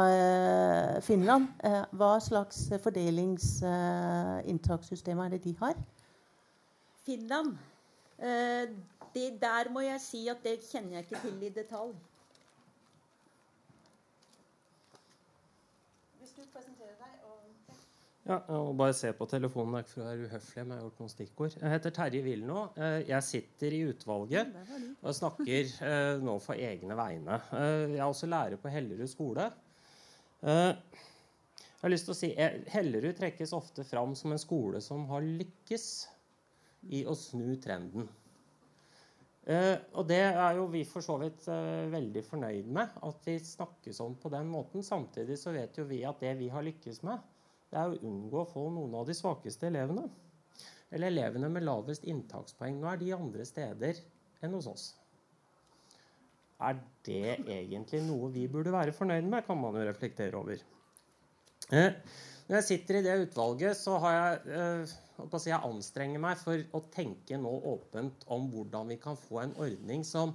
eh, 0.08 1.02
Finland, 1.02 1.48
eh, 1.64 1.84
hva 1.92 2.20
slags 2.20 2.72
fordelingsinntakssystem 2.82 5.18
er 5.18 5.28
det 5.28 5.44
de 5.44 5.56
har? 5.60 5.74
Finland. 7.04 7.56
Det, 9.14 9.40
der 9.40 9.70
må 9.70 9.80
jeg 9.80 10.00
si 10.00 10.28
at 10.28 10.36
det 10.44 10.60
kjenner 10.70 10.90
jeg 10.90 11.04
ikke 11.04 11.20
til 11.22 11.42
i 11.42 11.48
detalj. 11.48 11.94
du 16.38 16.42
presentere 16.52 16.94
deg? 16.98 17.14
Og, 17.24 17.38
ja, 18.28 18.36
og 18.52 18.74
bare 18.76 18.92
se 18.96 19.10
på 19.16 19.26
telefonen. 19.30 19.78
Det 19.78 19.80
er 19.80 19.86
ikke 19.86 19.94
for 19.94 20.02
å 20.02 20.08
være 20.08 20.26
uhøflig, 20.28 20.64
men 20.64 20.74
jeg 20.74 20.78
har 20.78 20.86
gjort 20.86 21.02
noen 21.02 21.12
stikkord. 21.14 21.54
Jeg 21.56 21.72
heter 21.72 21.94
Terje 21.96 22.20
Wilno. 22.26 22.64
Eh, 22.76 22.96
jeg 23.08 23.24
sitter 23.24 23.76
i 23.76 23.82
utvalget 23.88 24.50
og 25.00 25.16
snakker 25.16 25.72
eh, 25.88 26.24
nå 26.24 26.34
for 26.44 26.60
egne 26.68 26.98
vegne. 26.98 27.38
Eh, 27.56 27.84
jeg 27.94 28.02
er 28.02 28.06
også 28.06 28.28
lærer 28.28 28.60
på 28.60 28.72
Hellerud 28.74 29.08
skole. 29.08 29.48
Jeg 30.44 30.76
har 31.80 31.90
lyst 31.90 32.06
til 32.06 32.14
å 32.14 32.18
si 32.18 32.28
Hellerud 32.70 33.16
trekkes 33.18 33.56
ofte 33.56 33.82
fram 33.86 34.12
som 34.18 34.34
en 34.34 34.42
skole 34.42 34.82
som 34.84 35.08
har 35.10 35.24
lykkes 35.24 35.88
i 36.94 37.02
å 37.08 37.16
snu 37.18 37.56
trenden. 37.62 38.06
Uh, 39.48 39.80
og 39.96 40.04
det 40.10 40.20
er 40.28 40.58
jo 40.58 40.66
vi 40.68 40.82
for 40.84 41.00
så 41.00 41.14
vidt 41.22 41.46
uh, 41.48 41.88
veldig 41.88 42.20
fornøyd 42.26 42.66
med, 42.68 42.98
at 43.00 43.22
vi 43.24 43.38
snakkes 43.40 44.02
om 44.04 44.18
på 44.20 44.28
den 44.34 44.50
måten. 44.52 44.84
Samtidig 44.84 45.38
så 45.40 45.54
vet 45.54 45.78
jo 45.80 45.86
vi 45.88 46.02
at 46.04 46.20
det 46.20 46.34
vi 46.36 46.50
har 46.52 46.66
lykkes 46.66 47.00
med, 47.08 47.22
det 47.68 47.80
er 47.80 47.90
å 47.92 47.98
unngå 48.08 48.42
å 48.42 48.48
få 48.48 48.68
noen 48.72 48.94
av 49.00 49.08
de 49.08 49.16
svakeste 49.16 49.68
elevene. 49.68 50.06
Eller 50.94 51.12
elevene 51.12 51.50
med 51.52 51.66
lavest 51.66 52.06
inntakspoeng. 52.08 52.78
Nå 52.80 52.88
er 52.88 53.00
de 53.00 53.12
andre 53.16 53.44
steder 53.48 54.00
enn 54.44 54.56
hos 54.56 54.70
oss. 54.70 54.86
Er 56.64 56.78
det 57.06 57.36
egentlig 57.44 58.00
noe 58.06 58.32
vi 58.34 58.48
burde 58.50 58.72
være 58.74 58.94
fornøyd 58.96 59.28
med, 59.28 59.44
kan 59.46 59.60
man 59.60 59.76
jo 59.78 59.84
reflektere 59.86 60.40
over. 60.40 60.64
Uh, 61.68 61.92
når 62.48 62.56
jeg 62.56 62.66
sitter 62.70 62.98
i 62.98 63.04
det 63.04 63.18
utvalget, 63.26 63.76
så 63.76 63.98
har 64.02 64.16
jeg 64.16 64.88
si, 64.88 65.50
jeg 65.50 65.60
anstrenger 65.60 66.22
meg 66.22 66.40
for 66.40 66.62
å 66.74 66.80
tenke 66.94 67.36
nå 67.38 67.52
åpent 67.74 68.24
om 68.32 68.48
hvordan 68.50 68.88
vi 68.94 68.96
kan 69.02 69.18
få 69.20 69.42
en 69.44 69.54
ordning 69.60 70.06
som 70.06 70.32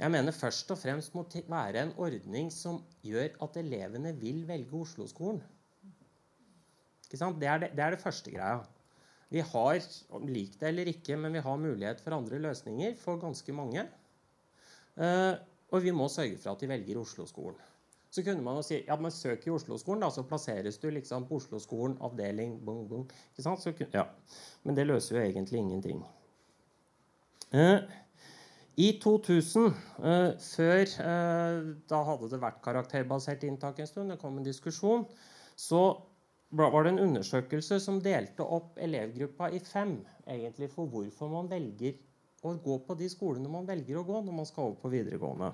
jeg 0.00 0.10
mener 0.10 0.34
først 0.34 0.72
og 0.74 0.80
fremst 0.80 1.14
må 1.14 1.22
være 1.30 1.84
en 1.84 1.92
ordning 2.02 2.48
som 2.50 2.80
gjør 3.06 3.36
at 3.46 3.58
elevene 3.60 4.10
vil 4.18 4.42
velge 4.48 4.74
Oslo-skolen. 4.74 5.38
Det, 7.20 7.50
det, 7.62 7.70
det, 7.74 7.84
er 7.84 7.94
det 7.94 8.02
første 8.02 8.32
greia. 8.34 8.62
Vi 9.32 9.42
har, 9.42 9.86
lik 10.28 10.58
det 10.60 10.70
eller 10.70 10.90
ikke, 10.92 11.16
men 11.18 11.34
vi 11.34 11.42
har 11.42 11.60
mulighet 11.60 12.02
for 12.04 12.16
andre 12.16 12.38
løsninger 12.42 12.96
for 13.00 13.18
ganske 13.22 13.54
mange. 13.56 13.86
Uh, 14.94 15.34
og 15.74 15.82
vi 15.82 15.94
må 15.94 16.06
sørge 16.12 16.38
for 16.38 16.54
at 16.54 16.60
de 16.62 16.70
velger 16.70 17.00
Oslo-skolen. 17.00 17.58
Så 18.14 18.22
kunne 18.22 18.44
man 18.46 18.60
jo 18.60 18.62
si 18.62 18.76
ja, 18.86 18.94
men 19.00 19.10
søk 19.10 19.48
i 19.48 19.50
Oslo-skolen, 19.50 20.04
da, 20.04 20.10
så 20.14 20.22
plasseres 20.28 20.78
du 20.78 20.86
liksom 20.94 21.24
på 21.26 21.40
Oslo-skolen, 21.40 21.96
avdeling 22.04 22.60
bong, 22.62 22.84
bong. 22.86 23.08
Ikke 23.32 23.42
sant? 23.42 23.62
Så, 23.62 23.72
ja. 23.90 24.04
Men 24.62 24.78
det 24.78 24.86
løser 24.86 25.18
jo 25.18 25.24
egentlig 25.24 25.64
ingenting. 25.64 26.04
Eh, 27.50 27.82
I 28.78 28.88
2000, 29.02 29.66
eh, 29.66 30.30
før 30.42 30.80
eh, 30.84 31.58
Da 31.90 32.00
hadde 32.06 32.30
det 32.30 32.40
vært 32.42 32.62
karakterbasert 32.62 33.44
inntak 33.46 33.82
en 33.82 33.90
stund, 33.90 34.14
det 34.14 34.20
kom 34.22 34.38
en 34.38 34.46
diskusjon. 34.46 35.08
Så 35.58 35.82
var 36.54 36.84
det 36.84 36.94
en 36.94 37.04
undersøkelse 37.08 37.80
som 37.82 38.02
delte 38.02 38.44
opp 38.46 38.78
elevgruppa 38.82 39.50
i 39.50 39.60
fem 39.64 39.96
egentlig 40.30 40.70
for 40.72 40.90
hvorfor 40.90 41.30
man 41.32 41.50
velger 41.50 41.96
å 42.44 42.54
gå 42.60 42.76
på 42.86 42.96
de 42.98 43.08
skolene 43.10 43.50
man 43.50 43.66
velger 43.68 43.98
å 43.98 44.04
gå 44.06 44.20
når 44.22 44.36
man 44.42 44.48
skal 44.48 44.68
over 44.68 44.78
på 44.82 44.92
videregående. 44.92 45.50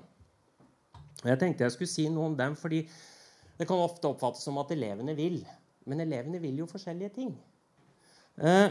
Jeg 1.21 1.39
tenkte 1.41 1.65
jeg 1.65 1.75
skulle 1.75 1.91
si 1.91 2.07
noe 2.09 2.31
om 2.31 2.37
dem, 2.37 2.55
fordi 2.57 2.83
det 3.57 3.67
kan 3.69 3.81
ofte 3.81 4.09
oppfattes 4.09 4.43
som 4.45 4.59
at 4.61 4.71
elevene 4.73 5.15
vil. 5.17 5.41
Men 5.89 6.03
elevene 6.03 6.41
vil 6.41 6.61
jo 6.61 6.69
forskjellige 6.69 7.13
ting. 7.17 7.35
Eh, 8.41 8.69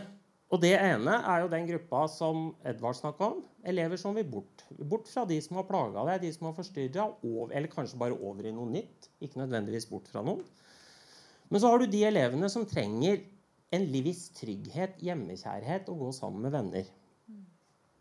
og 0.51 0.59
det 0.63 0.73
ene 0.75 1.15
er 1.31 1.45
jo 1.45 1.51
den 1.53 1.69
gruppa 1.69 2.05
som 2.11 2.49
Edvard 2.67 2.99
snakka 2.99 3.29
om. 3.37 3.45
Elever 3.71 4.01
som 4.01 4.17
vil 4.19 4.27
bort. 4.27 4.65
Bort 4.91 5.07
fra 5.11 5.23
de 5.29 5.39
som 5.45 5.61
har 5.61 5.69
plaga 5.69 6.03
deg, 6.09 6.25
de 6.25 6.33
som 6.35 6.49
har 6.49 6.57
forstyrra, 6.57 7.07
eller 7.23 7.71
kanskje 7.71 8.01
bare 8.01 8.19
over 8.19 8.49
i 8.49 8.55
noe 8.55 8.67
nytt. 8.71 9.11
Ikke 9.23 9.39
nødvendigvis 9.43 9.87
bort 9.91 10.11
fra 10.11 10.25
noen. 10.27 10.43
Men 11.51 11.63
så 11.63 11.71
har 11.71 11.83
du 11.83 11.91
de 11.91 12.05
elevene 12.07 12.49
som 12.53 12.67
trenger 12.69 13.21
en 13.75 13.87
livs 13.91 14.29
trygghet, 14.39 14.99
hjemmekjærhet 15.03 15.89
og 15.91 16.07
gå 16.07 16.11
sammen 16.15 16.47
med 16.47 16.55
venner. 16.55 16.89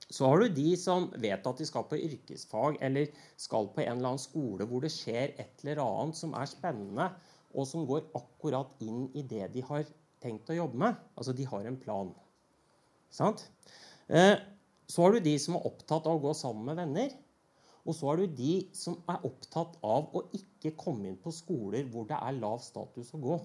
Så 0.09 0.25
har 0.25 0.41
du 0.41 0.53
de 0.53 0.71
som 0.79 1.07
vet 1.21 1.45
at 1.45 1.59
de 1.61 1.65
skal 1.69 1.85
på 1.89 1.99
yrkesfag 2.01 2.79
eller 2.85 3.11
skal 3.37 3.69
på 3.75 3.83
en 3.83 3.99
eller 3.99 4.13
annen 4.15 4.21
skole 4.21 4.65
hvor 4.69 4.81
det 4.81 4.93
skjer 4.93 5.35
et 5.37 5.61
eller 5.61 5.81
annet 5.83 6.17
som 6.17 6.33
er 6.37 6.49
spennende, 6.49 7.09
og 7.53 7.67
som 7.69 7.85
går 7.89 8.07
akkurat 8.17 8.73
inn 8.85 9.07
i 9.17 9.25
det 9.25 9.51
de 9.53 9.61
har 9.65 9.85
tenkt 10.21 10.49
å 10.49 10.57
jobbe 10.57 10.81
med. 10.81 10.97
Altså 11.17 11.33
de 11.37 11.45
har 11.49 11.65
en 11.65 11.77
plan. 11.81 12.09
Sant? 13.13 13.45
Eh, 14.09 14.35
så 14.89 15.05
har 15.05 15.13
du 15.13 15.21
de 15.25 15.35
som 15.41 15.57
er 15.57 15.69
opptatt 15.69 16.09
av 16.09 16.17
å 16.17 16.23
gå 16.25 16.33
sammen 16.37 16.71
med 16.71 16.81
venner. 16.81 17.13
Og 17.89 17.95
så 17.97 18.05
har 18.11 18.19
du 18.21 18.35
de 18.37 18.53
som 18.77 18.99
er 19.09 19.23
opptatt 19.25 19.79
av 19.81 20.11
å 20.13 20.27
ikke 20.37 20.75
komme 20.77 21.09
inn 21.09 21.17
på 21.17 21.33
skoler 21.33 21.87
hvor 21.89 22.05
det 22.09 22.19
er 22.19 22.37
lav 22.37 22.61
status 22.61 23.15
å 23.17 23.21
gå. 23.23 23.37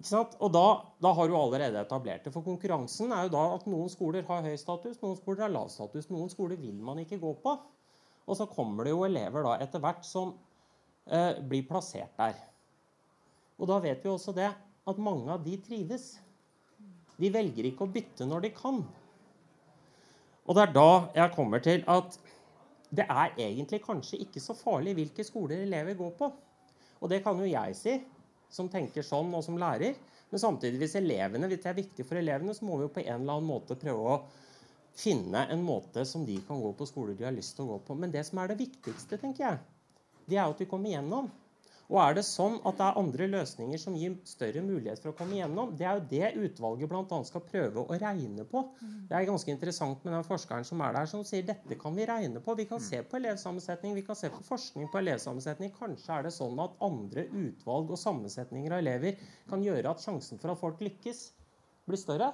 Og 0.00 0.48
da, 0.52 0.66
da, 1.00 1.12
har 1.16 1.28
du 1.28 1.34
allerede 1.36 1.80
etablert 1.80 2.24
det. 2.24 2.32
For 2.32 2.44
konkurransen 2.44 3.12
er 3.12 3.26
jo 3.26 3.34
da 3.34 3.42
at 3.56 3.66
noen 3.68 3.90
skoler 3.92 4.24
har 4.28 4.44
høy 4.44 4.56
status, 4.60 5.00
noen 5.02 5.18
skoler 5.18 5.44
har 5.44 5.52
lav 5.52 5.68
status. 5.72 6.08
Noen 6.12 6.32
skoler 6.32 6.60
vil 6.60 6.78
man 6.84 7.02
ikke 7.02 7.20
gå 7.20 7.34
på. 7.42 7.56
Og 8.24 8.38
så 8.38 8.46
kommer 8.48 8.86
det 8.86 8.94
jo 8.94 9.04
elever 9.04 9.44
da 9.44 9.58
etter 9.60 9.82
hvert 9.82 10.04
som 10.08 10.32
eh, 11.08 11.40
blir 11.40 11.68
plassert 11.68 12.16
der. 12.20 12.38
Og 13.60 13.68
da 13.68 13.80
vet 13.84 14.04
vi 14.04 14.12
også 14.12 14.32
det 14.36 14.48
at 14.88 15.02
mange 15.04 15.28
av 15.32 15.44
de 15.44 15.56
trives. 15.60 16.14
De 17.20 17.28
velger 17.32 17.68
ikke 17.68 17.84
å 17.84 17.92
bytte 17.92 18.28
når 18.28 18.46
de 18.46 18.54
kan. 18.56 18.80
Og 20.48 20.56
det 20.56 20.64
er 20.64 20.74
da 20.74 20.90
jeg 21.16 21.34
kommer 21.36 21.62
til 21.64 21.84
at 21.90 22.16
det 22.90 23.06
er 23.06 23.36
egentlig 23.38 23.82
kanskje 23.84 24.18
ikke 24.24 24.42
så 24.42 24.56
farlig 24.56 24.96
hvilke 24.98 25.24
skoler 25.26 25.62
elever 25.62 25.94
går 25.98 26.14
på. 26.18 26.30
Og 27.00 27.10
det 27.12 27.22
kan 27.24 27.38
jo 27.38 27.48
jeg 27.48 27.76
si 27.78 27.96
som 28.50 28.68
tenker 28.68 29.04
sånn, 29.06 29.30
og 29.36 29.44
som 29.46 29.58
lærer. 29.60 29.94
Men 30.30 30.42
samtidig, 30.42 30.80
hvis 30.82 30.96
elevene, 30.98 31.48
hvis 31.50 31.62
det 31.62 31.70
er 31.70 31.78
viktig 31.78 32.06
for 32.06 32.18
elevene, 32.18 32.54
så 32.54 32.66
må 32.66 32.78
vi 32.78 32.86
jo 32.86 32.94
på 32.94 33.02
en 33.04 33.12
eller 33.14 33.38
annen 33.38 33.46
måte 33.46 33.78
prøve 33.78 34.14
å 34.14 34.16
finne 34.98 35.44
en 35.52 35.62
måte 35.62 36.04
som 36.06 36.24
de 36.26 36.36
kan 36.46 36.60
gå 36.60 36.72
på 36.76 36.88
skoler 36.88 37.14
de 37.18 37.26
har 37.28 37.34
lyst 37.34 37.56
til 37.56 37.66
å 37.66 37.76
gå 37.76 37.78
på. 37.86 37.96
Men 37.98 38.12
det 38.14 38.24
som 38.26 38.42
er 38.42 38.50
det 38.50 38.58
viktigste, 38.60 39.20
tenker 39.22 39.46
jeg, 39.46 39.60
det 40.26 40.38
er 40.38 40.50
at 40.50 40.60
vi 40.60 40.68
kommer 40.70 40.92
gjennom. 40.92 41.30
Og 41.90 41.96
er 41.98 42.14
det 42.14 42.22
sånn 42.22 42.60
at 42.62 42.76
det 42.78 42.86
er 42.86 42.98
andre 43.00 43.26
løsninger 43.32 43.80
som 43.82 43.96
gir 43.98 44.12
større 44.28 44.62
mulighet 44.62 45.00
for 45.02 45.10
å 45.10 45.16
komme 45.18 45.34
igjennom? 45.34 45.72
Det 45.78 45.86
er 45.90 45.98
jo 45.98 46.04
det 46.12 46.28
utvalget 46.46 46.90
bl.a. 46.92 47.18
skal 47.26 47.42
prøve 47.48 47.82
å 47.82 47.96
regne 47.98 48.44
på. 48.46 48.62
Det 49.10 49.16
er 49.18 49.26
ganske 49.26 49.50
interessant 49.50 50.04
med 50.06 50.14
den 50.14 50.26
forskeren 50.28 50.66
som 50.68 50.84
er 50.86 50.94
der, 50.94 51.08
som 51.10 51.24
sier 51.26 51.48
dette 51.48 51.78
kan 51.80 51.98
vi 51.98 52.06
regne 52.06 52.42
på. 52.44 52.54
Vi 52.60 52.68
kan 52.70 52.82
se 52.84 53.02
på 53.02 53.18
elevsammensetning, 53.18 53.96
vi 53.98 54.06
kan 54.06 54.18
se 54.18 54.30
på 54.30 54.44
forskning 54.46 54.86
på 54.92 55.02
elevsammensetning. 55.02 55.74
Kanskje 55.80 56.14
er 56.14 56.28
det 56.28 56.34
sånn 56.36 56.62
at 56.62 56.78
andre 56.86 57.26
utvalg 57.26 57.90
og 57.90 57.98
sammensetninger 57.98 58.76
av 58.76 58.84
elever 58.84 59.18
kan 59.50 59.66
gjøre 59.66 59.90
at 59.90 60.06
sjansen 60.06 60.38
for 60.38 60.54
at 60.54 60.62
folk 60.62 60.86
lykkes, 60.86 61.26
blir 61.90 61.98
større. 61.98 62.30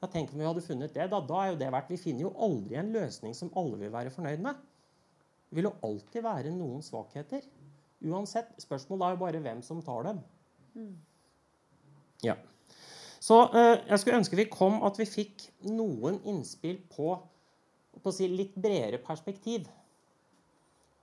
Ja, 0.00 0.08
tenk 0.10 0.32
om 0.32 0.40
vi 0.40 0.48
hadde 0.48 0.64
funnet 0.64 0.96
det. 0.96 1.10
Da, 1.12 1.20
da 1.20 1.42
er 1.44 1.52
jo 1.52 1.58
det 1.60 1.68
verdt. 1.76 1.92
Vi 1.92 2.00
finner 2.00 2.24
jo 2.24 2.36
aldri 2.48 2.80
en 2.80 2.94
løsning 2.96 3.36
som 3.36 3.52
alle 3.60 3.76
vil 3.84 3.92
være 3.92 4.10
fornøyd 4.14 4.40
med. 4.48 4.64
Det 5.52 5.60
vil 5.60 5.68
jo 5.68 5.76
alltid 5.84 6.24
være 6.24 6.56
noen 6.56 6.80
svakheter. 6.82 7.44
Uansett. 8.02 8.54
Spørsmålet 8.62 9.06
er 9.06 9.14
jo 9.14 9.20
bare 9.22 9.42
hvem 9.44 9.60
som 9.64 9.82
tar 9.84 10.08
dem. 10.08 10.22
Mm. 10.74 10.94
Ja. 12.26 12.36
Så 13.22 13.38
eh, 13.54 13.76
jeg 13.86 14.00
skulle 14.00 14.18
ønske 14.18 14.38
vi 14.38 14.48
kom 14.50 14.80
at 14.86 14.98
vi 14.98 15.06
fikk 15.06 15.46
noen 15.68 16.18
innspill 16.28 16.80
på, 16.90 17.14
på 18.02 18.14
si, 18.14 18.26
litt 18.30 18.56
bredere 18.58 18.98
perspektiv. 19.02 19.68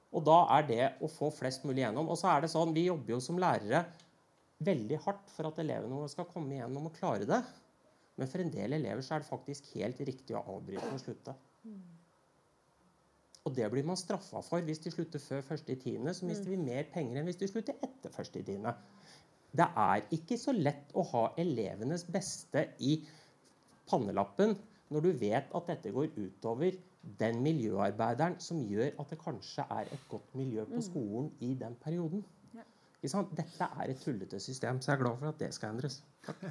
Og 0.10 0.26
da 0.26 0.42
er 0.58 0.68
det 0.68 0.86
å 1.06 1.10
få 1.12 1.30
flest 1.32 1.66
mulig 1.68 1.84
gjennom. 1.86 2.10
Og 2.10 2.18
så 2.20 2.32
er 2.34 2.44
det 2.44 2.52
sånn, 2.52 2.74
Vi 2.76 2.88
jobber 2.90 3.16
jo 3.16 3.22
som 3.24 3.40
lærere 3.40 3.86
veldig 4.66 5.00
hardt 5.06 5.30
for 5.32 5.48
at 5.48 5.60
elevene 5.62 5.96
våre 5.96 6.12
skal 6.12 6.28
komme 6.28 6.58
igjennom 6.58 6.90
og 6.90 6.98
klare 6.98 7.28
det. 7.30 7.40
Men 8.20 8.28
for 8.28 8.44
en 8.44 8.52
del 8.52 8.76
elever 8.76 9.06
så 9.06 9.16
er 9.16 9.24
det 9.24 9.30
faktisk 9.30 9.70
helt 9.78 10.02
riktig 10.04 10.36
å 10.36 10.44
avbryte 10.58 10.90
og 10.92 11.00
slutte. 11.00 11.36
Og 13.50 13.56
det 13.58 13.70
blir 13.74 13.88
man 13.88 13.98
straffa 13.98 14.44
for 14.46 14.66
hvis 14.66 14.84
de 14.84 14.94
slutter 14.94 15.22
før 15.24 15.42
første 15.48 15.74
i 15.74 15.80
tiende. 15.82 16.14
Så 16.14 16.28
mister 16.30 16.52
vi 16.52 16.60
mm. 16.60 16.66
mer 16.70 16.90
penger 16.94 17.20
enn 17.20 17.30
hvis 17.30 17.42
de 17.42 17.50
slutter 17.50 17.80
etter 17.86 18.14
første 18.14 18.42
i 18.42 18.46
tiende. 18.46 18.76
Det 19.58 19.66
er 19.82 20.04
ikke 20.14 20.38
så 20.38 20.54
lett 20.54 20.92
å 20.94 21.02
ha 21.10 21.24
elevenes 21.42 22.06
beste 22.06 22.68
i 22.86 23.00
pannelappen 23.90 24.54
når 24.94 25.06
du 25.06 25.10
vet 25.22 25.50
at 25.58 25.70
dette 25.70 25.94
går 25.94 26.14
utover 26.18 26.78
den 27.20 27.42
miljøarbeideren 27.42 28.38
som 28.44 28.62
gjør 28.70 28.92
at 29.02 29.14
det 29.14 29.18
kanskje 29.22 29.66
er 29.74 29.90
et 29.90 30.06
godt 30.12 30.36
miljø 30.38 30.66
på 30.70 30.78
mm. 30.78 30.86
skolen 30.86 31.32
i 31.46 31.56
den 31.58 31.78
perioden. 31.82 32.26
Dette 33.02 33.70
er 33.80 33.94
et 33.94 34.02
tullete 34.04 34.40
system, 34.44 34.82
så 34.82 34.92
jeg 34.92 35.00
er 35.00 35.04
glad 35.04 35.20
for 35.22 35.32
at 35.32 35.40
det 35.40 35.54
skal 35.56 35.74
endres. 35.74 36.02
Takk. 36.26 36.42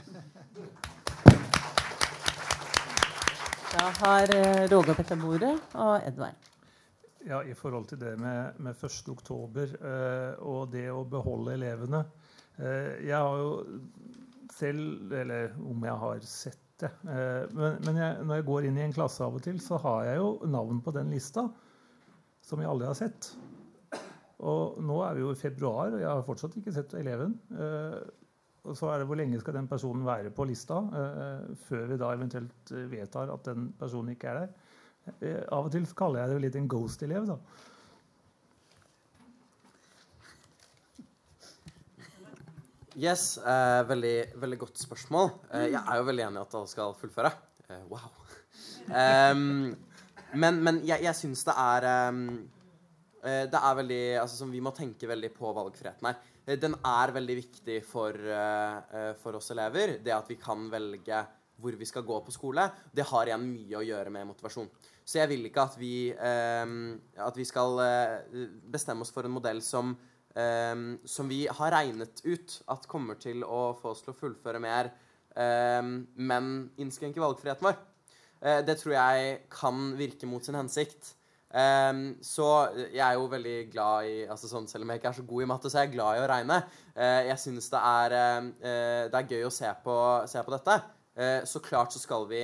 Da 3.69 3.91
har 4.01 4.31
eh, 4.33 4.65
Roger 4.73 4.97
bedt 4.97 5.11
om 5.13 5.25
ordet, 5.29 5.53
og 5.75 6.07
Edvard. 6.09 6.49
Ja, 7.27 7.43
I 7.43 7.55
forhold 7.59 7.89
til 7.91 7.99
det 8.01 8.15
med, 8.21 8.61
med 8.63 8.77
1.10 8.77 9.59
eh, 9.65 10.39
og 10.47 10.71
det 10.73 10.87
å 10.93 11.03
beholde 11.09 11.57
elevene. 11.57 12.05
Eh, 12.57 13.09
jeg 13.09 13.19
har 13.19 13.43
jo 13.43 13.51
selv 14.55 15.13
Eller 15.13 15.53
om 15.61 15.83
jeg 15.85 16.03
har 16.03 16.23
sett 16.25 16.63
det. 16.81 16.93
Eh, 17.11 17.45
men, 17.59 17.81
men 17.85 17.99
jeg, 18.01 18.23
når 18.25 18.41
jeg 18.41 18.47
går 18.49 18.69
inn 18.69 18.79
i 18.79 18.85
en 18.87 18.95
klasse 18.95 19.27
av 19.27 19.37
og 19.39 19.45
til, 19.45 19.59
så 19.63 19.81
har 19.83 20.07
jeg 20.09 20.23
jo 20.23 20.31
navn 20.51 20.81
på 20.85 20.95
den 20.95 21.11
lista 21.15 21.49
som 22.49 22.63
jeg 22.63 22.71
aldri 22.71 22.89
har 22.89 22.97
sett. 22.97 23.33
Og 24.39 24.79
nå 24.87 25.01
er 25.03 25.19
vi 25.19 25.25
jo 25.25 25.35
i 25.35 25.39
februar, 25.39 25.91
og 25.91 26.01
jeg 26.01 26.09
har 26.09 26.25
fortsatt 26.27 26.57
ikke 26.61 26.75
sett 26.75 26.95
eleven. 26.99 27.35
Eh, 27.51 27.99
og 28.69 28.77
så 28.77 28.91
er 28.93 29.01
det 29.01 29.09
hvor 29.09 29.19
lenge 29.19 29.41
skal 29.41 29.57
den 29.57 29.69
personen 29.71 30.07
være 30.07 30.33
på 30.35 30.47
lista 30.49 30.81
eh, 31.01 31.53
før 31.69 31.87
vi 31.93 31.99
da 32.01 32.11
eventuelt 32.15 32.73
eh, 32.75 32.89
vedtar 32.91 33.33
at 33.33 33.47
den 33.49 33.71
personen 33.79 34.15
ikke 34.15 34.31
er 34.31 34.43
der. 34.43 34.68
Eh, 35.21 35.43
av 35.55 35.67
og 35.69 35.73
til 35.75 35.87
kaller 35.97 36.23
jeg 36.23 36.35
det 36.35 36.45
litt 36.47 36.59
en 36.61 36.71
ghost-elev, 36.71 37.27
da. 37.29 37.39
Yes, 42.99 43.39
eh, 43.39 43.81
veldig, 43.87 44.17
veldig 44.43 44.59
godt 44.59 44.81
spørsmål. 44.83 45.29
Eh, 45.55 45.69
jeg 45.71 45.79
er 45.79 46.01
jo 46.01 46.07
veldig 46.09 46.25
enig 46.27 46.41
i 46.41 46.43
at 46.43 46.57
alle 46.59 46.71
skal 46.71 46.97
fullføre. 46.99 47.31
Eh, 47.69 47.85
wow. 47.91 48.09
Em, 48.91 49.77
men, 50.35 50.59
men 50.65 50.81
jeg, 50.83 51.05
jeg 51.05 51.15
syns 51.15 51.45
det 51.47 51.55
er 51.55 51.85
eh, 51.87 53.45
Det 53.53 53.61
er 53.61 53.77
veldig 53.79 54.01
altså, 54.23 54.47
Vi 54.49 54.63
må 54.65 54.73
tenke 54.75 55.09
veldig 55.11 55.31
på 55.37 55.53
valgfriheten 55.55 56.09
her. 56.11 56.19
Eh, 56.45 56.59
Den 56.59 56.75
er 56.83 57.15
veldig 57.15 57.37
viktig 57.39 57.79
for, 57.87 58.19
eh, 58.19 59.13
for 59.23 59.39
oss 59.39 59.53
elever. 59.55 59.99
Det 60.03 60.15
at 60.17 60.29
vi 60.33 60.41
kan 60.41 60.67
velge 60.73 61.23
hvor 61.59 61.75
vi 61.79 61.89
skal 61.89 62.07
gå 62.07 62.21
på 62.25 62.35
skole. 62.35 62.69
Det 62.95 63.07
har 63.11 63.29
igjen 63.29 63.49
mye 63.51 63.81
å 63.81 63.87
gjøre 63.87 64.13
med 64.15 64.29
motivasjon. 64.31 64.71
Så 65.05 65.21
jeg 65.21 65.33
vil 65.33 65.49
ikke 65.49 65.65
at 65.65 65.77
vi, 65.81 65.95
eh, 66.13 66.77
at 67.27 67.37
vi 67.39 67.47
skal 67.49 67.83
eh, 67.85 68.47
bestemme 68.71 69.05
oss 69.07 69.13
for 69.15 69.27
en 69.27 69.35
modell 69.35 69.63
som 69.65 69.97
eh, 70.39 70.75
som 71.05 71.29
vi 71.29 71.45
har 71.51 71.75
regnet 71.75 72.23
ut 72.25 72.57
at 72.75 72.89
kommer 72.91 73.19
til 73.21 73.45
å 73.45 73.75
få 73.79 73.95
oss 73.95 74.05
til 74.05 74.15
å 74.15 74.19
fullføre 74.19 74.63
mer, 74.63 74.93
eh, 75.35 75.83
men 76.15 76.53
innskrenke 76.79 77.23
valgfriheten 77.25 77.71
vår. 77.71 77.79
Uh, 78.39 78.61
det 78.63 78.77
tror 78.79 78.95
jeg 78.95 79.39
kan 79.51 79.95
virke 79.99 80.29
mot 80.31 80.45
sin 80.45 80.59
hensikt. 80.59 81.15
Um, 81.49 82.19
så 82.23 82.47
jeg 82.93 83.01
er 83.01 83.17
jo 83.17 83.31
veldig 83.33 83.57
glad 83.73 84.05
i 84.05 84.17
altså 84.29 84.51
sånn, 84.51 84.67
Selv 84.69 84.85
om 84.85 84.91
jeg 84.93 85.01
ikke 85.01 85.09
er 85.09 85.17
så 85.17 85.25
god 85.31 85.43
i 85.43 85.47
matte, 85.49 85.71
så 85.73 85.79
er 85.81 85.87
jeg 85.87 85.95
glad 85.95 86.19
i 86.19 86.23
å 86.23 86.29
regne. 86.29 86.59
Uh, 86.93 87.23
jeg 87.31 87.41
syns 87.43 87.71
det, 87.73 87.81
er, 87.81 88.17
uh, 88.19 89.03
det 89.09 89.21
er 89.21 89.33
gøy 89.33 89.49
å 89.49 89.55
se 89.55 89.73
på, 89.85 89.97
se 90.31 90.45
på 90.45 90.55
dette. 90.55 90.79
Så 91.19 91.59
klart 91.59 91.91
så 91.91 91.99
skal 91.99 92.29
vi 92.31 92.41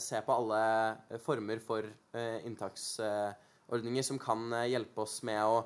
se 0.00 0.20
på 0.24 0.32
alle 0.32 0.60
former 1.20 1.58
for 1.60 1.84
inntaksordninger 2.48 4.06
som 4.06 4.20
kan 4.22 4.46
hjelpe 4.64 5.04
oss 5.04 5.18
med 5.28 5.42
å 5.44 5.58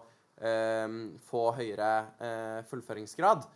eh, 0.43 0.97
få 1.27 1.45
høyere 1.57 1.91
eh, 2.19 2.59
fullføringsgrad. 2.71 3.47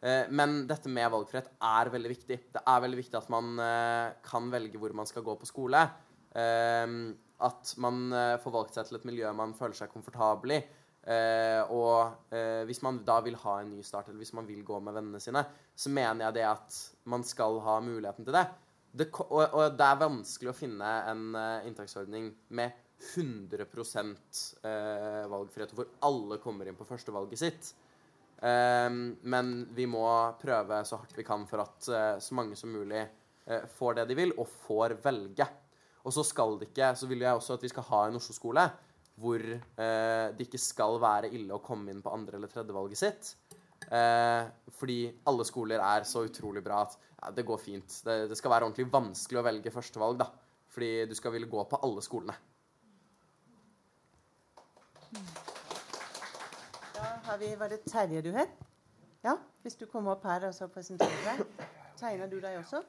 Eh, 0.00 0.30
men 0.32 0.64
dette 0.70 0.92
med 0.92 1.10
valgfrihet 1.12 1.50
er 1.70 1.92
veldig 1.92 2.12
viktig. 2.14 2.38
Det 2.54 2.62
er 2.62 2.84
veldig 2.84 3.00
viktig 3.00 3.18
at 3.20 3.32
man 3.32 3.52
eh, 3.60 4.12
kan 4.26 4.50
velge 4.52 4.80
hvor 4.80 4.94
man 4.96 5.08
skal 5.08 5.26
gå 5.26 5.36
på 5.40 5.48
skole. 5.48 5.84
Eh, 6.32 6.96
at 7.40 7.74
man 7.80 8.04
eh, 8.12 8.36
får 8.42 8.56
valgt 8.56 8.76
seg 8.76 8.88
til 8.88 9.00
et 9.00 9.08
miljø 9.08 9.32
man 9.36 9.56
føler 9.56 9.76
seg 9.76 9.92
komfortabel 9.92 10.58
i. 10.58 10.62
og 11.10 12.34
hvis 12.68 12.82
man 12.86 13.00
da 13.06 13.16
vil 13.24 13.34
ha 13.42 13.56
en 13.60 13.72
ny 13.74 13.82
start, 13.82 14.08
eller 14.08 14.22
hvis 14.22 14.34
man 14.36 14.46
vil 14.46 14.62
gå 14.66 14.76
med 14.84 14.94
vennene 14.94 15.20
sine, 15.22 15.42
så 15.74 15.90
mener 15.90 16.26
jeg 16.26 16.36
det 16.38 16.44
at 16.46 16.76
man 17.10 17.24
skal 17.26 17.58
ha 17.64 17.78
muligheten 17.82 18.26
til 18.26 18.36
det. 18.36 18.44
det 18.92 19.08
og, 19.18 19.42
og, 19.42 19.64
det 19.74 19.88
er 19.88 20.02
vanskelig 20.04 20.52
å 20.52 20.56
finne 20.56 20.92
en 21.10 21.24
inntaksordning 21.66 22.30
med 22.54 22.78
100 23.16 23.64
eh, 23.64 25.26
valgfrihet, 25.32 25.72
hvor 25.74 25.88
alle 26.06 26.38
kommer 26.42 26.68
inn 26.68 26.78
på 26.78 26.86
førstevalget 26.86 27.42
sitt. 27.42 27.72
Men 28.40 29.48
vi 29.76 29.84
må 29.84 30.04
prøve 30.40 30.78
så 30.88 30.96
hardt 30.96 31.18
vi 31.18 31.26
kan 31.28 31.42
for 31.48 31.60
at 31.60 31.88
så 32.24 32.36
mange 32.36 32.56
som 32.56 32.72
mulig 32.72 33.02
får 33.74 33.98
det 33.98 34.06
de 34.10 34.16
vil, 34.16 34.32
og 34.38 34.48
får 34.66 34.96
velge. 35.02 35.46
Og 36.06 36.14
så 36.14 36.24
skal 36.24 36.56
det 36.60 36.70
ikke, 36.70 36.94
så 36.96 37.08
vil 37.10 37.24
jeg 37.24 37.36
også 37.36 37.58
at 37.58 37.66
vi 37.66 37.72
skal 37.72 37.86
ha 37.90 38.04
en 38.08 38.16
Oslo-skole 38.20 38.64
hvor 39.20 39.44
eh, 39.44 40.26
det 40.36 40.46
ikke 40.46 40.60
skal 40.60 40.98
være 41.02 41.30
ille 41.36 41.56
å 41.56 41.62
komme 41.64 41.92
inn 41.92 42.02
på 42.04 42.12
andre- 42.14 42.40
eller 42.40 42.52
tredjevalget 42.52 43.02
sitt. 43.04 43.34
fordi 44.76 44.96
alle 45.26 45.44
skoler 45.48 45.80
er 45.82 46.04
så 46.04 46.20
utrolig 46.26 46.60
bra 46.62 46.82
at 46.84 46.98
ja, 47.00 47.30
det 47.34 47.46
går 47.48 47.58
fint. 47.58 47.94
Det, 48.04 48.28
det 48.28 48.36
skal 48.38 48.52
være 48.52 48.68
ordentlig 48.68 48.86
vanskelig 48.92 49.40
å 49.40 49.44
velge 49.46 49.72
førstevalg, 49.72 50.20
da. 50.20 50.28
Fordi 50.70 51.06
du 51.10 51.14
skal 51.18 51.32
ville 51.34 51.48
gå 51.50 51.64
på 51.64 51.80
alle 51.82 52.04
skolene. 52.04 52.36
Da 56.94 57.08
har 57.24 57.38
vi 57.40 57.54
Var 57.56 57.72
det 57.72 57.80
Terje 57.88 58.22
du 58.22 58.30
het? 58.36 58.52
Ja, 59.24 59.36
hvis 59.62 59.76
du 59.76 59.86
kommer 59.86 60.14
opp 60.14 60.24
her 60.24 60.46
og 60.48 60.54
så 60.56 60.68
presenterer 60.72 61.24
deg. 61.26 61.66
Tegner 62.00 62.30
du 62.30 62.38
deg 62.40 62.60
også? 62.62 62.80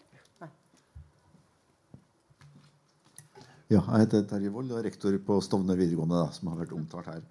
Ja, 3.71 3.79
jeg 3.87 4.03
heter 4.03 4.25
Terje 4.27 4.49
Wold 4.51 4.73
og 4.73 4.81
er 4.81 4.89
rektor 4.89 5.13
på 5.23 5.37
Stovner 5.39 5.77
videregående, 5.79 6.17
da, 6.19 6.33
som 6.35 6.49
har 6.51 6.57
vært 6.59 6.73
omtalt 6.75 7.07
her. 7.07 7.21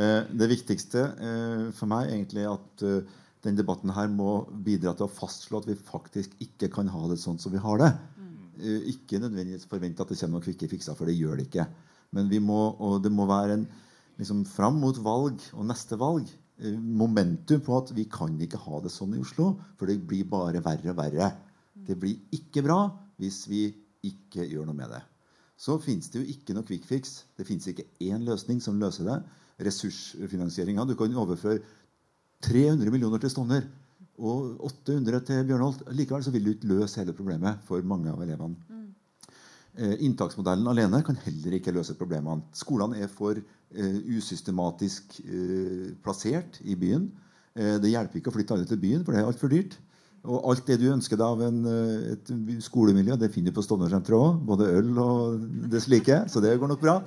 Eh, 0.00 0.30
det 0.32 0.46
viktigste 0.48 1.02
eh, 1.12 1.64
for 1.76 1.90
meg 1.90 2.08
egentlig 2.08 2.40
er 2.40 2.54
at 2.54 2.84
eh, 2.88 3.10
den 3.44 3.58
debatten 3.58 3.92
her 3.92 4.08
må 4.08 4.46
bidra 4.64 4.94
til 4.96 5.04
å 5.04 5.12
fastslå 5.12 5.60
at 5.60 5.68
vi 5.68 5.76
faktisk 5.76 6.40
ikke 6.40 6.70
kan 6.72 6.88
ha 6.88 7.02
det 7.10 7.20
sånn 7.20 7.36
som 7.42 7.52
vi 7.52 7.60
har 7.60 7.82
det. 7.82 7.90
Eh, 8.64 8.88
ikke 8.94 9.20
nødvendigvis 9.20 9.68
forvente 9.68 10.00
at 10.00 10.08
det 10.08 10.16
kommer 10.22 10.38
noen 10.38 10.48
kvikke 10.48 10.72
fikser, 10.72 10.96
for 10.96 11.10
det 11.10 11.18
gjør 11.18 11.36
det 11.36 11.50
ikke. 11.50 11.68
Men 12.16 12.32
vi 12.32 12.40
må, 12.40 12.62
og 12.80 13.04
det 13.04 13.12
må 13.12 13.28
være 13.28 13.60
en 13.60 13.68
liksom 14.16 14.46
fram 14.48 14.80
mot 14.80 15.04
valg 15.04 15.50
og 15.52 15.68
neste 15.68 16.00
valg 16.00 16.32
momentum 16.80 17.60
på 17.66 17.76
at 17.82 17.92
vi 17.92 18.08
kan 18.08 18.38
ikke 18.40 18.62
ha 18.64 18.80
det 18.80 18.94
sånn 18.94 19.18
i 19.18 19.20
Oslo, 19.20 19.58
for 19.76 19.90
det 19.90 20.00
blir 20.00 20.24
bare 20.32 20.64
verre 20.64 20.94
og 20.94 21.02
verre. 21.02 21.34
Det 21.76 22.00
blir 22.00 22.38
ikke 22.40 22.64
bra 22.64 22.86
hvis 23.20 23.44
vi 23.52 23.66
ikke 24.08 24.48
gjør 24.48 24.70
noe 24.70 24.80
med 24.80 24.96
det. 24.96 25.08
Så 25.56 25.78
fins 25.82 26.10
det 26.10 26.20
jo 26.20 26.32
ikke 26.34 26.56
noe 26.56 26.66
quick 26.66 26.84
fix. 26.88 27.22
Det 27.38 27.46
fins 27.46 27.66
ikke 27.70 27.86
én 28.02 28.26
løsning 28.26 28.60
som 28.62 28.78
løser 28.80 29.06
det. 29.08 29.20
Ressursfinansieringa. 29.64 30.84
Du 30.84 30.96
kan 30.98 31.14
overføre 31.14 31.62
300 32.44 32.90
millioner 32.92 33.22
til 33.22 33.32
Stovner 33.32 33.66
og 34.18 34.60
800 34.66 35.20
til 35.26 35.46
Bjørnholt. 35.48 35.84
Likevel 35.94 36.24
så 36.26 36.32
vil 36.34 36.44
du 36.44 36.54
ikke 36.54 36.70
løse 36.74 37.00
hele 37.00 37.14
problemet 37.16 37.62
for 37.66 37.82
mange 37.86 38.10
av 38.12 38.22
elevene. 38.22 38.58
Eh, 39.74 39.96
inntaksmodellen 40.06 40.68
alene 40.70 41.00
kan 41.02 41.18
heller 41.24 41.56
ikke 41.56 41.74
løse 41.74 41.96
problemene. 41.98 42.44
Skolene 42.54 43.00
er 43.02 43.10
for 43.10 43.38
eh, 43.38 43.96
usystematisk 44.14 45.18
eh, 45.24 45.94
plassert 46.04 46.60
i 46.62 46.76
byen. 46.78 47.08
Eh, 47.58 47.76
det 47.82 47.90
hjelper 47.90 48.20
ikke 48.20 48.30
å 48.30 48.36
flytte 48.36 48.54
alle 48.54 48.68
til 48.70 48.78
byen, 48.82 49.02
for 49.02 49.14
det 49.14 49.22
er 49.22 49.30
altfor 49.30 49.50
dyrt. 49.50 49.74
Og 50.24 50.48
alt 50.50 50.64
det 50.68 50.78
du 50.80 50.86
ønsker 50.88 51.18
deg 51.20 51.26
av 51.26 51.42
en, 51.44 51.58
eh, 51.68 52.12
et 52.14 52.30
skolemiljø, 52.64 53.16
det 53.20 53.30
finner 53.32 53.52
du 53.52 53.58
på 53.58 53.64
Stovner-senteret 53.66 54.16
òg. 54.16 54.38
Både 54.48 54.70
øl 54.78 54.98
og 54.98 55.42
det 55.70 55.82
slike. 55.84 56.24
Så 56.32 56.40
det 56.40 56.56
går 56.60 56.70
nok 56.72 56.80
bra. 56.80 57.02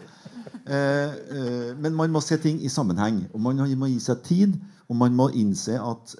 Eh, 0.67 1.73
men 1.81 1.95
man 1.97 2.13
må 2.13 2.21
se 2.21 2.37
ting 2.37 2.61
i 2.61 2.69
sammenheng. 2.69 3.25
Og 3.33 3.41
man 3.41 3.57
må 3.57 3.89
gi 3.89 3.99
seg 3.99 4.21
tid. 4.23 4.53
Og 4.87 4.95
man 4.95 5.15
må 5.17 5.31
innse 5.33 5.79
at 5.81 6.15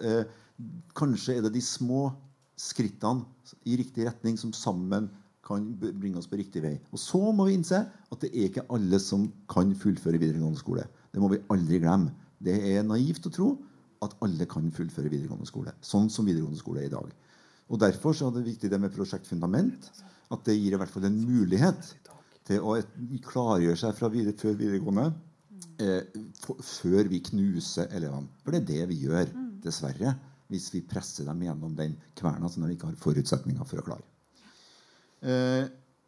kanskje 0.98 1.38
er 1.38 1.42
det 1.46 1.54
de 1.54 1.62
små 1.62 2.10
skrittene 2.58 3.24
i 3.70 3.78
riktig 3.78 4.08
retning 4.08 4.36
som 4.40 4.52
sammen 4.52 5.10
kan 5.48 5.64
bringe 5.80 6.18
oss 6.18 6.28
på 6.28 6.40
riktig 6.42 6.64
vei. 6.66 6.74
Og 6.92 7.00
så 7.00 7.22
må 7.32 7.46
vi 7.48 7.56
innse 7.56 7.86
at 7.86 8.24
det 8.24 8.34
er 8.34 8.50
ikke 8.50 8.66
alle 8.74 9.00
som 9.00 9.30
kan 9.48 9.72
fullføre 9.78 10.20
videregående 10.20 10.60
skole. 10.60 10.84
Det 11.14 11.22
må 11.22 11.30
vi 11.32 11.44
aldri 11.54 11.80
glemme. 11.80 12.12
Det 12.44 12.58
er 12.74 12.84
naivt 12.86 13.30
å 13.30 13.34
tro 13.34 13.54
at 14.06 14.18
alle 14.26 14.48
kan 14.50 14.68
fullføre 14.74 15.12
videregående 15.12 15.48
skole. 15.50 15.74
Sånn 15.86 16.10
som 16.14 16.28
videregående 16.28 16.60
skole 16.60 16.84
er 16.84 16.90
i 16.90 16.94
dag. 16.94 17.14
Og 17.68 17.80
Derfor 17.82 18.16
så 18.16 18.30
er 18.30 18.38
det 18.38 18.48
viktig 18.48 18.70
det 18.72 18.80
med 18.80 18.94
Prosjekt 18.96 19.28
Fundament. 19.28 19.90
At 20.32 20.44
det 20.48 20.58
gir 20.58 20.76
i 20.76 20.80
hvert 20.80 20.92
fall 20.92 21.08
en 21.08 21.20
mulighet 21.24 21.94
til 22.48 22.64
å 22.64 22.78
klargjøre 23.28 23.80
seg 23.80 23.96
fra 23.96 24.10
videre, 24.12 24.36
før 24.40 24.56
videregående 24.60 25.08
eh, 25.84 26.04
for, 26.42 26.60
før 26.64 27.10
vi 27.12 27.22
knuser 27.30 27.92
elevene. 27.96 28.32
For 28.44 28.56
det 28.56 28.62
er 28.62 28.70
det 28.72 28.90
vi 28.92 29.02
gjør, 29.06 29.32
dessverre, 29.64 30.14
hvis 30.52 30.70
vi 30.76 30.84
presser 30.88 31.28
dem 31.28 31.44
gjennom 31.44 31.76
den 31.76 31.98
kverna 32.16 32.50
som 32.52 32.64
de 32.64 32.76
ikke 32.76 32.92
har 32.92 33.00
forutsetninger 33.02 33.68
for 33.68 33.82
å 33.82 33.88
klare. 33.88 34.08
Eh, 35.28 35.66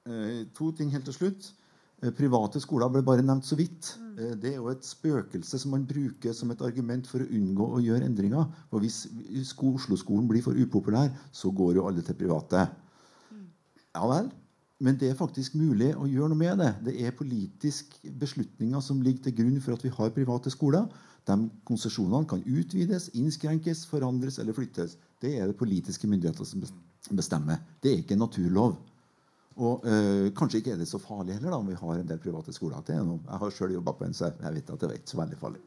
eh, 0.07 0.43
to 0.55 0.71
ting 0.77 0.93
helt 0.93 1.07
til 1.09 1.17
slutt. 1.17 1.51
Eh, 1.99 2.13
private 2.15 2.61
skoler 2.63 2.91
ble 2.93 3.03
bare 3.03 3.25
nevnt 3.25 3.47
så 3.47 3.57
vidt. 3.59 3.95
Det 4.19 4.51
er 4.51 4.57
jo 4.57 4.67
et 4.67 4.83
spøkelse 4.83 5.61
som 5.61 5.71
man 5.71 5.85
bruker 5.87 6.33
som 6.35 6.51
et 6.51 6.61
argument 6.65 7.07
for 7.07 7.23
å 7.23 7.29
unngå 7.37 7.65
å 7.75 7.79
gjøre 7.83 8.07
endringer. 8.07 8.49
Og 8.71 8.83
hvis 8.83 9.05
Oslo-skolen 9.55 10.27
blir 10.27 10.43
for 10.43 10.59
upopulær, 10.59 11.11
så 11.31 11.51
går 11.55 11.77
jo 11.77 11.85
alle 11.87 12.03
til 12.03 12.17
private. 12.19 12.65
Ja 13.95 14.09
vel. 14.11 14.27
Men 14.79 14.95
det 14.99 15.09
er 15.11 15.19
faktisk 15.19 15.55
mulig 15.59 15.91
å 15.99 16.07
gjøre 16.07 16.31
noe 16.31 16.39
med 16.39 16.59
det. 16.61 16.69
Det 16.87 16.95
er 17.03 17.15
politiske 17.15 18.11
beslutninger 18.19 18.83
som 18.83 19.01
ligger 19.03 19.27
til 19.27 19.35
grunn 19.41 19.59
for 19.63 19.75
at 19.75 19.83
vi 19.83 19.91
har 19.91 20.13
private 20.15 20.51
skoler. 20.53 20.87
De 21.27 21.35
Konsesjonene 21.67 22.27
kan 22.27 22.43
utvides, 22.47 23.09
innskrenkes, 23.19 23.83
forandres 23.89 24.39
eller 24.39 24.55
flyttes. 24.55 24.95
Det 25.19 25.35
er 25.35 25.51
det 25.51 25.59
politiske 25.59 26.07
myndigheter 26.07 26.47
som 26.47 26.63
bestemmer. 27.15 27.59
Det 27.83 27.91
er 27.91 28.03
ikke 28.03 28.15
en 28.15 28.23
naturlov. 28.23 28.77
Og 29.59 29.83
øh, 29.83 30.29
kanskje 30.35 30.61
ikke 30.61 30.71
er 30.75 30.79
det 30.79 30.87
så 30.87 30.99
farlig 31.03 31.35
heller 31.35 31.51
da, 31.51 31.59
om 31.59 31.67
vi 31.67 31.75
har 31.75 31.99
en 31.99 32.07
del 32.07 32.21
private 32.23 32.53
skoler. 32.55 32.81
til 32.81 32.95
gjennom. 32.95 33.19
Jeg 33.27 33.41
har 33.41 33.51
sjøl 33.55 33.75
jobba 33.75 33.91
på 33.97 34.07
en, 34.07 34.15
så 34.15 34.31
jeg 34.31 34.53
vet 34.55 34.71
at 34.71 34.79
det 34.79 34.89
er 34.89 35.01
ikke 35.01 35.11
så 35.11 35.19
veldig 35.19 35.39
farlig. 35.41 35.61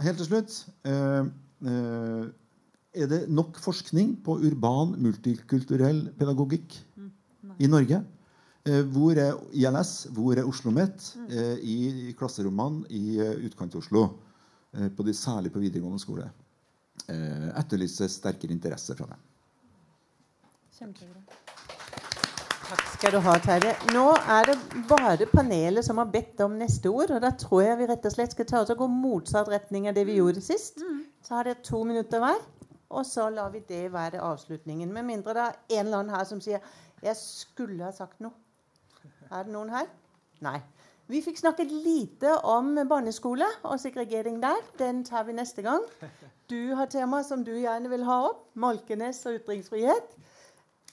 Helt 0.00 0.18
til 0.18 0.26
slutt 0.26 0.56
øh, 0.84 1.26
øh, 1.68 2.24
Er 2.94 3.06
det 3.10 3.28
nok 3.28 3.58
forskning 3.58 4.24
på 4.24 4.38
urban, 4.38 4.94
multikulturell 5.02 6.12
pedagogikk 6.18 6.76
i 7.58 7.66
Norge? 7.66 8.04
Eh, 8.64 8.82
hvor 8.86 9.12
er 9.12 9.34
ILS, 9.52 10.06
hvor 10.10 10.32
er 10.32 10.44
Oslo 10.44 10.70
OsloMet 10.70 11.16
eh, 11.28 11.58
i, 11.58 12.08
i 12.08 12.12
klasserommene 12.12 12.86
i 12.88 13.18
utkant-Oslo? 13.46 14.08
Eh, 14.74 14.90
på 14.90 15.02
de, 15.02 15.14
særlig 15.14 15.52
på 15.52 15.62
videregående 15.62 16.02
skole. 16.02 16.30
Eh, 17.08 17.48
etterlyser 17.60 18.10
sterkere 18.10 18.54
interesse 18.54 18.96
fra 18.98 19.06
dem. 19.12 19.26
Kjempebra. 20.78 21.43
Skal 23.04 23.20
du 23.20 23.26
ha, 23.26 23.32
Terje. 23.36 23.72
Nå 23.92 24.02
er 24.32 24.46
det 24.48 24.54
bare 24.88 25.26
panelet 25.28 25.84
som 25.84 25.98
har 26.00 26.06
bedt 26.08 26.38
om 26.40 26.54
neste 26.56 26.88
ord. 26.88 27.10
Og 27.12 27.18
da 27.20 27.34
tror 27.36 27.60
jeg 27.60 27.76
vi 27.76 27.88
rett 27.90 28.06
og 28.08 28.14
slett 28.14 28.32
skal 28.32 28.46
ta 28.48 28.62
oss 28.62 28.72
og 28.72 28.78
gå 28.80 28.86
motsatt 28.88 29.50
retning 29.52 29.90
av 29.90 29.98
det 29.98 30.06
vi 30.08 30.14
gjorde 30.16 30.40
sist. 30.40 30.80
Så 31.20 31.34
har 31.36 31.44
dere 31.44 31.60
to 31.68 31.82
minutter 31.84 32.22
hver, 32.22 32.40
og 32.88 33.04
så 33.04 33.26
lar 33.34 33.50
vi 33.52 33.60
det 33.68 33.82
være 33.92 34.22
avslutningen. 34.24 34.88
Med 34.96 35.04
mindre 35.10 35.36
det 35.36 35.44
er 35.44 35.58
en 35.82 35.82
eller 35.82 35.98
annen 35.98 36.14
her 36.16 36.24
som 36.24 36.40
sier 36.40 36.64
'Jeg 37.02 37.16
skulle 37.20 37.84
ha 37.84 37.92
sagt 37.92 38.24
noe'. 38.24 38.32
Er 39.30 39.42
det 39.42 39.52
noen 39.52 39.68
her? 39.68 39.84
Nei. 40.40 40.62
Vi 41.06 41.20
fikk 41.20 41.44
snakket 41.44 41.76
lite 41.84 42.40
om 42.40 42.88
barneskole 42.88 43.44
og 43.64 43.80
segregering 43.80 44.40
der. 44.40 44.64
Den 44.78 45.04
tar 45.04 45.24
vi 45.24 45.32
neste 45.32 45.60
gang. 45.62 45.82
Du 46.48 46.74
har 46.74 46.86
tema 46.86 47.22
som 47.22 47.44
du 47.44 47.52
gjerne 47.52 47.90
vil 47.90 48.04
ha 48.04 48.22
opp. 48.30 48.48
Malkenes 48.54 49.26
og 49.26 49.42
ytringsfrihet. 49.42 50.16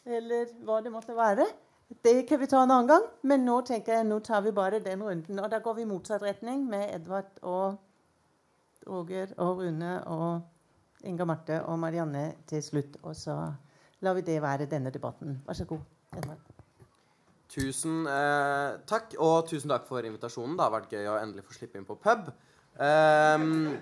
Eller 0.05 0.45
hva 0.65 0.83
det 0.83 0.91
måtte 0.91 1.15
være. 1.15 1.47
Det 2.03 2.23
kan 2.29 2.39
vi 2.39 2.47
ta 2.47 2.63
en 2.63 2.71
annen 2.71 2.87
gang. 2.87 3.07
Men 3.27 3.43
nå 3.45 3.61
tenker 3.67 3.97
jeg, 3.97 4.07
nå 4.07 4.19
tar 4.23 4.45
vi 4.45 4.53
bare 4.55 4.79
den 4.83 5.03
runden. 5.03 5.39
Og 5.39 5.49
da 5.51 5.59
går 5.59 5.79
vi 5.79 5.85
i 5.85 5.89
motsatt 5.89 6.23
retning 6.23 6.63
med 6.69 6.87
Edvard 6.95 7.41
og 7.41 7.79
Roger 8.87 9.33
og 9.37 9.59
Rune 9.59 9.97
og 10.09 11.05
Inga 11.07 11.25
Marte 11.25 11.59
og 11.65 11.79
Marianne 11.81 12.31
til 12.49 12.63
slutt. 12.63 12.97
Og 13.03 13.15
så 13.17 13.35
lar 14.01 14.17
vi 14.17 14.25
det 14.25 14.39
være 14.41 14.69
denne 14.71 14.93
debatten. 14.93 15.41
Vær 15.47 15.59
så 15.59 15.67
god, 15.69 15.83
Edvard. 16.17 16.47
Tusen 17.51 18.05
eh, 18.07 18.79
takk, 18.87 19.17
og 19.19 19.49
tusen 19.49 19.73
takk 19.73 19.83
for 19.89 20.07
invitasjonen. 20.07 20.55
Det 20.55 20.63
har 20.63 20.73
vært 20.77 20.93
gøy 20.95 21.09
å 21.11 21.19
endelig 21.19 21.43
få 21.49 21.57
slippe 21.57 21.81
inn 21.81 21.87
på 21.87 21.97
pub. 21.99 22.31
Um, 22.79 23.73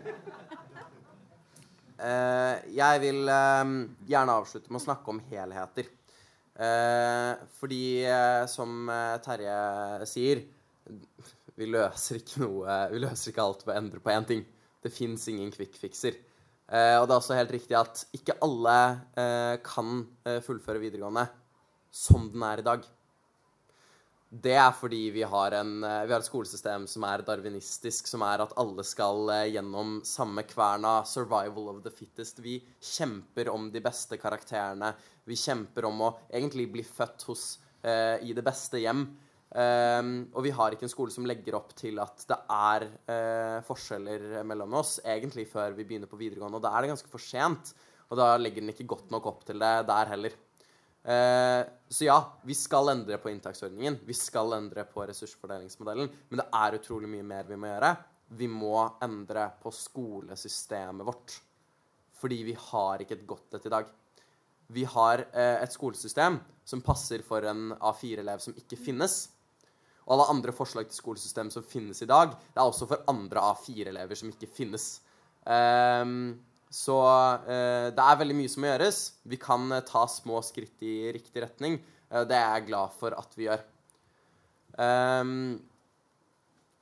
eh, 2.02 2.56
jeg 2.74 3.04
vil 3.06 3.30
eh, 3.30 3.76
gjerne 4.10 4.38
avslutte 4.42 4.74
med 4.74 4.82
å 4.82 4.86
snakke 4.88 5.14
om 5.14 5.22
helheter. 5.30 5.92
Eh, 6.60 7.34
fordi, 7.56 8.04
eh, 8.04 8.46
som 8.52 8.90
eh, 8.92 9.18
Terje 9.24 10.08
sier 10.12 10.42
vi 11.56 11.68
løser 11.72 12.18
ikke 12.20 12.42
noe 12.42 12.76
Vi 12.92 13.00
løser 13.00 13.32
ikke 13.32 13.46
alt 13.46 13.62
ved 13.64 13.72
å 13.72 13.80
endre 13.80 14.02
på 14.04 14.12
én 14.12 14.28
ting. 14.28 14.42
Det 14.84 14.92
fins 14.92 15.28
ingen 15.32 15.52
kvikkfikser. 15.52 16.16
og 16.70 17.04
det 17.08 17.14
er 17.14 17.18
også 17.18 17.36
helt 17.36 17.52
riktig 17.52 17.76
at 17.76 18.06
ikke 18.16 18.38
alle 18.46 18.76
kan 19.66 20.06
fullføre 20.46 20.80
videregående 20.80 21.26
som 21.92 22.30
den 22.32 22.46
er 22.48 22.62
i 22.62 22.66
dag. 22.66 22.86
Det 24.30 24.54
er 24.54 24.70
fordi 24.78 25.08
vi 25.10 25.24
har, 25.26 25.56
en, 25.58 25.84
eh, 25.84 26.04
vi 26.06 26.14
har, 26.14 26.22
et 26.22 26.28
skolesystem 26.28 26.84
som 26.88 27.04
er 27.08 27.24
darwinistisk, 27.26 28.06
som 28.06 28.22
er 28.22 28.44
at 28.44 28.52
alle 28.62 28.84
skal 28.86 29.30
eh, 29.34 29.48
gjennom 29.56 30.04
samme 30.06 30.44
kverna. 30.46 31.00
Survival 31.04 31.72
of 31.72 31.80
the 31.82 31.90
fittest. 31.90 32.38
Vi 32.46 32.60
kjemper 32.78 33.50
om 33.50 33.72
de 33.74 33.82
beste 33.82 34.20
karakterene. 34.22 34.94
Vi 35.26 35.34
kjemper 35.34 35.88
om 35.90 36.04
å 36.06 36.12
egentlig 36.30 36.68
bli 36.70 36.84
født 36.86 37.26
hos, 37.26 37.58
uh, 37.82 38.22
i 38.22 38.34
det 38.34 38.44
beste 38.46 38.82
hjem. 38.82 39.02
Um, 39.50 40.12
og 40.38 40.44
vi 40.46 40.54
har 40.54 40.74
ikke 40.74 40.86
en 40.86 40.92
skole 40.94 41.14
som 41.14 41.26
legger 41.26 41.58
opp 41.58 41.74
til 41.78 41.98
at 42.02 42.22
det 42.30 42.38
er 42.54 42.86
uh, 43.10 43.60
forskjeller 43.66 44.44
mellom 44.46 44.78
oss, 44.78 45.00
egentlig 45.02 45.48
før 45.50 45.74
vi 45.78 45.86
begynner 45.90 46.10
på 46.10 46.20
videregående. 46.22 46.58
Og 46.62 46.66
da 46.66 46.74
er 46.74 46.86
det 46.86 46.94
ganske 46.94 47.10
for 47.10 47.22
sent. 47.22 47.74
Og 48.10 48.18
da 48.18 48.36
legger 48.38 48.62
den 48.62 48.74
ikke 48.74 48.90
godt 48.90 49.10
nok 49.14 49.30
opp 49.30 49.46
til 49.50 49.62
det 49.62 49.74
der 49.90 50.14
heller. 50.14 50.38
Eh, 51.04 51.62
så 51.90 52.06
ja, 52.06 52.18
vi 52.44 52.56
skal 52.56 52.92
endre 52.92 53.18
på 53.18 53.32
inntaksordningen. 53.32 54.00
Vi 54.06 54.16
skal 54.18 54.54
endre 54.58 54.86
på 54.90 55.06
ressursfordelingsmodellen. 55.08 56.10
Men 56.30 56.42
det 56.42 56.48
er 56.62 56.80
utrolig 56.80 57.10
mye 57.12 57.26
mer 57.26 57.48
vi 57.50 57.60
må 57.60 57.72
gjøre. 57.72 57.94
Vi 58.40 58.50
må 58.52 58.76
endre 59.02 59.48
på 59.62 59.72
skolesystemet 59.74 61.08
vårt. 61.08 61.40
Fordi 62.20 62.44
vi 62.50 62.56
har 62.70 63.02
ikke 63.02 63.18
et 63.18 63.28
godt 63.28 63.58
et 63.58 63.66
i 63.66 63.74
dag. 63.74 63.90
Vi 64.70 64.86
har 64.86 65.26
eh, 65.32 65.58
et 65.64 65.74
skolesystem 65.74 66.38
som 66.68 66.86
passer 66.86 67.24
for 67.26 67.46
en 67.50 67.72
A4-elev 67.74 68.44
som 68.44 68.58
ikke 68.60 68.78
finnes. 68.78 69.24
Og 70.06 70.16
alle 70.16 70.28
andre 70.34 70.54
forslag 70.54 70.90
til 70.90 70.98
skolesystem 70.98 71.50
som 71.54 71.66
finnes 71.66 72.02
i 72.02 72.10
dag, 72.10 72.34
det 72.34 72.58
er 72.58 72.66
også 72.66 72.88
for 72.90 73.06
andre 73.10 73.42
A4-elever 73.54 74.18
som 74.18 74.30
ikke 74.30 74.50
finnes. 74.50 75.00
Um, 75.46 76.38
så 76.70 77.00
eh, 77.50 77.90
det 77.96 78.04
er 78.04 78.20
veldig 78.20 78.36
mye 78.38 78.52
som 78.52 78.62
må 78.64 78.70
gjøres. 78.70 79.00
Vi 79.26 79.40
kan 79.42 79.72
eh, 79.74 79.86
ta 79.86 80.04
små 80.10 80.42
skritt 80.46 80.86
i 80.86 81.10
riktig 81.16 81.42
retning. 81.42 81.80
Eh, 82.12 82.26
det 82.30 82.38
er 82.38 82.60
jeg 82.60 82.70
glad 82.70 82.94
for 83.00 83.16
at 83.18 83.34
vi 83.38 83.48
gjør. 83.48 83.64
Um, 84.80 85.58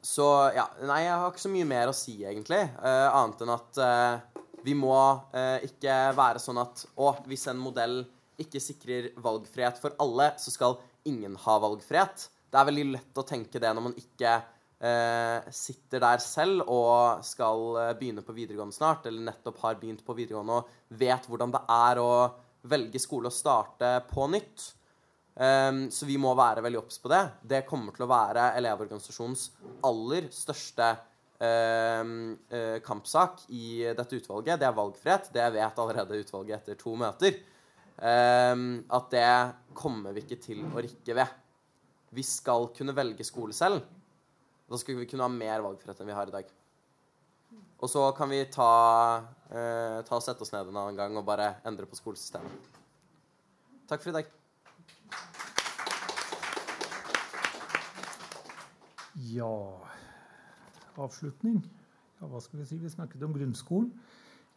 så 0.04 0.26
ja 0.54 0.68
Nei, 0.86 1.00
jeg 1.08 1.16
har 1.16 1.32
ikke 1.32 1.42
så 1.42 1.52
mye 1.54 1.70
mer 1.70 1.92
å 1.92 1.96
si, 1.96 2.18
egentlig. 2.24 2.60
Eh, 2.60 3.08
annet 3.08 3.42
enn 3.44 3.54
at 3.56 3.80
eh, 3.84 4.44
vi 4.68 4.76
må 4.78 4.98
eh, 5.32 5.66
ikke 5.70 5.96
være 6.18 6.44
sånn 6.44 6.60
at 6.62 6.84
å, 7.00 7.14
hvis 7.28 7.48
en 7.52 7.62
modell 7.62 8.02
ikke 8.38 8.62
sikrer 8.62 9.10
valgfrihet 9.24 9.80
for 9.82 9.96
alle, 10.04 10.34
så 10.38 10.54
skal 10.54 10.78
ingen 11.08 11.40
ha 11.48 11.58
valgfrihet. 11.64 12.28
Det 12.52 12.60
er 12.60 12.68
veldig 12.70 12.86
lett 12.92 13.20
å 13.20 13.26
tenke 13.28 13.62
det 13.64 13.72
når 13.74 13.88
man 13.90 13.98
ikke 13.98 14.38
sitter 14.78 16.04
der 16.04 16.22
selv 16.22 16.62
og 16.70 17.24
skal 17.26 17.80
eh, 17.82 17.94
begynne 17.98 18.22
på 18.22 18.36
videregående 18.36 18.76
snart, 18.76 19.08
eller 19.10 19.26
nettopp 19.32 19.58
har 19.64 19.80
begynt 19.82 20.04
på 20.06 20.14
videregående 20.18 20.60
og 20.60 21.00
vet 21.00 21.26
hvordan 21.26 21.56
det 21.56 21.64
er 21.74 22.02
å 22.02 22.12
velge 22.68 23.02
skole 23.02 23.32
og 23.32 23.36
starte 23.36 23.90
på 24.12 24.28
nytt. 24.30 24.74
Um, 25.38 25.84
så 25.94 26.08
vi 26.10 26.16
må 26.18 26.32
være 26.38 26.64
veldig 26.66 26.80
obs 26.80 26.98
på 27.02 27.12
det. 27.14 27.22
Det 27.46 27.66
kommer 27.68 27.94
til 27.94 28.08
å 28.08 28.10
være 28.10 28.52
Elevorganisasjonens 28.58 29.44
aller 29.86 30.32
største 30.34 30.88
um, 31.38 32.34
uh, 32.50 32.78
kampsak 32.86 33.44
i 33.54 33.84
dette 33.98 34.18
utvalget. 34.18 34.58
Det 34.58 34.66
er 34.66 34.80
valgfrihet. 34.80 35.30
Det 35.36 35.46
vet 35.54 35.84
allerede 35.84 36.24
utvalget 36.24 36.58
etter 36.58 36.80
to 36.82 36.96
møter. 36.98 37.38
Um, 37.98 38.84
at 38.94 39.14
det 39.14 39.30
kommer 39.78 40.14
vi 40.14 40.26
ikke 40.26 40.42
til 40.42 40.66
å 40.70 40.82
rikke 40.82 41.18
ved. 41.18 41.38
Vi 42.18 42.26
skal 42.26 42.72
kunne 42.74 42.98
velge 42.98 43.26
skole 43.26 43.54
selv. 43.54 43.86
Da 44.68 44.78
skulle 44.78 45.00
vi 45.00 45.08
kunne 45.08 45.24
ha 45.24 45.32
mer 45.32 45.64
valgfrihet 45.64 46.02
enn 46.02 46.10
vi 46.10 46.16
har 46.18 46.28
i 46.28 46.36
dag. 46.36 46.50
Og 47.78 47.90
så 47.90 48.02
kan 48.18 48.30
vi 48.30 48.42
ta, 48.52 48.72
eh, 49.50 50.02
ta 50.04 50.18
og 50.18 50.24
sette 50.26 50.44
oss 50.44 50.52
ned 50.52 50.68
en 50.68 50.82
annen 50.82 50.98
gang 50.98 51.16
og 51.16 51.26
bare 51.26 51.56
endre 51.66 51.86
på 51.86 51.96
skolesystemet. 51.96 52.52
Takk 53.88 54.04
for 54.04 54.12
i 54.12 54.18
dag. 54.18 54.34
Ja 59.32 59.54
Avslutning. 60.98 61.62
Ja, 62.20 62.28
hva 62.28 62.42
skal 62.42 62.60
vi 62.60 62.66
si? 62.66 62.78
Vi 62.82 62.90
snakket 62.90 63.24
om 63.24 63.36
grunnskolen. 63.36 63.92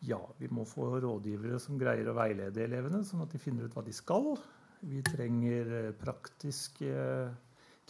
Ja, 0.08 0.18
vi 0.38 0.48
må 0.48 0.64
få 0.64 0.86
rådgivere 0.96 1.58
som 1.60 1.76
greier 1.78 2.08
å 2.08 2.16
veilede 2.16 2.64
elevene, 2.64 3.02
sånn 3.04 3.20
at 3.20 3.34
de 3.34 3.38
finner 3.38 3.68
ut 3.68 3.74
hva 3.76 3.84
de 3.84 3.92
skal. 3.92 4.32
Vi 4.80 5.02
trenger 5.04 5.72
eh, 5.76 5.90
praktiske 6.00 6.94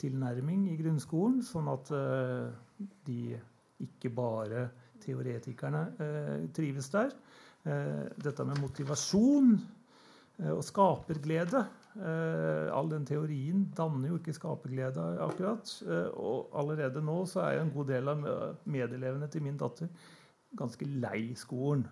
tilnærming 0.00 0.66
i 0.72 0.78
grunnskolen, 0.80 1.40
sånn 1.44 1.68
at 1.72 1.90
uh, 1.94 2.48
de 3.06 3.36
ikke 3.80 4.12
bare 4.14 4.68
teoretikerne 5.00 5.84
uh, 5.98 6.48
trives 6.56 6.90
der. 6.92 7.12
Uh, 7.66 8.08
dette 8.20 8.46
med 8.48 8.60
motivasjon 8.62 9.52
og 10.40 10.62
skaperglede 10.64 11.60
All 12.00 12.86
den 12.88 13.02
teorien 13.04 13.66
danner 13.76 14.08
jo 14.08 14.16
ikke 14.16 14.32
skaperglede, 14.32 15.02
akkurat. 15.20 15.72
og 16.14 16.54
allerede 16.56 17.02
nå 17.04 17.16
så 17.28 17.42
er 17.42 17.56
jo 17.58 17.64
en 17.66 17.72
god 17.74 17.90
del 17.90 18.08
av 18.08 18.22
medelevene 18.64 19.28
til 19.28 19.44
min 19.44 19.58
datter 19.60 19.90
ganske 20.56 20.86
lei 20.86 21.34
skolen. 21.36 21.82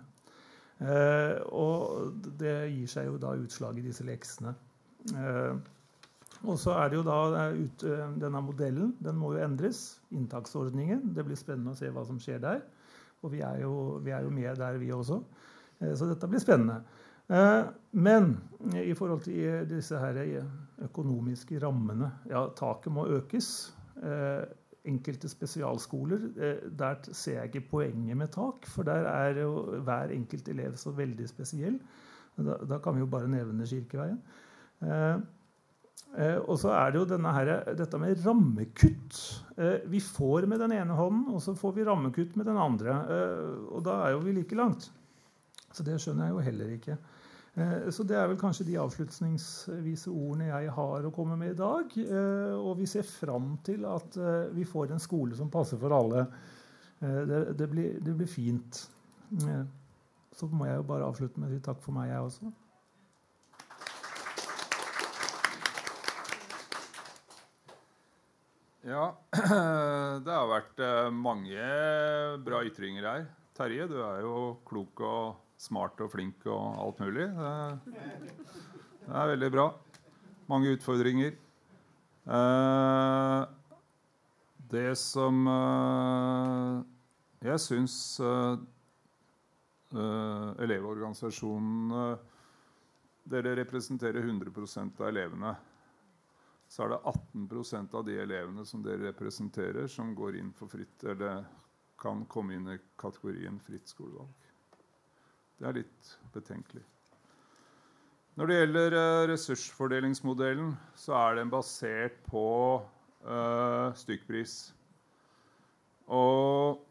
og 1.50 2.22
det 2.40 2.54
gir 2.72 2.88
seg 2.94 3.10
jo 3.10 3.18
da 3.20 3.34
utslag 3.36 3.82
i 3.82 3.84
disse 3.84 4.06
leksene. 4.06 4.54
Og 6.46 6.58
så 6.58 6.74
er 6.78 6.90
det 6.90 6.98
jo 7.00 7.04
da 7.06 7.48
ut, 7.50 7.84
eh, 7.84 8.04
denne 8.20 8.42
modellen. 8.42 8.94
Den 9.02 9.18
må 9.18 9.32
jo 9.34 9.42
endres. 9.42 10.00
Inntaksordningen. 10.14 11.14
Det 11.14 11.24
blir 11.26 11.38
spennende 11.38 11.74
å 11.74 11.78
se 11.78 11.90
hva 11.90 12.04
som 12.06 12.18
skjer 12.22 12.38
der. 12.42 12.62
Og 13.22 13.32
vi 13.32 13.42
er 13.42 13.62
jo, 13.64 13.98
vi 14.04 14.14
er 14.14 14.22
jo 14.22 14.30
med 14.30 14.56
der, 14.56 14.78
vi 14.78 14.92
også. 14.94 15.22
Eh, 15.80 15.94
så 15.94 16.06
dette 16.06 16.28
blir 16.30 16.42
spennende. 16.42 16.82
Eh, 17.28 17.64
men 17.92 18.36
i 18.78 18.94
forhold 18.94 19.24
til 19.26 19.66
disse 19.68 19.98
her 19.98 20.16
økonomiske 20.80 21.58
rammene 21.60 22.10
Ja, 22.30 22.46
taket 22.56 22.92
må 22.92 23.06
økes. 23.06 23.72
Enkelte 24.88 25.28
spesialskoler, 25.28 26.20
der 26.70 27.00
ser 27.12 27.42
jeg 27.42 27.50
ikke 27.50 27.70
poenget 27.70 28.16
med 28.16 28.30
tak. 28.32 28.64
For 28.64 28.86
der 28.86 29.04
er 29.10 29.40
jo 29.42 29.80
hver 29.84 30.14
enkelt 30.14 30.48
elev 30.48 30.76
så 30.76 30.94
veldig 30.94 31.28
spesiell. 31.28 31.80
Da, 32.38 32.56
da 32.62 32.78
kan 32.78 32.94
vi 32.94 33.02
jo 33.02 33.10
bare 33.10 33.28
nevne 33.28 33.66
Kirkeveien. 33.66 34.22
Eh, 36.16 36.38
og 36.48 36.56
så 36.60 36.72
er 36.72 36.92
det 36.92 37.02
jo 37.02 37.18
her, 37.36 37.50
dette 37.76 38.00
med 38.00 38.24
rammekutt. 38.24 39.18
Eh, 39.60 39.84
vi 39.90 40.00
får 40.00 40.48
med 40.48 40.62
den 40.64 40.74
ene 40.78 40.96
hånden, 40.96 41.28
og 41.34 41.42
så 41.44 41.54
får 41.58 41.76
vi 41.76 41.84
rammekutt 41.84 42.36
med 42.36 42.48
den 42.48 42.56
andre. 42.58 42.96
Eh, 43.12 43.54
og 43.76 43.84
da 43.84 44.00
er 44.06 44.16
jo 44.16 44.24
vi 44.24 44.34
like 44.38 44.56
langt. 44.56 44.88
Så 45.72 45.84
det 45.84 45.98
skjønner 46.00 46.28
jeg 46.28 46.36
jo 46.36 46.44
heller 46.48 46.74
ikke. 46.78 46.98
Så 47.90 48.04
det 48.06 48.14
er 48.14 48.28
vel 48.30 48.38
kanskje 48.38 48.68
de 48.68 48.76
avslutningsvise 48.78 50.12
ordene 50.12 50.46
jeg 50.46 50.70
har 50.76 51.06
å 51.08 51.10
komme 51.10 51.34
med 51.40 51.56
i 51.56 51.58
dag. 51.58 51.94
Og 52.54 52.68
vi 52.78 52.86
ser 52.86 53.02
fram 53.02 53.56
til 53.66 53.82
at 53.88 54.14
vi 54.54 54.66
får 54.68 54.92
en 54.94 55.02
skole 55.02 55.34
som 55.34 55.50
passer 55.50 55.80
for 55.80 55.96
alle. 55.96 56.22
Det, 57.00 57.40
det, 57.58 57.66
blir, 57.72 57.98
det 58.04 58.14
blir, 58.14 58.30
fint. 58.30 58.78
Så 60.38 60.50
må 60.52 60.70
jeg 60.70 60.78
jo 60.78 60.86
bare 60.86 61.10
avslutte 61.10 61.42
med 61.42 61.50
å 61.50 61.56
si 61.56 61.64
takk 61.66 61.82
for 61.82 61.98
meg, 61.98 62.12
jeg 62.12 62.28
også. 62.28 62.52
Ja, 68.88 69.10
det 70.24 70.32
har 70.32 70.46
vært 70.48 70.78
mange 71.12 71.64
bra 72.40 72.62
ytringer 72.64 73.04
her. 73.04 73.26
Terje, 73.58 73.84
du 73.90 73.98
er 74.00 74.22
jo 74.24 74.36
klok 74.64 75.02
og 75.04 75.34
smart 75.60 76.00
og 76.00 76.08
flink 76.14 76.46
og 76.48 76.78
alt 76.86 77.02
mulig. 77.02 77.26
Det, 77.84 79.12
er 79.12 79.28
veldig 79.34 79.50
bra. 79.52 79.66
Mange 80.48 80.72
utfordringer. 80.72 81.36
Eh, 82.38 83.42
det 84.72 84.88
som 85.00 85.44
eh, 85.52 86.80
jeg 87.50 87.64
syns 87.64 87.98
Elevorganisasjonen 90.64 91.96
eh 92.00 92.26
Dere 93.28 93.52
representerer 93.58 94.24
100 94.24 95.02
av 95.02 95.08
elevene. 95.10 95.50
Så 96.68 96.84
er 96.84 96.92
det 96.92 97.00
18% 97.08 97.94
av 97.96 98.04
de 98.04 98.18
elevene 98.20 98.64
som 98.68 98.82
dere 98.84 99.08
representerer, 99.08 99.88
som 99.88 100.12
går 100.16 100.36
inn 100.36 100.52
for 100.56 100.68
fritt, 100.68 101.04
eller 101.08 101.46
kan 101.98 102.26
komme 102.30 102.58
inn 102.58 102.68
i 102.70 102.78
kategorien 103.00 103.56
fritt 103.64 103.88
skolevalg. 103.90 104.48
Det 105.58 105.66
er 105.66 105.78
litt 105.80 106.10
betenkelig. 106.34 106.84
Når 108.38 108.46
det 108.46 108.58
gjelder 108.58 108.94
uh, 108.94 109.28
ressursfordelingsmodellen, 109.32 110.74
så 110.94 111.16
er 111.18 111.40
den 111.40 111.48
basert 111.50 112.20
på 112.28 112.44
uh, 113.26 113.88
stykkpris. 113.98 114.52
Og 116.14 116.84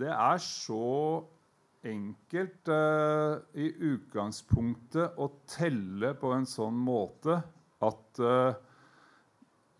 det 0.00 0.08
er 0.14 0.40
så 0.40 0.86
enkelt 1.86 2.72
uh, 2.72 3.36
i 3.52 3.68
utgangspunktet 3.90 5.20
å 5.20 5.28
telle 5.50 6.14
på 6.16 6.32
en 6.32 6.48
sånn 6.48 6.80
måte 6.86 7.42
at 7.84 8.24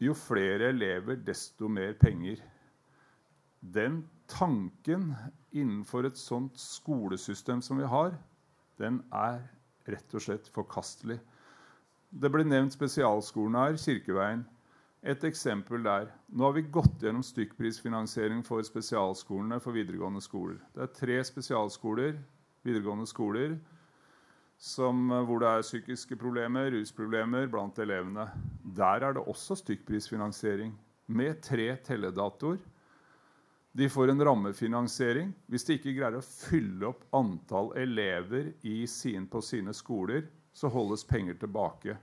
jo 0.02 0.14
flere 0.14 0.70
elever, 0.72 1.16
desto 1.16 1.68
mer 1.68 1.94
penger. 2.00 2.42
Den 3.60 4.02
tanken 4.28 5.14
innenfor 5.52 6.06
et 6.06 6.18
sånt 6.18 6.58
skolesystem 6.60 7.62
som 7.62 7.80
vi 7.80 7.88
har, 7.88 8.16
den 8.78 9.00
er 9.12 9.40
rett 9.88 10.14
og 10.14 10.22
slett 10.22 10.50
forkastelig. 10.52 11.18
Det 12.10 12.30
ble 12.32 12.44
nevnt 12.46 12.74
spesialskolen 12.74 13.56
her, 13.58 13.78
Kirkeveien. 13.80 14.44
Et 15.06 15.22
eksempel 15.24 15.84
der. 15.84 16.08
Nå 16.34 16.48
har 16.48 16.54
vi 16.56 16.64
gått 16.72 17.02
gjennom 17.02 17.22
stykkprisfinansiering 17.22 18.42
for 18.46 18.64
spesialskolene 18.66 19.60
for 19.62 19.76
videregående 19.76 20.22
skoler. 20.24 20.58
Det 20.74 20.82
er 20.82 20.94
tre 20.96 21.18
spesialskoler, 21.24 22.16
videregående 22.66 23.06
skoler, 23.06 23.54
som, 24.58 25.10
hvor 25.28 25.42
det 25.42 25.50
er 25.50 25.66
psykiske 25.66 26.16
problemer, 26.20 26.70
rusproblemer 26.72 27.50
blant 27.52 27.78
elevene. 27.82 28.28
Der 28.76 29.04
er 29.04 29.16
det 29.16 29.26
også 29.28 29.58
stykkprisfinansiering 29.60 30.72
med 31.06 31.42
tre 31.44 31.74
telledatoer 31.84 32.58
de 33.76 33.88
får 33.88 34.08
en 34.08 34.24
rammefinansiering. 34.24 35.32
Hvis 35.52 35.66
de 35.68 35.74
ikke 35.76 35.92
greier 35.98 36.16
å 36.16 36.24
fylle 36.24 36.88
opp 36.88 37.02
antall 37.16 37.74
elever 37.76 38.54
sin, 38.88 39.26
på 39.28 39.42
sine 39.44 39.74
skoler, 39.76 40.24
så 40.56 40.70
holdes 40.72 41.04
penger 41.04 41.36
tilbake. 41.42 41.98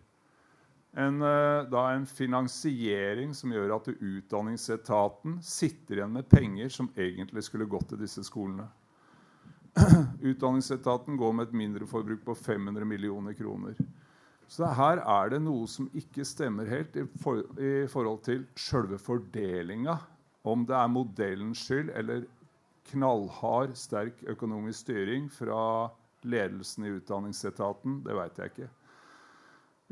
En, 0.94 1.18
eh, 1.26 1.66
da 1.66 1.88
en 1.90 2.06
finansiering 2.06 3.34
som 3.34 3.50
gjør 3.50 3.74
at 3.80 3.90
Utdanningsetaten 3.90 5.40
sitter 5.42 5.98
igjen 5.98 6.14
med 6.14 6.30
penger 6.30 6.70
som 6.70 6.92
egentlig 6.94 7.44
skulle 7.48 7.66
gått 7.66 7.90
til 7.90 8.04
disse 8.04 8.22
skolene. 8.22 8.68
Utdanningsetaten 10.30 11.18
går 11.18 11.34
med 11.34 11.50
et 11.50 11.58
mindreforbruk 11.58 12.24
på 12.26 12.36
500 12.38 12.86
millioner 12.86 13.34
kroner. 13.38 13.78
Så 14.48 14.68
her 14.78 15.02
er 15.02 15.34
det 15.34 15.42
noe 15.42 15.66
som 15.72 15.88
ikke 15.98 16.26
stemmer 16.28 16.70
helt 16.70 16.96
i, 17.00 17.06
for, 17.24 17.42
i 17.58 17.88
forhold 17.90 18.22
til 18.28 18.44
sjølve 18.60 19.00
fordelinga 19.02 19.98
om 20.44 20.66
det 20.68 20.76
er 20.76 20.92
modellens 20.92 21.64
skyld 21.64 21.90
eller 21.96 22.26
knallhard, 22.92 23.78
sterk 23.80 24.20
økonomisk 24.28 24.84
styring 24.84 25.30
fra 25.32 25.90
ledelsen 26.28 26.86
i 26.86 26.94
Utdanningsetaten, 26.98 28.02
det 28.04 28.16
veit 28.18 28.40
jeg 28.40 28.52
ikke. 28.52 28.70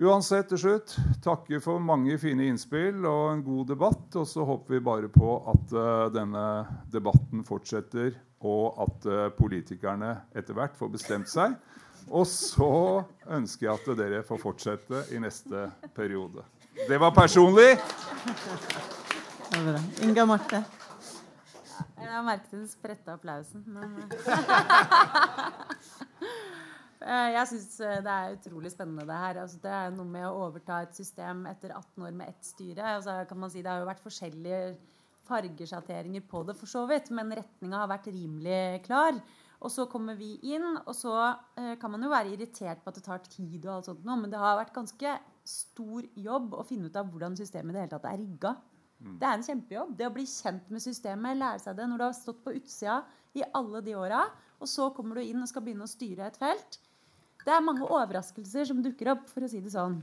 Uansett, 0.02 0.48
til 0.50 0.58
slutt, 0.58 0.96
takker 1.22 1.60
for 1.62 1.78
mange 1.78 2.16
fine 2.18 2.48
innspill 2.50 3.04
og 3.06 3.36
en 3.36 3.44
god 3.46 3.68
debatt. 3.70 4.08
Og 4.18 4.26
så 4.26 4.42
håper 4.48 4.74
vi 4.74 4.80
bare 4.88 5.12
på 5.14 5.36
at 5.52 5.76
uh, 5.78 6.08
denne 6.10 6.46
debatten 6.90 7.44
fortsetter, 7.46 8.16
og 8.42 8.80
at 8.82 9.06
uh, 9.06 9.28
politikerne 9.38 10.16
etter 10.34 10.58
hvert 10.58 10.74
får 10.80 10.90
bestemt 10.96 11.30
seg. 11.30 11.54
Og 12.10 12.26
så 12.26 12.72
ønsker 13.30 13.68
jeg 13.68 13.78
at 13.78 14.00
dere 14.00 14.24
får 14.26 14.42
fortsette 14.42 15.04
i 15.14 15.22
neste 15.22 15.68
periode. 15.94 16.48
Det 16.88 16.98
var 16.98 17.14
personlig. 17.14 17.76
Inga 20.02 20.26
Marte. 20.26 20.64
Jeg 22.02 22.24
merket 22.26 22.52
den 22.52 22.66
spredte 22.68 23.14
applausen, 23.14 23.62
men 23.70 24.02
eh, 24.02 24.18
Jeg 27.02 27.48
syns 27.50 27.80
eh, 27.82 28.00
det 28.06 28.14
er 28.14 28.36
utrolig 28.36 28.72
spennende, 28.74 29.08
det 29.10 29.20
her. 29.24 29.42
Altså, 29.42 29.60
det 29.64 29.72
er 29.74 29.94
noe 29.96 30.06
med 30.06 30.28
å 30.28 30.48
overta 30.48 30.84
et 30.86 30.98
system 30.98 31.48
etter 31.50 31.74
18 31.74 32.06
år 32.06 32.18
med 32.18 32.30
ett 32.30 32.46
styre. 32.46 32.98
Altså, 32.98 33.16
kan 33.30 33.40
man 33.42 33.54
si, 33.54 33.64
det 33.66 33.72
har 33.72 33.82
jo 33.82 33.90
vært 33.90 34.04
forskjellige 34.06 34.60
fargesjatteringer 35.26 36.26
på 36.30 36.44
det, 36.46 36.58
for 36.60 36.70
så 36.70 36.84
vidt, 36.90 37.10
men 37.16 37.34
retninga 37.38 37.84
har 37.84 37.90
vært 37.90 38.12
rimelig 38.14 38.84
klar. 38.86 39.18
Og 39.62 39.70
så 39.70 39.86
kommer 39.90 40.18
vi 40.18 40.36
inn, 40.54 40.66
og 40.80 40.94
så 40.98 41.16
eh, 41.58 41.74
kan 41.82 41.94
man 41.94 42.06
jo 42.06 42.12
være 42.14 42.34
irritert 42.34 42.82
på 42.82 42.90
at 42.90 42.98
det 42.98 43.06
tar 43.06 43.24
tid, 43.28 43.66
og 43.66 43.76
alt 43.76 43.90
sånt, 43.92 44.06
men 44.06 44.30
det 44.30 44.42
har 44.42 44.60
vært 44.60 44.74
ganske 44.76 45.16
stor 45.48 46.06
jobb 46.18 46.54
å 46.58 46.66
finne 46.66 46.90
ut 46.90 46.98
av 46.98 47.10
hvordan 47.10 47.38
systemet 47.38 47.74
i 47.74 47.78
det 47.78 47.84
hele 47.86 47.94
tatt 47.96 48.08
er 48.10 48.22
rigga. 48.22 48.54
Mm. 49.02 49.18
Det 49.18 49.28
er 49.28 49.36
en 49.36 49.48
kjempejobb. 49.48 49.98
Det 49.98 50.08
å 50.10 50.14
bli 50.14 50.28
kjent 50.30 50.70
med 50.74 50.86
systemet, 50.86 51.38
lære 51.38 51.62
seg 51.64 51.78
det 51.78 51.90
når 51.90 52.02
du 52.02 52.06
har 52.08 52.18
stått 52.18 52.42
på 52.46 52.54
utsida 52.58 53.02
i 53.38 53.46
alle 53.58 53.82
de 53.86 53.98
åra, 53.98 54.26
og 54.62 54.70
så 54.70 54.92
kommer 54.94 55.18
du 55.18 55.26
inn 55.26 55.42
og 55.42 55.50
skal 55.50 55.66
begynne 55.66 55.86
å 55.88 55.94
styre 55.94 56.30
et 56.30 56.42
felt. 56.42 56.82
Det 57.46 57.54
er 57.54 57.64
mange 57.66 57.88
overraskelser 57.88 58.68
som 58.70 58.82
dukker 58.84 59.14
opp, 59.16 59.30
for 59.32 59.46
å 59.46 59.50
si 59.50 59.62
det 59.64 59.74
sånn. 59.74 60.02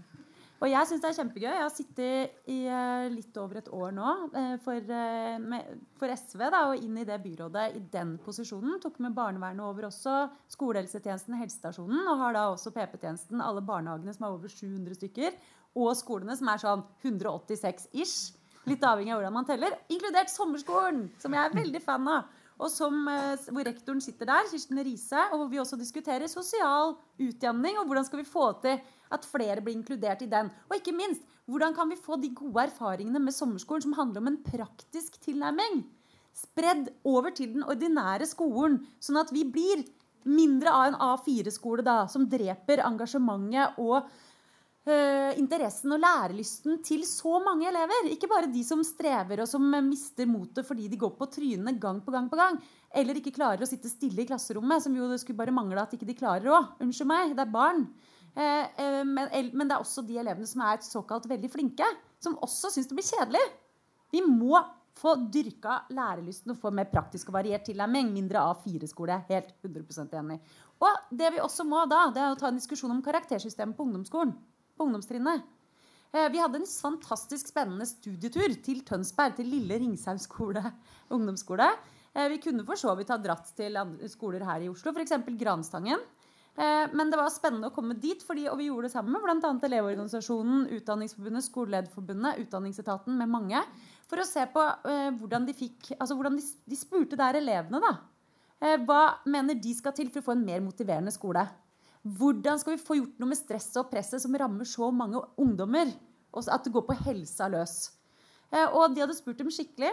Og 0.58 0.66
jeg 0.66 0.88
syns 0.90 1.02
det 1.02 1.10
er 1.12 1.16
kjempegøy. 1.20 1.46
Jeg 1.46 1.62
har 1.62 1.70
sittet 1.70 2.48
i 2.50 2.56
uh, 2.66 3.04
litt 3.12 3.36
over 3.38 3.60
et 3.60 3.68
år 3.70 3.92
nå 3.94 4.14
uh, 4.32 4.56
for, 4.64 4.88
uh, 4.90 5.58
for, 6.00 6.10
SV 6.10 6.42
da, 6.50 6.64
og 6.72 6.82
inn 6.82 6.96
i 6.98 7.04
det 7.06 7.20
byrådet 7.22 7.68
i 7.78 7.82
den 7.92 8.16
posisjonen. 8.24 8.80
Tok 8.82 8.98
med 9.04 9.14
barnevernet 9.14 9.62
over 9.62 9.86
også. 9.86 10.16
Skolehelsetjenesten, 10.50 11.38
helsestasjonen. 11.38 12.02
Og 12.10 12.24
har 12.24 12.34
da 12.34 12.48
også 12.50 12.74
PP-tjenesten, 12.74 13.44
alle 13.44 13.62
barnehagene 13.62 14.16
som 14.16 14.26
er 14.26 14.34
over 14.34 14.50
700 14.50 14.98
stykker. 14.98 15.38
Og 15.78 15.92
skolene 16.00 16.34
som 16.40 16.50
er 16.50 16.64
sånn 16.64 16.82
186 17.06 17.86
ish. 17.94 18.34
Litt 18.66 18.82
avhengig 18.82 19.14
av 19.14 19.22
hvordan 19.22 19.38
man 19.38 19.46
teller. 19.46 19.78
Inkludert 19.94 20.32
sommerskolen, 20.32 21.06
som 21.22 21.38
jeg 21.38 21.44
er 21.44 21.54
veldig 21.54 21.84
fan 21.86 22.10
av. 22.18 22.34
Og 22.58 22.70
som, 22.70 23.06
eh, 23.08 23.36
hvor 23.52 23.64
rektoren 23.64 24.00
sitter 24.02 24.26
der, 24.26 24.48
Kirsten 24.50 24.78
Riise, 24.82 25.20
og 25.32 25.38
hvor 25.38 25.50
vi 25.50 25.60
også 25.62 25.78
diskuterer 25.78 26.26
sosial 26.26 26.96
utjevning, 27.18 27.78
Og 27.78 27.86
hvordan 27.86 28.04
skal 28.04 28.18
vi 28.18 28.24
få 28.24 28.60
til 28.60 28.80
at 29.10 29.24
flere 29.24 29.60
blir 29.60 29.76
inkludert 29.76 30.22
i 30.22 30.26
den. 30.26 30.50
Og 30.68 30.76
ikke 30.76 30.96
minst, 30.96 31.22
hvordan 31.46 31.74
kan 31.74 31.88
vi 31.88 31.96
få 31.96 32.20
de 32.20 32.34
gode 32.34 32.66
erfaringene 32.66 33.20
med 33.20 33.32
sommerskolen 33.32 33.82
som 33.82 33.92
handler 33.92 34.20
om 34.20 34.26
en 34.26 34.42
praktisk 34.42 35.20
tilnærming? 35.20 35.84
Spredd 36.34 36.90
over 37.04 37.30
til 37.30 37.54
den 37.54 37.62
ordinære 37.62 38.26
skolen, 38.26 38.86
sånn 39.00 39.20
at 39.20 39.32
vi 39.32 39.44
blir 39.44 39.86
mindre 40.28 40.68
av 40.68 40.86
en 40.90 40.98
A4-skole 41.00 41.82
da, 41.82 42.06
som 42.06 42.28
dreper 42.28 42.82
engasjementet 42.84 43.78
og 43.78 44.10
interessen 45.38 45.92
og 45.94 46.00
lærelysten 46.02 46.78
til 46.86 47.04
så 47.08 47.38
mange 47.44 47.68
elever. 47.70 48.08
Ikke 48.12 48.30
bare 48.30 48.50
de 48.50 48.62
som 48.66 48.82
strever 48.86 49.42
og 49.44 49.48
som 49.50 49.64
mister 49.86 50.28
motet 50.28 50.66
fordi 50.66 50.88
de 50.90 50.98
går 51.00 51.14
på 51.18 51.28
trynene 51.32 51.74
gang 51.80 52.00
på 52.04 52.14
gang 52.14 52.28
på 52.30 52.38
gang. 52.38 52.58
Eller 52.94 53.18
ikke 53.20 53.34
klarer 53.36 53.64
å 53.64 53.68
sitte 53.68 53.90
stille 53.90 54.24
i 54.24 54.28
klasserommet, 54.28 54.82
som 54.84 54.94
jo 54.96 55.08
det 55.10 55.20
skulle 55.22 55.38
bare 55.40 55.54
mangle 55.54 55.82
at 55.82 55.92
ikke 55.94 56.08
de 56.08 56.16
klarer 56.16 56.48
òg. 56.52 56.72
Unnskyld 56.84 57.10
meg, 57.10 57.34
det 57.36 57.44
er 57.44 57.52
barn. 57.52 57.84
Uh, 58.38 59.04
men, 59.04 59.28
men, 59.52 59.66
det 59.66 59.74
er 59.74 59.82
også 59.82 60.04
de 60.06 60.18
elevene 60.20 60.46
som 60.48 60.62
er 60.64 60.82
såkalt 60.84 61.26
veldig 61.28 61.50
flinke, 61.52 61.86
som 62.22 62.38
også 62.44 62.70
syns 62.72 62.88
det 62.88 62.98
blir 62.98 63.08
kjedelig. 63.08 63.44
Vi 64.14 64.22
må 64.24 64.60
få 64.98 65.14
dyrka 65.30 65.82
lærelysten 65.94 66.54
og 66.54 66.60
få 66.62 66.72
mer 66.74 66.88
praktisk 66.90 67.30
og 67.30 67.38
variert 67.38 67.66
tilnærming. 67.68 68.10
Mindre 68.14 68.42
A4-skole. 68.50 69.20
Helt 69.28 69.52
100 69.62 70.16
enig. 70.18 70.38
Og 70.82 71.10
det 71.14 71.32
vi 71.34 71.42
også 71.42 71.66
må 71.66 71.84
da, 71.90 72.06
det 72.14 72.22
er 72.22 72.32
å 72.32 72.38
ta 72.38 72.50
en 72.50 72.58
diskusjon 72.58 72.94
om 72.94 73.02
karaktersystemet 73.04 73.76
på 73.78 73.86
ungdomsskolen 73.86 74.34
på 74.78 74.86
ungdomstrinnet. 74.86 75.46
Eh, 76.12 76.28
vi 76.32 76.40
hadde 76.40 76.62
en 76.62 76.68
fantastisk 76.68 77.50
spennende 77.50 77.86
studietur 77.88 78.54
til 78.64 78.80
Tønsberg, 78.86 79.36
til 79.36 79.50
lille 79.52 79.76
Ringshaug 79.82 80.22
skole, 80.22 80.62
ungdomsskole. 81.14 81.68
Eh, 82.14 82.28
vi 82.32 82.40
kunne 82.42 82.64
for 82.68 82.80
så 82.80 82.94
vidt 82.96 83.12
ha 83.12 83.18
dratt 83.20 83.50
til 83.58 83.76
skoler 84.08 84.46
her 84.48 84.64
i 84.64 84.70
Oslo, 84.72 84.94
f.eks. 84.94 85.18
Granstangen. 85.40 86.00
Eh, 86.56 86.86
men 86.96 87.12
det 87.12 87.20
var 87.20 87.28
spennende 87.34 87.68
å 87.68 87.76
komme 87.76 87.98
dit, 88.00 88.24
fordi, 88.24 88.48
og 88.48 88.56
vi 88.58 88.70
gjorde 88.70 88.88
det 88.88 88.94
sammen 88.94 89.18
med 89.18 89.26
bl.a. 89.26 89.52
Elevorganisasjonen, 89.68 90.64
Utdanningsforbundet, 90.78 91.48
Skolelederforbundet, 91.50 92.40
Utdanningsetaten 92.46 93.20
med 93.20 93.34
mange. 93.36 93.62
For 94.08 94.22
å 94.22 94.24
se 94.24 94.46
på 94.48 94.62
hvordan 94.88 95.44
de 95.44 95.52
fikk 95.52 95.90
Altså 95.98 96.14
hvordan 96.16 96.38
de, 96.38 96.44
de 96.64 96.76
spurte 96.80 97.18
der 97.20 97.36
elevene, 97.42 97.76
da. 97.84 98.78
Hva 98.88 99.02
mener 99.28 99.58
de 99.60 99.74
skal 99.76 99.92
til 99.94 100.08
for 100.08 100.22
å 100.22 100.30
få 100.30 100.34
en 100.34 100.46
mer 100.46 100.64
motiverende 100.64 101.12
skole? 101.12 101.44
Hvordan 102.02 102.60
skal 102.60 102.76
vi 102.76 102.82
få 102.82 102.96
gjort 102.98 103.18
noe 103.18 103.32
med 103.32 103.38
stresset 103.40 103.80
og 103.80 103.88
presset 103.90 104.22
som 104.22 104.36
rammer 104.38 104.68
så 104.68 104.90
mange 104.94 105.20
ungdommer? 105.40 105.90
At 106.38 106.64
det 106.64 106.72
går 106.74 106.84
på 106.86 106.96
helsa 107.06 107.48
løs. 107.50 107.76
Eh, 108.52 108.66
og 108.68 108.94
de 108.94 109.02
hadde 109.02 109.16
spurt 109.16 109.40
dem 109.40 109.50
skikkelig. 109.52 109.90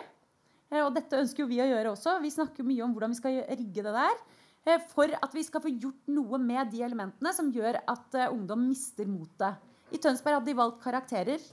Eh, 0.72 0.82
og 0.84 0.94
dette 0.96 1.20
ønsker 1.20 1.44
jo 1.44 1.50
vi 1.50 1.62
å 1.64 1.68
gjøre 1.70 1.94
også. 1.96 2.20
Vi 2.24 2.34
snakker 2.34 2.68
mye 2.68 2.84
om 2.86 2.94
hvordan 2.96 3.16
vi 3.16 3.20
skal 3.20 3.42
rigge 3.50 3.86
det 3.86 3.96
der. 3.96 4.24
Eh, 4.66 4.82
for 4.94 5.12
at 5.18 5.36
vi 5.36 5.44
skal 5.48 5.64
få 5.64 5.74
gjort 5.74 6.12
noe 6.12 6.40
med 6.42 6.72
de 6.74 6.84
elementene 6.86 7.34
som 7.36 7.52
gjør 7.54 7.82
at 7.82 8.20
ungdom 8.30 8.68
mister 8.70 9.10
motet. 9.10 9.62
I 9.94 10.02
Tønsberg 10.02 10.40
hadde 10.40 10.50
de 10.50 10.58
valgt 10.58 10.82
karakterer 10.84 11.44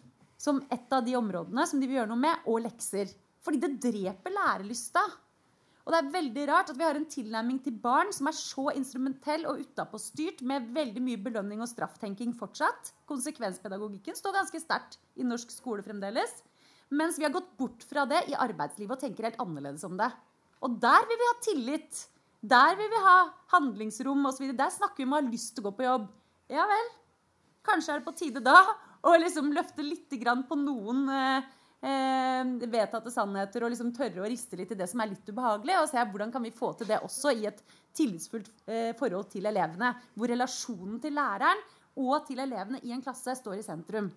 som 0.41 0.59
et 0.73 0.95
av 0.95 1.05
de 1.07 1.15
områdene 1.15 1.67
som 1.69 1.81
de 1.81 1.87
vil 1.87 2.01
gjøre 2.01 2.11
noe 2.11 2.23
med, 2.23 2.47
og 2.51 2.65
lekser. 2.65 3.11
Fordi 3.43 3.61
det 3.63 3.77
dreper 3.83 4.35
lærelysta. 4.35 5.03
Og 5.83 5.91
det 5.91 5.99
er 5.99 6.13
veldig 6.15 6.45
rart 6.47 6.71
at 6.71 6.79
vi 6.79 6.87
har 6.87 6.99
en 6.99 7.09
tilnærming 7.11 7.59
til 7.65 7.75
barn 7.83 8.13
som 8.15 8.29
er 8.31 8.37
så 8.39 8.69
instrumentell 8.77 9.49
og 9.51 9.65
utapåstyrt, 9.65 10.45
med 10.47 10.71
veldig 10.77 11.03
mye 11.03 11.21
belønning 11.25 11.65
og 11.65 11.71
strafftenking 11.71 12.37
fortsatt. 12.39 12.93
Konsekvenspedagogikken 13.11 14.15
står 14.19 14.37
ganske 14.39 14.63
sterkt 14.63 15.01
i 15.19 15.27
norsk 15.27 15.51
skole 15.51 15.83
fremdeles. 15.83 16.39
Mens 16.95 17.19
vi 17.19 17.27
har 17.27 17.35
gått 17.35 17.51
bort 17.59 17.83
fra 17.89 18.07
det 18.07 18.23
i 18.31 18.39
arbeidslivet 18.39 18.95
og 18.95 19.03
tenker 19.03 19.27
helt 19.27 19.43
annerledes 19.43 19.83
om 19.89 19.99
det. 19.99 20.11
Og 20.63 20.79
der 20.83 21.09
vil 21.11 21.19
vi 21.19 21.31
ha 21.31 21.37
tillit 21.49 22.07
der 22.43 22.75
vil 22.75 22.91
vi 22.91 23.01
ha 23.05 23.19
handlingsrom 23.55 24.27
osv. 24.27 24.49
Der 24.59 24.71
snakker 24.75 24.99
vi 24.99 25.07
om 25.07 25.15
å 25.15 25.21
ha 25.21 25.27
lyst 25.29 25.55
til 25.55 25.63
å 25.63 25.69
gå 25.69 25.77
på 25.79 25.87
jobb. 25.87 26.09
Ja 26.51 26.65
vel. 26.67 26.89
Kanskje 27.63 27.95
er 27.95 28.01
det 28.01 28.07
på 28.09 28.17
tide 28.19 28.43
da 28.43 28.57
å 29.07 29.15
liksom 29.15 29.53
løfte 29.55 29.85
litt 29.87 30.11
på 30.11 30.59
noen 30.59 31.07
eh, 31.09 31.47
eh, 31.83 32.71
vedtatte 32.73 33.13
sannheter 33.13 33.65
og 33.65 33.73
liksom 33.73 33.93
tørre 33.97 34.25
å 34.25 34.31
riste 34.31 34.59
litt 34.59 34.73
i 34.75 34.79
det 34.79 34.89
som 34.91 35.03
er 35.03 35.13
litt 35.13 35.29
ubehagelig. 35.29 35.79
Og 35.83 35.91
se 35.91 36.03
hvordan 36.03 36.33
kan 36.35 36.45
vi 36.47 36.55
få 36.55 36.73
til 36.79 36.91
det 36.91 37.03
også 37.03 37.35
i 37.37 37.47
et 37.51 37.63
tillitsfullt 37.97 38.51
eh, 38.67 38.91
forhold 38.99 39.31
til 39.35 39.47
elevene. 39.51 39.95
Hvor 40.15 40.33
relasjonen 40.33 41.01
til 41.03 41.17
læreren 41.19 41.65
og 42.03 42.23
til 42.29 42.41
elevene 42.41 42.81
i 42.87 42.95
en 42.95 43.05
klasse 43.05 43.35
står 43.39 43.59
i 43.61 43.67
sentrum. 43.67 44.13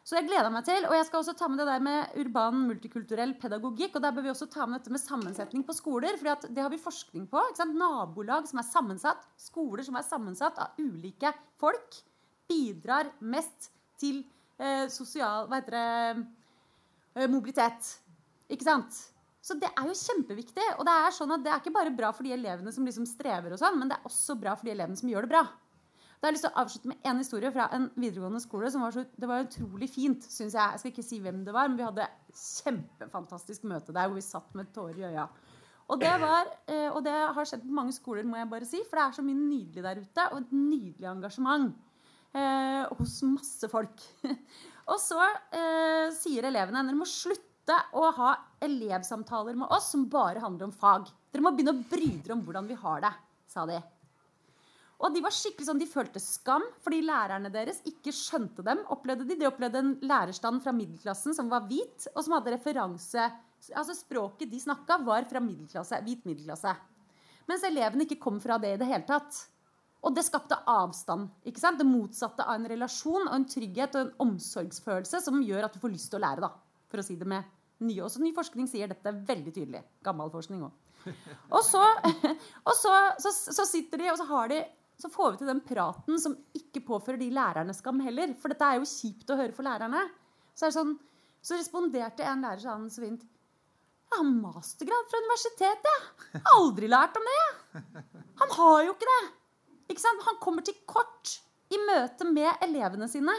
Så 0.00 0.16
jeg 0.16 0.30
gleder 0.30 0.48
meg 0.52 0.64
til. 0.64 0.86
Og 0.88 0.94
jeg 0.96 1.06
skal 1.06 1.20
også 1.20 1.36
ta 1.36 1.48
med 1.50 1.60
det 1.60 1.68
der 1.68 1.82
med 1.84 2.14
urban 2.22 2.62
multikulturell 2.70 3.34
pedagogikk. 3.40 3.98
Og 3.98 4.04
der 4.04 4.14
bør 4.16 4.24
vi 4.26 4.32
også 4.32 4.48
ta 4.50 4.66
med 4.66 4.80
dette 4.80 4.94
med 4.94 5.02
sammensetning 5.02 5.64
på 5.66 5.76
skoler. 5.76 6.16
For 6.18 6.48
det 6.48 6.64
har 6.64 6.72
vi 6.72 6.80
forskning 6.80 7.28
på. 7.30 7.44
Nabolag 7.70 8.48
som 8.48 8.62
er 8.62 8.68
sammensatt, 8.70 9.28
skoler 9.38 9.84
som 9.86 9.98
er 10.00 10.06
sammensatt 10.08 10.58
av 10.62 10.80
ulike 10.80 11.34
folk, 11.60 12.00
bidrar 12.50 13.12
mest 13.20 13.70
til 14.00 14.24
eh, 14.58 14.88
sosial 14.90 15.46
Hva 15.46 15.60
heter 15.60 15.76
det 15.76 16.39
Mobilitet. 17.28 17.96
Ikke 18.50 18.64
sant? 18.64 18.96
Så 19.40 19.56
det 19.56 19.70
er 19.70 19.88
jo 19.88 19.96
kjempeviktig. 19.96 20.66
Og 20.78 20.86
det 20.88 20.94
er 20.94 21.16
sånn 21.16 21.34
at 21.36 21.44
det 21.44 21.52
er 21.52 21.62
ikke 21.62 21.74
bare 21.74 21.92
bra 21.96 22.12
for 22.16 22.26
de 22.26 22.34
elevene 22.36 22.72
som 22.74 22.86
liksom 22.86 23.08
strever, 23.08 23.54
og 23.54 23.60
sånn, 23.60 23.78
men 23.80 23.90
det 23.90 23.98
er 23.98 24.08
også 24.08 24.36
bra 24.40 24.54
for 24.56 24.68
de 24.68 24.74
elevene 24.74 25.00
som 25.00 25.10
gjør 25.10 25.26
det 25.26 25.32
bra. 25.34 25.44
Da 26.20 26.28
har 26.28 26.34
jeg 26.34 26.36
lyst 26.36 26.44
til 26.44 26.52
å 26.52 26.60
avslutte 26.60 26.88
med 26.90 27.06
en 27.08 27.20
historie 27.22 27.50
fra 27.54 27.66
en 27.72 27.86
videregående 27.96 28.42
skole 28.44 28.68
som 28.68 28.82
var 28.84 28.92
så, 28.92 29.06
det 29.16 29.28
var 29.28 29.46
utrolig 29.46 29.88
fint. 29.88 30.26
Synes 30.28 30.52
jeg. 30.52 30.60
jeg 30.60 30.82
skal 30.82 30.92
ikke 30.92 31.04
si 31.06 31.20
hvem 31.24 31.38
det 31.46 31.54
var, 31.56 31.70
men 31.70 31.78
vi 31.78 31.86
hadde 31.86 32.10
kjempefantastisk 32.36 33.64
møte 33.70 33.94
der 33.96 34.10
hvor 34.10 34.18
vi 34.18 34.26
satt 34.26 34.52
med 34.58 34.68
tårer 34.74 35.00
i 35.00 35.06
øya. 35.08 35.24
Og 35.90 35.98
det, 35.98 36.10
var, 36.22 36.50
eh, 36.70 36.90
og 36.92 37.00
det 37.02 37.14
har 37.16 37.48
skjedd 37.48 37.64
på 37.64 37.74
mange 37.74 37.94
skoler, 37.96 38.28
må 38.28 38.36
jeg 38.38 38.50
bare 38.52 38.68
si, 38.68 38.82
for 38.86 39.00
det 39.00 39.06
er 39.06 39.16
så 39.16 39.24
mye 39.26 39.38
nydelig 39.40 39.86
der 39.86 40.02
ute. 40.04 40.26
Og 40.28 40.42
et 40.42 40.52
nydelig 40.54 41.08
engasjement 41.08 41.72
eh, 42.36 42.84
hos 43.00 43.16
masse 43.26 43.72
folk. 43.72 44.04
og 44.90 44.98
så 44.98 45.20
eh, 45.22 46.10
sier 46.16 46.48
elevene 46.48 46.82
dere 46.82 46.98
må 46.98 47.06
slutte 47.08 47.76
å 47.94 48.08
ha 48.16 48.34
elevsamtaler 48.64 49.58
med 49.58 49.70
oss 49.70 49.92
som 49.92 50.08
bare 50.10 50.42
handler 50.42 50.68
om 50.68 50.74
fag. 50.74 51.08
Dere 51.30 51.46
må 51.46 51.54
begynne 51.54 51.76
å 51.76 51.88
bry 51.90 52.10
dere 52.16 52.34
om 52.34 52.44
hvordan 52.46 52.66
vi 52.66 52.78
har 52.80 53.04
det, 53.04 53.12
sa 53.50 53.66
de. 53.70 53.78
Og 55.00 55.14
de 55.14 55.22
var 55.24 55.32
skikkelig 55.32 55.68
sånn, 55.68 55.78
de 55.80 55.88
følte 55.88 56.20
skam 56.20 56.64
fordi 56.84 56.98
lærerne 57.06 57.52
deres 57.52 57.78
ikke 57.88 58.12
skjønte 58.12 58.64
dem. 58.66 58.82
opplevde 58.92 59.28
De 59.28 59.38
De 59.38 59.48
opplevde 59.48 59.80
en 59.80 59.94
lærerstand 60.04 60.60
fra 60.64 60.74
middelklassen 60.76 61.36
som 61.36 61.48
var 61.52 61.64
hvit, 61.70 62.10
og 62.12 62.26
som 62.26 62.36
hadde 62.36 62.56
referanse 62.56 63.30
altså 63.76 63.94
Språket 63.96 64.50
de 64.50 64.60
snakka, 64.60 64.98
var 65.04 65.26
fra 65.28 65.40
middelklasse, 65.44 65.98
hvit 66.04 66.24
middelklasse. 66.28 66.74
Mens 67.48 67.64
elevene 67.66 68.06
ikke 68.06 68.20
kom 68.22 68.38
fra 68.42 68.58
det 68.60 68.74
i 68.74 68.80
det 68.80 68.88
hele 68.88 69.06
tatt. 69.08 69.36
Og 70.00 70.14
det 70.16 70.24
skapte 70.24 70.56
avstand. 70.70 71.28
ikke 71.44 71.60
sant? 71.60 71.78
Det 71.80 71.88
motsatte 71.88 72.46
av 72.46 72.56
en 72.56 72.68
relasjon 72.72 73.26
og 73.26 73.34
en 73.36 73.46
trygghet 73.48 73.96
og 73.98 74.06
en 74.06 74.28
omsorgsfølelse 74.30 75.20
som 75.26 75.42
gjør 75.44 75.66
at 75.66 75.76
du 75.76 75.80
får 75.82 75.92
lyst 75.92 76.10
til 76.12 76.20
å 76.20 76.24
lære. 76.24 76.46
da, 76.46 76.52
for 76.88 77.02
å 77.02 77.04
si 77.04 77.16
det 77.20 77.28
med 77.28 77.44
nye. 77.84 78.02
Også 78.06 78.22
ny 78.22 78.32
forskning 78.36 78.68
sier 78.70 78.88
dette 78.88 79.12
veldig 79.12 79.52
tydelig. 79.52 79.82
Gammel 80.04 80.32
forskning 80.32 80.64
òg. 80.68 80.86
Og, 81.56 81.62
så, 81.64 81.80
og 82.68 82.74
så, 82.76 82.92
så, 83.24 83.30
så, 83.32 83.64
sitter 83.64 84.02
de, 84.02 84.10
og 84.12 84.18
så 84.20 84.26
har 84.28 84.50
de 84.52 84.58
så 85.00 85.08
får 85.08 85.30
vi 85.32 85.38
til 85.40 85.48
den 85.48 85.62
praten 85.64 86.18
som 86.20 86.34
ikke 86.52 86.82
påfører 86.84 87.16
de 87.22 87.30
lærerne 87.32 87.72
skam 87.72 88.02
heller. 88.04 88.34
For 88.36 88.52
dette 88.52 88.66
er 88.66 88.76
jo 88.76 88.88
kjipt 88.88 89.32
å 89.32 89.38
høre 89.38 89.54
for 89.56 89.64
lærerne. 89.64 90.02
Så, 90.52 90.68
sånn, 90.74 90.92
så 91.40 91.56
responderte 91.56 92.26
en 92.28 92.44
lærer 92.44 92.60
sånn 92.60 92.90
så 92.92 93.06
fint. 93.06 93.24
Jeg 94.10 94.18
har 94.18 94.28
mastergrad 94.28 95.08
fra 95.08 95.22
universitetet, 95.22 95.88
jeg. 96.34 96.42
Aldri 96.52 96.90
lært 96.90 97.16
om 97.16 97.28
det. 97.30 97.82
Han 98.42 98.54
har 98.58 98.84
jo 98.84 98.92
ikke 98.92 99.08
det. 99.08 99.22
Han 100.26 100.38
kommer 100.42 100.62
til 100.66 100.76
kort 100.86 101.40
i 101.70 101.78
møte 101.86 102.26
med 102.28 102.62
elevene 102.64 103.08
sine. 103.10 103.34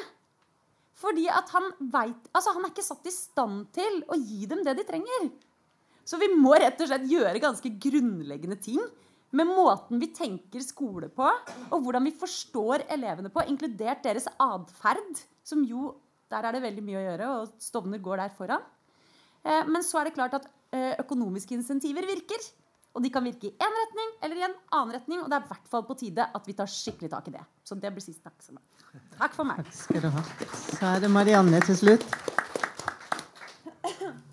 Fordi 1.02 1.28
han 1.28 1.70
vet, 1.80 2.28
altså 2.36 2.54
han 2.54 2.66
er 2.66 2.74
ikke 2.74 2.86
satt 2.86 3.08
i 3.10 3.14
stand 3.14 3.72
til 3.74 4.04
å 4.12 4.18
gi 4.20 4.46
dem 4.50 4.62
det 4.66 4.76
de 4.78 4.86
trenger. 4.86 5.32
Så 6.06 6.20
vi 6.22 6.30
må 6.34 6.54
rett 6.60 6.80
og 6.82 6.90
slett 6.90 7.08
gjøre 7.10 7.42
ganske 7.42 7.72
grunnleggende 7.82 8.58
ting 8.62 8.82
med 9.38 9.48
måten 9.48 10.02
vi 10.02 10.10
tenker 10.12 10.64
skole 10.64 11.08
på, 11.14 11.28
og 11.72 11.84
hvordan 11.86 12.04
vi 12.04 12.16
forstår 12.20 12.84
elevene 12.92 13.32
på, 13.32 13.46
inkludert 13.48 14.04
deres 14.04 14.28
atferd, 14.38 15.22
som 15.44 15.66
jo 15.66 15.98
Der 16.32 16.46
er 16.48 16.56
det 16.56 16.62
veldig 16.64 16.82
mye 16.88 16.96
å 16.96 17.02
gjøre, 17.04 17.26
og 17.28 17.56
Stovner 17.60 18.00
går 18.00 18.22
der 18.22 18.30
foran. 18.32 18.62
Eh, 19.44 19.66
men 19.68 19.84
så 19.84 19.98
er 20.00 20.08
det 20.08 20.14
klart 20.16 20.38
at 20.38 20.46
eh, 20.72 20.94
økonomiske 21.02 21.58
insentiver 21.58 22.06
virker. 22.08 22.40
Og 22.92 23.04
de 23.04 23.12
kan 23.14 23.24
virke 23.24 23.48
i 23.48 23.54
én 23.56 23.78
retning 23.78 24.10
eller 24.26 24.40
i 24.42 24.44
en 24.50 24.56
annen 24.76 24.96
retning, 24.98 25.22
og 25.24 25.30
det 25.32 25.38
er 25.38 25.46
i 25.46 25.52
hvert 25.54 25.70
fall 25.72 25.86
på 25.88 25.96
tide 26.02 26.26
at 26.28 26.48
vi 26.48 26.56
tar 26.58 26.68
skikkelig 26.68 27.12
tak 27.14 27.30
i 27.32 27.36
det. 27.38 27.44
Så 27.64 27.78
det 27.80 27.94
blir 27.96 28.04
sist 28.04 28.24
takk. 28.26 28.36
Takk 29.20 29.38
for 29.38 29.48
meg. 29.48 29.64
Skal 29.72 30.04
du 30.04 30.10
ha. 30.12 30.24
Så 30.52 30.82
er 30.90 31.06
det 31.06 31.12
Marianne 31.14 31.64
til 31.64 31.80
slutt. 31.86 32.08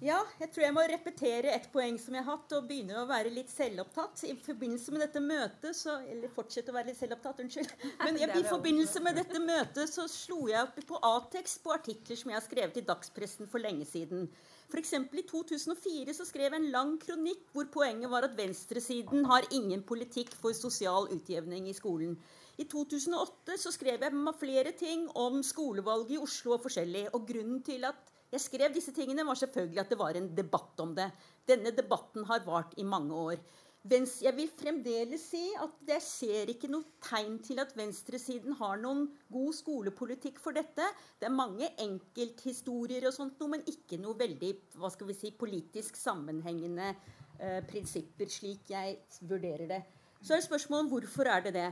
Ja, 0.04 0.18
jeg 0.40 0.50
tror 0.54 0.64
jeg 0.64 0.74
må 0.76 0.84
repetere 0.90 1.52
et 1.54 1.68
poeng 1.72 1.96
som 2.00 2.14
jeg 2.16 2.24
har 2.26 2.36
hatt, 2.36 2.54
og 2.56 2.66
begynne 2.68 3.00
å 3.00 3.06
være 3.08 3.32
litt 3.34 3.50
selvopptatt. 3.52 4.24
I 4.28 4.34
forbindelse 4.44 4.94
med 4.94 5.04
dette 5.06 5.22
møtet 5.24 5.76
så, 5.76 5.98
Eller 6.08 6.32
fortsette 6.34 6.72
å 6.72 6.76
være 6.76 6.92
litt 6.92 7.00
selvopptatt, 7.00 7.42
unnskyld. 7.44 7.72
Men 8.04 8.20
jeg, 8.20 8.34
i 8.40 8.44
forbindelse 8.48 9.02
med 9.04 9.18
dette 9.20 9.42
møtet 9.42 9.92
så 9.92 10.06
slo 10.10 10.46
jeg 10.50 10.62
opp 10.62 10.78
på 10.88 11.02
Atex 11.10 11.58
på 11.64 11.74
artikler 11.74 12.20
som 12.20 12.32
jeg 12.32 12.38
har 12.38 12.46
skrevet 12.46 12.80
i 12.80 12.86
dagspressen 12.88 13.50
for 13.50 13.62
lenge 13.62 13.86
siden. 13.88 14.28
F.eks. 14.68 14.92
i 14.92 15.22
2004 15.30 16.12
så 16.12 16.26
skrev 16.28 16.52
jeg 16.52 16.60
en 16.60 16.72
lang 16.74 16.98
kronikk 17.00 17.46
hvor 17.54 17.70
poenget 17.72 18.12
var 18.12 18.26
at 18.26 18.36
venstresiden 18.36 19.24
har 19.30 19.46
ingen 19.56 19.80
politikk 19.88 20.34
for 20.36 20.56
sosial 20.56 21.08
utjevning 21.14 21.70
i 21.70 21.76
skolen. 21.76 22.18
I 22.58 22.66
2008 22.68 23.56
så 23.62 23.72
skrev 23.72 24.02
jeg 24.02 24.36
flere 24.40 24.72
ting 24.76 25.06
om 25.14 25.42
skolevalget 25.46 26.16
i 26.16 26.22
Oslo 26.22 26.56
og 26.56 26.64
forskjellig. 26.66 27.06
Og 27.14 27.26
grunnen 27.28 27.62
til 27.62 27.86
at 27.86 28.17
jeg 28.32 28.44
skrev 28.44 28.74
disse 28.74 28.92
tingene 28.96 29.24
var 29.26 29.38
selvfølgelig 29.40 29.80
at 29.80 29.92
det 29.92 29.98
var 30.00 30.18
en 30.18 30.28
debatt 30.36 30.80
om 30.84 30.92
det. 30.96 31.08
Denne 31.48 31.72
debatten 31.72 32.26
har 32.28 32.44
vart 32.46 32.74
i 32.76 32.84
mange 32.84 33.14
år. 33.16 33.40
Jeg 33.88 34.34
vil 34.36 34.50
fremdeles 34.52 35.22
si 35.30 35.44
at 35.56 35.92
jeg 35.94 36.04
ser 36.04 36.50
ikke 36.52 36.68
noe 36.68 36.98
tegn 37.00 37.38
til 37.40 37.60
at 37.62 37.70
venstresiden 37.78 38.56
har 38.58 38.76
noen 38.82 39.06
god 39.32 39.54
skolepolitikk 39.56 40.42
for 40.42 40.52
dette. 40.52 40.84
Det 41.16 41.28
er 41.28 41.32
mange 41.32 41.70
enkelthistorier 41.80 43.06
og 43.08 43.14
sånt, 43.16 43.40
men 43.48 43.64
ikke 43.70 44.00
noe 44.02 44.18
veldig 44.18 44.50
hva 44.76 44.90
skal 44.92 45.08
vi 45.08 45.16
si, 45.16 45.30
politisk 45.32 45.96
sammenhengende 45.96 46.90
eh, 46.90 47.62
prinsipper, 47.70 48.28
slik 48.28 48.74
jeg 48.74 48.98
vurderer 49.22 49.70
det. 49.70 49.80
Så 50.20 50.36
er 50.36 50.44
spørsmålet 50.44 50.92
hvorfor 50.92 51.30
er 51.30 51.46
det 51.46 51.54
det. 51.56 51.68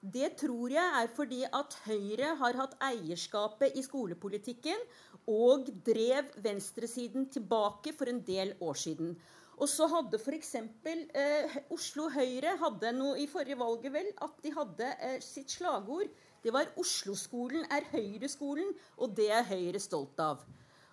Det 0.00 0.30
tror 0.40 0.72
jeg 0.72 0.92
er 1.02 1.10
fordi 1.12 1.42
at 1.44 1.74
Høyre 1.84 2.30
har 2.40 2.56
hatt 2.56 2.76
eierskapet 2.80 3.74
i 3.76 3.82
skolepolitikken 3.84 4.80
og 5.28 5.68
drev 5.84 6.30
venstresiden 6.40 7.26
tilbake 7.28 7.92
for 7.92 8.08
en 8.08 8.22
del 8.24 8.54
år 8.64 8.78
siden. 8.80 9.12
Og 9.60 9.68
så 9.68 9.84
hadde 9.92 10.16
f.eks. 10.16 10.54
Eh, 10.88 11.56
Oslo 11.68 12.08
Høyre 12.08 12.54
hadde 12.62 12.94
noe 12.96 13.18
i 13.20 13.28
forrige 13.28 13.60
valget 13.60 13.92
vel, 13.92 14.08
at 14.24 14.40
de 14.40 14.54
hadde 14.56 14.88
eh, 15.04 15.18
sitt 15.20 15.52
slagord. 15.52 16.08
Det 16.40 16.52
var 16.52 16.72
'Oslo-skolen 16.72 17.68
er 17.68 17.84
Høyre-skolen', 17.92 18.72
og 18.96 19.12
det 19.16 19.28
er 19.28 19.44
Høyre 19.44 19.78
stolt 19.78 20.16
av. 20.24 20.40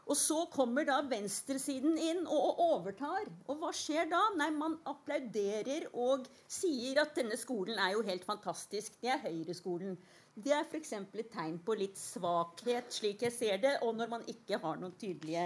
Og 0.08 0.16
så 0.16 0.38
kommer 0.52 0.88
da 0.88 1.02
venstresiden 1.04 1.98
inn 2.00 2.22
og 2.32 2.62
overtar. 2.64 3.28
Og 3.52 3.60
hva 3.60 3.74
skjer 3.76 4.08
da? 4.12 4.22
Nei, 4.40 4.50
man 4.56 4.78
applauderer 4.88 5.90
og 5.92 6.30
sier 6.48 7.02
at 7.04 7.12
denne 7.18 7.36
skolen 7.40 7.80
er 7.80 7.98
jo 7.98 8.06
helt 8.08 8.24
fantastisk. 8.28 8.96
Det 9.04 9.12
er 9.12 9.20
Høyreskolen. 9.26 9.98
Det 10.38 10.54
er 10.54 10.68
f.eks. 10.70 10.92
et 10.94 11.32
tegn 11.34 11.58
på 11.66 11.74
litt 11.80 11.98
svakhet, 11.98 12.92
slik 12.94 13.24
jeg 13.26 13.34
ser 13.34 13.62
det, 13.64 13.74
og 13.82 13.96
når 13.98 14.12
man 14.12 14.26
ikke 14.30 14.60
har 14.62 14.78
noen 14.78 14.94
tydelige, 15.02 15.46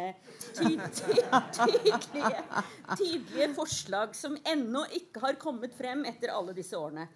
ty, 0.52 0.74
ty, 0.98 1.16
tydelige, 1.56 2.42
tydelige 3.00 3.48
forslag 3.56 4.18
som 4.20 4.36
ennå 4.44 4.84
ikke 5.00 5.24
har 5.24 5.40
kommet 5.40 5.78
frem 5.78 6.04
etter 6.12 6.36
alle 6.36 6.58
disse 6.58 6.76
årene. 6.76 7.08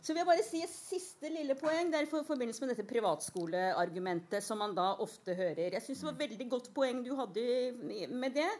Så 0.00 0.12
vil 0.12 0.20
jeg 0.20 0.28
bare 0.28 0.46
si 0.46 0.62
et 0.62 0.72
siste 0.72 1.30
lille 1.32 1.56
poeng. 1.58 1.90
Det 1.90 1.98
er 1.98 2.06
i 2.06 2.10
forbindelse 2.10 2.62
med 2.62 2.74
dette 2.74 2.86
privatskoleargumentet 2.88 4.44
som 4.44 4.60
man 4.62 4.76
da 4.76 4.92
ofte 5.02 5.34
hører. 5.34 5.72
Jeg 5.72 5.82
syns 5.82 6.02
det 6.02 6.08
var 6.08 6.16
et 6.18 6.24
veldig 6.26 6.48
godt 6.52 6.68
poeng 6.76 7.00
du 7.06 7.14
hadde 7.18 7.46
med 8.12 8.36
det. 8.36 8.50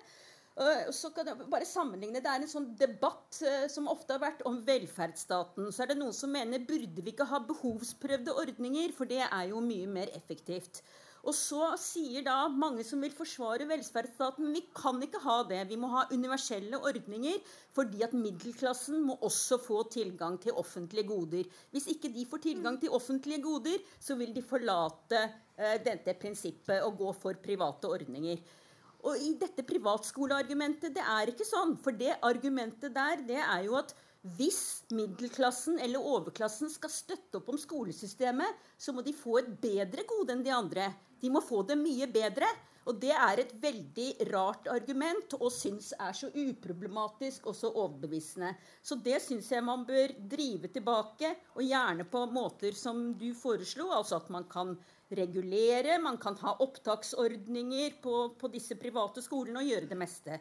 Så 0.96 1.10
kan 1.12 1.28
jeg 1.28 1.48
bare 1.52 1.68
sammenligne. 1.68 2.22
Det 2.24 2.32
er 2.32 2.40
en 2.40 2.48
sånn 2.48 2.70
debatt 2.80 3.42
uh, 3.44 3.66
som 3.68 3.90
ofte 3.92 4.16
har 4.16 4.22
vært 4.22 4.44
om 4.48 4.62
velferdsstaten. 4.64 5.68
Så 5.68 5.84
er 5.84 5.92
det 5.92 5.98
noen 6.00 6.16
som 6.16 6.32
mener 6.32 6.64
burde 6.64 7.04
vi 7.04 7.12
ikke 7.12 7.28
ha 7.28 7.42
behovsprøvde 7.44 8.32
ordninger, 8.40 8.94
for 8.96 9.10
det 9.10 9.20
er 9.26 9.50
jo 9.50 9.60
mye 9.60 9.90
mer 9.98 10.14
effektivt. 10.16 10.80
Og 11.26 11.34
så 11.34 11.72
sier 11.82 12.22
da 12.22 12.44
mange 12.46 12.84
som 12.86 13.00
vil 13.02 13.14
forsvare 13.14 13.66
velferdsstaten, 13.66 14.52
vi 14.54 14.62
kan 14.76 15.00
ikke 15.02 15.22
ha 15.24 15.40
det. 15.48 15.64
Vi 15.72 15.78
må 15.80 15.90
ha 15.90 16.04
universelle 16.12 16.78
ordninger 16.78 17.40
fordi 17.74 18.04
at 18.06 18.14
middelklassen 18.14 19.02
må 19.02 19.16
også 19.26 19.58
få 19.60 19.80
tilgang 19.92 20.38
til 20.40 20.54
offentlige 20.56 21.08
goder. 21.08 21.48
Hvis 21.74 21.88
ikke 21.92 22.12
de 22.14 22.28
får 22.30 22.44
tilgang 22.46 22.78
til 22.80 22.94
offentlige 22.94 23.42
goder, 23.42 23.82
så 23.98 24.14
vil 24.20 24.30
de 24.36 24.44
forlate 24.44 25.18
eh, 25.58 25.76
dette 25.82 26.14
prinsippet 26.20 26.86
og 26.86 26.94
gå 27.02 27.10
for 27.18 27.42
private 27.42 27.90
ordninger. 27.90 28.38
Og 29.06 29.18
i 29.22 29.34
dette 29.38 29.66
privatskoleargumentet, 29.66 30.94
det 30.94 31.02
er 31.02 31.30
ikke 31.34 31.46
sånn. 31.46 31.74
For 31.82 31.94
det 31.94 32.16
argumentet 32.26 32.94
der, 32.94 33.22
det 33.26 33.42
er 33.42 33.66
jo 33.66 33.76
at 33.78 33.92
hvis 34.38 34.86
middelklassen 34.94 35.78
eller 35.82 36.02
overklassen 36.02 36.70
skal 36.72 36.90
støtte 36.90 37.38
opp 37.38 37.52
om 37.52 37.58
skolesystemet, 37.60 38.64
så 38.78 38.94
må 38.94 39.04
de 39.06 39.14
få 39.14 39.38
et 39.42 39.52
bedre 39.62 40.06
gode 40.08 40.34
enn 40.34 40.42
de 40.46 40.54
andre. 40.54 40.88
De 41.22 41.30
må 41.32 41.42
få 41.44 41.62
det 41.68 41.78
mye 41.80 42.08
bedre. 42.12 42.48
Og 42.86 43.00
det 43.02 43.10
er 43.10 43.40
et 43.42 43.52
veldig 43.58 44.28
rart 44.30 44.68
argument 44.70 45.32
og 45.40 45.48
syns 45.50 45.88
er 45.98 46.12
så 46.14 46.28
uproblematisk 46.30 47.48
og 47.50 47.56
så 47.58 47.72
overbevisende. 47.72 48.52
Så 48.78 48.98
det 49.02 49.18
syns 49.24 49.48
jeg 49.50 49.64
man 49.66 49.82
bør 49.88 50.14
drive 50.30 50.70
tilbake, 50.70 51.32
og 51.58 51.66
gjerne 51.66 52.06
på 52.06 52.22
måter 52.30 52.78
som 52.78 53.08
du 53.18 53.32
foreslo. 53.34 53.88
Altså 53.90 54.20
at 54.20 54.30
man 54.30 54.46
kan 54.50 54.76
regulere, 55.10 55.98
man 56.02 56.18
kan 56.22 56.38
ha 56.44 56.54
opptaksordninger 56.62 57.98
på, 58.02 58.16
på 58.38 58.54
disse 58.54 58.78
private 58.78 59.22
skolene 59.22 59.64
og 59.64 59.72
gjøre 59.72 59.90
det 59.90 59.98
meste. 59.98 60.40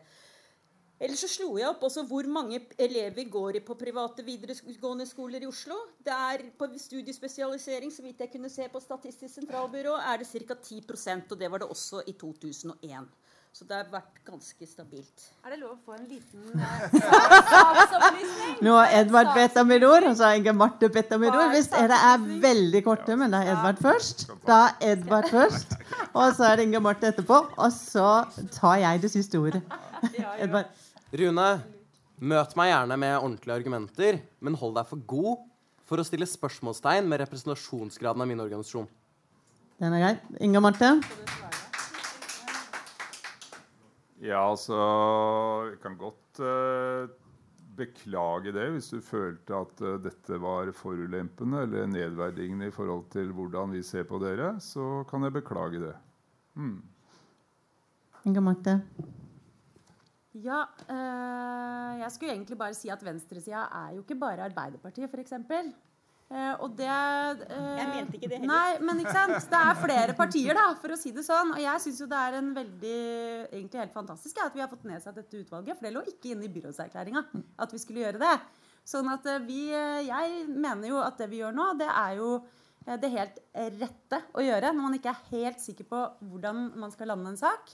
Ellers 0.96 1.20
så 1.26 1.28
slo 1.28 1.50
jeg 1.60 1.68
opp 1.68 1.82
også 1.84 2.06
hvor 2.08 2.28
mange 2.32 2.62
elever 2.80 3.28
går 3.28 3.60
på 3.68 3.76
private 3.76 4.24
videregående 4.24 5.08
skoler 5.10 5.44
i 5.44 5.50
Oslo. 5.50 5.76
Det 6.00 6.14
er 6.16 6.46
På 6.58 6.70
studiespesialisering, 6.72 7.92
så 7.92 8.06
vidt 8.06 8.24
jeg 8.24 8.32
kunne 8.32 8.50
se 8.50 8.70
på 8.72 8.80
Statistisk 8.80 9.34
sentralbyrå, 9.36 9.98
er 10.00 10.24
det 10.24 10.28
ca. 10.32 10.56
10% 10.56 11.36
og 11.36 11.40
det 11.40 11.52
var 11.52 11.64
det 11.64 11.68
også 11.68 12.04
i 12.08 12.16
2001. 12.16 13.12
Så 13.56 13.64
det 13.64 13.76
har 13.78 13.86
vært 13.88 14.18
ganske 14.28 14.66
stabilt. 14.68 15.28
Er 15.46 15.54
det 15.54 15.62
lov 15.62 15.78
å 15.78 15.84
få 15.86 15.94
en 15.96 16.08
liten 16.12 16.42
saksopplysning? 16.60 18.58
Nå 18.68 18.74
har 18.76 18.96
Edvard 18.98 19.30
bedt 19.32 19.60
om 19.62 19.72
et 19.72 19.86
ord, 19.88 20.08
og 20.10 20.18
så 20.20 20.28
har 20.28 20.40
Inge 20.42 20.54
Marte 20.60 20.90
bedt 20.92 21.14
om 21.16 21.24
et 21.24 21.32
ord. 21.32 21.54
Hvis 21.54 21.70
dere 21.72 22.00
er 22.10 22.26
veldig 22.44 22.82
korte, 22.84 23.16
men 23.16 23.32
da 23.32 23.40
er 23.46 23.54
Edvard 23.54 23.80
først. 23.86 24.26
Da 24.44 24.58
er 24.66 24.98
Edvard 24.98 25.32
først. 25.32 25.78
Og 26.12 26.36
så 26.36 26.50
er 26.50 26.60
det 26.60 26.68
Inge 26.68 26.84
Marte 26.84 27.14
etterpå. 27.14 27.46
Og 27.56 27.72
så 27.72 28.10
tar 28.58 28.82
jeg 28.84 29.06
det 29.08 29.14
siste 29.16 29.40
ordet. 29.40 29.64
Edvard. 30.36 30.68
Rune, 31.14 31.50
møt 32.18 32.56
meg 32.58 32.72
gjerne 32.72 32.96
med 32.98 33.16
ordentlige 33.20 33.56
argumenter, 33.60 34.16
men 34.42 34.56
hold 34.58 34.74
deg 34.80 34.88
for 34.90 35.04
god 35.06 35.44
for 35.86 36.02
å 36.02 36.06
stille 36.08 36.26
spørsmålstegn 36.26 37.06
med 37.06 37.22
representasjonsgraden 37.22 38.24
av 38.24 38.30
min 38.30 38.42
organisasjon. 38.42 38.88
Den 39.78 39.94
er 39.94 40.02
grei. 40.02 40.16
Inga 40.42 40.64
Marte? 40.64 40.90
Ja, 44.24 44.40
altså 44.48 44.80
Jeg 45.68 45.78
kan 45.84 45.98
godt 46.00 46.40
uh, 46.42 47.06
beklage 47.78 48.56
det 48.56 48.66
hvis 48.74 48.90
du 48.96 49.04
følte 49.06 49.60
at 49.60 49.84
uh, 49.86 50.00
dette 50.02 50.40
var 50.42 50.72
forulempende 50.74 51.68
eller 51.68 51.92
nedverdigende 51.92 52.72
i 52.72 52.74
forhold 52.74 53.06
til 53.14 53.30
hvordan 53.36 53.76
vi 53.76 53.84
ser 53.86 54.08
på 54.10 54.18
dere. 54.24 54.56
Så 54.64 55.04
kan 55.12 55.28
jeg 55.28 55.38
beklage 55.38 55.84
det. 55.84 55.94
Mm. 56.58 56.80
Inga 58.26 58.42
Marte? 58.42 58.80
Ja, 60.44 60.66
eh, 60.92 61.92
jeg 62.02 62.12
skulle 62.12 62.34
egentlig 62.34 62.58
bare 62.60 62.76
si 62.76 62.90
at 62.92 63.04
venstresida 63.04 63.68
er 63.72 63.94
jo 63.96 64.04
ikke 64.04 64.18
bare 64.20 64.44
Arbeiderpartiet, 64.50 65.08
f.eks. 65.08 65.36
Eh, 66.26 66.56
og 66.60 66.74
det 66.76 66.90
eh, 66.90 67.78
Jeg 67.78 67.88
mente 67.94 68.18
ikke 68.18 68.30
det 68.32 68.42
heller. 68.42 68.52
Nei, 68.52 68.82
men 68.84 69.00
ikke 69.00 69.14
sant? 69.16 69.48
Det 69.54 69.62
er 69.62 69.80
flere 69.80 70.18
partier, 70.18 70.58
da, 70.58 70.66
for 70.82 70.92
å 70.92 70.98
si 71.00 71.14
det 71.16 71.24
sånn. 71.24 71.54
Og 71.56 71.62
jeg 71.64 71.84
syns 71.86 72.02
jo 72.04 72.10
det 72.12 72.20
er 72.20 72.38
en 72.42 72.52
veldig 72.58 73.00
egentlig 73.46 73.84
helt 73.86 73.96
fantastisk 73.96 74.42
at 74.44 74.58
vi 74.58 74.66
har 74.66 74.72
fått 74.72 74.84
nedsatt 74.90 75.22
dette 75.22 75.40
utvalget. 75.40 75.78
For 75.78 75.88
det 75.88 75.94
lå 75.96 76.04
ikke 76.12 76.34
inne 76.34 76.50
i 76.50 76.52
byrådserklæringa 76.58 77.24
at 77.64 77.78
vi 77.78 77.82
skulle 77.86 78.04
gjøre 78.04 78.24
det. 78.26 78.36
Sånn 78.86 79.08
at 79.10 79.24
vi 79.48 79.70
Jeg 79.72 80.44
mener 80.52 80.92
jo 80.92 81.00
at 81.02 81.16
det 81.18 81.30
vi 81.32 81.40
gjør 81.40 81.56
nå, 81.56 81.72
det 81.80 81.88
er 81.90 82.20
jo 82.20 82.36
det 82.86 83.10
helt 83.16 83.40
rette 83.80 84.20
å 84.38 84.44
gjøre 84.46 84.70
når 84.76 84.84
man 84.84 84.98
ikke 85.00 85.10
er 85.10 85.24
helt 85.32 85.64
sikker 85.64 85.88
på 85.90 86.04
hvordan 86.28 86.68
man 86.78 86.92
skal 86.94 87.10
lande 87.14 87.32
en 87.32 87.40
sak. 87.40 87.72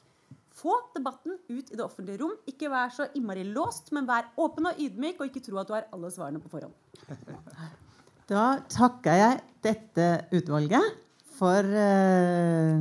Få 0.51 0.73
debatten 0.95 1.37
ut 1.49 1.71
i 1.71 1.77
det 1.77 1.83
offentlige 1.83 2.19
rom. 2.21 2.33
Ikke 2.49 2.69
vær 2.71 2.91
så 2.93 3.07
innmari 3.15 3.45
låst, 3.47 3.91
men 3.95 4.07
vær 4.09 4.27
åpen 4.41 4.67
og 4.67 4.81
ydmyk, 4.81 5.21
og 5.21 5.29
ikke 5.29 5.43
tro 5.45 5.61
at 5.61 5.69
du 5.69 5.77
har 5.77 5.87
alle 5.95 6.11
svarene 6.11 6.43
på 6.43 6.51
forhånd. 6.51 6.75
Da 8.31 8.61
takker 8.71 9.17
jeg 9.17 9.39
dette 9.65 10.05
utvalget 10.37 10.93
for 11.35 11.65
uh, 11.67 12.77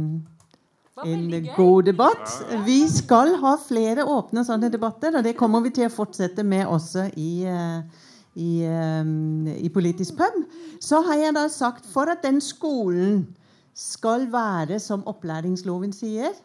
en 1.02 1.48
god 1.56 1.88
debatt. 1.88 2.34
Vi 2.68 2.84
skal 2.92 3.34
ha 3.40 3.56
flere 3.59 4.05
åpne 4.06 4.44
sånne 4.47 4.70
debatter, 4.70 5.16
og 5.18 5.26
det 5.26 5.34
kommer 5.38 5.64
vi 5.64 5.72
til 5.74 5.88
å 5.88 5.94
fortsette 5.94 6.44
med 6.47 6.68
også 6.70 7.09
i, 7.18 7.32
uh, 7.51 8.06
i, 8.38 8.52
um, 9.02 9.48
i 9.56 9.72
Politisk 9.74 10.20
pub. 10.20 10.38
Så 10.78 11.02
har 11.09 11.18
jeg 11.18 11.34
da 11.40 11.48
sagt 11.51 11.88
for 11.90 12.12
at 12.12 12.22
den 12.22 12.38
skolen 12.44 13.24
skal 13.74 14.28
være 14.30 14.78
som 14.82 15.02
opplæringsloven 15.09 15.97
sier, 15.97 16.36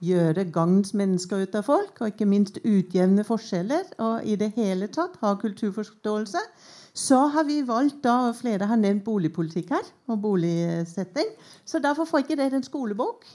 gjøre 0.00 0.46
gagnsmennesker 0.52 1.44
ut 1.44 1.56
av 1.58 1.66
folk, 1.66 2.00
og 2.00 2.12
ikke 2.12 2.28
minst 2.28 2.60
utjevne 2.64 3.24
forskjeller, 3.26 3.92
og 4.00 4.24
i 4.24 4.36
det 4.40 4.52
hele 4.56 4.88
tatt 4.92 5.18
ha 5.20 5.34
kulturforståelse, 5.40 6.42
så 6.96 7.20
har 7.34 7.46
vi 7.46 7.60
valgt 7.66 8.00
da, 8.04 8.32
Flere 8.34 8.66
har 8.66 8.80
nevnt 8.80 9.04
boligpolitikk 9.06 9.70
her, 9.76 9.86
og 10.10 10.22
boligsetting. 10.24 11.30
Så 11.64 11.78
derfor 11.78 12.08
får 12.08 12.24
ikke 12.24 12.40
dere 12.40 12.58
en 12.58 12.66
skolebok. 12.66 13.28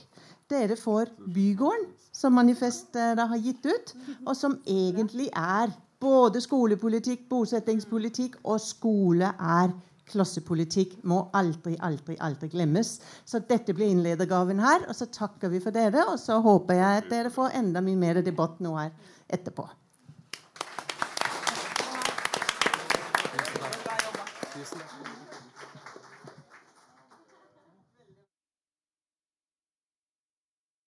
Dere 0.50 0.76
får 0.78 1.10
Bygården, 1.34 1.88
som 2.14 2.36
Manifestet 2.36 3.18
har 3.18 3.42
gitt 3.42 3.66
ut, 3.66 3.94
og 4.26 4.36
som 4.36 4.58
egentlig 4.66 5.30
er 5.32 5.72
både 6.00 6.42
skolepolitikk, 6.44 7.24
bosettingspolitikk 7.30 8.36
og 8.44 8.60
skole 8.60 9.32
er 9.32 9.72
klassepolitikk 10.10 10.98
må 11.08 11.24
aldri, 11.36 11.76
aldri, 11.84 12.16
aldri 12.22 12.50
glemmes. 12.52 12.96
Så 13.24 13.40
dette 13.48 13.74
blir 13.76 13.90
innledergaven 13.92 14.62
her. 14.62 14.86
Og 14.88 14.96
så 14.98 15.08
takker 15.12 15.52
vi 15.52 15.62
for 15.62 15.74
dere, 15.74 16.06
og 16.12 16.20
så 16.22 16.38
håper 16.44 16.80
jeg 16.80 17.02
at 17.02 17.10
dere 17.12 17.32
får 17.34 17.58
enda 17.58 17.82
mye 17.84 18.00
mer 18.00 18.22
debatt 18.26 18.62
nå 18.64 18.76
her 18.78 18.94
etterpå. 19.32 19.66